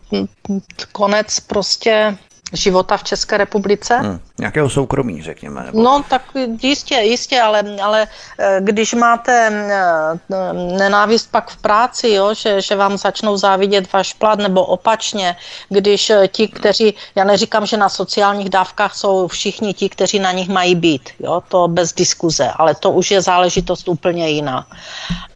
konec 0.91 1.39
prostě 1.39 2.17
života 2.53 2.97
v 2.97 3.03
České 3.03 3.37
republice. 3.37 3.97
Hmm, 3.97 4.19
nějakého 4.39 4.69
soukromí, 4.69 5.21
řekněme. 5.21 5.63
Nebo... 5.63 5.83
No, 5.83 6.03
tak 6.09 6.21
jistě, 6.61 6.95
jistě, 6.95 7.41
ale, 7.41 7.63
ale 7.81 8.07
eh, 8.39 8.57
když 8.59 8.93
máte 8.93 9.33
eh, 9.33 10.53
nenávist 10.77 11.31
pak 11.31 11.49
v 11.49 11.57
práci, 11.57 12.09
jo, 12.09 12.33
že, 12.33 12.61
že 12.61 12.75
vám 12.75 12.97
začnou 12.97 13.37
závidět 13.37 13.93
váš 13.93 14.13
plat, 14.13 14.39
nebo 14.39 14.65
opačně, 14.65 15.35
když 15.69 16.09
eh, 16.09 16.27
ti, 16.27 16.47
kteří, 16.47 16.93
já 17.15 17.23
neříkám, 17.23 17.65
že 17.65 17.77
na 17.77 17.89
sociálních 17.89 18.49
dávkách 18.49 18.95
jsou 18.95 19.27
všichni 19.27 19.73
ti, 19.73 19.89
kteří 19.89 20.19
na 20.19 20.31
nich 20.31 20.49
mají 20.49 20.75
být, 20.75 21.09
jo, 21.19 21.41
to 21.47 21.67
bez 21.67 21.93
diskuze, 21.93 22.51
ale 22.55 22.75
to 22.75 22.91
už 22.91 23.11
je 23.11 23.21
záležitost 23.21 23.87
úplně 23.87 24.29
jiná. 24.29 24.67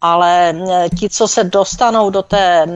Ale 0.00 0.54
ti, 0.98 1.08
co 1.08 1.28
se 1.28 1.44
dostanou 1.44 2.10
do 2.10 2.22
té 2.22 2.66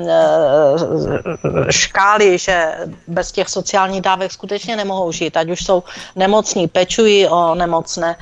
škály, 1.70 2.38
že 2.38 2.74
bez 3.06 3.32
těch 3.32 3.48
sociálních 3.48 4.00
dávek 4.00 4.32
skutečně 4.32 4.76
nemohou 4.76 5.12
žít, 5.12 5.36
ať 5.36 5.50
už 5.50 5.64
jsou 5.64 5.82
nemocní, 6.16 6.68
pečují 6.68 7.28
o 7.28 7.54
nemocné, 7.54 8.16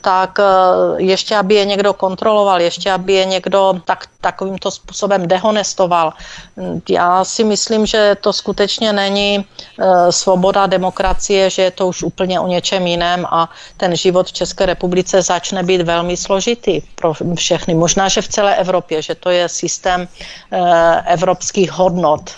tak 0.00 0.38
e, 0.38 0.42
ještě, 1.02 1.36
aby 1.36 1.54
je 1.54 1.64
někdo 1.64 1.92
kontroloval, 1.94 2.60
ještě, 2.60 2.92
aby 2.92 3.12
je 3.12 3.24
někdo 3.24 3.80
tak, 3.84 4.06
takovýmto 4.20 4.70
způsobem 4.70 5.28
dehonestoval. 5.28 6.12
Já 6.88 7.24
si 7.24 7.44
myslím, 7.44 7.86
že 7.86 8.16
to 8.20 8.32
skutečně 8.32 8.92
není 8.92 9.36
e, 9.36 10.12
svoboda 10.12 10.66
demokracie, 10.66 11.50
že 11.50 11.62
je 11.62 11.70
to 11.70 11.88
už 11.88 12.02
úplně 12.02 12.40
o 12.40 12.46
něčem 12.46 12.86
jiném 12.86 13.26
a 13.30 13.50
ten 13.76 13.96
život 13.96 14.26
v 14.26 14.32
České 14.32 14.66
republice 14.66 15.22
začne 15.22 15.62
být 15.62 15.82
velmi 15.82 16.16
složitý 16.16 16.80
pro 16.94 17.12
všechny. 17.36 17.74
Možná, 17.74 18.08
že 18.08 18.22
v 18.22 18.28
celé 18.28 18.56
Evropě, 18.56 19.02
že 19.02 19.14
to 19.14 19.30
je 19.30 19.48
systém 19.48 20.08
e, 20.50 20.58
evropských 21.06 21.72
hodnot, 21.72 22.30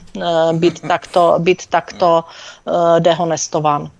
být 0.52 0.80
takto, 0.88 1.34
být 1.38 1.66
takto 1.66 2.24
Eh, 2.68 3.00
dehonestován. 3.00 3.90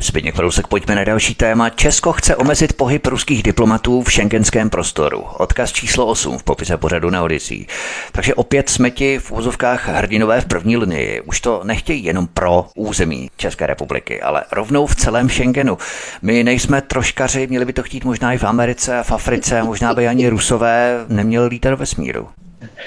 Zbigněk 0.00 0.34
Prousek, 0.34 0.66
pojďme 0.66 0.94
na 0.94 1.04
další 1.04 1.34
téma. 1.34 1.70
Česko 1.70 2.12
chce 2.12 2.36
omezit 2.36 2.72
pohyb 2.72 3.06
ruských 3.06 3.42
diplomatů 3.42 4.02
v 4.02 4.12
šengenském 4.12 4.70
prostoru. 4.70 5.20
Odkaz 5.20 5.72
číslo 5.72 6.06
8 6.06 6.38
v 6.38 6.42
popise 6.42 6.76
pořadu 6.76 7.10
na 7.10 7.22
Odisí. 7.22 7.66
Takže 8.12 8.34
opět 8.34 8.68
jsme 8.68 8.90
ti 8.90 9.18
v 9.18 9.32
úzovkách 9.32 9.88
hrdinové 9.88 10.40
v 10.40 10.46
první 10.46 10.76
linii. 10.76 11.20
Už 11.20 11.40
to 11.40 11.60
nechtějí 11.64 12.04
jenom 12.04 12.26
pro 12.26 12.66
území 12.74 13.30
České 13.36 13.66
republiky, 13.66 14.22
ale 14.22 14.44
rovnou 14.52 14.86
v 14.86 14.96
celém 14.96 15.28
Schengenu. 15.28 15.78
My 16.22 16.44
nejsme 16.44 16.80
troškaři, 16.80 17.46
měli 17.46 17.64
by 17.64 17.72
to 17.72 17.82
chtít 17.82 18.04
možná 18.04 18.32
i 18.32 18.38
v 18.38 18.44
Americe 18.44 19.02
v 19.02 19.12
Africe, 19.12 19.62
možná 19.62 19.94
by 19.94 20.08
ani 20.08 20.28
Rusové 20.28 21.04
neměli 21.08 21.46
lítat 21.46 21.70
do 21.70 21.76
vesmíru. 21.76 22.28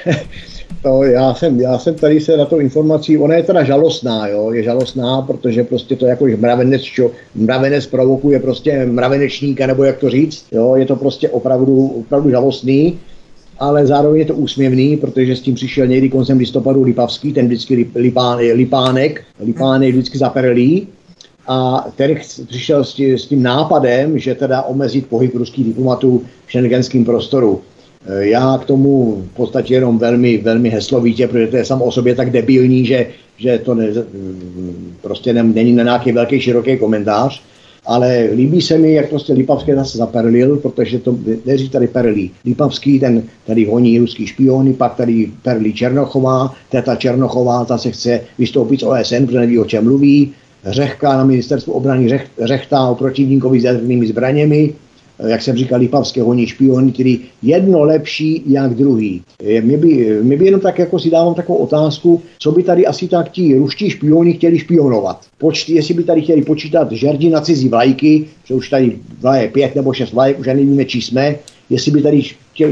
to 0.84 1.04
já 1.04 1.34
jsem, 1.34 1.62
já 1.62 1.80
jsem 1.80 1.96
tady 1.96 2.20
se 2.20 2.38
na 2.38 2.46
to 2.46 2.60
informací, 2.60 3.18
ona 3.18 3.36
je 3.36 3.44
teda 3.44 3.64
žalostná, 3.64 4.28
jo, 4.28 4.52
je 4.52 4.64
žalostná, 4.64 5.22
protože 5.22 5.64
prostě 5.64 5.96
to 5.96 6.06
jako 6.06 6.26
mravenec, 6.38 6.82
čo, 6.82 7.12
mravenec 7.36 7.88
provokuje 7.88 8.40
prostě 8.40 8.86
mravenečníka, 8.86 9.68
nebo 9.68 9.84
jak 9.84 9.98
to 9.98 10.10
říct, 10.10 10.46
jo, 10.52 10.76
je 10.76 10.86
to 10.86 10.96
prostě 10.96 11.30
opravdu, 11.30 11.88
opravdu 11.88 12.30
žalostný, 12.30 13.00
ale 13.60 13.88
zároveň 13.88 14.20
je 14.20 14.26
to 14.26 14.36
úsměvný, 14.36 14.98
protože 14.98 15.36
s 15.36 15.42
tím 15.42 15.56
přišel 15.56 15.88
někdy 15.88 16.10
koncem 16.10 16.38
listopadu 16.38 16.84
Lipavský, 16.84 17.34
ten 17.34 17.46
vždycky 17.46 17.76
lip, 17.76 17.96
lipán, 17.96 18.40
Lipánek, 18.40 19.24
Lipánek 19.40 19.92
vždycky 19.92 20.18
zaperlí, 20.18 20.88
a 21.48 21.88
ten 21.96 22.16
přišel 22.48 22.84
s 22.84 23.26
tím 23.26 23.44
nápadem, 23.44 24.20
že 24.20 24.36
teda 24.36 24.62
omezit 24.62 25.08
pohyb 25.08 25.36
ruských 25.36 25.66
diplomatů 25.66 26.24
v 26.46 26.52
šengenském 26.52 27.06
prostoru. 27.06 27.62
Eh, 28.06 28.28
já 28.28 28.58
k 28.58 28.66
tomu 28.66 29.24
v 29.34 29.36
podstatě 29.36 29.74
jenom 29.74 29.98
velmi, 29.98 30.38
velmi 30.38 30.70
heslovitě, 30.70 31.28
protože 31.28 31.48
to 31.48 31.58
je 31.58 31.66
samo 31.66 31.86
o 31.86 31.92
sobě 31.92 32.16
tak 32.16 32.32
debilní, 32.32 32.86
že, 32.86 33.08
že 33.38 33.58
to 33.58 33.76
ne, 33.76 33.88
prostě 35.02 35.34
ne, 35.34 35.44
není 35.44 35.74
na 35.74 35.84
nějaký 35.84 36.12
velký, 36.12 36.42
široký 36.42 36.78
komentář. 36.78 37.42
Ale 37.86 38.30
líbí 38.36 38.62
se 38.62 38.78
mi, 38.78 38.94
jak 38.94 39.10
prostě 39.10 39.34
Lipavský 39.34 39.72
zase 39.74 39.98
zaperlil, 39.98 40.58
protože 40.58 41.00
to 41.00 41.18
neří 41.46 41.70
tady 41.70 41.88
perlí. 41.88 42.32
Lipavský 42.46 43.00
ten 43.00 43.24
tady 43.46 43.66
honí 43.66 44.00
ruský 44.00 44.28
špiony, 44.28 44.74
pak 44.74 44.96
tady 44.96 45.32
perlí 45.44 45.74
Černochová, 45.74 46.54
teta 46.72 46.96
Černochová, 46.96 47.66
ta 47.66 47.78
se 47.78 47.92
chce 47.92 48.22
vystoupit 48.38 48.80
z 48.80 48.84
OSN, 48.84 49.26
protože 49.26 49.40
neví, 49.40 49.60
o 49.60 49.66
čem 49.66 49.84
mluví. 49.84 50.32
Řechka 50.66 51.18
na 51.18 51.24
ministerstvu 51.24 51.74
obrany 51.74 52.10
řech, 52.10 52.28
řechtá 52.44 52.88
o 52.88 52.96
protivníkovi 52.96 53.60
s 53.60 53.64
jadernými 53.64 54.08
zbraněmi, 54.08 54.74
jak 55.28 55.42
jsem 55.42 55.58
říkal, 55.58 55.80
Lipavské 55.80 56.22
honí 56.22 56.48
špiony, 56.48 56.92
který 56.92 57.20
jedno 57.42 57.84
lepší 57.84 58.44
jak 58.46 58.76
druhý. 58.76 59.22
Mě 59.62 59.78
by, 59.78 60.20
mě 60.22 60.38
by 60.38 60.46
jenom 60.46 60.62
tak 60.62 60.80
jako 60.80 61.00
si 61.00 61.10
dávám 61.10 61.34
takovou 61.34 61.58
otázku, 61.58 62.22
co 62.40 62.52
by 62.52 62.64
tady 62.64 62.86
asi 62.86 63.08
tak 63.08 63.32
ti 63.32 63.58
ruští 63.58 63.90
špioni 63.90 64.34
chtěli 64.34 64.60
špionovat. 64.60 65.20
Počty, 65.38 65.74
jestli 65.74 65.94
by 65.94 66.04
tady 66.04 66.22
chtěli 66.22 66.42
počítat 66.42 66.92
žerdi 66.92 67.30
na 67.30 67.42
cizí 67.42 67.70
vlajky, 67.70 68.26
že 68.46 68.54
už 68.54 68.70
tady 68.70 68.98
vlaje 69.22 69.48
pět 69.48 69.76
nebo 69.76 69.94
šest 69.94 70.14
vlajek, 70.14 70.40
už 70.40 70.48
nevíme, 70.48 70.86
či 70.86 71.02
jsme, 71.02 71.36
jestli 71.70 71.92
by 71.92 72.02
tady 72.02 72.22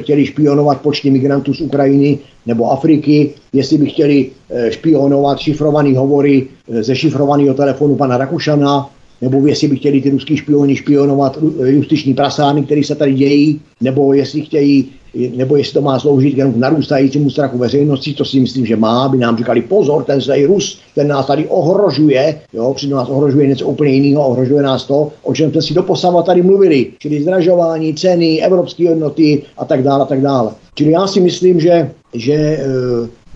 chtěli, 0.01 0.25
špionovat 0.25 0.81
počty 0.81 1.11
migrantů 1.11 1.53
z 1.53 1.61
Ukrajiny 1.61 2.19
nebo 2.45 2.71
Afriky, 2.71 3.33
jestli 3.53 3.77
by 3.77 3.85
chtěli 3.85 4.29
eh, 4.49 4.71
špionovat 4.71 5.39
šifrovaný 5.39 5.95
hovory 5.95 6.47
eh, 6.69 6.83
ze 6.83 6.95
šifrovaného 6.95 7.53
telefonu 7.53 7.95
pana 7.95 8.17
Rakušana, 8.17 8.89
nebo 9.21 9.47
jestli 9.47 9.67
by 9.67 9.75
chtěli 9.75 10.01
ty 10.01 10.09
ruský 10.09 10.37
špioni 10.37 10.75
špionovat 10.75 11.39
justiční 11.65 12.13
prasány, 12.13 12.63
které 12.63 12.83
se 12.83 12.95
tady 12.95 13.13
dějí, 13.13 13.61
nebo 13.81 14.13
jestli 14.13 14.41
chtějí 14.41 14.89
nebo 15.35 15.55
jestli 15.55 15.73
to 15.73 15.81
má 15.81 15.99
sloužit 15.99 16.37
jenom 16.37 16.53
k 16.53 16.57
narůstajícímu 16.57 17.29
strachu 17.29 17.57
veřejnosti, 17.57 18.13
to 18.13 18.25
si 18.25 18.39
myslím, 18.39 18.65
že 18.65 18.75
má, 18.75 19.05
aby 19.05 19.17
nám 19.17 19.37
říkali 19.37 19.61
pozor, 19.61 20.03
ten 20.03 20.21
zlej 20.21 20.45
Rus, 20.45 20.79
ten 20.95 21.07
nás 21.07 21.27
tady 21.27 21.47
ohrožuje, 21.47 22.39
jo, 22.53 22.73
při 22.73 22.87
nás 22.87 23.09
ohrožuje 23.09 23.47
něco 23.47 23.67
úplně 23.67 23.91
jiného, 23.91 24.27
ohrožuje 24.27 24.63
nás 24.63 24.83
to, 24.83 25.11
o 25.23 25.33
čem 25.33 25.51
jsme 25.51 25.61
si 25.61 25.73
doposava 25.73 26.23
tady 26.23 26.41
mluvili, 26.41 26.87
čili 26.99 27.21
zdražování, 27.21 27.93
ceny, 27.93 28.41
evropské 28.41 28.89
hodnoty 28.89 29.43
a 29.57 29.65
tak 29.65 29.83
dále, 29.83 30.03
a 30.03 30.05
tak 30.05 30.21
dále. 30.21 30.51
Čili 30.75 30.91
já 30.91 31.07
si 31.07 31.21
myslím, 31.21 31.59
že, 31.59 31.91
že 32.13 32.33
e, 32.33 32.59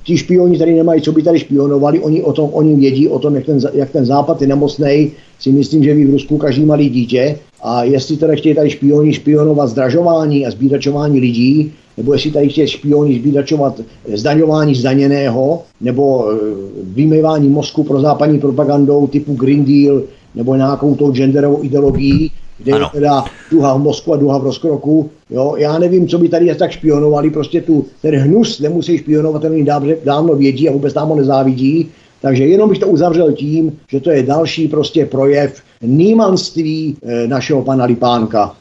ti 0.10 0.18
špioni 0.18 0.58
tady 0.58 0.76
nemají, 0.76 1.02
co 1.02 1.12
by 1.12 1.24
tady 1.24 1.40
špionovali, 1.40 2.00
oni 2.00 2.24
o 2.24 2.34
tom, 2.34 2.50
oni 2.54 2.76
vědí 2.76 3.08
o 3.08 3.20
tom, 3.20 3.36
jak 3.36 3.46
ten, 3.46 3.60
jak 3.74 3.90
ten 3.90 4.06
západ 4.06 4.42
je 4.42 4.48
nemocný, 4.48 5.12
si 5.40 5.52
myslím, 5.52 5.84
že 5.84 5.94
ví 5.94 6.06
v 6.06 6.10
Rusku 6.10 6.38
každý 6.38 6.66
malý 6.66 6.90
dítě. 6.90 7.38
A 7.64 7.84
jestli 7.84 8.18
teda 8.18 8.36
chtějí 8.36 8.56
tady 8.56 8.70
špioni 8.70 9.14
špionovat 9.14 9.70
zdražování 9.70 10.46
a 10.46 10.52
zbídačování 10.52 11.20
lidí, 11.20 11.72
nebo 11.98 12.14
jestli 12.14 12.32
tady 12.32 12.50
chtějí 12.50 12.68
špioni 12.68 13.20
zbídačovat 13.20 13.82
zdaňování 14.14 14.76
zdaněného, 14.76 15.62
nebo 15.82 16.32
e, 16.32 16.36
vymývání 16.84 17.48
mozku 17.48 17.84
pro 17.84 18.02
západní 18.02 18.40
propagandou 18.40 19.08
typu 19.08 19.34
Green 19.34 19.66
Deal, 19.66 20.02
nebo 20.36 20.56
nějakou 20.56 20.96
tou 20.96 21.12
genderovou 21.12 21.64
ideologií, 21.64 22.32
kde 22.60 22.72
ano. 22.72 22.86
je 22.86 23.00
teda 23.00 23.24
duha 23.52 23.74
v 23.74 23.80
mozku 23.80 24.14
a 24.14 24.18
duha 24.18 24.38
v 24.38 24.44
rozkroku. 24.44 25.10
Jo, 25.30 25.56
já 25.58 25.80
nevím, 25.80 26.08
co 26.08 26.18
by 26.18 26.30
tady 26.30 26.56
tak 26.56 26.72
špionovali, 26.72 27.30
prostě 27.30 27.62
tu, 27.62 27.86
ten 28.02 28.16
hnus 28.16 28.60
nemusí 28.60 28.98
špionovat, 28.98 29.42
ten 29.42 29.52
oni 29.52 29.68
dávno 30.04 30.36
vědí 30.36 30.70
a 30.70 30.72
vůbec 30.72 30.94
nám 30.94 31.10
ho 31.10 31.16
nezávidí. 31.16 31.90
Takže 32.22 32.46
jenom 32.46 32.70
bych 32.70 32.80
to 32.80 32.88
uzavřel 32.88 33.32
tím, 33.32 33.78
že 33.88 34.00
to 34.00 34.12
je 34.12 34.24
další 34.24 34.68
prostě 34.68 35.06
projev 35.06 35.62
nímanství 35.82 36.98
e, 37.04 37.28
našeho 37.28 37.62
pana 37.62 37.86
Lipánka. 37.86 38.56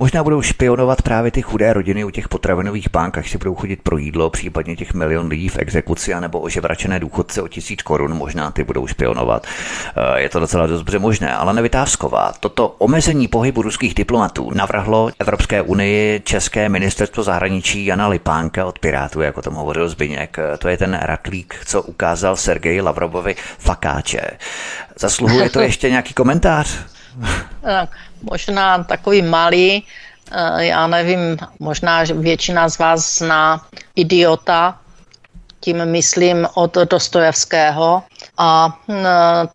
Možná 0.00 0.24
budou 0.24 0.42
špionovat 0.42 1.02
právě 1.02 1.30
ty 1.30 1.42
chudé 1.42 1.72
rodiny 1.72 2.04
u 2.04 2.10
těch 2.10 2.28
potravinových 2.28 2.90
bank, 2.90 3.18
až 3.18 3.30
si 3.30 3.38
budou 3.38 3.54
chodit 3.54 3.82
pro 3.82 3.98
jídlo, 3.98 4.30
případně 4.30 4.76
těch 4.76 4.94
milion 4.94 5.26
lidí 5.26 5.48
v 5.48 5.58
exekuci, 5.58 6.14
nebo 6.20 6.40
ožebračené 6.40 7.00
důchodce 7.00 7.42
o 7.42 7.48
tisíc 7.48 7.82
korun, 7.82 8.14
možná 8.14 8.50
ty 8.50 8.64
budou 8.64 8.86
špionovat. 8.86 9.46
Eh, 9.96 10.20
je 10.20 10.28
to 10.28 10.40
docela 10.40 10.66
dobře 10.66 10.98
možné, 10.98 11.34
ale 11.34 11.54
nevytázková. 11.54 12.32
Toto 12.40 12.68
omezení 12.68 13.28
pohybu 13.28 13.62
ruských 13.62 13.94
diplomatů 13.94 14.50
navrhlo 14.54 15.10
Evropské 15.18 15.62
unii 15.62 16.20
České 16.20 16.68
ministerstvo 16.68 17.22
zahraničí 17.22 17.86
Jana 17.86 18.08
Lipánka 18.08 18.66
od 18.66 18.78
Pirátů, 18.78 19.20
jako 19.20 19.42
tom 19.42 19.54
hovoril 19.54 19.88
Zbyněk. 19.88 20.38
Eh, 20.38 20.56
to 20.58 20.68
je 20.68 20.76
ten 20.76 20.98
ratlík, 21.02 21.54
co 21.66 21.82
ukázal 21.82 22.36
Sergeji 22.36 22.80
Lavrovovi 22.80 23.36
fakáče. 23.58 24.30
Zasluhuje 24.98 25.50
to 25.50 25.60
ještě 25.70 25.90
nějaký 25.90 26.14
komentář? 26.14 26.78
Možná 28.22 28.84
takový 28.84 29.22
malý, 29.22 29.84
eh, 30.32 30.64
já 30.64 30.86
nevím, 30.86 31.38
možná 31.58 32.02
většina 32.14 32.68
z 32.68 32.78
vás 32.78 33.18
zná 33.18 33.66
Idiota, 33.96 34.78
tím 35.60 35.84
myslím 35.84 36.48
od 36.54 36.74
Dostojevského. 36.74 38.02
A 38.38 38.78
eh, 38.88 39.04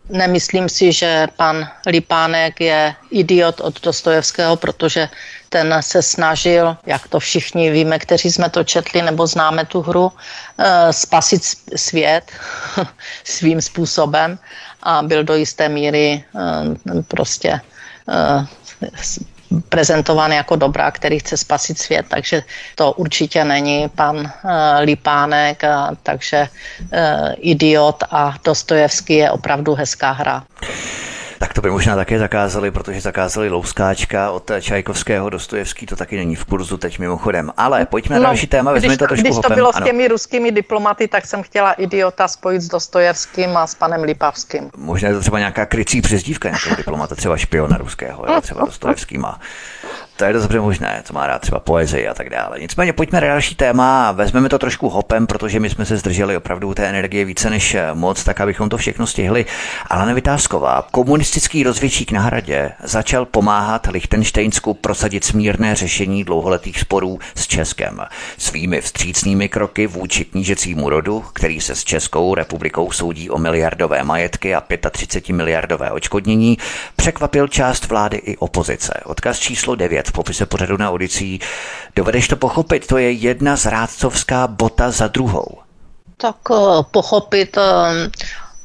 nemyslím 0.10 0.70
si, 0.70 0.92
že 0.92 1.28
pan 1.38 1.68
Lipánek 1.88 2.62
je 2.62 2.96
idiot 3.12 3.62
od 3.62 3.82
Dostojevského, 3.82 4.56
protože 4.56 5.10
ten 5.50 5.78
se 5.82 6.02
snažil, 6.02 6.78
jak 6.86 7.08
to 7.08 7.20
všichni 7.20 7.72
víme, 7.72 8.00
kteří 8.00 8.32
jsme 8.32 8.50
to 8.50 8.64
četli 8.64 9.02
nebo 9.02 9.28
známe 9.28 9.66
tu 9.66 9.82
hru, 9.82 10.12
eh, 10.58 10.94
spasit 10.94 11.42
svět 11.76 12.32
svým 13.24 13.62
způsobem 13.62 14.40
a 14.84 15.02
byl 15.02 15.24
do 15.24 15.36
jisté 15.36 15.70
míry 15.70 16.24
prostě 17.08 17.62
prezentován 19.70 20.32
jako 20.32 20.56
dobrá, 20.56 20.92
který 20.92 21.20
chce 21.20 21.38
spasit 21.38 21.80
svět, 21.80 22.06
takže 22.10 22.44
to 22.76 22.92
určitě 22.92 23.44
není 23.44 23.90
pan 23.96 24.18
uh, 24.18 24.52
Lipánek, 24.80 25.64
a, 25.64 25.92
takže 26.04 26.48
uh, 26.80 26.90
Idiot 27.38 28.04
a 28.12 28.34
Dostojevský 28.44 29.14
je 29.14 29.32
opravdu 29.32 29.76
hezká 29.76 30.12
hra. 30.12 30.44
Tak 31.46 31.54
to 31.54 31.62
by 31.62 31.70
možná 31.70 31.96
také 31.96 32.20
zakázali, 32.20 32.72
protože 32.72 33.02
zakázali 33.02 33.50
Louskáčka 33.50 34.32
od 34.32 34.52
Čajkovského, 34.62 35.30
Dostojevský 35.30 35.86
to 35.86 35.96
taky 35.96 36.18
není 36.18 36.36
v 36.36 36.46
kurzu 36.46 36.78
teď 36.78 37.00
mimochodem. 37.00 37.52
Ale 37.58 37.86
pojďme 37.86 38.16
na 38.16 38.20
no, 38.20 38.26
další 38.26 38.48
téma, 38.48 38.72
vezměme 38.72 38.98
to 38.98 39.08
trošku 39.08 39.22
Když 39.22 39.30
to 39.30 39.36
hopem. 39.36 39.56
bylo 39.56 39.76
ano. 39.76 39.86
s 39.86 39.90
těmi 39.90 40.08
ruskými 40.08 40.52
diplomaty, 40.52 41.08
tak 41.08 41.26
jsem 41.26 41.44
chtěla 41.44 41.72
idiota 41.72 42.28
spojit 42.28 42.62
s 42.62 42.68
Dostojevským 42.68 43.58
a 43.58 43.68
s 43.68 43.76
panem 43.76 44.04
Lipavským. 44.04 44.72
Možná 44.78 45.10
je 45.10 45.16
to 45.16 45.22
třeba 45.22 45.40
nějaká 45.40 45.66
krycí 45.66 46.02
přezdívka 46.02 46.50
nějakého 46.50 46.76
diplomata, 46.76 47.16
třeba 47.16 47.38
špiona 47.38 47.78
ruského, 47.78 48.26
jo, 48.28 48.42
třeba 48.42 48.62
Dostojevský 48.66 49.18
má 49.18 49.40
to 50.16 50.26
je 50.26 50.34
dobře 50.34 50.60
možné, 50.60 51.02
co 51.06 51.14
má 51.14 51.28
rád 51.28 51.42
třeba 51.42 51.60
poezii 51.60 52.08
a 52.08 52.14
tak 52.14 52.30
dále. 52.30 52.60
Nicméně 52.60 52.94
pojďme 52.94 53.22
na 53.22 53.28
další 53.28 53.56
téma 53.56 54.12
vezmeme 54.12 54.50
to 54.50 54.60
trošku 54.60 54.90
hopem, 54.90 55.28
protože 55.28 55.60
my 55.60 55.70
jsme 55.70 55.86
se 55.86 55.98
zdrželi 55.98 56.38
opravdu 56.38 56.74
té 56.74 56.88
energie 56.88 57.26
více 57.26 57.50
než 57.50 57.78
moc, 57.94 58.24
tak 58.24 58.42
abychom 58.42 58.70
to 58.70 58.78
všechno 58.78 59.08
stihli. 59.08 59.46
Ale 59.88 60.14
Vytázková, 60.14 60.88
komunistický 60.92 61.64
rozvědčík 61.64 62.12
na 62.12 62.22
hradě, 62.22 62.72
začal 62.84 63.26
pomáhat 63.26 63.88
Lichtensteinsku 63.88 64.74
prosadit 64.74 65.24
smírné 65.24 65.76
řešení 65.76 66.24
dlouholetých 66.24 66.80
sporů 66.80 67.20
s 67.36 67.48
Českem. 67.48 68.02
Svými 68.38 68.82
vstřícnými 68.82 69.50
kroky 69.50 69.88
vůči 69.88 70.26
knížecímu 70.26 70.90
rodu, 70.90 71.26
který 71.34 71.62
se 71.62 71.76
s 71.76 71.84
Českou 71.84 72.36
republikou 72.36 72.92
soudí 72.92 73.30
o 73.30 73.38
miliardové 73.38 74.04
majetky 74.04 74.56
a 74.56 74.64
35 74.92 75.36
miliardové 75.36 75.92
očkodnění, 75.92 76.58
překvapil 76.96 77.48
část 77.48 77.88
vlády 77.88 78.18
i 78.18 78.38
opozice. 78.38 79.00
Odkaz 79.06 79.40
číslo 79.40 79.76
9 79.76 80.05
v 80.06 80.12
popise 80.12 80.46
pořadu 80.46 80.78
na 80.78 80.92
Odisí. 80.92 81.40
Dovedeš 81.96 82.28
to 82.28 82.36
pochopit, 82.36 82.88
to 82.88 82.98
je 82.98 83.12
jedna 83.12 83.58
z 83.58 83.66
rádcovská 83.66 84.48
bota 84.48 84.92
za 84.92 85.08
druhou. 85.08 85.58
Tak 86.18 86.36
eh, 86.52 86.84
pochopit, 86.92 87.58
eh, 87.58 88.10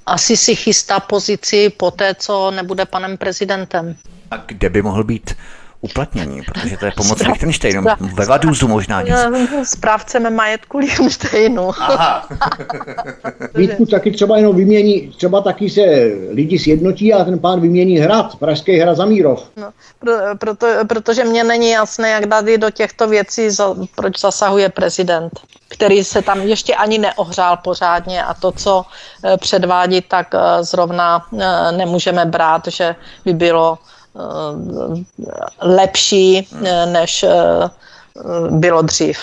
asi 0.07 0.37
si 0.37 0.57
chystá 0.57 1.01
pozici 1.01 1.71
po 1.71 1.91
té, 1.91 2.15
co 2.15 2.51
nebude 2.51 2.87
panem 2.87 3.17
prezidentem. 3.17 3.97
A 4.31 4.37
kde 4.37 4.71
by 4.71 4.83
mohl 4.83 5.05
být 5.05 5.37
uplatnění, 5.81 6.43
protože 6.43 6.77
to 6.77 6.85
je 6.85 6.93
pomoc 6.97 7.23
Lichtensteinu. 7.23 7.85
Ve 8.15 8.27
Vaduzu 8.27 8.69
možná 8.69 9.03
něco. 9.03 9.19
Správcem 9.65 10.35
majetku 10.35 10.79
Lichtensteinu. 10.79 11.71
Vítku 13.55 13.87
taky 13.87 14.11
třeba 14.11 14.37
jenom 14.37 14.57
vymění, 14.57 15.13
třeba 15.17 15.41
taky 15.41 15.71
se 15.71 15.83
lidi 16.31 16.59
sjednotí 16.59 17.15
a 17.15 17.25
ten 17.25 17.39
pán 17.39 17.61
vymění 17.61 17.99
hrad, 17.99 18.37
Pražský 18.37 18.79
hrad 18.79 18.97
Zamírov. 18.97 19.51
No, 19.57 19.71
pro, 19.99 20.13
proto, 20.39 20.67
protože 20.89 21.25
mně 21.25 21.45
není 21.45 21.71
jasné, 21.71 22.11
jak 22.11 22.27
tady 22.27 22.59
do 22.59 22.71
těchto 22.71 23.09
věcí, 23.09 23.51
za, 23.51 23.75
proč 23.95 24.21
zasahuje 24.21 24.69
prezident 24.69 25.41
který 25.71 26.05
se 26.05 26.23
tam 26.23 26.41
ještě 26.41 26.75
ani 26.75 26.99
neohřál 26.99 27.57
pořádně 27.57 28.25
a 28.25 28.35
to, 28.35 28.53
co 28.53 28.83
eh, 29.25 29.37
předvádí, 29.37 30.01
tak 30.01 30.35
eh, 30.35 30.65
zrovna 30.65 31.27
eh, 31.33 31.73
nemůžeme 31.73 32.25
brát, 32.27 32.67
že 32.67 32.97
by 33.25 33.33
bylo 33.33 33.79
lepší, 35.61 36.49
eh, 36.65 36.87
než 36.87 37.23
eh, 37.23 37.71
bylo 38.51 38.83
dřív. 38.83 39.19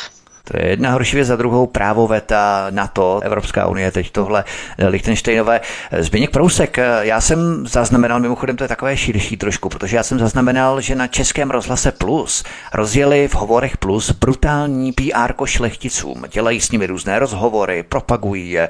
To 0.51 0.57
je 0.57 0.69
jedna 0.69 0.91
horší 0.91 1.15
věc 1.15 1.27
za 1.27 1.35
druhou, 1.35 1.67
právo 1.67 2.07
veta 2.07 2.67
na 2.69 2.87
to, 2.87 3.19
Evropská 3.23 3.67
unie, 3.67 3.91
teď 3.91 4.11
tohle 4.11 4.43
Lichtensteinové. 4.87 5.61
Zběněk 5.99 6.31
Prousek, 6.31 6.77
já 7.01 7.21
jsem 7.21 7.67
zaznamenal, 7.67 8.19
mimochodem 8.19 8.55
to 8.55 8.63
je 8.63 8.67
takové 8.67 8.97
širší 8.97 9.37
trošku, 9.37 9.69
protože 9.69 9.97
já 9.97 10.03
jsem 10.03 10.19
zaznamenal, 10.19 10.81
že 10.81 10.95
na 10.95 11.07
Českém 11.07 11.51
rozhlase 11.51 11.91
Plus 11.91 12.43
rozjeli 12.73 13.27
v 13.27 13.35
hovorech 13.35 13.77
Plus 13.77 14.11
brutální 14.11 14.91
PR 14.91 15.45
šlechticům. 15.45 16.23
Dělají 16.31 16.61
s 16.61 16.71
nimi 16.71 16.87
různé 16.87 17.19
rozhovory, 17.19 17.83
propagují 17.83 18.51
je. 18.51 18.69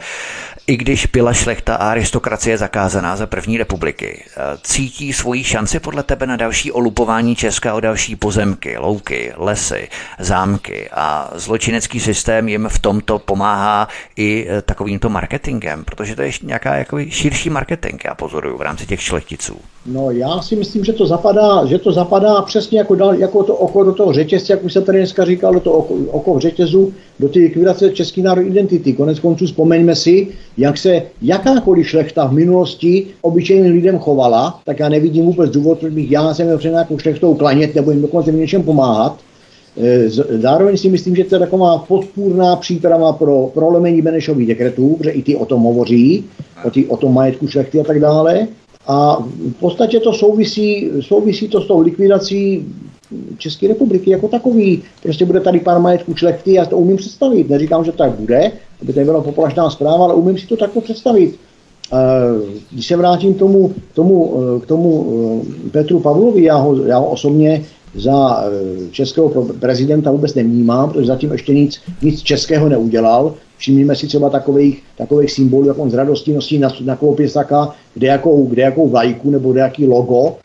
I 0.67 0.77
když 0.77 1.05
byla 1.05 1.33
šlechta 1.33 1.75
a 1.75 1.89
aristokracie 1.89 2.57
zakázaná 2.57 3.15
za 3.15 3.27
první 3.27 3.57
republiky, 3.57 4.23
cítí 4.61 5.13
svoji 5.13 5.43
šanci 5.43 5.79
podle 5.79 6.03
tebe 6.03 6.27
na 6.27 6.35
další 6.35 6.71
olupování 6.71 7.35
Česka 7.35 7.73
o 7.73 7.79
další 7.79 8.15
pozemky, 8.15 8.77
louky, 8.77 9.33
lesy, 9.35 9.89
zámky 10.19 10.89
a 10.91 11.31
zločiny 11.35 11.66
zločinecký 11.67 11.99
systém 11.99 12.47
jim 12.47 12.67
v 12.69 12.79
tomto 12.79 13.19
pomáhá 13.19 13.87
i 14.15 14.47
e, 14.49 14.61
takovýmto 14.61 15.09
marketingem, 15.09 15.83
protože 15.85 16.15
to 16.15 16.21
je 16.21 16.31
nějaká 16.43 16.75
jako 16.75 16.97
širší 17.09 17.49
marketing, 17.49 18.01
já 18.05 18.15
pozoruju 18.15 18.57
v 18.57 18.61
rámci 18.61 18.85
těch 18.85 19.01
šlechticů. 19.01 19.55
No 19.85 20.11
já 20.11 20.41
si 20.41 20.55
myslím, 20.55 20.83
že 20.83 20.93
to 20.93 21.07
zapadá, 21.07 21.65
že 21.65 21.77
to 21.77 21.91
zapadá 21.91 22.41
přesně 22.41 22.79
jako, 22.79 22.95
dal, 22.95 23.15
jako 23.15 23.43
to 23.43 23.55
oko 23.55 23.83
do 23.83 23.93
toho 23.93 24.13
řetězce, 24.13 24.53
jak 24.53 24.63
už 24.63 24.73
jsem 24.73 24.83
tady 24.83 24.97
dneska 24.97 25.25
říkal, 25.25 25.53
do 25.53 25.59
toho 25.59 25.77
oko, 25.77 25.93
oko 26.11 26.33
v 26.33 26.39
řetězu, 26.39 26.93
do 27.19 27.29
té 27.29 27.39
likvidace 27.39 27.89
české 27.89 28.21
národní 28.21 28.51
identity. 28.51 28.93
Konec 28.93 29.19
konců 29.19 29.45
vzpomeňme 29.45 29.95
si, 29.95 30.27
jak 30.57 30.77
se 30.77 31.01
jakákoliv 31.21 31.87
šlechta 31.89 32.25
v 32.25 32.33
minulosti 32.33 33.07
obyčejným 33.21 33.73
lidem 33.73 33.99
chovala, 33.99 34.59
tak 34.65 34.79
já 34.79 34.89
nevidím 34.89 35.25
vůbec 35.25 35.51
důvod, 35.51 35.79
proč 35.79 35.93
bych 35.93 36.11
já 36.11 36.33
jsem 36.33 36.45
měl 36.45 36.57
před 36.57 36.71
nějakou 36.71 36.99
šlechtou 36.99 37.35
klanět 37.35 37.75
nebo 37.75 37.91
jim 37.91 38.01
dokonce 38.01 38.31
něčem 38.31 38.63
pomáhat 38.63 39.17
zároveň 40.39 40.77
si 40.77 40.89
myslím, 40.89 41.15
že 41.15 41.23
to 41.23 41.35
je 41.35 41.39
taková 41.39 41.77
podpůrná 41.77 42.55
příprava 42.55 43.13
pro 43.13 43.51
prolomení 43.53 44.01
Benešových 44.01 44.47
dekretů, 44.47 44.95
protože 44.95 45.09
i 45.09 45.21
ty 45.21 45.35
o 45.35 45.45
tom 45.45 45.61
hovoří, 45.61 46.25
o, 46.65 46.71
ty, 46.71 46.85
o 46.85 46.97
tom 46.97 47.13
majetku 47.13 47.47
šlechty 47.47 47.79
a 47.79 47.83
tak 47.83 47.99
dále. 47.99 48.47
A 48.87 49.23
v 49.57 49.59
podstatě 49.59 49.99
to 49.99 50.13
souvisí, 50.13 50.89
souvisí 50.99 51.47
to 51.47 51.61
s 51.61 51.67
tou 51.67 51.81
likvidací 51.81 52.65
České 53.37 53.67
republiky 53.67 54.11
jako 54.11 54.27
takový. 54.27 54.83
Prostě 55.03 55.25
bude 55.25 55.39
tady 55.39 55.59
pár 55.59 55.79
majetku 55.79 56.15
šlechty, 56.15 56.53
já 56.53 56.65
to 56.65 56.77
umím 56.77 56.97
představit. 56.97 57.49
Neříkám, 57.49 57.85
že 57.85 57.91
to 57.91 57.97
tak 57.97 58.11
bude, 58.11 58.51
aby 58.81 58.93
to 58.93 58.99
byla 58.99 59.21
populačná 59.21 59.69
zpráva, 59.69 60.03
ale 60.03 60.13
umím 60.13 60.37
si 60.37 60.47
to 60.47 60.57
takto 60.57 60.81
představit. 60.81 61.35
Když 62.71 62.87
se 62.87 62.97
vrátím 62.97 63.33
k 63.33 63.39
tomu, 63.39 63.73
tomu, 63.93 64.33
k 64.63 64.65
tomu 64.65 65.07
eh, 65.65 65.69
Petru 65.69 65.99
Pavlovi, 65.99 66.43
já 66.43 66.55
ho, 66.55 66.75
já 66.75 66.97
ho 66.97 67.09
osobně 67.09 67.63
za 67.97 68.43
eh, 68.43 68.91
českého 68.91 69.29
prezidenta 69.59 70.11
vůbec 70.11 70.35
nevnímám, 70.35 70.89
protože 70.89 71.07
zatím 71.07 71.31
ještě 71.31 71.53
nic, 71.53 71.81
nic 72.01 72.21
českého 72.21 72.69
neudělal. 72.69 73.33
Všimněme 73.57 73.95
si 73.95 74.07
třeba 74.07 74.29
takových, 74.29 74.83
takových 74.97 75.31
symbolů, 75.31 75.67
jak 75.67 75.79
on 75.79 75.89
z 75.89 75.93
radosti 75.93 76.33
nosí 76.33 76.59
na, 76.59 76.69
na 76.81 76.95
klopisaka, 76.95 77.75
kde 77.93 78.07
jakou, 78.07 78.45
kde 78.45 78.61
jakou 78.61 78.87
vlajku 78.87 79.31
nebo 79.31 79.51
kde 79.51 79.61
jaký 79.61 79.87
logo 79.87 80.35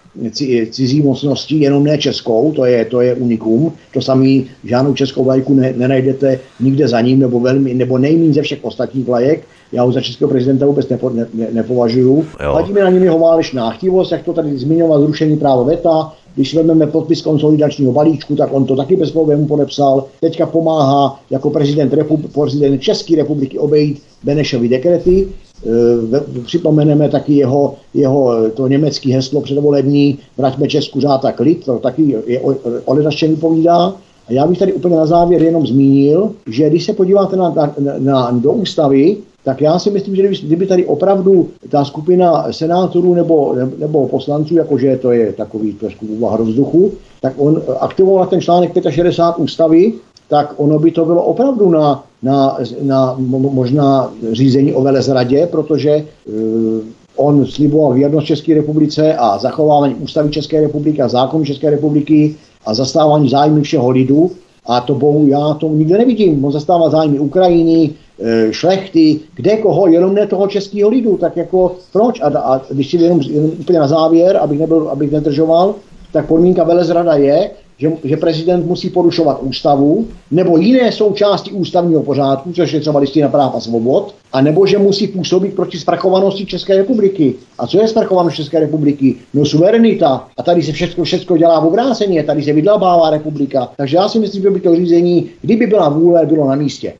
cizí 0.70 1.02
mocnosti, 1.02 1.56
jenom 1.56 1.84
ne 1.84 1.98
českou, 1.98 2.52
to 2.52 2.64
je, 2.64 2.84
to 2.84 3.00
je 3.00 3.14
unikum. 3.14 3.72
To 3.92 4.00
samý 4.00 4.46
žádnou 4.64 4.94
českou 4.94 5.24
vlajku 5.24 5.54
ne, 5.54 5.74
nenajdete 5.76 6.40
nikde 6.60 6.88
za 6.88 7.00
ním, 7.00 7.18
nebo, 7.18 7.40
velmi, 7.40 7.74
nebo 7.74 7.98
nejméně 7.98 8.32
ze 8.32 8.42
všech 8.42 8.58
ostatních 8.62 9.06
vlajek. 9.06 9.42
Já 9.72 9.82
ho 9.82 9.92
za 9.92 10.00
českého 10.00 10.28
prezidenta 10.30 10.66
vůbec 10.66 10.88
nepo, 10.88 11.10
ne, 11.10 11.26
ne, 11.34 11.46
nepovažuju. 11.52 12.24
Vadí 12.54 12.72
mi 12.72 12.80
na 12.80 12.90
něm 12.90 13.02
jeho 13.02 13.18
válečná 13.18 13.70
chtivost, 13.70 14.12
jak 14.12 14.22
to 14.22 14.32
tady 14.32 14.58
zmiňoval, 14.58 15.00
zrušení 15.00 15.36
právo 15.36 15.64
VETA, 15.64 16.12
když 16.34 16.54
vezmeme 16.54 16.86
podpis 16.86 17.22
konsolidačního 17.22 17.92
balíčku, 17.92 18.36
tak 18.36 18.52
on 18.52 18.64
to 18.64 18.76
taky 18.76 18.96
bez 18.96 19.10
problémů 19.10 19.46
podepsal. 19.46 20.04
Teďka 20.20 20.46
pomáhá 20.46 21.20
jako 21.30 21.50
prezident, 21.50 21.92
repub- 21.92 22.28
prezident 22.40 22.78
České 22.78 23.16
republiky 23.16 23.58
obejít 23.58 24.02
Benešovy 24.24 24.68
dekrety. 24.68 25.28
E, 25.66 26.42
připomeneme 26.44 27.08
taky 27.08 27.34
jeho, 27.34 27.74
jeho 27.94 28.32
to 28.54 28.68
německé 28.68 29.14
heslo 29.14 29.40
předvolební 29.40 30.18
Vraťme 30.36 30.68
Česku 30.68 31.00
řád 31.00 31.24
a 31.24 31.32
klid, 31.32 31.64
to 31.64 31.78
taky 31.78 32.16
je 32.26 32.40
o, 32.40 32.54
o 32.84 32.94
vypovídá. 33.22 33.94
A 34.28 34.32
já 34.32 34.46
bych 34.46 34.58
tady 34.58 34.72
úplně 34.72 34.96
na 34.96 35.06
závěr 35.06 35.42
jenom 35.42 35.66
zmínil, 35.66 36.30
že 36.46 36.70
když 36.70 36.84
se 36.84 36.92
podíváte 36.92 37.36
na, 37.36 37.50
na, 37.50 37.74
na, 37.98 38.30
do 38.30 38.52
ústavy, 38.52 39.16
tak 39.44 39.60
já 39.60 39.78
si 39.78 39.90
myslím, 39.90 40.16
že 40.16 40.46
kdyby 40.46 40.66
tady 40.66 40.86
opravdu 40.86 41.48
ta 41.68 41.84
skupina 41.84 42.52
senátorů 42.52 43.14
nebo, 43.14 43.56
nebo 43.78 44.08
poslanců, 44.08 44.56
jakože 44.56 44.96
to 44.96 45.12
je 45.12 45.32
takový 45.32 45.72
trošku 45.72 46.06
úvaha 46.06 46.36
vzduchu, 46.36 46.92
tak 47.20 47.32
on 47.36 47.62
aktivoval 47.80 48.26
ten 48.26 48.40
článek 48.40 48.72
65 48.90 49.44
ústavy, 49.44 49.92
tak 50.28 50.54
ono 50.56 50.78
by 50.78 50.90
to 50.90 51.04
bylo 51.04 51.22
opravdu 51.22 51.70
na, 51.70 52.04
na, 52.22 52.58
na 52.82 53.16
možná 53.18 54.12
řízení 54.32 54.74
o 54.74 54.82
velezradě, 54.82 55.48
protože 55.50 56.04
uh, 56.26 56.80
on 57.16 57.46
sliboval 57.46 57.92
věrnost 57.92 58.26
České 58.26 58.54
republice 58.54 59.14
a 59.14 59.38
zachovávání 59.38 59.94
ústavy 59.94 60.30
České 60.30 60.60
republiky 60.60 61.02
a 61.02 61.08
zákonů 61.08 61.44
České 61.44 61.70
republiky 61.70 62.34
a 62.66 62.74
zastávání 62.74 63.28
zájmy 63.28 63.62
všeho 63.62 63.90
lidu. 63.90 64.30
A 64.66 64.80
to 64.80 64.94
bohu 64.94 65.26
já 65.26 65.54
to 65.54 65.68
nikde 65.68 65.98
nevidím. 65.98 66.44
On 66.44 66.52
zastává 66.52 66.90
zájmy 66.90 67.18
Ukrajiny, 67.18 67.90
e, 68.20 68.52
šlechty, 68.52 69.20
kde 69.34 69.56
koho, 69.56 69.86
jenom 69.86 70.14
ne 70.14 70.26
toho 70.26 70.46
českého 70.46 70.90
lidu, 70.90 71.16
tak 71.16 71.36
jako 71.36 71.76
proč? 71.92 72.20
A, 72.20 72.26
a 72.38 72.60
když 72.70 72.90
si 72.90 72.96
jenom, 72.96 73.20
jenom 73.20 73.50
úplně 73.60 73.78
na 73.78 73.88
závěr, 73.88 74.36
abych, 74.36 74.58
nebyl, 74.60 74.88
abych 74.88 75.10
nedržoval, 75.10 75.74
tak 76.12 76.26
podmínka 76.26 76.64
velezrada 76.64 77.14
je, 77.14 77.50
že, 77.78 77.92
že 78.04 78.16
prezident 78.16 78.66
musí 78.66 78.90
porušovat 78.90 79.42
ústavu 79.42 80.06
nebo 80.30 80.58
jiné 80.58 80.92
součásti 80.92 81.50
ústavního 81.50 82.02
pořádku, 82.02 82.52
což 82.52 82.72
je 82.72 82.80
třeba 82.80 83.00
listina 83.00 83.28
práv 83.28 83.54
a 83.54 83.60
svobod, 83.60 84.14
a 84.32 84.40
nebo 84.40 84.66
že 84.66 84.78
musí 84.78 85.06
působit 85.06 85.56
proti 85.56 85.78
zprachovanosti 85.78 86.46
České 86.46 86.76
republiky. 86.76 87.34
A 87.58 87.66
co 87.66 87.80
je 87.80 87.88
zprachovanost 87.88 88.36
České 88.36 88.60
republiky? 88.60 89.16
No 89.34 89.44
suverenita. 89.44 90.28
A 90.36 90.42
tady 90.42 90.62
se 90.62 90.72
všechno, 90.72 91.04
všechno 91.04 91.36
dělá 91.36 91.60
v 91.60 91.66
obráceně, 91.66 92.24
tady 92.24 92.42
se 92.42 92.52
vydlabává 92.52 93.10
republika. 93.10 93.68
Takže 93.76 93.96
já 93.96 94.08
si 94.08 94.18
myslím, 94.18 94.42
že 94.42 94.50
by 94.50 94.60
to 94.60 94.76
řízení, 94.76 95.30
kdyby 95.40 95.66
byla 95.66 95.88
vůle, 95.88 96.26
bylo 96.26 96.48
na 96.48 96.54
místě. 96.54 96.94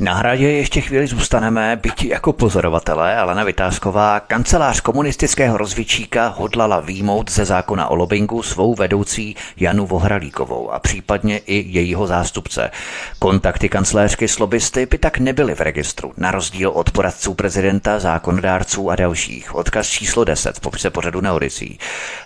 Na 0.00 0.14
hradě 0.14 0.50
ještě 0.50 0.80
chvíli 0.80 1.06
zůstaneme, 1.06 1.78
byť 1.82 2.04
jako 2.04 2.32
pozorovatelé, 2.32 3.16
ale 3.16 3.34
na 3.34 3.44
Vytázková, 3.44 4.20
kancelář 4.20 4.80
komunistického 4.80 5.56
rozvičíka 5.56 6.28
hodlala 6.28 6.80
výmout 6.80 7.30
ze 7.30 7.44
zákona 7.44 7.88
o 7.88 7.94
lobingu 7.94 8.42
svou 8.42 8.74
vedoucí 8.74 9.36
Janu 9.56 9.86
Vohralíkovou 9.86 10.70
a 10.70 10.78
případně 10.78 11.38
i 11.38 11.64
jejího 11.68 12.06
zástupce. 12.06 12.70
Kontakty 13.18 13.68
kancléřky 13.68 14.28
s 14.28 14.38
lobbysty 14.38 14.86
by 14.86 14.98
tak 14.98 15.18
nebyly 15.18 15.54
v 15.54 15.60
registru, 15.60 16.12
na 16.16 16.30
rozdíl 16.30 16.70
od 16.70 16.90
poradců 16.90 17.34
prezidenta, 17.34 17.98
zákonodárců 17.98 18.90
a 18.90 18.96
dalších. 18.96 19.54
Odkaz 19.54 19.86
číslo 19.86 20.24
10 20.24 20.56
v 20.56 20.60
popise 20.60 20.90
pořadu 20.90 21.20
na 21.20 21.34
Odisí. 21.34 21.78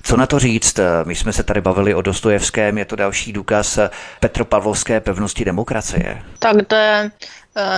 Co 0.02 0.16
na 0.16 0.26
to 0.26 0.38
říct? 0.38 0.80
My 1.04 1.14
jsme 1.14 1.32
se 1.32 1.42
tady 1.42 1.60
bavili 1.60 1.94
o 1.94 2.02
Dostojevském, 2.02 2.78
je 2.78 2.84
to 2.84 2.96
další 2.96 3.32
důkaz 3.32 3.78
Petropavlovské 4.20 5.00
pevnosti 5.00 5.44
demokracie. 5.44 6.22
Tak 6.38 6.56
jde 6.56 6.92
Eh, 7.02 7.10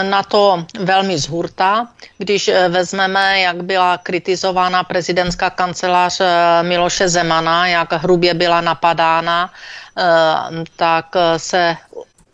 na 0.02 0.22
to 0.22 0.64
velmi 0.80 1.18
zhurta. 1.18 1.88
Když 2.18 2.48
eh, 2.48 2.68
vezmeme, 2.68 3.40
jak 3.40 3.62
byla 3.62 3.98
kritizována 3.98 4.84
prezidentská 4.84 5.50
kancelář 5.50 6.20
eh, 6.20 6.62
Miloše 6.62 7.08
Zemana, 7.08 7.66
jak 7.66 7.92
hrubě 7.92 8.34
byla 8.34 8.60
napadána, 8.60 9.50
tak 10.76 11.06
se 11.36 11.76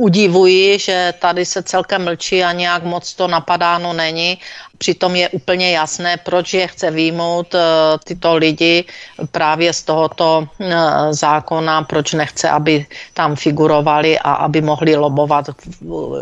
udivuji, 0.01 0.79
že 0.79 1.15
tady 1.19 1.45
se 1.45 1.63
celkem 1.63 2.05
mlčí 2.05 2.45
a 2.45 2.53
nějak 2.53 2.83
moc 2.83 3.15
to 3.15 3.29
napadáno 3.29 3.93
není. 3.93 4.39
Přitom 4.79 5.17
je 5.17 5.29
úplně 5.29 5.73
jasné, 5.73 6.17
proč 6.17 6.55
je 6.55 6.67
chce 6.67 6.91
výjmout 6.91 7.55
eh, 7.55 7.61
tyto 8.05 8.37
lidi 8.37 8.85
právě 9.31 9.73
z 9.73 9.83
tohoto 9.83 10.49
eh, 10.61 10.75
zákona, 11.13 11.83
proč 11.83 12.13
nechce, 12.13 12.49
aby 12.49 12.87
tam 13.13 13.37
figurovali 13.37 14.19
a 14.19 14.33
aby 14.49 14.61
mohli 14.65 14.97
lobovat 14.97 15.53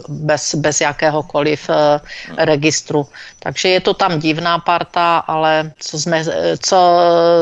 bez, 0.09 0.55
bez 0.55 0.81
jakéhokoliv 0.81 1.71
eh, 1.71 2.01
registru. 2.45 3.07
Takže 3.39 3.69
je 3.69 3.81
to 3.81 3.95
tam 3.95 4.19
divná 4.19 4.59
parta, 4.59 5.19
ale 5.19 5.71
co 5.79 5.99
jsme, 5.99 6.25
co 6.59 6.79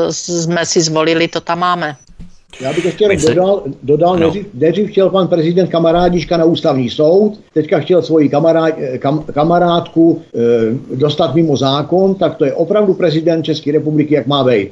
jsme 0.09 0.65
si 0.65 0.81
zvolili, 0.81 1.27
to 1.27 1.41
tam 1.41 1.59
máme. 1.59 1.97
Já 2.61 2.73
bych 2.73 2.85
ještě 2.85 3.19
se... 3.19 3.27
dodal, 3.27 3.63
dodal 3.83 4.17
no. 4.19 4.33
nejdřív 4.53 4.89
chtěl 4.89 5.09
pan 5.09 5.27
prezident 5.27 5.67
kamarádička 5.67 6.37
na 6.37 6.45
ústavní 6.45 6.89
soud, 6.89 7.39
teďka 7.53 7.79
chtěl 7.79 8.01
svoji 8.01 8.29
kamarád, 8.29 8.73
kam, 8.99 9.23
kamarádku 9.33 10.21
e, 10.35 10.95
dostat 10.95 11.35
mimo 11.35 11.57
zákon, 11.57 12.15
tak 12.15 12.35
to 12.35 12.45
je 12.45 12.53
opravdu 12.53 12.93
prezident 12.93 13.43
České 13.43 13.71
republiky, 13.71 14.15
jak 14.15 14.27
má 14.27 14.43
být. 14.43 14.71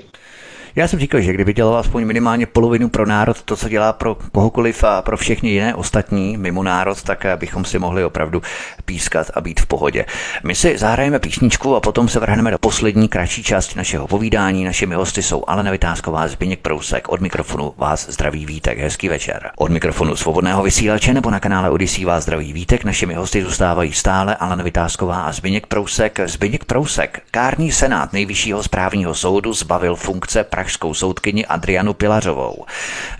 Já 0.78 0.88
jsem 0.88 1.00
říkal, 1.00 1.22
že 1.22 1.34
kdyby 1.34 1.54
dělal 1.54 1.78
aspoň 1.78 2.06
minimálně 2.06 2.46
polovinu 2.46 2.90
pro 2.90 3.06
národ, 3.06 3.42
to, 3.42 3.56
co 3.56 3.70
dělá 3.70 3.94
pro 3.94 4.18
kohokoliv 4.32 4.84
a 4.84 5.02
pro 5.02 5.18
všechny 5.18 5.50
jiné 5.50 5.76
ostatní 5.76 6.38
mimo 6.38 6.64
národ, 6.64 7.04
tak 7.04 7.26
bychom 7.36 7.66
si 7.66 7.80
mohli 7.80 8.04
opravdu 8.06 8.42
pískat 8.86 9.32
a 9.34 9.42
být 9.42 9.60
v 9.60 9.66
pohodě. 9.66 10.06
My 10.44 10.56
si 10.56 10.78
zahrajeme 10.78 11.20
písničku 11.20 11.76
a 11.76 11.80
potom 11.80 12.10
se 12.10 12.20
vrhneme 12.20 12.52
do 12.52 12.58
poslední 12.58 13.08
kratší 13.08 13.44
části 13.44 13.78
našeho 13.78 14.08
povídání. 14.08 14.66
Našimi 14.66 14.96
hosty 14.96 15.24
jsou 15.24 15.44
Alena 15.48 15.72
Vytázková, 15.72 16.28
Zbigněk 16.28 16.60
Prousek. 16.60 17.10
Od 17.10 17.22
mikrofonu 17.22 17.74
vás 17.78 18.10
zdraví 18.10 18.46
Vítek. 18.46 18.80
Hezký 18.80 19.10
večer. 19.10 19.52
Od 19.58 19.72
mikrofonu 19.72 20.16
svobodného 20.16 20.64
vysílače 20.64 21.14
nebo 21.14 21.32
na 21.32 21.40
kanále 21.40 21.70
Odisí 21.70 22.06
vás 22.06 22.24
zdraví 22.24 22.54
Vítek. 22.54 22.84
Našimi 22.84 23.14
hosty 23.14 23.44
zůstávají 23.44 23.94
stále 23.94 24.36
Alena 24.36 24.64
Vytázková 24.64 25.22
a 25.22 25.32
Zbigněk 25.32 25.68
Prousek. 25.68 26.20
Zbigněk 26.26 26.66
Prousek, 26.66 27.22
kární 27.32 27.72
senát 27.72 28.14
nejvyššího 28.14 28.64
správního 28.64 29.16
soudu 29.16 29.54
zbavil 29.54 29.96
funkce 29.96 30.44
pražskou 30.66 30.94
soudkyni 30.94 31.46
Adrianu 31.46 31.94
Pilařovou. 31.94 32.66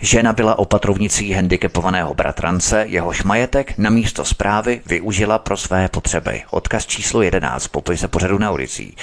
Žena 0.00 0.32
byla 0.32 0.58
opatrovnicí 0.58 1.32
handicapovaného 1.32 2.14
bratrance, 2.14 2.84
jehož 2.88 3.24
majetek 3.24 3.78
na 3.78 3.90
místo 3.90 4.24
zprávy 4.24 4.80
využila 4.86 5.38
pro 5.38 5.56
své 5.56 5.88
potřeby. 5.88 6.42
Odkaz 6.50 6.86
číslo 6.86 7.22
11, 7.22 7.68
popise 7.68 8.08
pořadu 8.08 8.38
na 8.38 8.50
ulicí. 8.50 8.96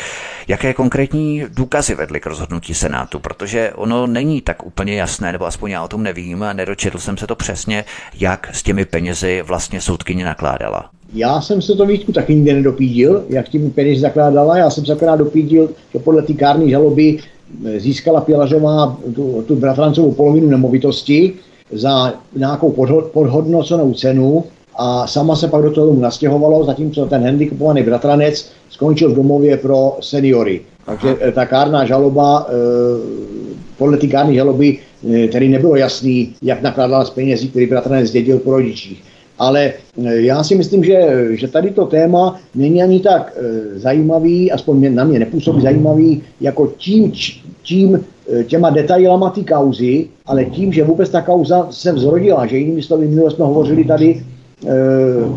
Jaké 0.48 0.74
konkrétní 0.74 1.44
důkazy 1.49 1.95
vedly 1.95 2.20
k 2.20 2.26
rozhodnutí 2.26 2.74
Senátu? 2.74 3.20
Protože 3.20 3.72
ono 3.76 4.07
není 4.07 4.41
tak 4.41 4.65
úplně 4.65 4.95
jasné, 4.95 5.32
nebo 5.32 5.45
aspoň 5.45 5.72
já 5.72 5.84
o 5.84 5.88
tom 5.88 6.03
nevím, 6.03 6.44
a 6.44 6.53
nedočetl 6.53 6.99
jsem 6.99 7.18
se 7.18 7.28
to 7.28 7.36
přesně, 7.36 7.86
jak 8.20 8.49
s 8.53 8.64
těmi 8.64 8.86
penězi 8.86 9.41
vlastně 9.41 9.82
soudkyně 9.82 10.26
nakládala. 10.26 10.90
Já 11.14 11.41
jsem 11.41 11.61
se 11.61 11.76
to 11.76 11.86
výtku 11.86 12.11
taky 12.11 12.36
nikdy 12.36 12.53
nedopídil, 12.53 13.26
jak 13.30 13.49
tím 13.49 13.72
peněz 13.72 13.99
zakládala. 13.99 14.57
Já 14.57 14.70
jsem 14.70 14.86
se 14.86 14.94
akorát 14.94 15.15
dopídil, 15.15 15.70
že 15.94 15.99
podle 15.99 16.22
té 16.22 16.34
kární 16.34 16.70
žaloby 16.70 17.20
získala 17.77 18.21
Pilařová 18.21 18.97
tu, 19.15 19.43
tu 19.47 19.55
bratrancovou 19.55 20.11
polovinu 20.11 20.49
nemovitosti 20.49 21.34
za 21.71 22.13
nějakou 22.35 22.71
podhod, 22.71 23.05
podhodnocenou 23.05 23.93
cenu 23.93 24.43
a 24.75 25.07
sama 25.07 25.35
se 25.35 25.47
pak 25.47 25.63
do 25.63 25.71
toho 25.71 25.88
domu 25.88 25.99
nastěhovalo, 25.99 26.63
zatímco 26.63 27.05
ten 27.05 27.23
handicapovaný 27.23 27.84
bratranec 27.84 28.49
skončil 28.69 29.11
v 29.11 29.15
domově 29.15 29.57
pro 29.57 29.97
seniory. 30.01 30.61
Takže 30.85 31.09
Aha. 31.09 31.31
ta 31.31 31.45
kárná 31.45 31.85
žaloba, 31.85 32.47
eh, 32.49 32.53
podle 33.77 33.97
té 33.97 34.07
kárné 34.07 34.34
žaloby 34.34 34.80
který 35.30 35.49
nebylo 35.49 35.75
jasný, 35.75 36.35
jak 36.41 36.61
nakládala 36.61 37.05
s 37.05 37.09
penězí, 37.09 37.49
který 37.49 37.65
bratranec 37.65 38.07
zdědil 38.07 38.39
po 38.39 38.51
rodičích. 38.51 39.03
Ale 39.39 39.73
já 40.07 40.43
si 40.43 40.55
myslím, 40.55 40.84
že, 40.84 41.27
že 41.31 41.47
tady 41.47 41.71
to 41.71 41.85
téma 41.85 42.39
není 42.55 42.84
ani 42.84 42.99
tak 42.99 43.38
zajímavý, 43.75 44.51
aspoň 44.51 44.95
na 44.95 45.03
mě 45.03 45.19
nepůsobí 45.19 45.61
zajímavý, 45.61 46.21
jako 46.41 46.73
tím, 46.77 47.11
tím 47.64 47.99
těma 48.48 48.69
detailama 48.69 49.30
té 49.30 49.44
kauzy, 49.44 50.07
ale 50.26 50.45
tím, 50.45 50.73
že 50.73 50.84
vůbec 50.84 51.10
ta 51.10 51.22
kauza 51.22 51.68
se 51.69 51.91
vzrodila, 51.91 52.45
že 52.45 52.57
jinými 52.57 52.81
slovy, 52.81 53.07
minule 53.07 53.31
jsme 53.31 53.45
hovořili 53.45 53.84
tady 53.84 54.23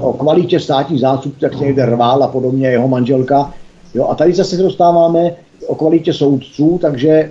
o 0.00 0.12
kvalitě 0.12 0.60
státních 0.60 1.00
zástupců, 1.00 1.44
jak 1.44 1.54
se 1.54 1.64
někde 1.64 1.86
rvál 1.86 2.22
a 2.22 2.28
podobně, 2.28 2.68
jeho 2.68 2.88
manželka. 2.88 3.54
Jo, 3.94 4.06
a 4.08 4.14
tady 4.14 4.32
zase 4.32 4.56
se 4.56 4.62
dostáváme 4.62 5.32
o 5.66 5.74
kvalitě 5.74 6.12
soudců, 6.12 6.78
takže 6.82 7.30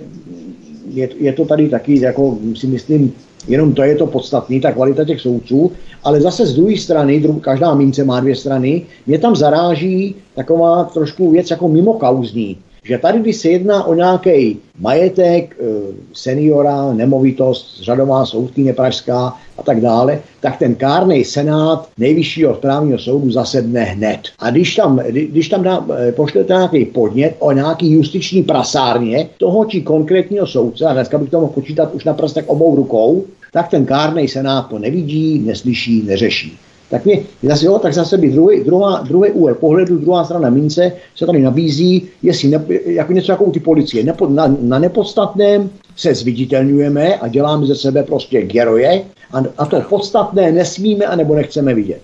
je, 0.92 1.08
je 1.20 1.32
to 1.32 1.44
tady 1.44 1.68
taky, 1.68 2.00
jako 2.00 2.38
si 2.54 2.66
myslím, 2.66 3.12
jenom 3.48 3.72
to 3.72 3.82
je 3.82 3.94
to 3.94 4.06
podstatné, 4.06 4.60
ta 4.60 4.72
kvalita 4.72 5.04
těch 5.04 5.20
soudců, 5.20 5.72
ale 6.04 6.20
zase 6.20 6.46
z 6.46 6.54
druhé 6.54 6.76
strany, 6.76 7.20
dru, 7.20 7.32
každá 7.32 7.74
mince 7.74 8.04
má 8.04 8.20
dvě 8.20 8.36
strany, 8.36 8.82
mě 9.06 9.18
tam 9.18 9.36
zaráží 9.36 10.14
taková 10.34 10.84
trošku 10.84 11.30
věc 11.30 11.50
jako 11.50 11.68
mimo 11.68 11.92
kauzní 11.92 12.56
že 12.86 12.98
tady, 12.98 13.18
když 13.18 13.36
se 13.36 13.48
jedná 13.48 13.84
o 13.84 13.94
nějaký 13.94 14.58
majetek, 14.78 15.56
eh, 15.60 15.64
seniora, 16.12 16.92
nemovitost, 16.92 17.80
řadová 17.82 18.26
soudkyně 18.26 18.72
pražská 18.72 19.34
a 19.58 19.62
tak 19.62 19.80
dále, 19.80 20.20
tak 20.40 20.58
ten 20.58 20.74
kárný 20.74 21.24
senát 21.24 21.88
nejvyššího 21.98 22.54
správního 22.54 22.98
soudu 22.98 23.30
zasedne 23.30 23.82
hned. 23.84 24.20
A 24.38 24.50
když 24.50 24.74
tam, 24.74 24.98
když 25.10 25.48
tam 25.48 25.62
dá, 25.62 25.86
eh, 26.08 26.12
pošlete 26.12 26.54
nějaký 26.54 26.84
podnět 26.84 27.36
o 27.38 27.52
nějaký 27.52 27.92
justiční 27.92 28.42
prasárně 28.42 29.28
toho 29.38 29.64
či 29.64 29.82
konkrétního 29.82 30.46
soudce, 30.46 30.84
a 30.84 30.92
dneska 30.92 31.18
bych 31.18 31.30
to 31.30 31.40
mohl 31.40 31.52
počítat 31.52 31.94
už 31.94 32.04
na 32.04 32.14
prstech 32.14 32.48
obou 32.48 32.76
rukou, 32.76 33.24
tak 33.52 33.68
ten 33.68 33.86
kárný 33.86 34.28
senát 34.28 34.68
to 34.68 34.78
nevidí, 34.78 35.38
neslyší, 35.38 36.02
neřeší 36.02 36.58
tak 36.90 37.04
mě 37.04 37.22
zase, 37.42 37.66
jo, 37.66 37.78
tak 37.78 37.94
zase 37.94 38.18
by 38.18 38.30
druhý, 38.30 38.64
druhá, 38.64 39.02
druhý 39.02 39.30
úhel 39.30 39.54
pohledu, 39.54 39.98
druhá 39.98 40.24
strana 40.24 40.50
mince 40.50 40.92
se 41.16 41.26
tady 41.26 41.42
nabízí, 41.42 42.08
jestli 42.22 42.48
ne, 42.48 42.64
jako 42.86 43.12
něco 43.12 43.32
jako 43.32 43.44
u 43.44 43.52
ty 43.52 43.60
policie. 43.60 44.04
Nepo, 44.04 44.28
na, 44.28 44.56
na 44.60 44.78
nepodstatném 44.78 45.70
se 45.96 46.14
zviditelňujeme 46.14 47.14
a 47.14 47.28
děláme 47.28 47.66
ze 47.66 47.74
sebe 47.74 48.02
prostě 48.02 48.42
geroje 48.42 49.02
a, 49.32 49.38
a 49.58 49.66
to 49.66 49.80
podstatné 49.80 50.52
nesmíme 50.52 51.04
anebo 51.04 51.34
nechceme 51.34 51.74
vidět. 51.74 52.00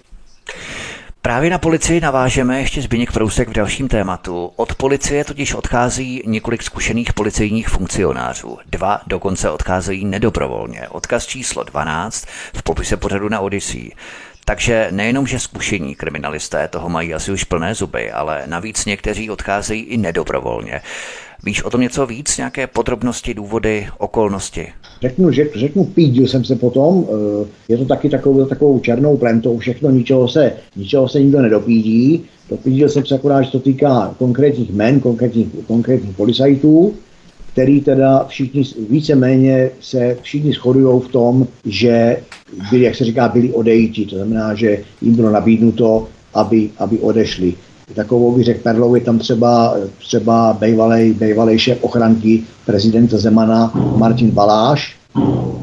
Právě 1.24 1.50
na 1.50 1.58
policii 1.58 2.00
navážeme 2.00 2.60
ještě 2.60 2.82
Zbigněk 2.82 3.12
Prousek 3.12 3.48
v 3.48 3.52
dalším 3.52 3.88
tématu. 3.88 4.50
Od 4.56 4.74
policie 4.74 5.24
totiž 5.24 5.54
odchází 5.54 6.22
několik 6.26 6.62
zkušených 6.62 7.12
policejních 7.12 7.68
funkcionářů. 7.68 8.58
Dva 8.70 9.00
dokonce 9.06 9.50
odcházejí 9.50 10.04
nedobrovolně. 10.04 10.88
Odkaz 10.88 11.26
číslo 11.26 11.62
12 11.62 12.26
v 12.56 12.62
popise 12.62 12.96
pořadu 12.96 13.28
na 13.28 13.40
Odyssey. 13.40 13.90
Takže 14.44 14.88
nejenom, 14.90 15.26
že 15.26 15.38
zkušení 15.38 15.94
kriminalisté 15.94 16.68
toho 16.68 16.88
mají 16.88 17.14
asi 17.14 17.32
už 17.32 17.44
plné 17.44 17.74
zuby, 17.74 18.10
ale 18.10 18.42
navíc 18.46 18.84
někteří 18.84 19.30
odcházejí 19.30 19.82
i 19.82 19.96
nedobrovolně. 19.96 20.80
Víš 21.44 21.62
o 21.62 21.70
tom 21.70 21.80
něco 21.80 22.06
víc, 22.06 22.36
nějaké 22.36 22.66
podrobnosti, 22.66 23.34
důvody, 23.34 23.88
okolnosti? 23.98 24.68
Řeknu, 25.02 25.32
že, 25.32 25.48
řeknu, 25.54 25.84
pídil 25.84 26.26
jsem 26.26 26.44
se 26.44 26.56
potom, 26.56 27.06
eh, 27.08 27.46
je 27.68 27.78
to 27.78 27.84
taky 27.84 28.08
takovou, 28.08 28.46
takovou 28.46 28.78
černou 28.78 29.16
plentou, 29.16 29.58
všechno, 29.58 29.90
ničeho 29.90 30.28
se, 30.28 30.52
ničeho 30.76 31.08
se 31.08 31.20
nikdo 31.20 31.42
nedopídí. 31.42 32.24
Dopídil 32.50 32.88
jsem 32.88 33.06
se 33.06 33.14
akorát, 33.14 33.42
že 33.42 33.50
to 33.50 33.60
týká 33.60 34.14
konkrétních 34.18 34.72
men, 34.72 35.00
konkrétních, 35.00 35.48
konkrétních 35.66 36.16
policajtů, 36.16 36.94
který 37.52 37.80
teda 37.80 38.24
všichni 38.28 38.62
víceméně 38.90 39.70
se 39.80 40.16
všichni 40.22 40.52
shodují 40.52 41.00
v 41.00 41.08
tom, 41.08 41.46
že 41.64 42.16
byli, 42.70 42.84
jak 42.84 42.94
se 42.94 43.04
říká, 43.04 43.28
byli 43.28 43.52
odejti. 43.52 44.06
To 44.06 44.16
znamená, 44.16 44.54
že 44.54 44.78
jim 45.02 45.14
bylo 45.14 45.30
nabídnuto, 45.30 46.08
aby, 46.34 46.70
aby 46.78 46.98
odešli. 46.98 47.54
Takovou 47.94 48.36
bych 48.36 48.44
řekl 48.44 48.60
Perlou, 48.62 48.94
je 48.94 49.00
tam 49.00 49.18
třeba, 49.18 49.76
třeba 49.98 50.56
bejvalej, 50.60 51.12
bejvalej 51.12 51.58
šéf 51.58 51.78
ochranky 51.80 52.42
prezidenta 52.66 53.18
Zemana 53.18 53.72
Martin 53.96 54.30
Baláš, 54.30 54.96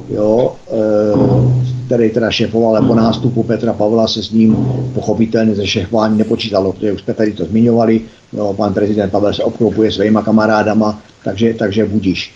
jo, 0.10 0.56
e, 0.72 1.69
který 1.90 2.10
teda 2.10 2.32
šéfoval, 2.32 2.78
ale 2.78 2.88
po 2.88 2.96
nástupu 2.96 3.44
Petra 3.44 3.74
Pavla 3.74 4.08
se 4.08 4.24
s 4.24 4.32
ním 4.32 4.56
pochopitelně 4.94 5.56
ze 5.56 5.68
šéfování 5.68 6.18
nepočítalo, 6.18 6.74
protože 6.74 6.94
už 6.94 7.02
jsme 7.02 7.14
tady 7.14 7.34
to 7.34 7.46
zmiňovali, 7.46 8.02
jo, 8.34 8.54
pan 8.54 8.74
prezident 8.74 9.10
Pavel 9.10 9.34
se 9.34 9.44
obklopuje 9.44 9.92
svýma 9.92 10.22
kamarádama, 10.22 11.02
takže, 11.24 11.54
takže 11.54 11.86
budíš. 11.86 12.34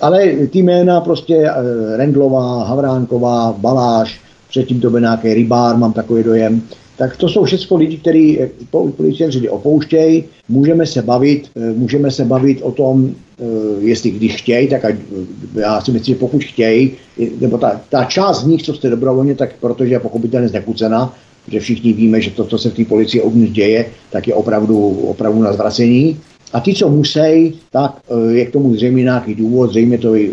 Ale 0.00 0.26
ty 0.26 0.58
jména 0.58 1.00
prostě 1.00 1.36
e, 1.36 1.52
Rendlová, 1.96 2.64
Havránková, 2.64 3.54
Baláš, 3.58 4.20
předtím 4.48 4.80
to 4.80 4.90
byl 4.90 5.00
nějaký 5.00 5.34
rybár, 5.34 5.76
mám 5.76 5.92
takový 5.92 6.22
dojem, 6.22 6.62
tak 6.96 7.16
to 7.16 7.28
jsou 7.28 7.44
všechno 7.44 7.76
lidi, 7.76 7.96
kteří 7.96 8.40
eh, 8.40 8.50
policajti 8.96 9.48
opouštějí. 9.48 10.24
Můžeme 10.48 10.86
se 10.86 11.02
bavit, 11.02 11.50
eh, 11.56 11.72
můžeme 11.72 12.10
se 12.10 12.24
bavit 12.24 12.62
o 12.62 12.72
tom, 12.72 13.14
jestli 13.80 14.10
když 14.10 14.36
chtějí, 14.36 14.68
tak 14.68 14.84
ať, 14.84 14.94
já 15.54 15.80
si 15.80 15.92
myslím, 15.92 16.14
že 16.14 16.18
pokud 16.18 16.44
chtějí, 16.44 16.90
nebo 17.40 17.58
ta, 17.58 17.80
ta 17.88 18.04
část 18.04 18.42
z 18.42 18.46
nich, 18.46 18.62
co 18.62 18.74
jste 18.74 18.90
dobrovolně, 18.90 19.34
tak 19.34 19.50
protože 19.60 19.94
je 19.94 20.00
pochopitelně 20.00 20.48
znekucená, 20.48 21.14
protože 21.44 21.60
všichni 21.60 21.92
víme, 21.92 22.20
že 22.20 22.30
to, 22.30 22.44
co 22.44 22.58
se 22.58 22.70
v 22.70 22.74
té 22.74 22.84
policii 22.84 23.22
uvnitř 23.22 23.52
děje, 23.52 23.86
tak 24.10 24.28
je 24.28 24.34
opravdu, 24.34 24.88
opravdu 24.88 25.42
na 25.42 25.52
zvracení. 25.52 26.16
A 26.54 26.60
ti, 26.60 26.74
co 26.74 26.88
musí, 26.88 27.54
tak 27.70 28.00
je 28.30 28.46
k 28.46 28.52
tomu 28.52 28.74
zřejmě 28.74 29.02
nějaký 29.02 29.34
důvod, 29.34 29.70
zřejmě 29.70 29.98
to 29.98 30.14
je, 30.14 30.30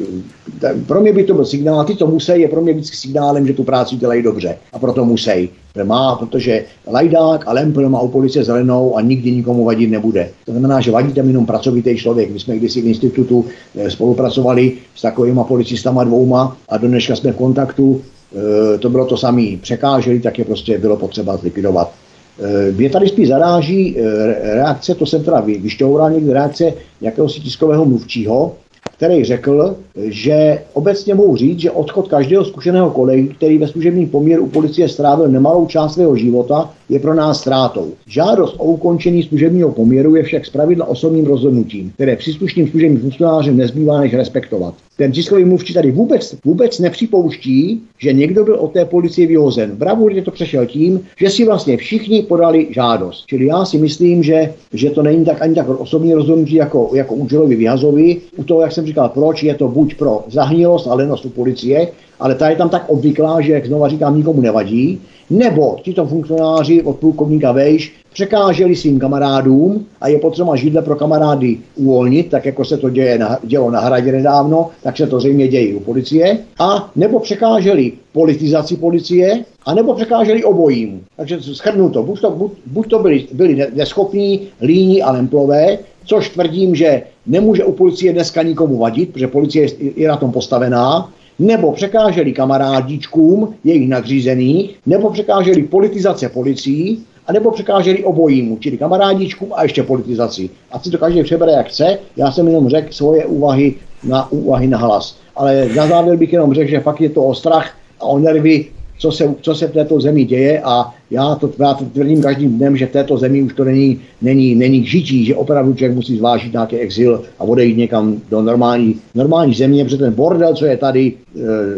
pro 0.87 1.01
mě 1.01 1.13
by 1.13 1.23
to 1.23 1.33
byl 1.33 1.45
signál, 1.45 1.79
a 1.79 1.83
ty, 1.83 1.95
co 1.95 2.07
musí, 2.07 2.31
je 2.35 2.47
pro 2.47 2.61
mě 2.61 2.73
vždycky 2.73 2.97
signálem, 2.97 3.47
že 3.47 3.53
tu 3.53 3.63
práci 3.63 3.95
dělají 3.95 4.23
dobře 4.23 4.57
a 4.73 4.79
proto 4.79 5.05
musí. 5.05 5.49
Má, 5.83 6.15
protože 6.15 6.65
Lajdák 6.87 7.47
a 7.47 7.53
Lempel 7.53 7.89
má 7.89 8.01
u 8.01 8.07
policie 8.07 8.43
zelenou 8.43 8.97
a 8.97 9.01
nikdy 9.01 9.31
nikomu 9.31 9.65
vadit 9.65 9.89
nebude. 9.89 10.29
To 10.45 10.51
znamená, 10.51 10.81
že 10.81 10.91
vadí 10.91 11.13
tam 11.13 11.27
jenom 11.27 11.45
pracovitý 11.45 11.97
člověk. 11.97 12.31
My 12.31 12.39
jsme 12.39 12.57
kdysi 12.57 12.81
v 12.81 12.87
institutu 12.87 13.45
eh, 13.75 13.91
spolupracovali 13.91 14.73
s 14.95 15.01
takovýma 15.01 15.43
policistama 15.43 16.03
dvouma 16.03 16.57
a 16.69 16.77
do 16.77 16.87
dneška 16.87 17.15
jsme 17.15 17.31
v 17.31 17.35
kontaktu. 17.35 18.01
Eh, 18.35 18.77
to 18.77 18.89
bylo 18.89 19.05
to 19.05 19.17
samé. 19.17 19.57
Překáželi, 19.61 20.19
tak 20.19 20.39
je 20.39 20.45
prostě 20.45 20.77
bylo 20.77 20.97
potřeba 20.97 21.37
zlikvidovat. 21.37 21.91
Eh, 22.39 22.71
mě 22.71 22.89
tady 22.89 23.07
spíš 23.07 23.27
zaráží 23.27 23.97
eh, 23.97 24.55
reakce, 24.55 24.95
to 24.95 25.05
jsem 25.05 25.23
teda 25.23 25.39
vyšťoural 25.39 26.11
někdy 26.11 26.33
reakce 26.33 26.73
jakéhosi 27.01 27.39
tiskového 27.39 27.85
mluvčího, 27.85 28.55
který 28.97 29.23
řekl, 29.23 29.75
že 29.95 30.59
obecně 30.73 31.15
mohu 31.15 31.35
říct, 31.35 31.59
že 31.59 31.71
odchod 31.71 32.07
každého 32.07 32.45
zkušeného 32.45 32.89
kolegy, 32.89 33.27
který 33.27 33.57
ve 33.57 33.67
služebním 33.67 34.09
poměru 34.09 34.43
u 34.43 34.49
policie 34.49 34.89
strávil 34.89 35.27
nemalou 35.27 35.65
část 35.65 35.93
svého 35.93 36.15
života, 36.15 36.69
je 36.89 36.99
pro 36.99 37.13
nás 37.13 37.39
ztrátou. 37.41 37.91
Žádost 38.07 38.55
o 38.57 38.63
ukončení 38.63 39.23
služebního 39.23 39.71
poměru 39.71 40.15
je 40.15 40.23
však 40.23 40.45
zpravidla 40.45 40.85
osobním 40.85 41.25
rozhodnutím, 41.25 41.91
které 41.91 42.15
příslušným 42.15 42.67
služebním 42.67 43.01
funkcionářem 43.01 43.57
nezbývá 43.57 43.99
než 43.99 44.13
respektovat. 44.13 44.73
Ten 45.01 45.11
tiskový 45.11 45.45
mluvčí 45.45 45.73
tady 45.73 45.91
vůbec, 45.91 46.35
vůbec 46.45 46.79
nepřipouští, 46.79 47.81
že 47.97 48.13
někdo 48.13 48.43
byl 48.43 48.55
od 48.55 48.73
té 48.73 48.85
policie 48.85 49.27
vyhozen. 49.27 49.71
Bravurně 49.75 50.21
to 50.21 50.31
přešel 50.31 50.65
tím, 50.65 50.99
že 51.19 51.29
si 51.29 51.45
vlastně 51.45 51.77
všichni 51.77 52.21
podali 52.21 52.67
žádost. 52.69 53.23
Čili 53.27 53.45
já 53.45 53.65
si 53.65 53.77
myslím, 53.77 54.23
že, 54.23 54.53
že 54.73 54.89
to 54.89 55.03
není 55.03 55.25
tak 55.25 55.41
ani 55.41 55.55
tak 55.55 55.69
osobní 55.69 56.13
rozhodnutí 56.13 56.55
jako, 56.55 56.89
jako 56.93 57.15
účelový 57.15 57.55
vyhazovi. 57.55 58.17
U 58.37 58.43
toho, 58.43 58.61
jak 58.61 58.71
jsem 58.71 58.85
říkal, 58.85 59.09
proč 59.09 59.43
je 59.43 59.55
to 59.55 59.67
buď 59.67 59.95
pro 59.95 60.23
zahnilost 60.27 60.87
a 60.87 60.93
lenost 60.93 61.25
u 61.25 61.29
policie, 61.29 61.87
ale 62.21 62.35
ta 62.35 62.49
je 62.49 62.55
tam 62.55 62.69
tak 62.69 62.89
obvyklá, 62.89 63.41
že, 63.41 63.53
jak 63.53 63.65
znova 63.65 63.89
říkám, 63.89 64.17
nikomu 64.17 64.41
nevadí, 64.41 65.01
nebo 65.29 65.77
tito 65.81 66.05
funkcionáři 66.05 66.81
od 66.81 66.95
plukovníka 66.95 67.51
Vejš 67.51 67.93
překáželi 68.13 68.75
svým 68.75 68.99
kamarádům 68.99 69.85
a 70.01 70.07
je 70.07 70.19
potřeba 70.19 70.55
židle 70.55 70.81
pro 70.81 70.95
kamarády 70.95 71.57
uvolnit, 71.75 72.29
tak 72.29 72.45
jako 72.45 72.65
se 72.65 72.77
to 72.77 72.89
děje 72.89 73.17
na, 73.17 73.39
dělo 73.43 73.71
na 73.71 73.79
hradě 73.79 74.11
nedávno, 74.11 74.69
tak 74.83 74.97
se 74.97 75.07
to 75.07 75.19
zřejmě 75.19 75.47
děje 75.47 75.75
u 75.75 75.79
policie, 75.79 76.37
a 76.59 76.91
nebo 76.95 77.19
překáželi 77.19 77.91
politizaci 78.13 78.77
policie, 78.77 79.45
a 79.65 79.73
nebo 79.73 79.93
překáželi 79.93 80.43
obojím. 80.43 81.01
Takže 81.17 81.41
schrnu 81.41 81.89
to, 81.89 82.03
buď 82.03 82.21
to, 82.21 82.31
buď, 82.31 82.51
buď 82.65 82.89
to 82.89 82.99
byli, 82.99 83.25
byli 83.33 83.67
neschopní, 83.73 84.41
líní 84.61 85.03
a 85.03 85.11
lemplové, 85.11 85.77
což 86.05 86.29
tvrdím, 86.29 86.75
že 86.75 87.01
nemůže 87.25 87.63
u 87.63 87.71
policie 87.71 88.13
dneska 88.13 88.43
nikomu 88.43 88.77
vadit, 88.77 89.13
protože 89.13 89.27
policie 89.27 89.65
je, 89.65 89.91
je 89.95 90.07
na 90.07 90.17
tom 90.17 90.31
postavená, 90.31 91.09
nebo 91.41 91.71
překáželi 91.71 92.33
kamarádičkům 92.33 93.55
jejich 93.63 93.89
nadřízených, 93.89 94.79
nebo 94.85 95.09
překáželi 95.09 95.63
politizace 95.63 96.29
policií, 96.29 97.03
a 97.27 97.33
nebo 97.33 97.51
překáželi 97.51 98.03
obojímu, 98.03 98.57
čili 98.57 98.77
kamarádičkům 98.77 99.49
a 99.53 99.63
ještě 99.63 99.83
politizaci. 99.83 100.49
A 100.71 100.79
si 100.79 100.91
to 100.91 100.97
každý 100.97 101.23
přebere 101.23 101.51
jak 101.51 101.67
chce, 101.67 101.97
já 102.17 102.31
jsem 102.31 102.47
jenom 102.47 102.69
řekl 102.69 102.93
svoje 102.93 103.25
úvahy 103.25 103.75
na, 104.03 104.31
úvahy 104.31 104.67
na 104.67 104.77
hlas. 104.77 105.17
Ale 105.35 105.69
na 105.75 105.87
závěr 105.87 106.17
bych 106.17 106.33
jenom 106.33 106.53
řekl, 106.53 106.69
že 106.69 106.79
fakt 106.79 107.01
je 107.01 107.09
to 107.09 107.23
o 107.23 107.35
strach 107.35 107.71
a 107.99 108.03
o 108.03 108.19
nervy 108.19 108.65
co 109.01 109.11
se, 109.11 109.35
co 109.41 109.55
se 109.55 109.67
v 109.67 109.73
této 109.73 110.01
zemi 110.01 110.25
děje 110.25 110.61
a 110.63 110.93
já 111.11 111.35
to, 111.35 111.49
já 111.59 111.73
to 111.73 111.85
tvrdím 111.85 112.21
každým 112.21 112.57
dnem, 112.57 112.77
že 112.77 112.85
v 112.85 112.91
této 112.91 113.17
zemi 113.17 113.41
už 113.41 113.53
to 113.53 113.63
není, 113.63 113.99
není, 114.21 114.55
není 114.55 114.81
k 114.81 114.87
žití, 114.87 115.25
že 115.25 115.35
opravdu 115.35 115.73
člověk 115.73 115.95
musí 115.95 116.17
zvážit 116.17 116.53
nějaký 116.53 116.75
exil 116.75 117.21
a 117.39 117.43
odejít 117.43 117.77
někam 117.77 118.21
do 118.29 118.41
normální, 118.41 118.95
normální 119.15 119.53
země, 119.53 119.83
protože 119.83 119.97
ten 119.97 120.13
bordel, 120.13 120.53
co 120.53 120.65
je 120.65 120.77
tady, 120.77 121.13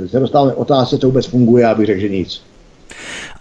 e, 0.04 0.08
se 0.08 0.20
dostáváme 0.20 0.54
otázce, 0.54 0.98
co 0.98 1.08
vůbec 1.08 1.26
funguje, 1.26 1.66
aby 1.66 1.86
řekl, 1.86 2.02
že 2.02 2.10
nic. 2.10 2.42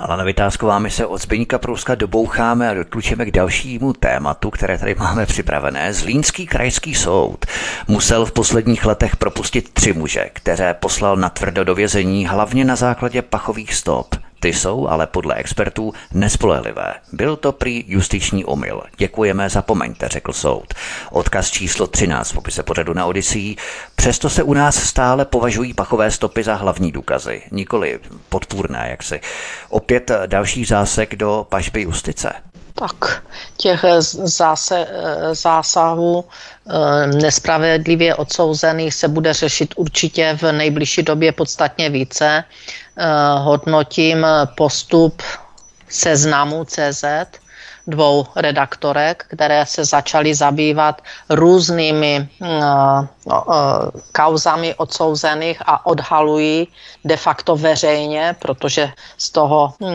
Ale 0.05 0.25
Vytázková, 0.25 0.79
my 0.79 0.91
se 0.91 1.07
od 1.07 1.23
Zbyňka 1.23 1.59
Prouska 1.59 1.95
doboucháme 1.95 2.71
a 2.71 2.75
dotlučeme 2.75 3.27
k 3.27 3.31
dalšímu 3.31 3.93
tématu, 3.93 4.51
které 4.51 4.79
tady 4.79 4.95
máme 4.95 5.27
připravené. 5.27 5.95
Zlínský 5.95 6.47
krajský 6.47 6.95
soud 6.95 7.47
musel 7.89 8.27
v 8.27 8.33
posledních 8.33 8.85
letech 8.85 9.17
propustit 9.17 9.73
tři 9.73 9.93
muže, 9.93 10.31
které 10.33 10.75
poslal 10.75 11.17
na 11.17 11.29
tvrdo 11.29 11.65
do 11.65 11.75
vězení 11.75 12.27
hlavně 12.27 12.65
na 12.65 12.77
základě 12.77 13.23
pachových 13.23 13.75
stop. 13.75 14.15
Ty 14.43 14.53
jsou 14.53 14.89
ale 14.89 15.07
podle 15.07 15.35
expertů 15.35 15.93
nespolehlivé. 16.13 16.95
Byl 17.13 17.37
to 17.37 17.53
prý 17.53 17.85
justiční 17.89 18.45
omyl. 18.45 18.83
Děkujeme, 18.97 19.51
zapomeňte, 19.51 20.09
řekl 20.09 20.33
soud. 20.33 20.75
Odkaz 21.11 21.51
číslo 21.51 21.87
13 21.87 22.31
v 22.31 22.35
popise 22.35 22.63
pořadu 22.63 22.95
na 22.95 23.07
Odisí. 23.07 23.57
Přesto 23.95 24.31
se 24.31 24.43
u 24.43 24.55
nás 24.55 24.77
stále 24.77 25.25
považují 25.25 25.75
pachové 25.75 26.11
stopy 26.11 26.43
za 26.43 26.55
hlavní 26.55 26.93
důkazy, 26.93 27.43
nikoli 27.51 28.01
podpůrné, 28.29 28.87
jaksi. 28.91 29.21
Opět 29.69 30.11
další 30.27 30.65
zásek 30.65 31.17
do 31.17 31.47
pažby 31.49 31.83
justice. 31.83 32.33
Tak 32.75 33.23
těch 33.57 33.85
zase, 34.25 34.87
zásahů 35.33 36.25
eh, 36.25 37.07
nespravedlivě 37.07 38.15
odsouzených 38.15 38.95
se 38.95 39.09
bude 39.09 39.33
řešit 39.33 39.75
určitě 39.77 40.39
v 40.43 40.53
nejbližší 40.53 41.03
době 41.03 41.33
podstatně 41.33 41.91
více. 41.91 42.45
Eh, 42.97 43.39
hodnotím 43.39 44.27
postup 44.57 45.23
seznamu 45.89 46.65
CZ, 46.65 47.05
dvou 47.87 48.27
redaktorek, 48.37 49.25
které 49.29 49.67
se 49.67 49.85
začaly 49.85 50.35
zabývat 50.35 51.03
různými 51.31 52.29
uh, 52.41 52.49
uh, 53.25 53.45
kauzami 54.13 54.75
odsouzených 54.75 55.63
a 55.67 55.87
odhalují 55.87 56.69
de 57.05 57.17
facto 57.17 57.57
veřejně, 57.57 58.37
protože 58.39 58.93
z 59.19 59.31
toho 59.31 59.75
uh, 59.79 59.91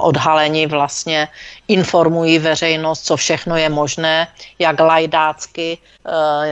odhalení 0.00 0.66
vlastně 0.66 1.28
informují 1.68 2.38
veřejnost, 2.38 3.04
co 3.06 3.16
všechno 3.16 3.56
je 3.56 3.68
možné, 3.68 4.28
jak 4.58 4.80
lajdácky 4.80 5.78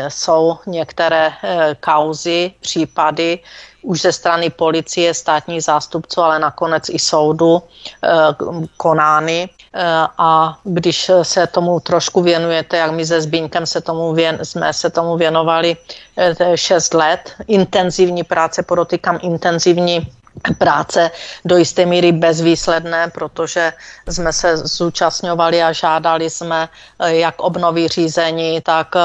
jsou 0.09 0.59
některé 0.67 1.33
kauzy, 1.81 2.53
případy, 2.61 3.39
už 3.83 4.01
ze 4.01 4.13
strany 4.13 4.51
policie, 4.51 5.15
státních 5.15 5.65
zástupců, 5.65 6.21
ale 6.23 6.39
nakonec 6.39 6.89
i 6.89 6.99
soudu 6.99 7.63
konány. 8.77 9.49
A 10.19 10.59
když 10.65 11.11
se 11.23 11.47
tomu 11.47 11.81
trošku 11.81 12.23
věnujete, 12.23 12.77
jak 12.77 12.91
my 12.91 13.07
se 13.07 13.21
Zbínkem 13.21 13.67
se 13.67 13.81
tomu 13.81 14.13
věn, 14.13 14.39
jsme 14.43 14.73
se 14.73 14.91
tomu 14.91 15.17
věnovali 15.17 15.77
6 16.55 16.95
let, 16.95 17.35
intenzivní 17.47 18.25
práce, 18.25 18.63
podotýkám 18.63 19.19
intenzivní 19.23 20.13
práce 20.59 21.11
do 21.45 21.57
jisté 21.57 21.87
míry 21.87 22.13
bezvýsledné, 22.13 23.11
protože 23.15 23.73
jsme 24.09 24.33
se 24.33 24.57
zúčastňovali 24.57 25.63
a 25.63 25.73
žádali 25.73 26.31
jsme 26.31 26.69
eh, 26.99 27.15
jak 27.15 27.41
obnovy 27.41 27.89
řízení, 27.89 28.61
tak 28.61 28.97
eh, 28.97 29.01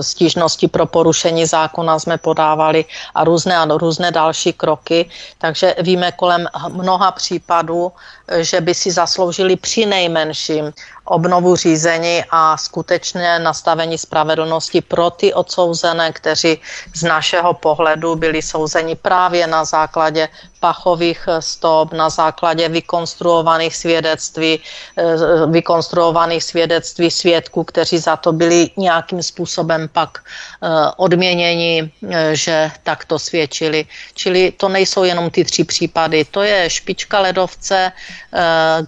stížnosti 0.00 0.68
pro 0.68 0.86
porušení 0.86 1.46
zákona 1.46 1.98
jsme 1.98 2.18
podávali 2.18 2.84
a 3.14 3.24
různé 3.24 3.56
a 3.56 3.64
různé 3.64 4.10
další 4.10 4.52
kroky. 4.52 5.10
Takže 5.38 5.74
víme 5.82 6.12
kolem 6.12 6.46
mnoha 6.68 7.12
případů, 7.12 7.92
že 8.40 8.60
by 8.60 8.74
si 8.74 8.90
zasloužili 8.90 9.56
při 9.56 9.86
nejmenším 9.86 10.72
obnovu 11.08 11.56
řízení 11.56 12.24
a 12.30 12.56
skutečně 12.56 13.38
nastavení 13.38 13.98
spravedlnosti 13.98 14.80
pro 14.80 15.10
ty 15.10 15.34
odsouzené, 15.34 16.12
kteří 16.12 16.60
z 16.94 17.02
našeho 17.02 17.54
pohledu 17.54 18.16
byli 18.16 18.42
souzeni 18.42 18.94
právě 18.96 19.46
na 19.46 19.64
základě 19.64 20.28
pachových 20.60 21.28
stop, 21.40 21.92
na 21.92 22.10
základě 22.10 22.68
vykonstruovaných 22.68 23.76
svědectví, 23.76 24.60
eh, 24.98 25.46
vykonstruovaných 25.46 26.44
svědectví 26.44 27.10
svědků, 27.10 27.64
kteří 27.64 27.98
za 27.98 28.16
to 28.16 28.32
byli 28.32 28.70
nějakým 28.76 29.22
způsobem 29.22 29.88
pak 29.92 30.18
eh, 30.18 30.68
odměněni, 30.96 31.90
eh, 32.10 32.36
že 32.36 32.70
takto 32.82 33.18
svědčili. 33.18 33.86
Čili 34.14 34.52
to 34.56 34.68
nejsou 34.68 35.04
jenom 35.04 35.30
ty 35.30 35.44
tři 35.44 35.64
případy, 35.64 36.24
to 36.24 36.42
je 36.42 36.70
špička 36.70 37.20
ledovce, 37.20 37.92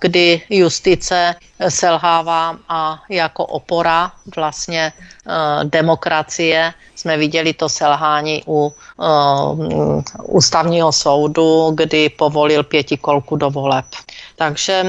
kdy 0.00 0.42
justice 0.50 1.34
selhává 1.68 2.56
a 2.68 3.02
jako 3.08 3.46
opora 3.46 4.12
vlastně 4.36 4.92
demokracie 5.64 6.74
jsme 6.94 7.16
viděli 7.16 7.52
to 7.54 7.68
selhání 7.68 8.42
u 8.46 8.74
ústavního 10.22 10.92
soudu, 10.92 11.70
kdy 11.74 12.08
povolil 12.08 12.62
pětikolku 12.62 13.36
do 13.36 13.50
voleb. 13.50 13.84
Takže 14.40 14.84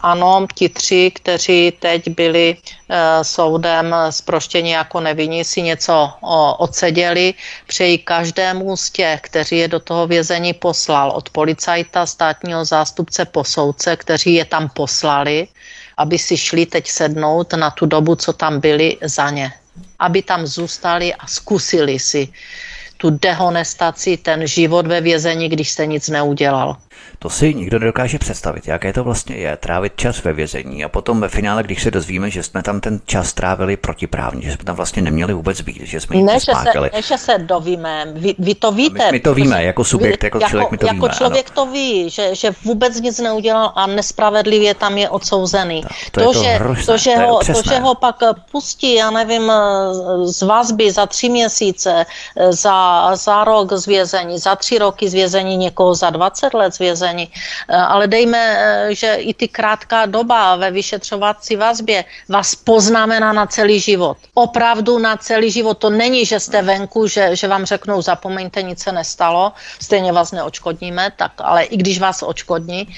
ano, 0.00 0.46
ti 0.54 0.68
tři, 0.68 1.10
kteří 1.14 1.72
teď 1.80 2.08
byli 2.08 2.56
e, 2.56 3.24
soudem 3.24 3.96
zproštěni 4.10 4.72
jako 4.72 5.00
nevinní, 5.00 5.44
si 5.44 5.62
něco 5.62 6.12
odseděli. 6.58 7.34
Přeji 7.66 7.98
každému 7.98 8.76
z 8.76 8.90
těch, 8.90 9.20
kteří 9.20 9.56
je 9.56 9.68
do 9.68 9.80
toho 9.80 10.06
vězení 10.06 10.52
poslal, 10.52 11.10
od 11.10 11.30
policajta, 11.30 12.06
státního 12.06 12.64
zástupce, 12.64 13.24
posoudce, 13.24 13.96
kteří 13.96 14.34
je 14.34 14.44
tam 14.44 14.68
poslali, 14.68 15.48
aby 15.96 16.18
si 16.18 16.36
šli 16.36 16.66
teď 16.66 16.88
sednout 16.88 17.52
na 17.52 17.70
tu 17.70 17.86
dobu, 17.86 18.14
co 18.14 18.32
tam 18.32 18.60
byli 18.60 18.96
za 19.00 19.30
ně. 19.30 19.52
Aby 19.98 20.22
tam 20.22 20.46
zůstali 20.46 21.14
a 21.14 21.26
zkusili 21.26 21.98
si 21.98 22.28
tu 22.96 23.10
dehonestaci, 23.10 24.16
ten 24.16 24.46
život 24.46 24.86
ve 24.86 25.00
vězení, 25.00 25.48
když 25.48 25.70
se 25.70 25.86
nic 25.86 26.08
neudělal. 26.08 26.76
To 27.18 27.30
si 27.30 27.54
nikdo 27.54 27.78
nedokáže 27.78 28.18
představit, 28.18 28.68
jaké 28.68 28.92
to 28.92 29.04
vlastně 29.04 29.36
je 29.36 29.56
trávit 29.56 29.92
čas 29.96 30.24
ve 30.24 30.32
vězení 30.32 30.84
a 30.84 30.88
potom 30.88 31.20
ve 31.20 31.28
finále, 31.28 31.62
když 31.62 31.82
se 31.82 31.90
dozvíme, 31.90 32.30
že 32.30 32.42
jsme 32.42 32.62
tam 32.62 32.80
ten 32.80 33.00
čas 33.06 33.32
trávili 33.32 33.76
protiprávně, 33.76 34.42
že 34.42 34.52
jsme 34.52 34.64
tam 34.64 34.76
vlastně 34.76 35.02
neměli 35.02 35.34
vůbec 35.34 35.60
být, 35.60 35.80
že 35.82 36.00
jsme 36.00 36.16
ne, 36.16 36.40
že 36.40 36.52
se, 36.62 36.80
ne, 36.80 37.02
že 37.02 37.18
se 37.18 37.38
dovíme, 37.38 38.06
vy, 38.12 38.34
vy 38.38 38.54
to 38.54 38.72
víte. 38.72 39.06
My, 39.06 39.12
my 39.12 39.20
to 39.20 39.34
víme, 39.34 39.64
jako 39.64 39.84
subjekt, 39.84 40.24
jako, 40.24 40.38
jako 40.38 40.50
člověk 40.50 40.70
my 40.70 40.78
to 40.78 40.86
jako 40.86 40.94
víme. 40.94 41.06
Jako 41.06 41.16
člověk 41.16 41.46
ano. 41.46 41.54
to 41.54 41.72
ví, 41.72 42.10
že, 42.10 42.34
že 42.34 42.50
vůbec 42.64 43.00
nic 43.00 43.20
neudělal 43.20 43.72
a 43.74 43.86
nespravedlivě 43.86 44.74
tam 44.74 44.98
je 44.98 45.08
odsouzený. 45.08 45.82
Tak, 45.82 45.92
to, 46.10 46.20
to, 46.20 46.20
je 46.20 46.26
to, 46.26 46.42
že, 46.42 46.48
hrozné, 46.48 46.84
to, 46.84 46.96
že 46.96 47.14
to, 47.14 47.20
ho, 47.20 47.38
to, 47.38 47.62
že 47.70 47.78
ho 47.78 47.94
pak 47.94 48.16
pustí, 48.52 48.94
já 48.94 49.10
nevím, 49.10 49.52
z 50.24 50.42
vazby 50.42 50.90
za 50.90 51.06
tři 51.06 51.28
měsíce, 51.28 52.06
za, 52.50 53.10
za 53.16 53.44
rok 53.44 53.72
z 53.72 53.86
vězení, 53.86 54.38
za 54.38 54.56
tři 54.56 54.78
roky 54.78 55.08
z 55.08 55.14
vězení, 55.14 55.56
někoho 55.56 55.94
za 55.94 56.10
20 56.10 56.54
let 56.54 56.74
z 56.74 56.78
vězení. 56.82 57.30
Eh, 57.30 57.76
ale 57.76 58.10
dejme, 58.10 58.42
eh, 58.42 58.94
že 58.94 59.14
i 59.14 59.30
ty 59.34 59.46
krátká 59.46 60.06
doba 60.10 60.58
ve 60.58 60.70
vyšetřovací 60.74 61.54
vazbě 61.56 62.04
vás 62.28 62.58
poznamená 62.58 63.30
na 63.32 63.46
celý 63.46 63.78
život. 63.78 64.18
Opravdu 64.34 64.98
na 64.98 65.14
celý 65.16 65.50
život. 65.50 65.78
To 65.78 65.90
není, 65.90 66.26
že 66.26 66.42
jste 66.42 66.62
venku, 66.62 67.06
že, 67.06 67.38
že 67.38 67.46
vám 67.46 67.64
řeknou, 67.64 68.02
zapomeňte, 68.02 68.62
nic 68.62 68.82
se 68.82 68.90
nestalo, 68.92 69.54
stejně 69.78 70.10
vás 70.12 70.34
neočkodníme, 70.34 71.14
tak, 71.14 71.38
ale 71.38 71.70
i 71.70 71.76
když 71.78 72.02
vás 72.02 72.26
očkodní, 72.26 72.90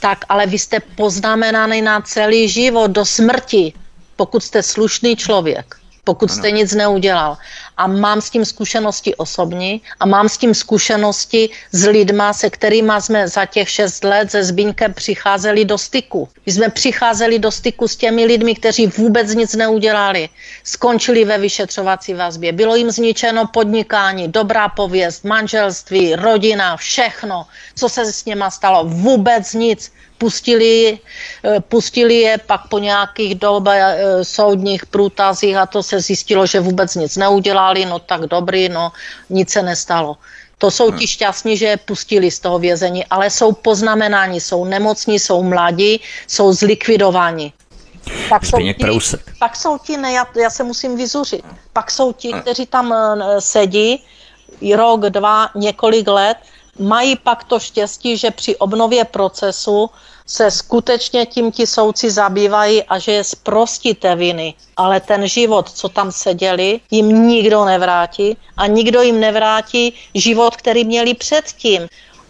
tak 0.00 0.28
ale 0.28 0.46
vy 0.46 0.58
jste 0.58 0.78
poznamenaný 0.96 1.80
na 1.82 2.00
celý 2.04 2.48
život 2.48 2.92
do 2.92 3.04
smrti, 3.04 3.72
pokud 4.16 4.44
jste 4.44 4.62
slušný 4.62 5.16
člověk 5.16 5.79
pokud 6.10 6.30
jste 6.30 6.50
nic 6.50 6.74
neudělal. 6.74 7.38
A 7.76 7.86
mám 7.86 8.20
s 8.20 8.30
tím 8.30 8.44
zkušenosti 8.44 9.14
osobní 9.14 9.82
a 10.00 10.06
mám 10.06 10.28
s 10.28 10.38
tím 10.42 10.54
zkušenosti 10.54 11.50
s 11.70 11.86
lidma, 11.86 12.32
se 12.34 12.50
kterými 12.50 12.92
jsme 12.98 13.28
za 13.28 13.46
těch 13.46 13.70
šest 13.70 14.04
let 14.04 14.30
se 14.30 14.44
Zbínkem 14.44 14.90
přicházeli 14.94 15.64
do 15.64 15.78
styku. 15.78 16.28
My 16.46 16.52
jsme 16.52 16.68
přicházeli 16.68 17.38
do 17.38 17.50
styku 17.50 17.88
s 17.88 17.96
těmi 17.96 18.26
lidmi, 18.26 18.58
kteří 18.58 18.86
vůbec 18.86 19.34
nic 19.34 19.54
neudělali. 19.54 20.28
Skončili 20.66 21.24
ve 21.24 21.38
vyšetřovací 21.38 22.14
vazbě. 22.14 22.52
Bylo 22.52 22.74
jim 22.76 22.90
zničeno 22.90 23.46
podnikání, 23.46 24.28
dobrá 24.28 24.68
pověst, 24.68 25.24
manželství, 25.24 26.18
rodina, 26.18 26.76
všechno. 26.76 27.46
Co 27.78 27.86
se 27.88 28.12
s 28.12 28.24
něma 28.24 28.50
stalo? 28.50 28.84
Vůbec 28.84 29.54
nic 29.54 29.92
pustili, 30.20 31.00
eh, 31.44 31.60
pustili 31.64 32.14
je 32.28 32.38
pak 32.44 32.68
po 32.68 32.78
nějakých 32.78 33.40
době 33.40 33.80
eh, 33.80 34.24
soudních 34.24 34.84
průtazích 34.86 35.56
a 35.56 35.64
to 35.64 35.80
se 35.80 35.96
zjistilo, 36.00 36.44
že 36.44 36.60
vůbec 36.60 36.94
nic 36.94 37.16
neudělali, 37.16 37.88
no 37.88 37.98
tak 37.98 38.28
dobrý, 38.28 38.68
no 38.68 38.92
nic 39.32 39.48
se 39.48 39.64
nestalo. 39.64 40.20
To 40.60 40.68
jsou 40.68 40.92
ti 40.92 41.08
šťastní, 41.08 41.56
že 41.56 41.66
je 41.72 41.76
pustili 41.88 42.28
z 42.28 42.38
toho 42.44 42.60
vězení, 42.60 43.00
ale 43.08 43.32
jsou 43.32 43.56
poznamenáni, 43.56 44.40
jsou 44.40 44.68
nemocní, 44.68 45.16
jsou 45.16 45.40
mladí, 45.40 46.04
jsou 46.28 46.52
zlikvidováni. 46.52 47.56
Pak 48.28 48.44
jsou, 48.44 48.58
ti, 48.60 48.76
pak 49.38 49.56
jsou 49.56 49.78
ti, 49.78 49.96
ne, 49.96 50.12
já, 50.12 50.24
já 50.36 50.50
se 50.50 50.62
musím 50.64 50.96
vyzuřit, 50.96 51.44
pak 51.72 51.90
jsou 51.90 52.12
ti, 52.12 52.32
kteří 52.32 52.66
tam 52.66 52.92
eh, 52.92 53.40
sedí 53.40 54.04
rok, 54.76 55.00
dva, 55.00 55.48
několik 55.56 56.08
let 56.08 56.36
Mají 56.78 57.16
pak 57.16 57.44
to 57.44 57.60
štěstí, 57.60 58.16
že 58.16 58.30
při 58.30 58.56
obnově 58.56 59.04
procesu 59.04 59.90
se 60.26 60.50
skutečně 60.50 61.26
tím 61.26 61.52
ti 61.52 61.66
soudci 61.66 62.10
zabývají 62.10 62.82
a 62.82 62.98
že 62.98 63.12
je 63.12 63.24
zprostíte 63.24 64.16
viny. 64.16 64.54
Ale 64.76 65.00
ten 65.00 65.28
život, 65.28 65.70
co 65.70 65.88
tam 65.88 66.12
seděli, 66.12 66.80
jim 66.90 67.26
nikdo 67.28 67.64
nevrátí 67.64 68.36
a 68.56 68.66
nikdo 68.66 69.02
jim 69.02 69.20
nevrátí 69.20 69.94
život, 70.14 70.56
který 70.56 70.84
měli 70.84 71.14
předtím. 71.14 71.88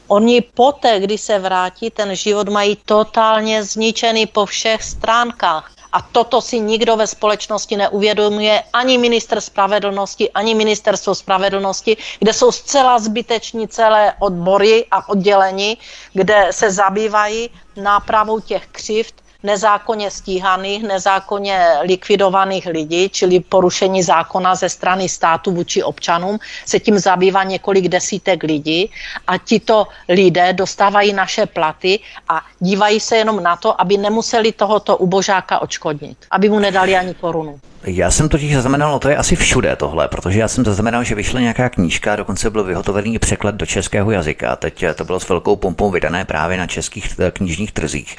Oni 0.08 0.40
poté, 0.40 1.00
kdy 1.00 1.18
se 1.18 1.38
vrátí, 1.38 1.90
ten 1.90 2.16
život 2.16 2.48
mají 2.48 2.76
totálně 2.84 3.64
zničený 3.64 4.26
po 4.26 4.46
všech 4.46 4.82
stránkách. 4.84 5.72
A 5.92 6.02
toto 6.02 6.40
si 6.40 6.60
nikdo 6.60 6.96
ve 6.96 7.06
společnosti 7.06 7.76
neuvědomuje, 7.76 8.62
ani 8.72 8.98
minister 8.98 9.40
spravedlnosti, 9.40 10.30
ani 10.30 10.54
ministerstvo 10.54 11.14
spravedlnosti, 11.14 11.96
kde 12.18 12.32
jsou 12.32 12.52
zcela 12.52 12.98
zbyteční 12.98 13.68
celé 13.68 14.14
odbory 14.18 14.86
a 14.90 15.08
oddělení, 15.08 15.78
kde 16.12 16.48
se 16.50 16.70
zabývají 16.70 17.50
nápravou 17.76 18.40
těch 18.40 18.66
křivd, 18.66 19.14
nezákonně 19.42 20.10
stíhaných, 20.10 20.82
nezákonně 20.82 21.66
likvidovaných 21.82 22.66
lidí, 22.66 23.08
čili 23.08 23.40
porušení 23.40 24.02
zákona 24.02 24.54
ze 24.54 24.68
strany 24.68 25.08
státu 25.08 25.50
vůči 25.50 25.82
občanům, 25.82 26.38
se 26.66 26.80
tím 26.80 26.98
zabývá 26.98 27.44
několik 27.44 27.88
desítek 27.88 28.42
lidí 28.42 28.90
a 29.26 29.38
tito 29.38 29.86
lidé 30.08 30.52
dostávají 30.52 31.12
naše 31.12 31.46
platy 31.46 32.00
a 32.28 32.40
dívají 32.60 33.00
se 33.00 33.16
jenom 33.16 33.42
na 33.42 33.56
to, 33.56 33.80
aby 33.80 33.96
nemuseli 33.96 34.52
tohoto 34.52 34.96
ubožáka 34.96 35.58
očkodnit, 35.62 36.18
aby 36.30 36.48
mu 36.48 36.58
nedali 36.58 36.96
ani 36.96 37.14
korunu. 37.14 37.60
Já 37.84 38.10
jsem 38.10 38.28
totiž 38.28 38.54
zaznamenal, 38.54 38.90
no 38.92 38.98
to 38.98 39.08
je 39.08 39.16
asi 39.16 39.36
všude 39.36 39.76
tohle, 39.76 40.08
protože 40.08 40.40
já 40.40 40.48
jsem 40.48 40.64
zaznamenal, 40.64 41.04
že 41.04 41.14
vyšla 41.14 41.40
nějaká 41.40 41.68
knížka, 41.68 42.16
dokonce 42.16 42.50
byl 42.50 42.64
vyhotovený 42.64 43.18
překlad 43.18 43.54
do 43.54 43.66
českého 43.66 44.10
jazyka. 44.10 44.56
Teď 44.56 44.84
to 44.94 45.04
bylo 45.04 45.20
s 45.20 45.28
velkou 45.28 45.56
pompou 45.56 45.90
vydané 45.90 46.24
právě 46.24 46.58
na 46.58 46.66
českých 46.66 47.20
eh, 47.20 47.30
knižních 47.30 47.72
trzích. 47.72 48.16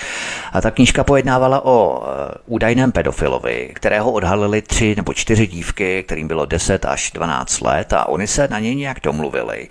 A 0.54 0.62
ta 0.62 0.72
knížka 0.72 1.04
pojednávala 1.04 1.66
o 1.66 2.04
eh, 2.04 2.34
údajném 2.46 2.92
pedofilovi, 2.92 3.72
kterého 3.74 4.12
odhalili 4.12 4.62
tři 4.62 4.94
nebo 4.96 5.14
čtyři 5.14 5.48
dívky, 5.48 6.04
kterým 6.04 6.28
bylo 6.28 6.46
10 6.46 6.86
až 6.86 7.12
12 7.12 7.62
let 7.62 7.94
a 7.94 8.08
oni 8.08 8.28
se 8.28 8.48
na 8.48 8.60
něj 8.60 8.76
nějak 8.76 8.98
domluvili. 9.04 9.68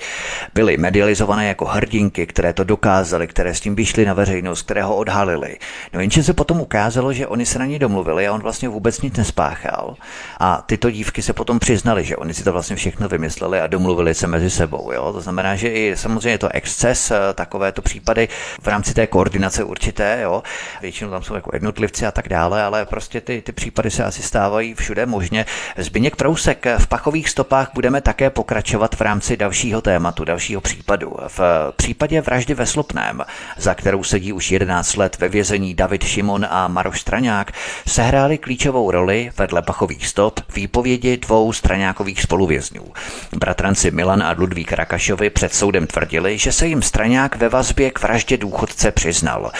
Byly 0.54 0.76
medializované 0.76 1.46
jako 1.46 1.64
hrdinky, 1.64 2.26
které 2.26 2.52
to 2.52 2.64
dokázaly, 2.64 3.26
které 3.26 3.54
s 3.54 3.60
tím 3.60 3.74
vyšly 3.74 4.04
na 4.04 4.14
veřejnost, 4.14 4.62
které 4.62 4.82
ho 4.82 4.96
odhalili. 4.96 5.56
No 5.92 6.00
jenže 6.00 6.22
se 6.22 6.32
potom 6.32 6.60
ukázalo, 6.60 7.12
že 7.12 7.26
oni 7.26 7.46
se 7.46 7.58
na 7.58 7.66
něj 7.66 7.78
domluvili 7.78 8.28
a 8.28 8.32
on 8.32 8.40
vlastně 8.40 8.68
vůbec 8.68 9.00
nic 9.00 9.16
nespáchal 9.16 9.79
dál. 9.80 9.96
A 10.40 10.62
tyto 10.66 10.90
dívky 10.90 11.22
se 11.22 11.32
potom 11.32 11.58
přiznali, 11.58 12.04
že 12.04 12.16
oni 12.16 12.34
si 12.34 12.44
to 12.44 12.52
vlastně 12.52 12.76
všechno 12.76 13.08
vymysleli 13.08 13.60
a 13.60 13.66
domluvili 13.66 14.14
se 14.14 14.26
mezi 14.26 14.50
sebou. 14.50 14.92
Jo? 14.92 15.12
To 15.12 15.20
znamená, 15.20 15.56
že 15.56 15.68
i 15.68 15.96
samozřejmě 15.96 16.38
to 16.38 16.48
exces, 16.48 17.10
eh, 17.10 17.18
takovéto 17.34 17.82
případy 17.82 18.28
v 18.62 18.66
rámci 18.66 18.94
té 18.94 19.06
koordinace 19.06 19.64
určité, 19.64 20.18
jo? 20.22 20.42
většinou 20.80 21.10
tam 21.10 21.22
jsou 21.22 21.34
jako 21.34 21.50
jednotlivci 21.52 22.06
a 22.06 22.10
tak 22.10 22.28
dále, 22.28 22.62
ale 22.62 22.86
prostě 22.86 23.20
ty, 23.20 23.42
ty 23.42 23.52
případy 23.52 23.90
se 23.90 24.04
asi 24.04 24.22
stávají 24.22 24.74
všude 24.74 25.06
možně. 25.06 25.46
Zbyněk 25.76 26.16
Prousek, 26.16 26.66
v 26.78 26.86
pachových 26.86 27.28
stopách 27.28 27.70
budeme 27.74 28.00
také 28.00 28.30
pokračovat 28.30 28.94
v 28.94 29.00
rámci 29.00 29.36
dalšího 29.36 29.80
tématu, 29.80 30.24
dalšího 30.24 30.60
případu. 30.60 31.16
V 31.28 31.40
případě 31.76 32.20
vraždy 32.20 32.54
ve 32.54 32.66
Slupném, 32.66 33.22
za 33.56 33.74
kterou 33.74 34.04
sedí 34.04 34.32
už 34.32 34.50
11 34.50 34.96
let 34.96 35.16
ve 35.18 35.28
vězení 35.28 35.74
David 35.74 36.04
Šimon 36.04 36.46
a 36.50 36.68
Maroš 36.68 37.00
Straňák, 37.00 37.52
sehráli 37.86 38.38
klíčovou 38.38 38.90
roli 38.90 39.30
vedle 39.36 39.62
pachových 39.70 40.06
stop 40.06 40.40
výpovědi 40.54 41.16
dvou 41.16 41.52
straňákových 41.52 42.22
spoluvězňů. 42.22 42.92
Bratranci 43.36 43.90
Milan 43.90 44.22
a 44.22 44.34
Ludvík 44.38 44.72
Rakašovi 44.72 45.30
před 45.30 45.54
soudem 45.54 45.86
tvrdili, 45.86 46.38
že 46.38 46.52
se 46.52 46.66
jim 46.66 46.82
straňák 46.82 47.36
ve 47.36 47.48
vazbě 47.48 47.90
k 47.90 48.02
vraždě 48.02 48.36
důchodce 48.36 48.90
přiznal. 48.90 49.52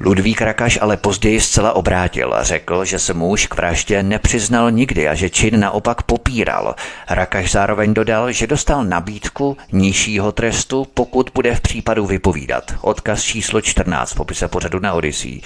Ludvík 0.00 0.42
Rakaš 0.42 0.78
ale 0.80 0.96
později 0.96 1.40
zcela 1.40 1.72
obrátil 1.72 2.34
a 2.34 2.42
řekl, 2.42 2.84
že 2.84 2.98
se 2.98 3.14
muž 3.14 3.46
k 3.46 3.54
vraždě 3.54 4.02
nepřiznal 4.02 4.70
nikdy 4.70 5.08
a 5.08 5.14
že 5.14 5.30
čin 5.30 5.60
naopak 5.60 6.02
popíral. 6.02 6.74
Rakaš 7.10 7.50
zároveň 7.50 7.94
dodal, 7.94 8.32
že 8.32 8.46
dostal 8.46 8.84
nabídku 8.84 9.56
nižšího 9.72 10.32
trestu, 10.32 10.86
pokud 10.94 11.30
bude 11.34 11.54
v 11.54 11.60
případu 11.60 12.06
vypovídat. 12.06 12.74
Odkaz 12.80 13.22
číslo 13.22 13.60
14 13.60 14.12
v 14.12 14.16
popise 14.16 14.48
pořadu 14.48 14.78
na 14.78 14.92
Odyssey. 14.92 15.40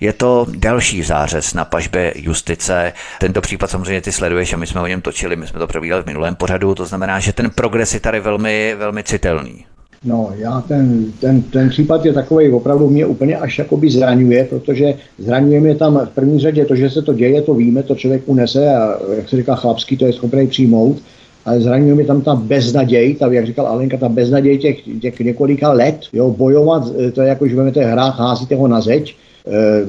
Je 0.00 0.12
to 0.12 0.46
další 0.56 1.02
zářez 1.02 1.54
na 1.54 1.64
pažbě 1.64 2.12
justice. 2.16 2.92
Tento 3.20 3.40
případ 3.40 3.70
samozřejmě 3.70 4.00
ty 4.00 4.12
sleduješ 4.12 4.52
a 4.52 4.56
my 4.56 4.66
jsme 4.66 4.80
o 4.80 4.86
něm 4.86 5.00
točili, 5.00 5.36
my 5.36 5.46
jsme 5.46 5.58
to 5.58 5.66
probíhali 5.66 6.02
v 6.02 6.06
minulém 6.06 6.34
pořadu, 6.34 6.74
to 6.74 6.86
znamená, 6.86 7.20
že 7.20 7.32
ten 7.32 7.50
progres 7.50 7.94
je 7.94 8.00
tady 8.00 8.20
velmi, 8.20 8.74
velmi 8.78 9.02
citelný. 9.02 9.64
No, 10.04 10.30
já 10.36 10.60
ten, 10.60 11.12
ten, 11.20 11.42
ten 11.42 11.68
případ 11.68 12.04
je 12.04 12.12
takový, 12.12 12.52
opravdu 12.52 12.90
mě 12.90 13.06
úplně 13.06 13.36
až 13.36 13.58
jakoby 13.58 13.90
zraňuje, 13.90 14.44
protože 14.44 14.94
zraňuje 15.18 15.60
mě 15.60 15.74
tam 15.74 16.06
v 16.06 16.14
první 16.14 16.40
řadě 16.40 16.64
to, 16.64 16.76
že 16.76 16.90
se 16.90 17.02
to 17.02 17.12
děje, 17.12 17.42
to 17.42 17.54
víme, 17.54 17.82
to 17.82 17.94
člověk 17.94 18.22
unese 18.26 18.74
a 18.74 18.98
jak 19.16 19.28
se 19.28 19.36
říká 19.36 19.54
chlapský, 19.54 19.96
to 19.96 20.06
je 20.06 20.12
schopný 20.12 20.46
přijmout, 20.46 20.96
ale 21.44 21.60
zraňuje 21.60 21.94
mě 21.94 22.04
tam 22.04 22.20
ta 22.20 22.34
beznaděj, 22.34 23.14
ta, 23.14 23.32
jak 23.32 23.46
říkal 23.46 23.66
Alenka, 23.66 23.96
ta 23.96 24.08
beznaděj 24.08 24.58
těch, 24.58 24.76
těch 25.00 25.20
několika 25.20 25.72
let, 25.72 26.00
jo, 26.12 26.30
bojovat, 26.30 26.82
to 27.12 27.22
je 27.22 27.28
jako, 27.28 27.48
že 27.48 27.56
vezmete 27.56 27.84
hrách, 27.84 28.18
házíte 28.18 28.56
ho 28.56 28.68
na 28.68 28.80
zeď, 28.80 29.16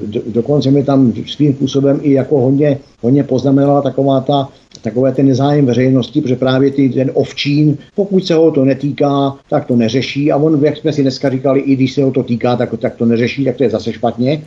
do, 0.06 0.22
dokonce 0.28 0.72
mi 0.72 0.84
tam 0.84 1.14
svým 1.28 1.54
způsobem 1.54 2.00
i 2.02 2.12
jako 2.12 2.42
hodně, 2.42 2.80
hodně 3.02 3.24
poznamenala 3.24 3.82
taková 3.82 4.22
ta, 4.22 4.50
takové 4.82 5.12
ten 5.12 5.26
nezájem 5.28 5.66
veřejnosti, 5.66 6.22
protože 6.22 6.36
právě 6.36 6.72
ty, 6.72 6.90
ten 6.90 7.12
ovčín, 7.14 7.78
pokud 7.96 8.26
se 8.26 8.34
ho 8.34 8.52
to 8.52 8.66
netýká, 8.66 9.36
tak 9.50 9.66
to 9.66 9.76
neřeší. 9.76 10.32
A 10.32 10.38
on, 10.38 10.66
jak 10.66 10.78
jsme 10.78 10.94
si 10.94 11.02
dneska 11.02 11.30
říkali, 11.30 11.60
i 11.60 11.76
když 11.76 11.94
se 11.94 12.04
ho 12.04 12.12
to 12.12 12.24
týká, 12.24 12.56
tak, 12.56 12.70
tak 12.80 12.96
to 12.96 13.06
neřeší, 13.06 13.46
tak 13.46 13.56
to 13.56 13.64
je 13.64 13.70
zase 13.70 13.94
špatně. 13.94 14.42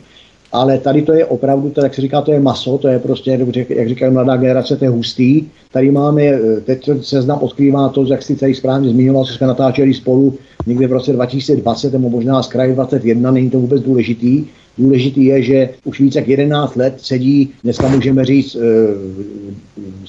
Ale 0.51 0.77
tady 0.77 1.01
to 1.01 1.13
je 1.13 1.25
opravdu, 1.25 1.69
to, 1.69 1.81
jak 1.81 1.95
se 1.95 2.01
říká, 2.01 2.21
to 2.21 2.31
je 2.31 2.39
maso, 2.39 2.77
to 2.77 2.87
je 2.87 2.99
prostě, 2.99 3.39
jak 3.69 3.89
říkají 3.89 4.13
mladá 4.13 4.37
generace, 4.37 4.77
to 4.77 4.85
je 4.85 4.89
hustý. 4.89 5.43
Tady 5.71 5.91
máme, 5.91 6.23
eh, 6.23 6.61
teď 6.65 6.89
se 7.01 7.21
znám 7.21 7.39
odkrývá 7.41 7.89
to, 7.89 8.05
jak 8.05 8.23
si 8.23 8.35
tady 8.35 8.55
správně 8.55 8.89
zmiňoval, 8.89 9.25
co 9.25 9.33
jsme 9.33 9.47
natáčeli 9.47 9.93
spolu 9.93 10.33
někde 10.67 10.87
v 10.87 10.91
roce 10.91 11.13
2020 11.13 11.93
nebo 11.93 12.09
možná 12.09 12.43
z 12.43 12.47
kraje 12.47 12.73
21, 12.73 13.31
není 13.31 13.49
to 13.49 13.59
vůbec 13.59 13.81
důležitý. 13.81 14.45
Důležitý 14.81 15.25
je, 15.25 15.41
že 15.41 15.69
už 15.83 15.99
více 15.99 16.19
jak 16.19 16.27
11 16.27 16.75
let 16.75 16.93
sedí, 16.97 17.49
dneska 17.63 17.87
můžeme 17.87 18.25
říct 18.25 18.55
e, 18.55 18.59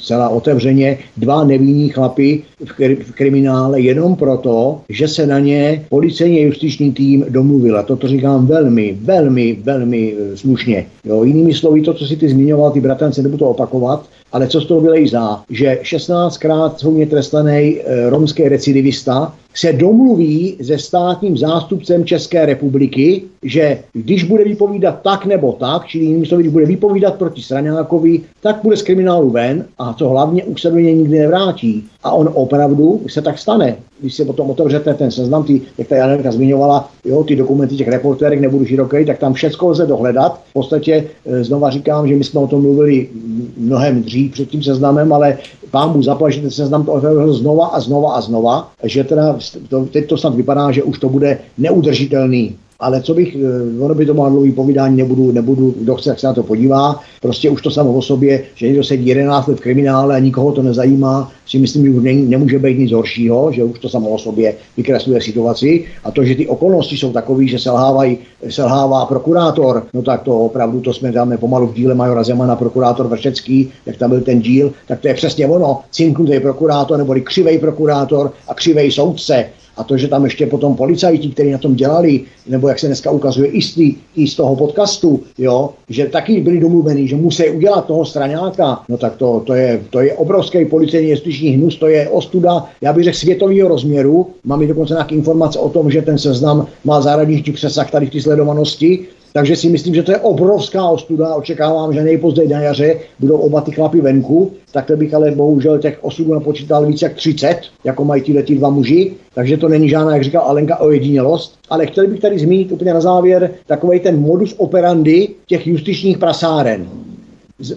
celá 0.07 0.28
otevřeně, 0.28 0.99
dva 1.16 1.44
nevinní 1.44 1.89
chlapy 1.89 2.43
v, 2.65 2.73
v 3.05 3.12
kriminále 3.12 3.81
jenom 3.81 4.16
proto, 4.16 4.81
že 4.89 5.09
se 5.09 5.27
na 5.27 5.39
ně 5.39 5.85
policejní 5.89 6.40
justiční 6.40 6.93
tým 6.93 7.24
domluvil. 7.28 7.78
A 7.78 7.82
toto 7.82 8.09
říkám 8.09 8.47
velmi, 8.47 8.99
velmi, 9.03 9.59
velmi 9.62 10.15
e, 10.19 10.36
slušně. 10.36 10.86
Jo, 11.05 11.24
jinými 11.24 11.55
slovy, 11.55 11.82
to, 11.82 11.94
co 11.94 12.07
si 12.07 12.16
ty 12.16 12.28
zmiňoval, 12.28 12.70
ty 12.70 12.81
bratrance, 12.81 13.23
nebudu 13.23 13.39
to 13.39 13.51
opakovat, 13.51 14.09
ale 14.33 14.49
co 14.49 14.61
z 14.61 14.67
toho 14.67 14.81
vylejzá, 14.81 15.43
že 15.51 15.79
16krát 15.83 16.73
soudně 16.77 17.07
trestaný 17.07 17.81
e, 17.81 18.11
romský 18.11 18.49
recidivista 18.49 19.35
se 19.55 19.73
domluví 19.73 20.57
se 20.63 20.79
státním 20.79 21.39
zástupcem 21.39 22.05
České 22.05 22.47
republiky, 22.47 23.23
že 23.43 23.79
když 23.93 24.25
bude 24.25 24.45
vypovídat 24.45 24.99
tak 25.03 25.27
nebo 25.27 25.53
tak, 25.53 25.87
čili 25.87 26.05
jinými 26.05 26.27
slovy, 26.27 26.43
když 26.43 26.53
bude 26.53 26.67
vypovídat 26.67 27.15
proti 27.15 27.43
Straňákovi, 27.43 28.21
tak 28.41 28.61
bude 28.63 28.77
z 28.77 28.83
kriminálu 28.83 29.31
ven 29.31 29.65
a 29.79 29.95
co 29.95 30.09
hlavně 30.09 30.45
už 30.45 30.63
se 30.63 30.71
do 30.71 30.77
něj 30.77 30.95
nikdy 30.95 31.19
nevrátí. 31.19 31.85
A 32.03 32.13
on 32.13 32.31
opravdu 32.35 33.01
se 33.09 33.23
tak 33.23 33.39
stane. 33.39 33.77
Když 34.03 34.15
se 34.15 34.24
potom 34.24 34.51
otevřete 34.51 34.95
ten 34.95 35.11
seznam, 35.11 35.45
ty, 35.45 35.61
jak 35.79 35.89
ta 35.89 35.97
Janelka 35.97 36.33
zmiňovala, 36.33 36.91
jo, 37.05 37.24
ty 37.24 37.37
dokumenty 37.37 37.77
těch 37.77 37.89
reportérek 37.89 38.41
nebudu 38.41 38.65
široký, 38.66 39.05
tak 39.05 39.19
tam 39.19 39.35
všechno 39.35 39.69
lze 39.69 39.87
dohledat. 39.87 40.41
V 40.51 40.53
podstatě 40.53 41.05
e, 41.27 41.45
znova 41.45 41.70
říkám, 41.70 42.09
že 42.09 42.16
my 42.16 42.24
jsme 42.24 42.41
o 42.41 42.47
tom 42.47 42.62
mluvili 42.62 43.09
mnohem 43.57 44.03
dřív 44.03 44.33
před 44.33 44.49
tím 44.49 44.62
seznamem, 44.62 45.12
ale 45.12 45.39
pán 45.70 45.93
mu 45.93 46.03
zaplať, 46.03 46.33
že 46.33 46.41
ten 46.41 46.51
seznam 46.51 46.85
to 46.85 46.93
otevřel 46.93 47.33
znova 47.33 47.66
a 47.66 47.81
znova 47.81 48.12
a 48.12 48.20
znova, 48.20 48.73
že 48.83 49.05
teda 49.05 49.39
to, 49.69 49.85
teď 49.85 50.07
to 50.07 50.16
snad 50.16 50.35
vypadá, 50.35 50.73
že 50.73 50.83
už 50.83 50.99
to 50.99 51.09
bude 51.09 51.39
neudržitelný 51.59 52.57
ale 52.83 53.03
co 53.03 53.15
bych, 53.15 53.37
eh, 53.37 53.83
ono 53.85 53.95
by 53.95 54.07
to 54.07 54.15
mohlo 54.15 54.31
dlouhý 54.31 54.53
povídání, 54.53 54.97
nebudu, 54.97 55.33
nebudu, 55.33 55.75
kdo 55.79 55.95
chce, 55.95 56.11
jak 56.11 56.21
se 56.21 56.27
na 56.27 56.35
to 56.35 56.43
podívá, 56.43 57.01
prostě 57.21 57.51
už 57.51 57.63
to 57.63 57.71
samo 57.71 57.93
o 57.93 58.03
sobě, 58.03 58.43
že 58.55 58.67
někdo 58.67 58.85
sedí 58.85 59.07
11 59.07 59.47
let 59.49 59.59
v 59.59 59.61
kriminále 59.61 60.17
a 60.17 60.19
nikoho 60.19 60.53
to 60.53 60.63
nezajímá, 60.63 61.33
si 61.47 61.59
myslím, 61.59 61.85
že 61.85 61.91
už 61.91 62.05
ne, 62.05 62.13
nemůže 62.13 62.59
být 62.59 62.79
nic 62.79 62.93
horšího, 62.93 63.53
že 63.53 63.65
už 63.65 63.79
to 63.79 63.89
samo 63.89 64.09
o 64.09 64.19
sobě 64.19 64.55
vykresluje 64.77 65.21
situaci. 65.21 65.85
A 66.05 66.11
to, 66.11 66.25
že 66.25 66.35
ty 66.35 66.47
okolnosti 66.47 66.97
jsou 66.97 67.13
takové, 67.13 67.47
že 67.47 67.59
selhávají, 67.59 68.19
selhává 68.49 69.07
prokurátor, 69.07 69.87
no 69.95 70.03
tak 70.03 70.23
to 70.23 70.39
opravdu, 70.39 70.81
to 70.81 70.93
jsme 70.93 71.13
dáme 71.13 71.39
pomalu 71.39 71.67
v 71.67 71.75
díle 71.75 71.95
Majora 71.95 72.25
Zemana, 72.25 72.57
prokurátor 72.57 73.07
Vršecký, 73.07 73.71
jak 73.87 73.97
tam 73.97 74.11
byl 74.11 74.21
ten 74.21 74.41
díl, 74.41 74.73
tak 74.89 75.01
to 75.01 75.09
je 75.09 75.15
přesně 75.15 75.47
ono, 75.47 75.81
cinknutý 75.91 76.41
prokurátor, 76.41 76.99
nebo 76.99 77.15
křivej 77.15 77.59
prokurátor 77.59 78.33
a 78.49 78.55
křivej 78.55 78.91
soudce 78.93 79.47
A 79.77 79.85
to, 79.85 79.97
že 79.97 80.09
tam 80.09 80.24
ještě 80.24 80.47
potom 80.47 80.77
policajti, 80.77 81.28
kteří 81.28 81.51
na 81.51 81.59
tom 81.59 81.74
dělali, 81.74 82.20
nebo 82.49 82.69
jak 82.69 82.78
se 82.78 82.86
dneska 82.86 83.11
ukazuje 83.11 83.49
i 83.49 83.62
z, 83.62 83.74
tý, 83.74 83.94
i 84.16 84.27
z 84.27 84.35
toho 84.35 84.57
podcastu, 84.57 85.20
jo, 85.39 85.70
že 85.89 86.07
taky 86.07 86.40
byli 86.40 86.61
domluvení, 86.61 87.09
že 87.09 87.16
musí 87.16 87.51
udělat 87.51 87.86
toho 87.86 88.05
straňáka, 88.05 88.82
no 88.89 88.99
tak 88.99 89.16
to, 89.16 89.43
to, 89.47 89.55
je, 89.55 89.82
to 89.90 90.01
je 90.01 90.15
obrovský 90.15 90.65
policejní 90.65 91.11
justiční 91.11 91.51
hnus, 91.51 91.77
to 91.77 91.86
je 91.86 92.09
ostuda, 92.09 92.65
já 92.81 92.93
bych 92.93 93.05
řekl 93.05 93.16
světového 93.16 93.69
rozměru. 93.69 94.27
Mám 94.44 94.62
i 94.62 94.66
dokonce 94.66 94.94
nějaké 94.94 95.15
informace 95.15 95.59
o 95.59 95.69
tom, 95.69 95.90
že 95.90 96.03
ten 96.03 96.19
seznam 96.19 96.66
má 96.85 97.01
zahraniční 97.01 97.53
přesah 97.53 97.90
tady 97.90 98.07
v 98.07 98.11
té 98.11 98.20
sledovanosti, 98.20 99.07
takže 99.33 99.57
si 99.57 99.69
myslím, 99.69 99.95
že 99.95 100.03
to 100.03 100.13
je 100.13 100.19
obrovská 100.19 100.89
ostuda. 100.89 101.35
Očekávám, 101.35 101.93
že 101.93 102.03
nejpozději 102.03 102.49
na 102.49 102.61
jaře 102.61 102.97
budou 103.21 103.37
oba 103.37 103.61
ty 103.61 103.73
chlapy 103.73 104.01
venku. 104.01 104.53
Takhle 104.73 104.97
bych 104.97 105.15
ale 105.15 105.31
bohužel 105.31 105.79
těch 105.79 105.99
osudů 106.01 106.35
napočítal 106.35 106.87
více 106.87 107.05
jak 107.05 107.15
30, 107.15 107.61
jako 107.85 108.05
mají 108.05 108.23
tyhle 108.23 108.43
dva 108.43 108.71
muži. 108.71 109.13
Takže 109.35 109.57
to 109.57 109.69
není 109.69 109.89
žádná, 109.89 110.15
jak 110.15 110.25
říkal 110.25 110.43
Alenka, 110.43 110.77
ojedinělost. 110.77 111.59
Ale 111.71 111.87
chtěl 111.87 112.07
bych 112.07 112.21
tady 112.21 112.39
zmínit 112.39 112.73
úplně 112.73 112.95
na 112.95 113.01
závěr 113.01 113.51
takový 113.67 114.01
ten 114.01 114.21
modus 114.21 114.55
operandi 114.59 115.29
těch 115.47 115.67
justičních 115.67 116.19
prasáren. 116.19 116.89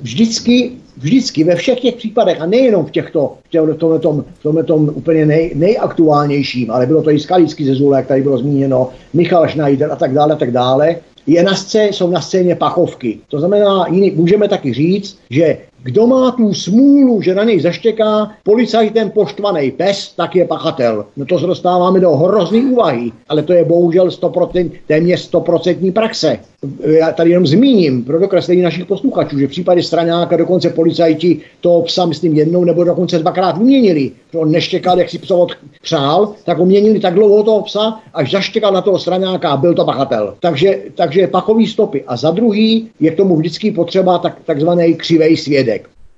Vždycky 0.02 0.72
vždycky 0.98 1.44
ve 1.44 1.56
všech 1.56 1.80
těch 1.80 1.96
případech, 1.96 2.42
a 2.42 2.46
nejenom 2.46 2.86
v 2.86 2.92
těchto, 2.92 3.34
v 3.52 3.78
tomhle, 3.78 4.00
tom, 4.00 4.26
v 4.40 4.44
tomhle 4.44 4.64
tom 4.64 4.92
úplně 4.94 5.26
nej, 5.26 5.52
nejaktuálnějším, 5.56 6.72
ale 6.72 6.86
bylo 6.86 7.02
to 7.02 7.12
i 7.12 7.20
Skalický 7.20 7.66
ze 7.66 7.76
Zule, 7.76 7.98
jak 7.98 8.08
tady 8.08 8.22
bylo 8.22 8.38
zmíněno, 8.38 8.90
Michal 9.14 9.48
Schneider 9.48 9.92
a 9.92 9.96
tak 9.96 10.14
dále, 10.14 10.34
a 10.34 10.38
tak 10.38 10.52
dále, 10.52 10.96
je 11.28 11.44
na 11.44 11.56
scéně, 11.56 11.94
jsou 11.94 12.12
na 12.12 12.22
scéně 12.22 12.56
pachovky. 12.56 13.20
To 13.28 13.40
znamená, 13.40 13.86
jiný, 13.88 14.12
můžeme 14.12 14.48
taky 14.48 14.74
říct, 14.74 15.20
že 15.30 15.58
kdo 15.86 16.08
má 16.08 16.32
tu 16.32 16.54
smůlu, 16.54 17.22
že 17.22 17.36
na 17.36 17.44
něj 17.44 17.60
zaštěká 17.60 18.32
policajtem 18.44 19.10
poštvaný 19.10 19.72
pes, 19.72 20.14
tak 20.18 20.36
je 20.36 20.46
pachatel. 20.46 21.06
No 21.18 21.26
to 21.26 21.40
se 21.40 21.46
dostáváme 21.46 22.00
do 22.00 22.12
hrozný 22.12 22.66
úvahy, 22.66 23.12
ale 23.30 23.44
to 23.44 23.54
je 23.54 23.66
bohužel 23.66 24.08
100%, 24.08 24.72
téměř 24.88 25.32
100% 25.32 25.94
praxe. 25.94 26.38
Já 26.86 27.12
tady 27.12 27.30
jenom 27.30 27.48
zmíním 27.48 28.04
pro 28.04 28.20
dokreslení 28.20 28.62
našich 28.62 28.86
posluchačů, 28.86 29.40
že 29.40 29.48
v 29.48 29.50
případě 29.50 29.84
straňáka 29.84 30.38
dokonce 30.38 30.70
policajti 30.70 31.40
toho 31.62 31.82
psa, 31.82 32.06
myslím, 32.06 32.34
jednou 32.34 32.64
nebo 32.64 32.84
dokonce 32.84 33.20
dvakrát 33.20 33.58
vyměnili. 33.58 34.12
Že 34.34 34.38
on 34.38 34.52
neštěkal, 34.52 35.00
jak 35.00 35.10
si 35.10 35.18
psa 35.18 35.36
přál, 35.82 36.34
tak 36.46 36.58
ho 36.58 36.66
měnili 36.66 37.00
tak 37.00 37.14
dlouho 37.14 37.44
toho 37.44 37.62
psa, 37.62 38.00
až 38.14 38.32
zaštěkal 38.32 38.74
na 38.74 38.82
toho 38.82 39.00
straňáka 39.00 39.50
a 39.50 39.58
byl 39.58 39.74
to 39.74 39.86
pachatel. 39.86 40.36
Takže, 40.40 40.80
takže 40.96 41.28
pachový 41.28 41.68
stopy. 41.68 42.04
A 42.08 42.18
za 42.18 42.32
druhý 42.32 42.90
je 43.00 43.12
k 43.12 43.18
tomu 43.18 43.36
vždycky 43.36 43.72
potřeba 43.72 44.18
tak, 44.18 44.38
takzvaný 44.46 44.94
křivej 44.94 45.38
svědek. 45.38 45.75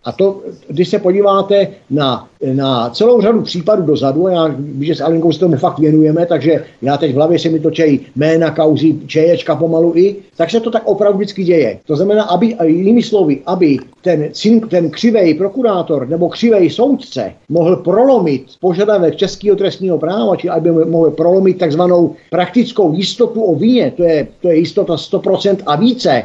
A 0.08 0.12
to, 0.12 0.42
když 0.68 0.90
se 0.90 1.00
podíváte 1.00 1.68
na, 1.90 2.28
na 2.54 2.90
celou 2.90 3.22
řadu 3.22 3.42
případů 3.42 3.82
dozadu, 3.84 4.28
já 4.28 4.56
že 4.80 4.96
s 4.96 5.02
Alinkou 5.02 5.32
se 5.32 5.40
tomu 5.40 5.58
fakt 5.58 5.80
věnujeme, 5.80 6.26
takže 6.26 6.64
já 6.82 6.98
teď 6.98 7.12
v 7.12 7.16
hlavě 7.16 7.40
se 7.40 7.50
mi 7.50 7.60
točí 7.60 8.08
jména, 8.16 8.52
kauzy, 8.52 8.96
čeječka 9.08 9.56
pomalu 9.56 9.94
i, 9.96 10.16
tak 10.38 10.50
se 10.50 10.60
to 10.60 10.72
tak 10.72 10.88
opravdu 10.88 11.18
vždycky 11.18 11.44
děje. 11.44 11.80
To 11.86 11.96
znamená, 11.96 12.24
aby, 12.24 12.56
jinými 12.64 13.04
slovy, 13.04 13.42
aby 13.46 13.78
ten, 14.02 14.30
ten 14.70 14.90
křivej 14.90 15.34
prokurátor 15.34 16.10
nebo 16.10 16.30
křivej 16.30 16.70
soudce 16.70 17.34
mohl 17.50 17.76
prolomit 17.76 18.44
požadavek 18.62 19.16
českého 19.16 19.56
trestního 19.56 19.98
práva, 19.98 20.36
či 20.36 20.50
aby 20.50 20.72
mohl 20.72 21.12
prolomit 21.12 21.58
takzvanou 21.58 22.16
praktickou 22.30 22.94
jistotu 22.94 23.44
o 23.44 23.56
vině, 23.56 23.94
to 23.98 24.04
je, 24.04 24.28
to 24.42 24.50
je 24.50 24.56
jistota 24.58 24.96
100% 24.96 25.58
a 25.66 25.76
více, 25.76 26.24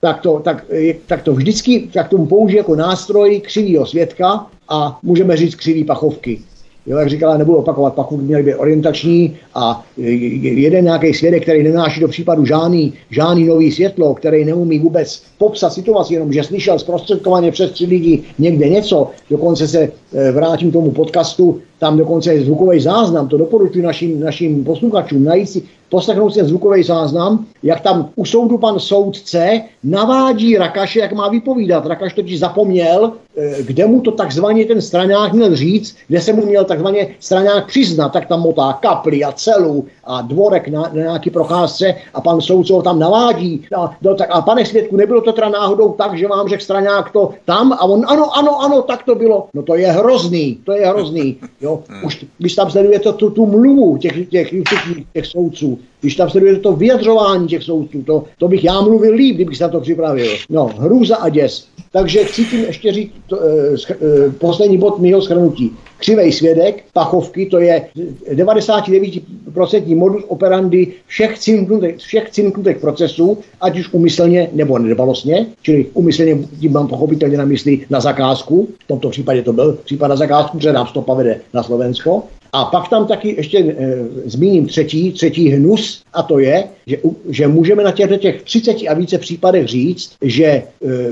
tak 0.00 0.20
to, 0.20 0.40
tak, 0.44 0.64
tak 1.06 1.22
to 1.22 1.34
vždycky 1.34 1.88
tak 1.92 2.08
tomu 2.08 2.26
použije 2.26 2.58
jako 2.58 2.76
nástroj 2.76 3.40
křivýho 3.40 3.86
svědka 3.86 4.46
a 4.68 4.98
můžeme 5.02 5.36
říct 5.36 5.54
křivý 5.54 5.84
pachovky. 5.84 6.40
Jo, 6.86 6.98
jak 6.98 7.08
říkala, 7.08 7.36
nebudu 7.36 7.58
opakovat, 7.58 7.94
pak 7.94 8.10
měly 8.10 8.42
být 8.42 8.54
orientační 8.54 9.36
a 9.54 9.86
jeden 9.96 10.84
nějaký 10.84 11.14
svědek, 11.14 11.42
který 11.42 11.62
nenáší 11.62 12.00
do 12.00 12.08
případu 12.08 12.44
žádný, 12.44 12.92
žádný 13.10 13.46
nový 13.46 13.72
světlo, 13.72 14.14
který 14.14 14.44
neumí 14.44 14.78
vůbec 14.78 15.22
popsat 15.38 15.72
situaci, 15.72 16.14
jenom 16.14 16.32
že 16.32 16.42
slyšel 16.42 16.78
zprostředkovaně 16.78 17.52
přes 17.52 17.70
tři 17.70 17.86
lidi 17.86 18.22
někde 18.38 18.68
něco, 18.68 19.10
dokonce 19.30 19.68
se 19.68 19.92
eh, 20.14 20.32
vrátím 20.32 20.70
k 20.70 20.72
tomu 20.72 20.90
podcastu, 20.90 21.60
tam 21.78 21.98
dokonce 21.98 22.34
je 22.34 22.44
zvukový 22.44 22.80
záznam, 22.80 23.28
to 23.28 23.36
doporučuji 23.36 23.82
našim, 23.82 24.20
našim 24.20 24.64
posluchačům, 24.64 25.24
najít 25.24 25.48
si, 25.48 25.62
poslechnout 25.90 26.30
si 26.30 26.44
zvukový 26.44 26.82
záznam, 26.82 27.46
jak 27.62 27.80
tam 27.80 28.10
u 28.16 28.24
soudu 28.24 28.58
pan 28.58 28.78
soudce 28.78 29.60
navádí 29.84 30.56
Rakaše, 30.56 31.00
jak 31.00 31.12
má 31.12 31.28
vypovídat. 31.28 31.86
Rakaš 31.86 32.14
totiž 32.14 32.38
zapomněl, 32.38 33.12
eh, 33.36 33.62
kde 33.62 33.86
mu 33.86 34.00
to 34.00 34.10
takzvaně 34.10 34.64
ten 34.64 34.82
straňák 34.82 35.32
měl 35.32 35.56
říct, 35.56 35.96
kde 36.08 36.20
se 36.20 36.32
mu 36.32 36.46
měl 36.46 36.64
takzvaně 36.64 37.08
straňák 37.20 37.66
přiznat, 37.66 38.08
tak 38.08 38.26
tam 38.26 38.40
motá 38.40 38.72
kapli 38.72 39.24
a 39.24 39.32
celu 39.32 39.84
a 40.04 40.22
dvorek 40.22 40.68
na, 40.68 40.82
na 40.82 41.02
nějaký 41.02 41.30
procházce 41.30 41.94
a 42.14 42.20
pan 42.20 42.40
soudce 42.40 42.72
ho 42.72 42.82
tam 42.82 42.98
navádí. 42.98 43.66
A, 43.76 43.96
no, 44.02 44.14
tak, 44.14 44.28
a 44.32 44.42
pane 44.42 44.66
svědku, 44.66 44.96
nebylo 44.96 45.20
to 45.20 45.32
teda 45.32 45.48
náhodou 45.48 45.92
tak, 45.92 46.18
že 46.18 46.28
vám 46.28 46.48
řekl 46.48 46.62
straňák 46.62 47.10
to 47.12 47.30
tam 47.44 47.72
a 47.72 47.82
on 47.84 48.04
ano, 48.06 48.36
ano, 48.38 48.62
ano, 48.62 48.82
tak 48.82 49.02
to 49.02 49.14
bylo. 49.14 49.48
No 49.54 49.62
to 49.62 49.74
je 49.74 49.92
hrozný, 49.92 50.58
to 50.64 50.72
je 50.72 50.86
hrozný. 50.86 51.36
Jo. 51.60 51.82
Už, 52.04 52.24
když 52.38 52.54
tam 52.54 52.70
sledujete 52.70 53.12
tu, 53.12 53.30
tu 53.30 53.46
mluvu 53.46 53.96
těch, 53.96 54.28
těch, 54.28 54.50
těch, 54.50 54.82
těch 55.12 55.26
soudců, 55.26 55.79
když 56.00 56.16
tam 56.16 56.30
sledujete 56.30 56.60
to 56.60 56.72
vyjadřování 56.72 57.48
těch 57.48 57.62
soudců, 57.62 58.02
to, 58.02 58.24
to 58.38 58.48
bych 58.48 58.64
já 58.64 58.80
mluvil 58.80 59.14
líp, 59.14 59.34
kdybych 59.34 59.56
se 59.56 59.64
na 59.64 59.70
to 59.70 59.80
připravil. 59.80 60.26
No, 60.50 60.70
hrůza 60.78 61.16
a 61.16 61.28
děs. 61.28 61.66
Takže 61.92 62.24
chci 62.24 62.44
tím 62.44 62.60
ještě 62.60 62.92
říct 62.92 63.12
to, 63.26 63.38
e, 63.42 63.78
sch, 63.78 63.90
e, 63.90 64.30
poslední 64.38 64.78
bod 64.78 64.98
mého 64.98 65.22
schrnutí. 65.22 65.72
Křivej 65.98 66.32
svědek, 66.32 66.84
pachovky, 66.92 67.46
to 67.46 67.58
je 67.58 67.86
99% 68.34 69.96
modus 69.96 70.24
operandi 70.28 70.92
všech 71.06 71.38
cinknutých, 71.38 71.96
všech 71.96 72.30
cinknutých 72.30 72.78
procesů, 72.78 73.38
ať 73.60 73.78
už 73.78 73.92
umyslně 73.92 74.50
nebo 74.52 74.78
nedbalostně, 74.78 75.46
čili 75.62 75.86
umyslně 75.94 76.38
tím 76.60 76.72
mám 76.72 76.88
pochopitelně 76.88 77.38
na 77.38 77.44
mysli 77.44 77.80
na 77.90 78.00
zakázku, 78.00 78.68
v 78.84 78.86
tomto 78.86 79.10
případě 79.10 79.42
to 79.42 79.52
byl 79.52 79.78
případ 79.84 80.08
na 80.08 80.16
zakázku, 80.16 80.58
protože 80.58 80.72
nám 80.72 80.86
stopa 80.86 81.14
vede 81.14 81.40
na 81.54 81.62
Slovensko, 81.62 82.22
a 82.52 82.64
pak 82.64 82.88
tam 82.88 83.06
taky 83.06 83.28
ještě 83.36 83.58
e, 83.58 84.04
zmíním 84.24 84.66
třetí, 84.66 85.12
třetí 85.12 85.48
hnus, 85.48 86.02
a 86.12 86.22
to 86.22 86.38
je, 86.38 86.64
že, 86.90 86.98
že 87.28 87.48
můžeme 87.48 87.84
na 87.84 87.92
těchto 87.92 88.16
těch 88.16 88.42
30 88.42 88.76
a 88.88 88.94
více 88.94 89.18
případech 89.18 89.66
říct, 89.66 90.12
že 90.22 90.44
e, 90.44 90.62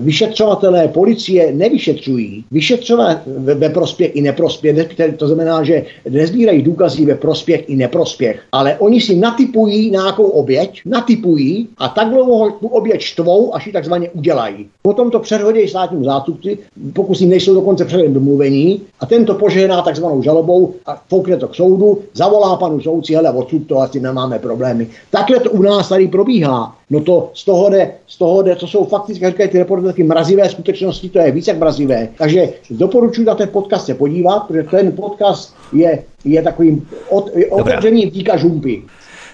vyšetřovatelé 0.01 0.89
policie 0.89 1.53
nevyšetřují, 1.53 2.45
vyšetřovat 2.51 3.19
ve, 3.27 3.55
ve 3.55 3.69
prospěch 3.69 4.17
i 4.17 4.23
neprospěch, 4.23 4.89
to 5.17 5.27
znamená, 5.27 5.63
že 5.63 5.85
nezbírají 6.11 6.63
důkazy 6.63 7.07
ve 7.07 7.15
prospěch 7.15 7.65
i 7.69 7.77
neprospěch, 7.77 8.43
ale 8.53 8.77
oni 8.79 9.01
si 9.01 9.17
natypují 9.17 9.91
nějakou 9.91 10.25
oběť, 10.25 10.81
natypují 10.87 11.69
a 11.79 11.89
tak 11.89 12.09
dlouho 12.09 12.51
tu 12.51 12.67
oběť 12.69 13.01
štvou, 13.01 13.55
až 13.55 13.67
ji 13.67 13.73
takzvaně 13.73 14.11
udělají. 14.11 14.67
Potom 14.83 15.11
to 15.11 15.21
předhodí 15.21 15.69
státnímu 15.69 16.05
zástupci, 16.05 16.59
pokud 16.93 17.21
nejsou 17.21 17.55
dokonce 17.55 17.85
předem 17.85 18.15
domluvení, 18.15 18.81
a 19.01 19.07
tento 19.07 19.35
požehná 19.35 19.83
takzvanou 19.83 20.23
žalobou 20.23 20.75
a 20.87 21.03
foukne 21.09 21.37
to 21.37 21.49
k 21.49 21.55
soudu, 21.55 21.99
zavolá 22.15 22.57
panu 22.57 22.81
soudci, 22.81 23.15
hele, 23.15 23.31
odsud 23.31 23.67
to 23.67 23.79
asi 23.79 24.01
nemáme 24.01 24.39
problémy. 24.39 24.87
Takhle 25.11 25.41
to 25.41 25.51
u 25.51 25.63
nás 25.69 25.89
tady 25.89 26.09
probíhá. 26.09 26.77
No 26.91 27.01
to 27.01 27.31
z 27.35 27.45
toho 27.45 27.71
jde, 27.71 27.93
z 28.07 28.19
toho 28.19 28.43
jde, 28.43 28.57
to 28.57 28.67
jsou 28.67 28.85
fakticky, 28.85 29.25
jak 29.25 29.33
říkají 29.33 29.49
ty 29.49 29.59
reporty, 29.59 30.03
mrazivé 30.03 30.49
skutečnosti, 30.49 31.09
to 31.09 31.19
je 31.19 31.31
více 31.31 31.51
jak 31.51 31.59
mrazivé. 31.59 32.09
Takže 32.19 32.49
doporučuji 32.71 33.25
na 33.25 33.35
ten 33.35 33.49
podcast 33.49 33.87
se 33.87 33.95
podívat, 33.95 34.41
protože 34.41 34.63
ten 34.63 34.93
podcast 34.93 35.55
je, 35.73 36.03
je 36.25 36.43
takovým 36.43 36.89
od, 37.09 37.31
otevřením 37.51 38.11
díka 38.11 38.37
žumpy. 38.37 38.83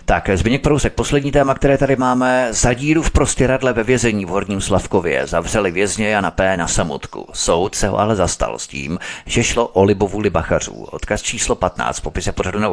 Tak, 0.06 0.30
Zbigněk 0.34 0.62
Prousek, 0.62 0.92
poslední 0.92 1.32
téma, 1.32 1.54
které 1.54 1.78
tady 1.78 1.96
máme. 1.96 2.48
Za 2.50 2.72
díru 2.72 3.02
v 3.02 3.10
prostěradle 3.10 3.72
ve 3.72 3.82
vězení 3.82 4.24
v 4.24 4.28
Horním 4.28 4.60
Slavkově 4.60 5.26
zavřeli 5.26 5.70
vězně 5.70 6.08
Jana 6.08 6.30
P. 6.30 6.56
na 6.56 6.66
samotku. 6.66 7.26
Soud 7.32 7.74
se 7.74 7.88
ho 7.88 7.98
ale 7.98 8.16
zastal 8.16 8.58
s 8.58 8.66
tím, 8.66 8.98
že 9.26 9.42
šlo 9.42 9.66
o 9.66 9.84
libovůli 9.84 10.30
bachařů. 10.30 10.86
Odkaz 10.90 11.22
číslo 11.22 11.54
15, 11.54 12.00
popise 12.00 12.32
pořadu 12.32 12.58
na. 12.58 12.70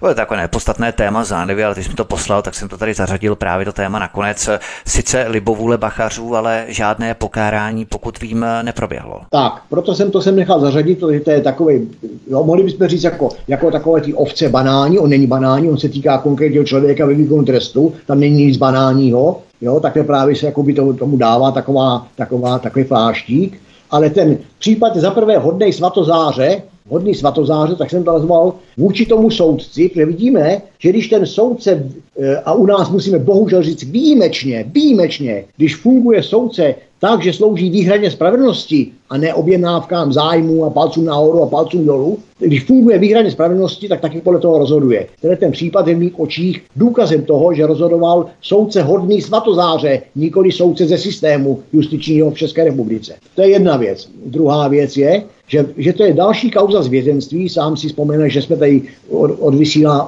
To 0.00 0.08
je 0.08 0.14
takové 0.14 0.40
nepodstatné 0.40 0.92
téma 0.92 1.24
zánevy, 1.24 1.64
ale 1.64 1.74
ty 1.74 1.84
jsem 1.84 1.94
to 1.94 2.04
poslal, 2.04 2.42
tak 2.42 2.54
jsem 2.54 2.68
to 2.68 2.78
tady 2.78 2.94
zařadil 2.94 3.36
právě 3.36 3.64
do 3.64 3.72
téma 3.72 3.98
nakonec. 3.98 4.48
Sice 4.86 5.24
libovůle 5.28 5.78
bachařů, 5.78 6.36
ale 6.36 6.64
žádné 6.68 7.14
pokárání, 7.14 7.84
pokud 7.84 8.20
vím, 8.20 8.46
neproběhlo. 8.62 9.20
Tak, 9.30 9.62
proto 9.68 9.94
jsem 9.94 10.10
to 10.10 10.22
sem 10.22 10.36
nechal 10.36 10.60
zařadit, 10.60 10.98
protože 10.98 11.20
to 11.20 11.30
je 11.30 11.40
takový, 11.40 11.90
jo, 12.30 12.44
mohli 12.44 12.62
bychom 12.62 12.88
říct 12.88 13.04
jako, 13.04 13.28
jako 13.48 13.70
takové 13.70 14.00
ty 14.00 14.14
ovce 14.14 14.48
banání, 14.48 14.98
on 14.98 15.10
není 15.10 15.26
banání, 15.26 15.70
on 15.70 15.78
se 15.78 15.88
týká 15.88 16.18
konkrétně 16.18 16.53
konkrétního 16.54 16.64
člověka 16.64 17.06
ve 17.06 17.14
výkonu 17.14 17.44
trestu, 17.44 17.92
tam 18.06 18.20
není 18.20 18.46
nic 18.46 18.56
banálního, 18.56 19.42
jo, 19.60 19.80
takhle 19.80 20.04
právě 20.04 20.36
se 20.36 20.46
jakoby 20.46 20.74
tomu, 20.74 20.92
tomu 20.92 21.16
dává 21.16 21.50
taková, 21.50 22.06
taková, 22.16 22.58
takový 22.58 22.84
pláštík, 22.84 23.60
ale 23.90 24.10
ten 24.10 24.38
případ 24.58 24.94
je 24.94 25.00
zaprvé 25.00 25.38
hodnej 25.38 25.72
svatozáře, 25.72 26.62
hodný 26.88 27.14
svatozáře, 27.14 27.76
tak 27.76 27.90
jsem 27.90 28.04
nazval 28.04 28.54
vůči 28.76 29.06
tomu 29.06 29.30
soudci, 29.30 29.88
protože 29.88 30.06
vidíme, 30.06 30.62
že 30.78 30.90
když 30.90 31.08
ten 31.08 31.26
soudce, 31.26 31.90
eh, 32.18 32.36
a 32.36 32.52
u 32.52 32.66
nás 32.66 32.90
musíme 32.90 33.18
bohužel 33.18 33.62
říct 33.62 33.82
výjimečně, 33.82 34.64
výjimečně, 34.74 35.44
když 35.56 35.76
funguje 35.76 36.22
soudce 36.22 36.74
tak, 37.04 37.22
že 37.22 37.32
slouží 37.32 37.70
výhradně 37.70 38.10
spravedlnosti 38.10 38.92
a 39.10 39.16
ne 39.18 39.34
objednávkám 39.34 40.12
zájmu 40.12 40.64
a 40.64 40.70
palcům 40.70 41.04
nahoru 41.04 41.42
a 41.42 41.46
palcům 41.46 41.86
dolů, 41.86 42.18
když 42.38 42.64
funguje 42.64 42.98
výhradně 42.98 43.30
spravedlnosti, 43.30 43.88
tak 43.88 44.00
taky 44.00 44.20
podle 44.20 44.40
toho 44.40 44.58
rozhoduje. 44.58 45.06
Tenhle 45.20 45.36
ten 45.36 45.52
případ 45.52 45.86
je 45.86 45.94
v 45.94 45.98
mých 45.98 46.20
očích 46.20 46.62
důkazem 46.76 47.22
toho, 47.22 47.54
že 47.54 47.66
rozhodoval 47.66 48.26
soudce 48.40 48.82
hodný 48.82 49.22
svatozáře, 49.22 50.02
nikoli 50.16 50.52
soudce 50.52 50.86
ze 50.86 50.98
systému 50.98 51.62
justičního 51.72 52.30
v 52.30 52.38
České 52.38 52.64
republice. 52.64 53.14
To 53.34 53.42
je 53.42 53.48
jedna 53.48 53.76
věc. 53.76 54.08
Druhá 54.26 54.68
věc 54.68 54.96
je, 54.96 55.22
že, 55.48 55.66
že 55.76 55.92
to 55.92 56.04
je 56.04 56.12
další 56.12 56.50
kauza 56.50 56.82
z 56.82 56.88
vězenství. 56.88 57.48
Sám 57.48 57.76
si 57.76 57.88
vzpomene, 57.88 58.30
že 58.30 58.42
jsme 58.42 58.56
tady 58.56 58.82
od, 59.10 59.30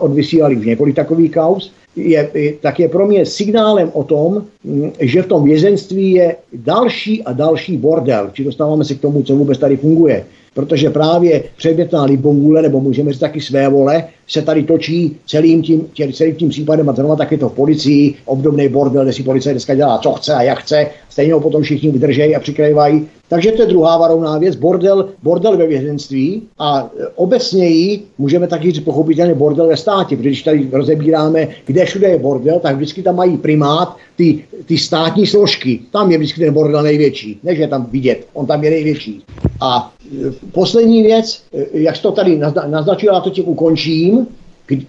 odvysílali, 0.01 0.57
už 0.57 0.67
několik 0.67 0.97
takových 0.97 1.33
kauz 1.33 1.73
je, 1.97 2.31
tak 2.61 2.81
je 2.81 2.89
pro 2.89 3.07
mě 3.07 3.27
signálem 3.27 3.91
o 3.93 4.05
tom, 4.05 4.45
mm, 4.65 4.91
že 5.01 5.23
v 5.23 5.27
tom 5.27 5.45
vězenství 5.45 6.11
je 6.11 6.37
další 6.53 7.23
a 7.23 7.33
další 7.33 7.77
bordel. 7.77 8.31
Či 8.33 8.45
dostáváme 8.45 8.85
se 8.85 8.95
k 8.95 9.01
tomu, 9.01 9.23
co 9.23 9.37
vůbec 9.37 9.59
tady 9.59 9.77
funguje. 9.77 10.25
Protože 10.55 10.91
právě 10.91 11.43
předmětná 11.57 12.05
libovůle, 12.05 12.63
nebo 12.63 12.81
můžeme 12.81 13.13
říct 13.13 13.21
taky 13.21 13.41
své 13.41 13.69
vole, 13.69 14.05
se 14.29 14.43
tady 14.43 14.63
točí 14.63 15.17
celým 15.27 15.63
tím, 15.63 15.89
tě, 15.93 16.13
celým 16.13 16.35
tím 16.35 16.49
případem 16.49 16.89
a 16.89 16.93
zrovna 16.93 17.17
taky 17.17 17.39
to 17.39 17.49
v 17.49 17.53
policii, 17.53 18.15
obdobný 18.25 18.69
bordel, 18.69 19.03
kde 19.03 19.13
si 19.13 19.23
policie 19.23 19.53
dneska 19.53 19.75
dělá, 19.75 19.99
co 19.99 20.13
chce 20.13 20.35
a 20.35 20.43
jak 20.43 20.59
chce, 20.59 20.87
stejně 21.09 21.33
ho 21.35 21.41
potom 21.41 21.63
všichni 21.63 21.91
vydržejí 21.91 22.37
a 22.37 22.41
přikrývají. 22.41 23.07
Takže 23.29 23.53
to 23.53 23.63
je 23.63 23.69
druhá 23.69 23.99
varovná 23.99 24.39
věc, 24.39 24.57
bordel, 24.57 25.09
bordel 25.23 25.57
ve 25.57 25.67
vězenství 25.67 26.43
a 26.59 26.91
e, 26.99 27.07
obecněji 27.15 28.03
můžeme 28.19 28.47
taky 28.47 28.71
říct 28.71 28.85
pochopitelně 28.85 29.35
bordel 29.35 29.67
ve 29.67 29.77
státě, 29.77 30.17
protože 30.17 30.29
když 30.29 30.43
tady 30.43 30.69
rozebíráme, 30.73 31.49
kde 31.67 31.85
všude 31.85 32.09
je 32.09 32.19
bordel, 32.19 32.61
tak 32.61 32.77
vždycky 32.77 33.03
tam 33.03 33.17
mají 33.17 33.37
primát 33.37 33.97
ty, 34.17 34.45
ty 34.67 34.79
státní 34.79 35.27
složky. 35.27 35.81
Tam 35.93 36.13
je 36.13 36.19
vždycky 36.19 36.41
ten 36.41 36.55
bordel 36.55 36.83
největší, 36.83 37.39
než 37.43 37.59
je 37.59 37.69
tam 37.69 37.87
vidět, 37.91 38.27
on 38.33 38.47
tam 38.47 38.65
je 38.65 38.71
největší. 38.71 39.23
A 39.61 39.93
e, 40.05 40.33
poslední 40.53 41.03
věc, 41.03 41.43
e, 41.55 41.81
jak 41.81 41.99
to 41.99 42.13
tady 42.13 42.41
naznačil, 42.67 43.15
já 43.15 43.21
to 43.21 43.31
tím 43.31 43.49
ukončím, 43.49 44.16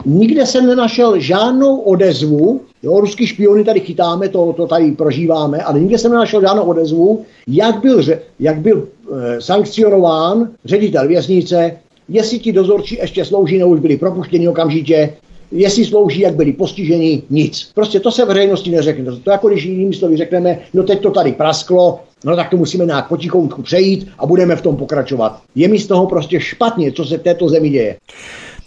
nikde 0.05 0.45
jsem 0.45 0.67
nenašel 0.67 1.19
žádnou 1.19 1.77
odezvu, 1.77 2.61
jo, 2.83 2.99
ruský 2.99 3.27
špiony 3.27 3.63
tady 3.63 3.79
chytáme, 3.79 4.29
to, 4.29 4.53
to 4.53 4.67
tady 4.67 4.91
prožíváme, 4.91 5.61
ale 5.61 5.79
nikde 5.79 5.97
jsem 5.97 6.11
nenašel 6.11 6.41
žádnou 6.41 6.63
odezvu, 6.63 7.25
jak 7.47 7.81
byl, 7.81 8.03
jak 8.39 8.57
byl 8.59 8.87
e, 8.87 9.41
sankcionován 9.41 10.49
ředitel 10.65 11.07
věznice, 11.07 11.77
jestli 12.09 12.39
ti 12.39 12.51
dozorčí 12.51 12.95
ještě 12.95 13.25
slouží 13.25 13.57
nebo 13.57 13.71
už 13.71 13.79
byli 13.79 13.97
propuštěni 13.97 14.47
okamžitě, 14.47 15.13
jestli 15.51 15.85
slouží, 15.85 16.19
jak 16.19 16.35
byli 16.35 16.53
postiženi, 16.53 17.23
nic. 17.29 17.71
Prostě 17.75 17.99
to 17.99 18.11
se 18.11 18.25
veřejnosti 18.25 18.71
neřekne. 18.71 19.11
To 19.23 19.31
jako 19.31 19.49
když 19.49 19.65
jinými 19.65 19.93
slovy 19.93 20.17
řekneme, 20.17 20.59
no 20.73 20.83
teď 20.83 21.01
to 21.01 21.11
tady 21.11 21.31
prasklo, 21.31 21.99
no 22.25 22.35
tak 22.35 22.49
to 22.49 22.57
musíme 22.57 22.85
nějak 22.85 23.07
potichoutku 23.07 23.61
přejít 23.61 24.07
a 24.19 24.25
budeme 24.25 24.55
v 24.55 24.61
tom 24.61 24.77
pokračovat. 24.77 25.41
Je 25.55 25.67
mi 25.67 25.79
z 25.79 25.87
toho 25.87 26.05
prostě 26.07 26.39
špatně, 26.39 26.91
co 26.91 27.05
se 27.05 27.17
v 27.17 27.23
této 27.23 27.49
zemi 27.49 27.69
děje 27.69 27.97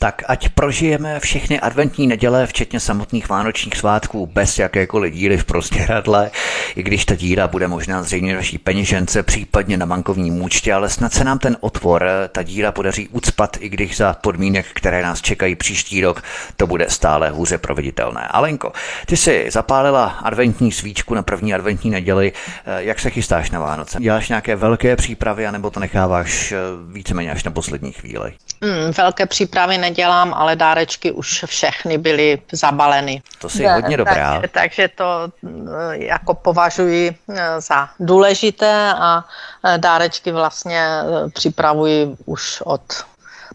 tak 0.03 0.23
ať 0.27 0.49
prožijeme 0.49 1.21
všechny 1.21 1.61
adventní 1.61 2.07
neděle, 2.07 2.47
včetně 2.47 2.81
samotných 2.81 3.29
vánočních 3.29 3.77
svátků, 3.77 4.27
bez 4.27 4.59
jakékoliv 4.59 5.15
díry 5.15 5.37
v 5.37 5.45
prostěradle, 5.45 6.31
i 6.77 6.83
když 6.83 7.05
ta 7.05 7.15
díra 7.15 7.49
bude 7.49 7.69
možná 7.69 8.03
zřejmě 8.03 8.35
naší 8.35 8.59
peněžence, 8.59 9.23
případně 9.23 9.77
na 9.77 9.87
bankovní 9.87 10.31
účtě, 10.31 10.75
ale 10.75 10.89
snad 10.89 11.13
se 11.13 11.25
nám 11.25 11.39
ten 11.39 11.57
otvor, 11.61 12.07
ta 12.33 12.43
díra 12.43 12.73
podaří 12.73 13.09
ucpat, 13.09 13.57
i 13.61 13.69
když 13.69 13.97
za 13.97 14.13
podmínek, 14.13 14.67
které 14.75 15.03
nás 15.03 15.21
čekají 15.21 15.57
příští 15.57 16.01
rok, 16.01 16.23
to 16.57 16.67
bude 16.67 16.91
stále 16.91 17.31
hůře 17.31 17.59
proveditelné. 17.59 18.21
Alenko, 18.21 18.73
ty 19.07 19.17
jsi 19.17 19.47
zapálila 19.51 20.07
adventní 20.07 20.73
svíčku 20.73 21.15
na 21.15 21.23
první 21.23 21.55
adventní 21.55 21.91
neděli. 21.91 22.33
Jak 22.79 23.01
se 23.01 23.11
chystáš 23.11 23.51
na 23.51 23.61
Vánoce? 23.61 23.99
Děláš 24.01 24.29
nějaké 24.29 24.57
velké 24.57 24.97
přípravy, 24.97 25.47
anebo 25.47 25.71
to 25.71 25.81
necháváš 25.81 26.53
eh, 26.53 26.57
víceméně 26.93 27.33
až 27.33 27.45
na 27.45 27.51
poslední 27.51 27.93
chvíli? 27.93 28.33
Mm, 28.61 28.93
velké 28.97 29.27
přípravy 29.27 29.78
ne 29.78 29.91
nedělám, 29.91 30.35
ale 30.35 30.57
dárečky 30.57 31.12
už 31.12 31.45
všechny 31.47 31.99
byly 31.99 32.43
zabaleny. 32.53 33.23
To 33.39 33.49
si 33.49 33.62
je 33.62 33.73
hodně 33.73 33.97
dobrá. 33.97 34.41
Tak, 34.41 34.51
takže 34.51 34.89
to 34.89 35.05
eh, 35.45 35.51
jako 35.93 36.35
považuji 36.35 37.16
eh, 37.35 37.61
za 37.61 37.89
důležité 38.01 38.95
a 38.95 39.24
eh, 39.65 39.78
dárečky 39.78 40.32
vlastně 40.32 40.87
připravuji 41.35 42.16
už 42.27 42.61
od 42.65 42.82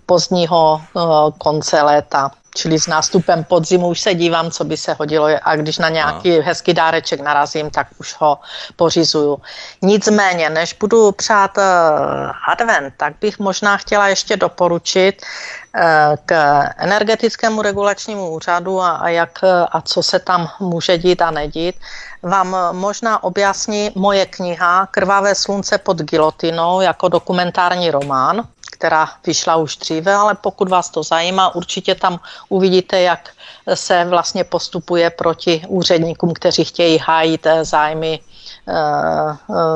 pozdního 0.06 0.82
konce 1.38 1.82
léta. 1.82 2.32
Čili 2.56 2.80
s 2.80 2.88
nástupem 2.88 3.44
podzimu 3.44 3.88
už 3.88 4.00
se 4.02 4.14
dívám, 4.14 4.52
co 4.52 4.64
by 4.64 4.78
se 4.78 4.94
hodilo 4.94 5.28
a 5.44 5.56
když 5.56 5.78
na 5.78 5.90
nějaký 5.90 6.38
no. 6.38 6.44
hezký 6.44 6.74
dáreček 6.74 7.20
narazím, 7.20 7.70
tak 7.70 7.88
už 8.00 8.16
ho 8.20 8.40
pořizuju. 8.76 9.42
Nicméně, 9.82 10.50
než 10.50 10.74
budu 10.74 11.12
přát 11.12 11.58
advent, 12.48 12.94
tak 12.98 13.14
bych 13.22 13.40
možná 13.40 13.78
chtěla 13.78 14.08
ještě 14.08 14.38
doporučit 14.38 15.22
Eh, 15.78 16.18
k 16.26 16.34
energetickému 16.78 17.62
regulačnímu 17.62 18.30
úřadu 18.30 18.82
a, 18.82 18.90
a, 18.92 19.10
jak, 19.10 19.40
a 19.72 19.82
co 19.82 20.04
se 20.04 20.20
tam 20.20 20.50
může 20.60 20.98
dít 20.98 21.22
a 21.22 21.32
nedít, 21.32 21.76
vám 22.24 22.58
možná 22.72 23.24
objasní 23.24 23.92
moje 23.96 24.26
kniha 24.26 24.88
Krvavé 24.92 25.36
slunce 25.36 25.78
pod 25.78 25.98
gilotinou 25.98 26.82
jako 26.82 27.08
dokumentární 27.08 27.92
román, 27.92 28.48
která 28.76 29.10
vyšla 29.26 29.56
už 29.56 29.78
dříve, 29.78 30.14
ale 30.14 30.36
pokud 30.36 30.70
vás 30.70 30.90
to 30.90 31.04
zajímá, 31.04 31.56
určitě 31.56 31.96
tam 31.96 32.20
uvidíte, 32.50 33.02
jak 33.02 33.30
se 33.74 34.06
vlastně 34.06 34.44
postupuje 34.44 35.10
proti 35.10 35.62
úředníkům, 35.68 36.34
kteří 36.34 36.64
chtějí 36.64 36.98
hájit 36.98 37.46
eh, 37.46 37.66
zájmy 37.66 38.20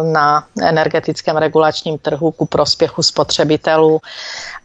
na 0.03 0.44
energetickém 0.61 1.38
regulačním 1.38 1.98
trhu 1.98 2.32
ku 2.32 2.45
prospěchu 2.45 3.03
spotřebitelů. 3.03 4.02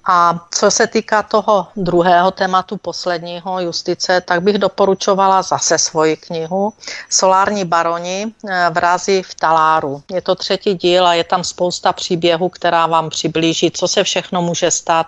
A 0.06 0.40
co 0.50 0.70
se 0.70 0.86
týká 0.86 1.22
toho 1.22 1.66
druhého 1.76 2.30
tématu, 2.30 2.76
posledního, 2.76 3.60
justice, 3.60 4.20
tak 4.20 4.42
bych 4.42 4.58
doporučovala 4.58 5.42
zase 5.42 5.78
svoji 5.78 6.16
knihu 6.16 6.72
Solární 7.10 7.64
baroni 7.64 8.26
eh, 8.48 8.70
vrazy 8.70 9.22
v 9.22 9.34
taláru. 9.34 10.02
Je 10.12 10.20
to 10.20 10.34
třetí 10.34 10.74
díl 10.74 11.06
a 11.06 11.14
je 11.14 11.24
tam 11.24 11.44
spousta 11.44 11.92
příběhů, 11.92 12.48
která 12.48 12.86
vám 12.86 13.10
přiblíží, 13.10 13.70
co 13.70 13.88
se 13.88 14.04
všechno 14.04 14.42
může 14.42 14.70
stát 14.70 15.06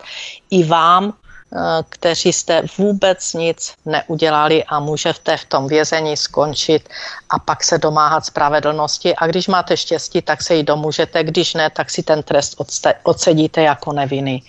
i 0.51 0.65
vám 0.65 1.13
Eh, 1.13 1.26
kteří 1.89 2.33
jste 2.33 2.63
vůbec 2.79 3.35
nic 3.35 3.75
neudělali 3.85 4.65
a 4.65 4.81
můžete 4.81 5.37
v 5.37 5.45
tom 5.45 5.69
vězení 5.69 6.17
skončit 6.17 6.89
a 7.31 7.39
pak 7.39 7.65
se 7.65 7.79
domáhat 7.79 8.27
spravedlnosti. 8.27 9.17
A 9.17 9.27
když 9.27 9.49
máte 9.49 9.77
štěstí, 9.77 10.23
tak 10.23 10.43
se 10.43 10.55
jí 10.55 10.63
domůžete, 10.63 11.25
když 11.25 11.55
ne, 11.55 11.71
tak 11.71 11.91
si 11.91 12.03
ten 12.03 12.23
trest 12.23 12.57
odsedíte 13.03 13.63
jako 13.63 13.93
nevinný. 13.93 14.43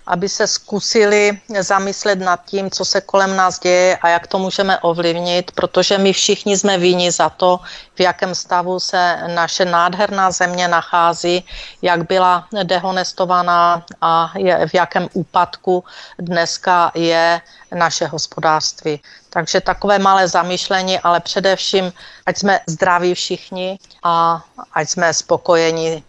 aby 0.07 0.29
se 0.29 0.47
zkusili 0.47 1.39
zamyslet 1.61 2.19
nad 2.19 2.41
tím, 2.45 2.71
co 2.71 2.85
se 2.85 3.01
kolem 3.01 3.37
nás 3.37 3.59
děje 3.59 3.97
a 3.97 4.09
jak 4.09 4.27
to 4.27 4.39
můžeme 4.39 4.79
ovlivnit, 4.79 5.51
protože 5.51 5.99
my 5.99 6.13
všichni 6.13 6.59
jsme 6.59 6.79
vinni 6.79 7.11
za 7.11 7.29
to, 7.29 7.61
v 7.95 8.01
jakém 8.01 8.35
stavu 8.35 8.81
se 8.81 9.17
naše 9.35 9.65
nádherná 9.65 10.31
země 10.31 10.69
nachází, 10.69 11.45
jak 11.83 12.07
byla 12.07 12.47
dehonestovaná 12.63 13.85
a 14.01 14.33
je, 14.37 14.67
v 14.69 14.75
jakém 14.75 15.09
úpadku 15.13 15.85
dneska 16.19 16.93
je 16.95 17.41
naše 17.75 18.07
hospodářství. 18.07 19.01
Takže 19.31 19.61
takové 19.61 19.99
malé 19.99 20.29
zamýšlení, 20.29 20.99
ale 20.99 21.21
především, 21.21 21.93
ať 22.27 22.39
jsme 22.39 22.61
zdraví 22.67 23.15
všichni 23.15 23.79
a 24.03 24.45
ať 24.75 24.89
jsme 24.89 25.15
spokojeni 25.15 26.03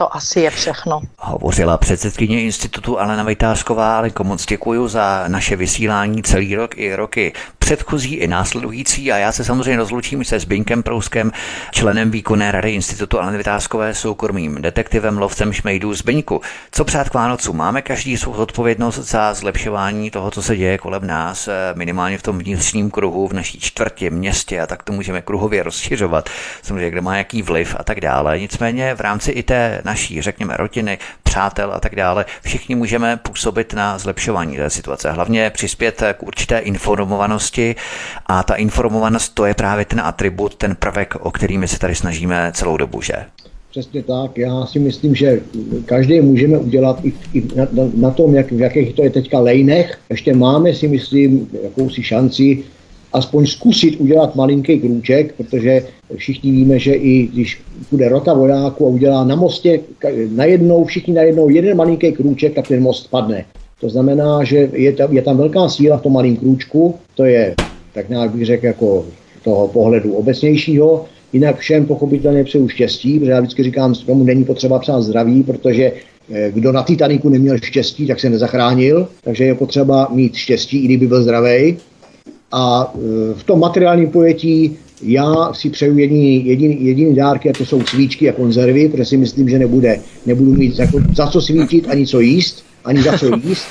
to 0.00 0.16
asi 0.16 0.40
je 0.40 0.50
všechno. 0.50 1.00
Hovořila 1.18 1.78
předsedkyně 1.78 2.42
institutu 2.42 3.00
Alena 3.00 3.22
Vytázková, 3.22 3.96
ale 3.98 4.10
moc 4.22 4.46
děkuji 4.46 4.88
za 4.88 5.24
naše 5.28 5.56
vysílání 5.56 6.22
celý 6.22 6.54
rok 6.54 6.78
i 6.78 6.94
roky 6.94 7.32
předchozí 7.70 8.14
i 8.14 8.26
následující 8.26 9.12
a 9.12 9.16
já 9.16 9.32
se 9.32 9.44
samozřejmě 9.44 9.76
rozlučím 9.76 10.24
se 10.24 10.38
Zbyňkem 10.38 10.82
Prouskem, 10.82 11.32
členem 11.70 12.10
výkonné 12.10 12.52
rady 12.52 12.70
institutu 12.70 13.20
Aleny 13.20 13.38
Vytázkové, 13.38 13.94
soukromým 13.94 14.62
detektivem, 14.62 15.18
lovcem 15.18 15.52
šmejdů 15.52 15.94
Zbyňku. 15.94 16.40
Co 16.72 16.84
přát 16.84 17.08
k 17.08 17.14
Vánocu? 17.14 17.52
Máme 17.52 17.82
každý 17.82 18.16
svou 18.16 18.32
odpovědnost 18.32 18.98
za 18.98 19.34
zlepšování 19.34 20.10
toho, 20.10 20.30
co 20.30 20.42
se 20.42 20.56
děje 20.56 20.78
kolem 20.78 21.06
nás, 21.06 21.48
eh, 21.48 21.52
minimálně 21.74 22.18
v 22.18 22.22
tom 22.22 22.38
vnitřním 22.38 22.90
kruhu, 22.90 23.28
v 23.28 23.32
naší 23.32 23.60
čtvrtě, 23.60 24.10
městě 24.10 24.60
a 24.60 24.66
tak 24.66 24.82
to 24.82 24.92
můžeme 24.92 25.22
kruhově 25.22 25.62
rozšiřovat, 25.62 26.30
samozřejmě 26.62 26.90
kde 26.90 27.00
má 27.00 27.16
jaký 27.16 27.42
vliv 27.42 27.76
a 27.78 27.84
tak 27.84 28.00
dále. 28.00 28.40
Nicméně 28.40 28.94
v 28.94 29.00
rámci 29.00 29.30
i 29.30 29.42
té 29.42 29.82
naší, 29.84 30.22
řekněme, 30.22 30.56
rodiny, 30.56 30.98
přátel 31.22 31.72
a 31.72 31.80
tak 31.80 31.96
dále, 31.96 32.24
všichni 32.42 32.74
můžeme 32.74 33.16
působit 33.16 33.72
na 33.72 33.98
zlepšování 33.98 34.56
té 34.56 34.70
situace. 34.70 35.10
Hlavně 35.10 35.50
přispět 35.50 36.02
k 36.14 36.22
určité 36.22 36.58
informovanosti 36.58 37.59
a 38.26 38.42
ta 38.42 38.54
informovanost 38.54 39.34
to 39.34 39.46
je 39.46 39.54
právě 39.54 39.84
ten 39.84 40.00
atribut, 40.00 40.54
ten 40.54 40.76
prvek, 40.76 41.14
o 41.20 41.30
který 41.30 41.58
my 41.58 41.68
se 41.68 41.78
tady 41.78 41.94
snažíme 41.94 42.52
celou 42.54 42.76
dobu, 42.76 43.02
že? 43.02 43.14
Přesně 43.70 44.02
tak. 44.02 44.38
Já 44.38 44.66
si 44.66 44.78
myslím, 44.78 45.14
že 45.14 45.40
každý 45.84 46.20
můžeme 46.20 46.58
udělat 46.58 47.04
i, 47.04 47.12
i 47.34 47.42
na, 47.56 47.66
na, 47.72 47.82
na 47.94 48.10
tom, 48.10 48.34
jak, 48.34 48.52
v 48.52 48.60
jakých 48.60 48.94
to 48.94 49.04
je 49.04 49.10
teďka 49.10 49.38
lejnech. 49.40 49.98
Ještě 50.10 50.34
máme 50.34 50.74
si 50.74 50.88
myslím 50.88 51.48
jakousi 51.62 52.02
šanci 52.02 52.62
aspoň 53.12 53.46
zkusit 53.46 54.00
udělat 54.00 54.36
malinký 54.36 54.80
krůček, 54.80 55.34
protože 55.34 55.82
všichni 56.16 56.50
víme, 56.50 56.78
že 56.78 56.94
i 56.94 57.26
když 57.26 57.60
bude 57.90 58.08
rota 58.08 58.34
vojáků 58.34 58.86
a 58.86 58.88
udělá 58.88 59.24
na 59.24 59.36
mostě 59.36 59.80
najednou, 60.30 60.84
všichni 60.84 61.14
najednou 61.14 61.48
jeden 61.48 61.76
malinký 61.76 62.12
krůček, 62.12 62.54
tak 62.54 62.68
ten 62.68 62.82
most 62.82 63.10
padne. 63.10 63.44
To 63.80 63.88
znamená, 63.88 64.44
že 64.44 64.68
je 64.72 64.92
tam, 64.92 65.16
je 65.16 65.22
tam 65.22 65.36
velká 65.36 65.68
síla 65.68 65.96
v 65.96 66.02
tom 66.02 66.12
malém 66.12 66.36
krůčku, 66.36 66.94
to 67.14 67.24
je 67.24 67.54
tak 67.94 68.08
nějak 68.08 68.30
bych 68.30 68.46
řekl 68.46 68.66
jako 68.66 69.04
toho 69.44 69.68
pohledu 69.68 70.12
obecnějšího. 70.12 71.04
Jinak 71.32 71.58
všem 71.58 71.86
pochopitelně 71.86 72.44
přeju 72.44 72.68
štěstí, 72.68 73.18
protože 73.18 73.30
já 73.30 73.40
vždycky 73.40 73.62
říkám, 73.62 73.94
že 73.94 74.06
tomu 74.06 74.24
není 74.24 74.44
potřeba 74.44 74.78
psát 74.78 75.00
zdraví, 75.00 75.42
protože 75.42 75.92
eh, 76.32 76.50
kdo 76.54 76.72
na 76.72 76.82
Titaniku 76.82 77.28
neměl 77.28 77.58
štěstí, 77.58 78.06
tak 78.06 78.20
se 78.20 78.30
nezachránil, 78.30 79.08
takže 79.24 79.44
je 79.44 79.54
potřeba 79.54 80.08
mít 80.12 80.34
štěstí, 80.34 80.78
i 80.78 80.84
kdyby 80.84 81.06
byl 81.06 81.22
zdravý. 81.22 81.76
A 82.52 82.94
e, 82.94 83.34
v 83.34 83.44
tom 83.44 83.60
materiálním 83.60 84.08
pojetí 84.10 84.76
já 85.02 85.52
si 85.52 85.70
přeju 85.70 85.98
jediný, 85.98 86.46
jediný, 86.46 86.84
jediný 86.84 87.14
dárky, 87.14 87.50
a 87.50 87.52
to 87.52 87.64
jsou 87.64 87.82
svíčky 87.82 88.30
a 88.30 88.32
konzervy, 88.32 88.88
protože 88.88 89.04
si 89.04 89.16
myslím, 89.16 89.48
že 89.48 89.58
nebude, 89.58 90.00
nebudu 90.26 90.52
mít 90.54 90.76
za, 90.76 90.84
za 91.16 91.26
co 91.26 91.40
svítit, 91.40 91.86
ani 91.88 92.06
co 92.06 92.20
jíst, 92.20 92.64
ani 92.84 93.02
za 93.02 93.18
co 93.18 93.36
jíst. 93.36 93.66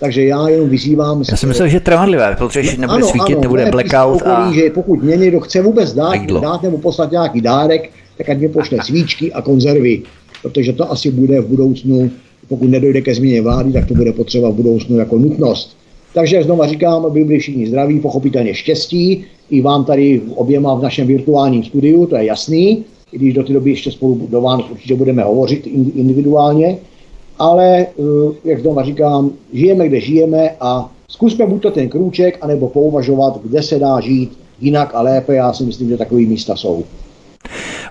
Takže 0.00 0.24
já 0.24 0.48
jenom 0.48 0.68
vyzývám... 0.68 1.22
Já 1.30 1.36
si 1.36 1.46
myslím, 1.46 1.68
že 1.68 1.80
trvanlivé, 1.80 2.34
protože 2.38 2.60
když 2.60 2.76
nebude 2.76 2.98
ano, 2.98 3.06
svítit, 3.06 3.32
ano, 3.32 3.40
nebude 3.40 3.70
blackout. 3.70 4.16
Okolí, 4.16 4.34
a... 4.34 4.52
že 4.52 4.70
pokud 4.70 5.02
mě 5.02 5.16
někdo 5.16 5.40
chce 5.40 5.62
vůbec 5.62 5.92
dát, 5.92 6.26
dát 6.40 6.62
nebo 6.62 6.78
poslat 6.78 7.10
nějaký 7.10 7.40
dárek, 7.40 7.90
tak 8.18 8.28
ať 8.28 8.38
mě 8.38 8.48
pošle 8.48 8.78
svíčky 8.84 9.32
a 9.32 9.42
konzervy, 9.42 10.02
protože 10.42 10.72
to 10.72 10.92
asi 10.92 11.10
bude 11.10 11.40
v 11.40 11.46
budoucnu, 11.46 12.10
pokud 12.48 12.70
nedojde 12.70 13.00
ke 13.00 13.14
změně 13.14 13.42
vlády, 13.42 13.72
tak 13.72 13.86
to 13.88 13.94
bude 13.94 14.12
potřeba 14.12 14.50
v 14.50 14.54
budoucnu 14.54 14.98
jako 14.98 15.18
nutnost. 15.18 15.76
Takže 16.14 16.42
znova 16.42 16.66
říkám, 16.66 17.06
aby 17.06 17.24
byli 17.24 17.38
všichni 17.38 17.66
zdraví, 17.66 18.00
pochopitelně 18.00 18.54
štěstí, 18.54 19.24
i 19.50 19.60
vám 19.60 19.84
tady 19.84 20.20
oběma 20.34 20.74
v 20.74 20.82
našem 20.82 21.06
virtuálním 21.06 21.64
studiu, 21.64 22.06
to 22.06 22.16
je 22.16 22.24
jasný, 22.24 22.84
i 23.12 23.18
když 23.18 23.34
do 23.34 23.42
té 23.42 23.52
doby 23.52 23.70
ještě 23.70 23.90
spolu 23.90 24.28
do 24.30 24.40
Vánoc 24.40 24.66
určitě 24.70 24.94
budeme 24.94 25.22
hovořit 25.22 25.66
individuálně, 25.94 26.76
ale 27.40 27.86
eh, 27.86 28.02
jak 28.44 28.60
znova 28.60 28.84
říkám, 28.84 29.30
žijeme, 29.52 29.88
kde 29.88 30.00
žijeme 30.00 30.50
a 30.60 30.90
zkusme 31.08 31.46
buď 31.46 31.62
to 31.62 31.70
ten 31.70 31.88
krůček, 31.88 32.38
anebo 32.40 32.68
pouvažovat, 32.68 33.40
kde 33.42 33.62
se 33.62 33.78
dá 33.78 34.00
žít 34.00 34.38
jinak 34.60 34.94
a 34.94 35.02
lépe. 35.02 35.34
Já 35.34 35.52
si 35.52 35.64
myslím, 35.64 35.88
že 35.88 35.96
takové 35.96 36.20
místa 36.20 36.56
jsou 36.56 36.84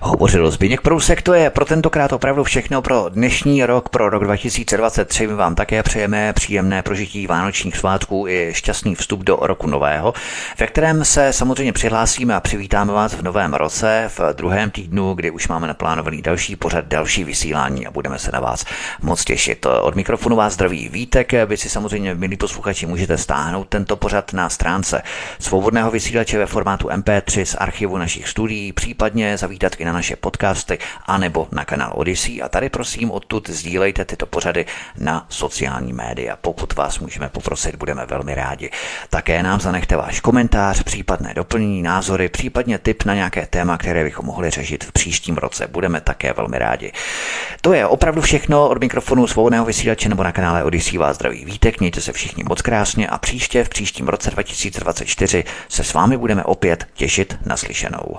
hovořil 0.00 0.50
Zbigněk 0.50 0.80
Prousek. 0.80 1.22
To 1.22 1.34
je 1.34 1.50
pro 1.50 1.64
tentokrát 1.64 2.12
opravdu 2.12 2.44
všechno 2.44 2.82
pro 2.82 3.08
dnešní 3.08 3.64
rok, 3.64 3.88
pro 3.88 4.10
rok 4.10 4.24
2023. 4.24 5.26
My 5.26 5.34
vám 5.34 5.54
také 5.54 5.82
přejeme 5.82 6.32
příjemné 6.32 6.82
prožití 6.82 7.26
vánočních 7.26 7.76
svátků 7.76 8.28
i 8.28 8.50
šťastný 8.54 8.94
vstup 8.94 9.20
do 9.20 9.38
roku 9.40 9.66
nového, 9.66 10.14
ve 10.58 10.66
kterém 10.66 11.04
se 11.04 11.32
samozřejmě 11.32 11.72
přihlásíme 11.72 12.34
a 12.34 12.40
přivítáme 12.40 12.92
vás 12.92 13.14
v 13.14 13.22
novém 13.22 13.54
roce, 13.54 14.10
v 14.18 14.20
druhém 14.32 14.70
týdnu, 14.70 15.14
kdy 15.14 15.30
už 15.30 15.48
máme 15.48 15.66
naplánovaný 15.66 16.22
další 16.22 16.56
pořad, 16.56 16.84
další 16.84 17.24
vysílání 17.24 17.86
a 17.86 17.90
budeme 17.90 18.18
se 18.18 18.30
na 18.32 18.40
vás 18.40 18.64
moc 19.02 19.24
těšit. 19.24 19.66
Od 19.80 19.94
mikrofonu 19.94 20.36
vás 20.36 20.52
zdraví 20.52 20.88
Vítek, 20.88 21.32
vy 21.46 21.56
si 21.56 21.68
samozřejmě, 21.68 22.14
milí 22.14 22.36
posluchači, 22.36 22.86
můžete 22.86 23.18
stáhnout 23.18 23.68
tento 23.68 23.96
pořad 23.96 24.32
na 24.32 24.48
stránce 24.48 25.02
svobodného 25.38 25.90
vysílače 25.90 26.38
ve 26.38 26.46
formátu 26.46 26.88
MP3 26.88 27.44
z 27.44 27.54
archivu 27.54 27.98
našich 27.98 28.28
studií, 28.28 28.72
případně 28.72 29.38
zavítat 29.38 29.72
i 29.78 29.84
na 29.84 29.89
naše 29.92 30.16
podcasty 30.16 30.78
anebo 31.06 31.48
na 31.52 31.64
kanál 31.64 31.92
Odyssey 31.94 32.42
a 32.42 32.48
tady 32.48 32.68
prosím 32.68 33.10
odtud 33.10 33.50
sdílejte 33.50 34.04
tyto 34.04 34.26
pořady 34.26 34.66
na 34.98 35.26
sociální 35.28 35.92
média. 35.92 36.36
Pokud 36.40 36.74
vás 36.74 36.98
můžeme 36.98 37.28
poprosit, 37.28 37.76
budeme 37.76 38.06
velmi 38.06 38.34
rádi. 38.34 38.70
Také 39.10 39.42
nám 39.42 39.60
zanechte 39.60 39.96
váš 39.96 40.20
komentář, 40.20 40.82
případné 40.82 41.34
doplnění, 41.34 41.82
názory, 41.82 42.28
případně 42.28 42.78
tip 42.78 43.04
na 43.04 43.14
nějaké 43.14 43.46
téma, 43.46 43.78
které 43.78 44.04
bychom 44.04 44.26
mohli 44.26 44.50
řešit 44.50 44.84
v 44.84 44.92
příštím 44.92 45.36
roce. 45.36 45.66
Budeme 45.66 46.00
také 46.00 46.32
velmi 46.32 46.58
rádi. 46.58 46.92
To 47.60 47.72
je 47.72 47.86
opravdu 47.86 48.20
všechno 48.20 48.68
od 48.68 48.80
mikrofonu 48.80 49.26
svobodného 49.26 49.64
vysílače 49.64 50.08
nebo 50.08 50.22
na 50.22 50.32
kanále 50.32 50.64
Odyssey 50.64 50.98
vás 50.98 51.16
zdraví 51.16 51.44
vítek, 51.44 51.80
mějte 51.80 52.00
se 52.00 52.12
všichni 52.12 52.44
moc 52.44 52.62
krásně 52.62 53.08
a 53.08 53.18
příště 53.18 53.64
v 53.64 53.68
příštím 53.68 54.08
roce 54.08 54.30
2024 54.30 55.44
se 55.68 55.84
s 55.84 55.94
vámi 55.94 56.16
budeme 56.16 56.44
opět 56.44 56.86
těšit 56.94 57.36
na 57.46 57.56
slyšenou. 57.56 58.18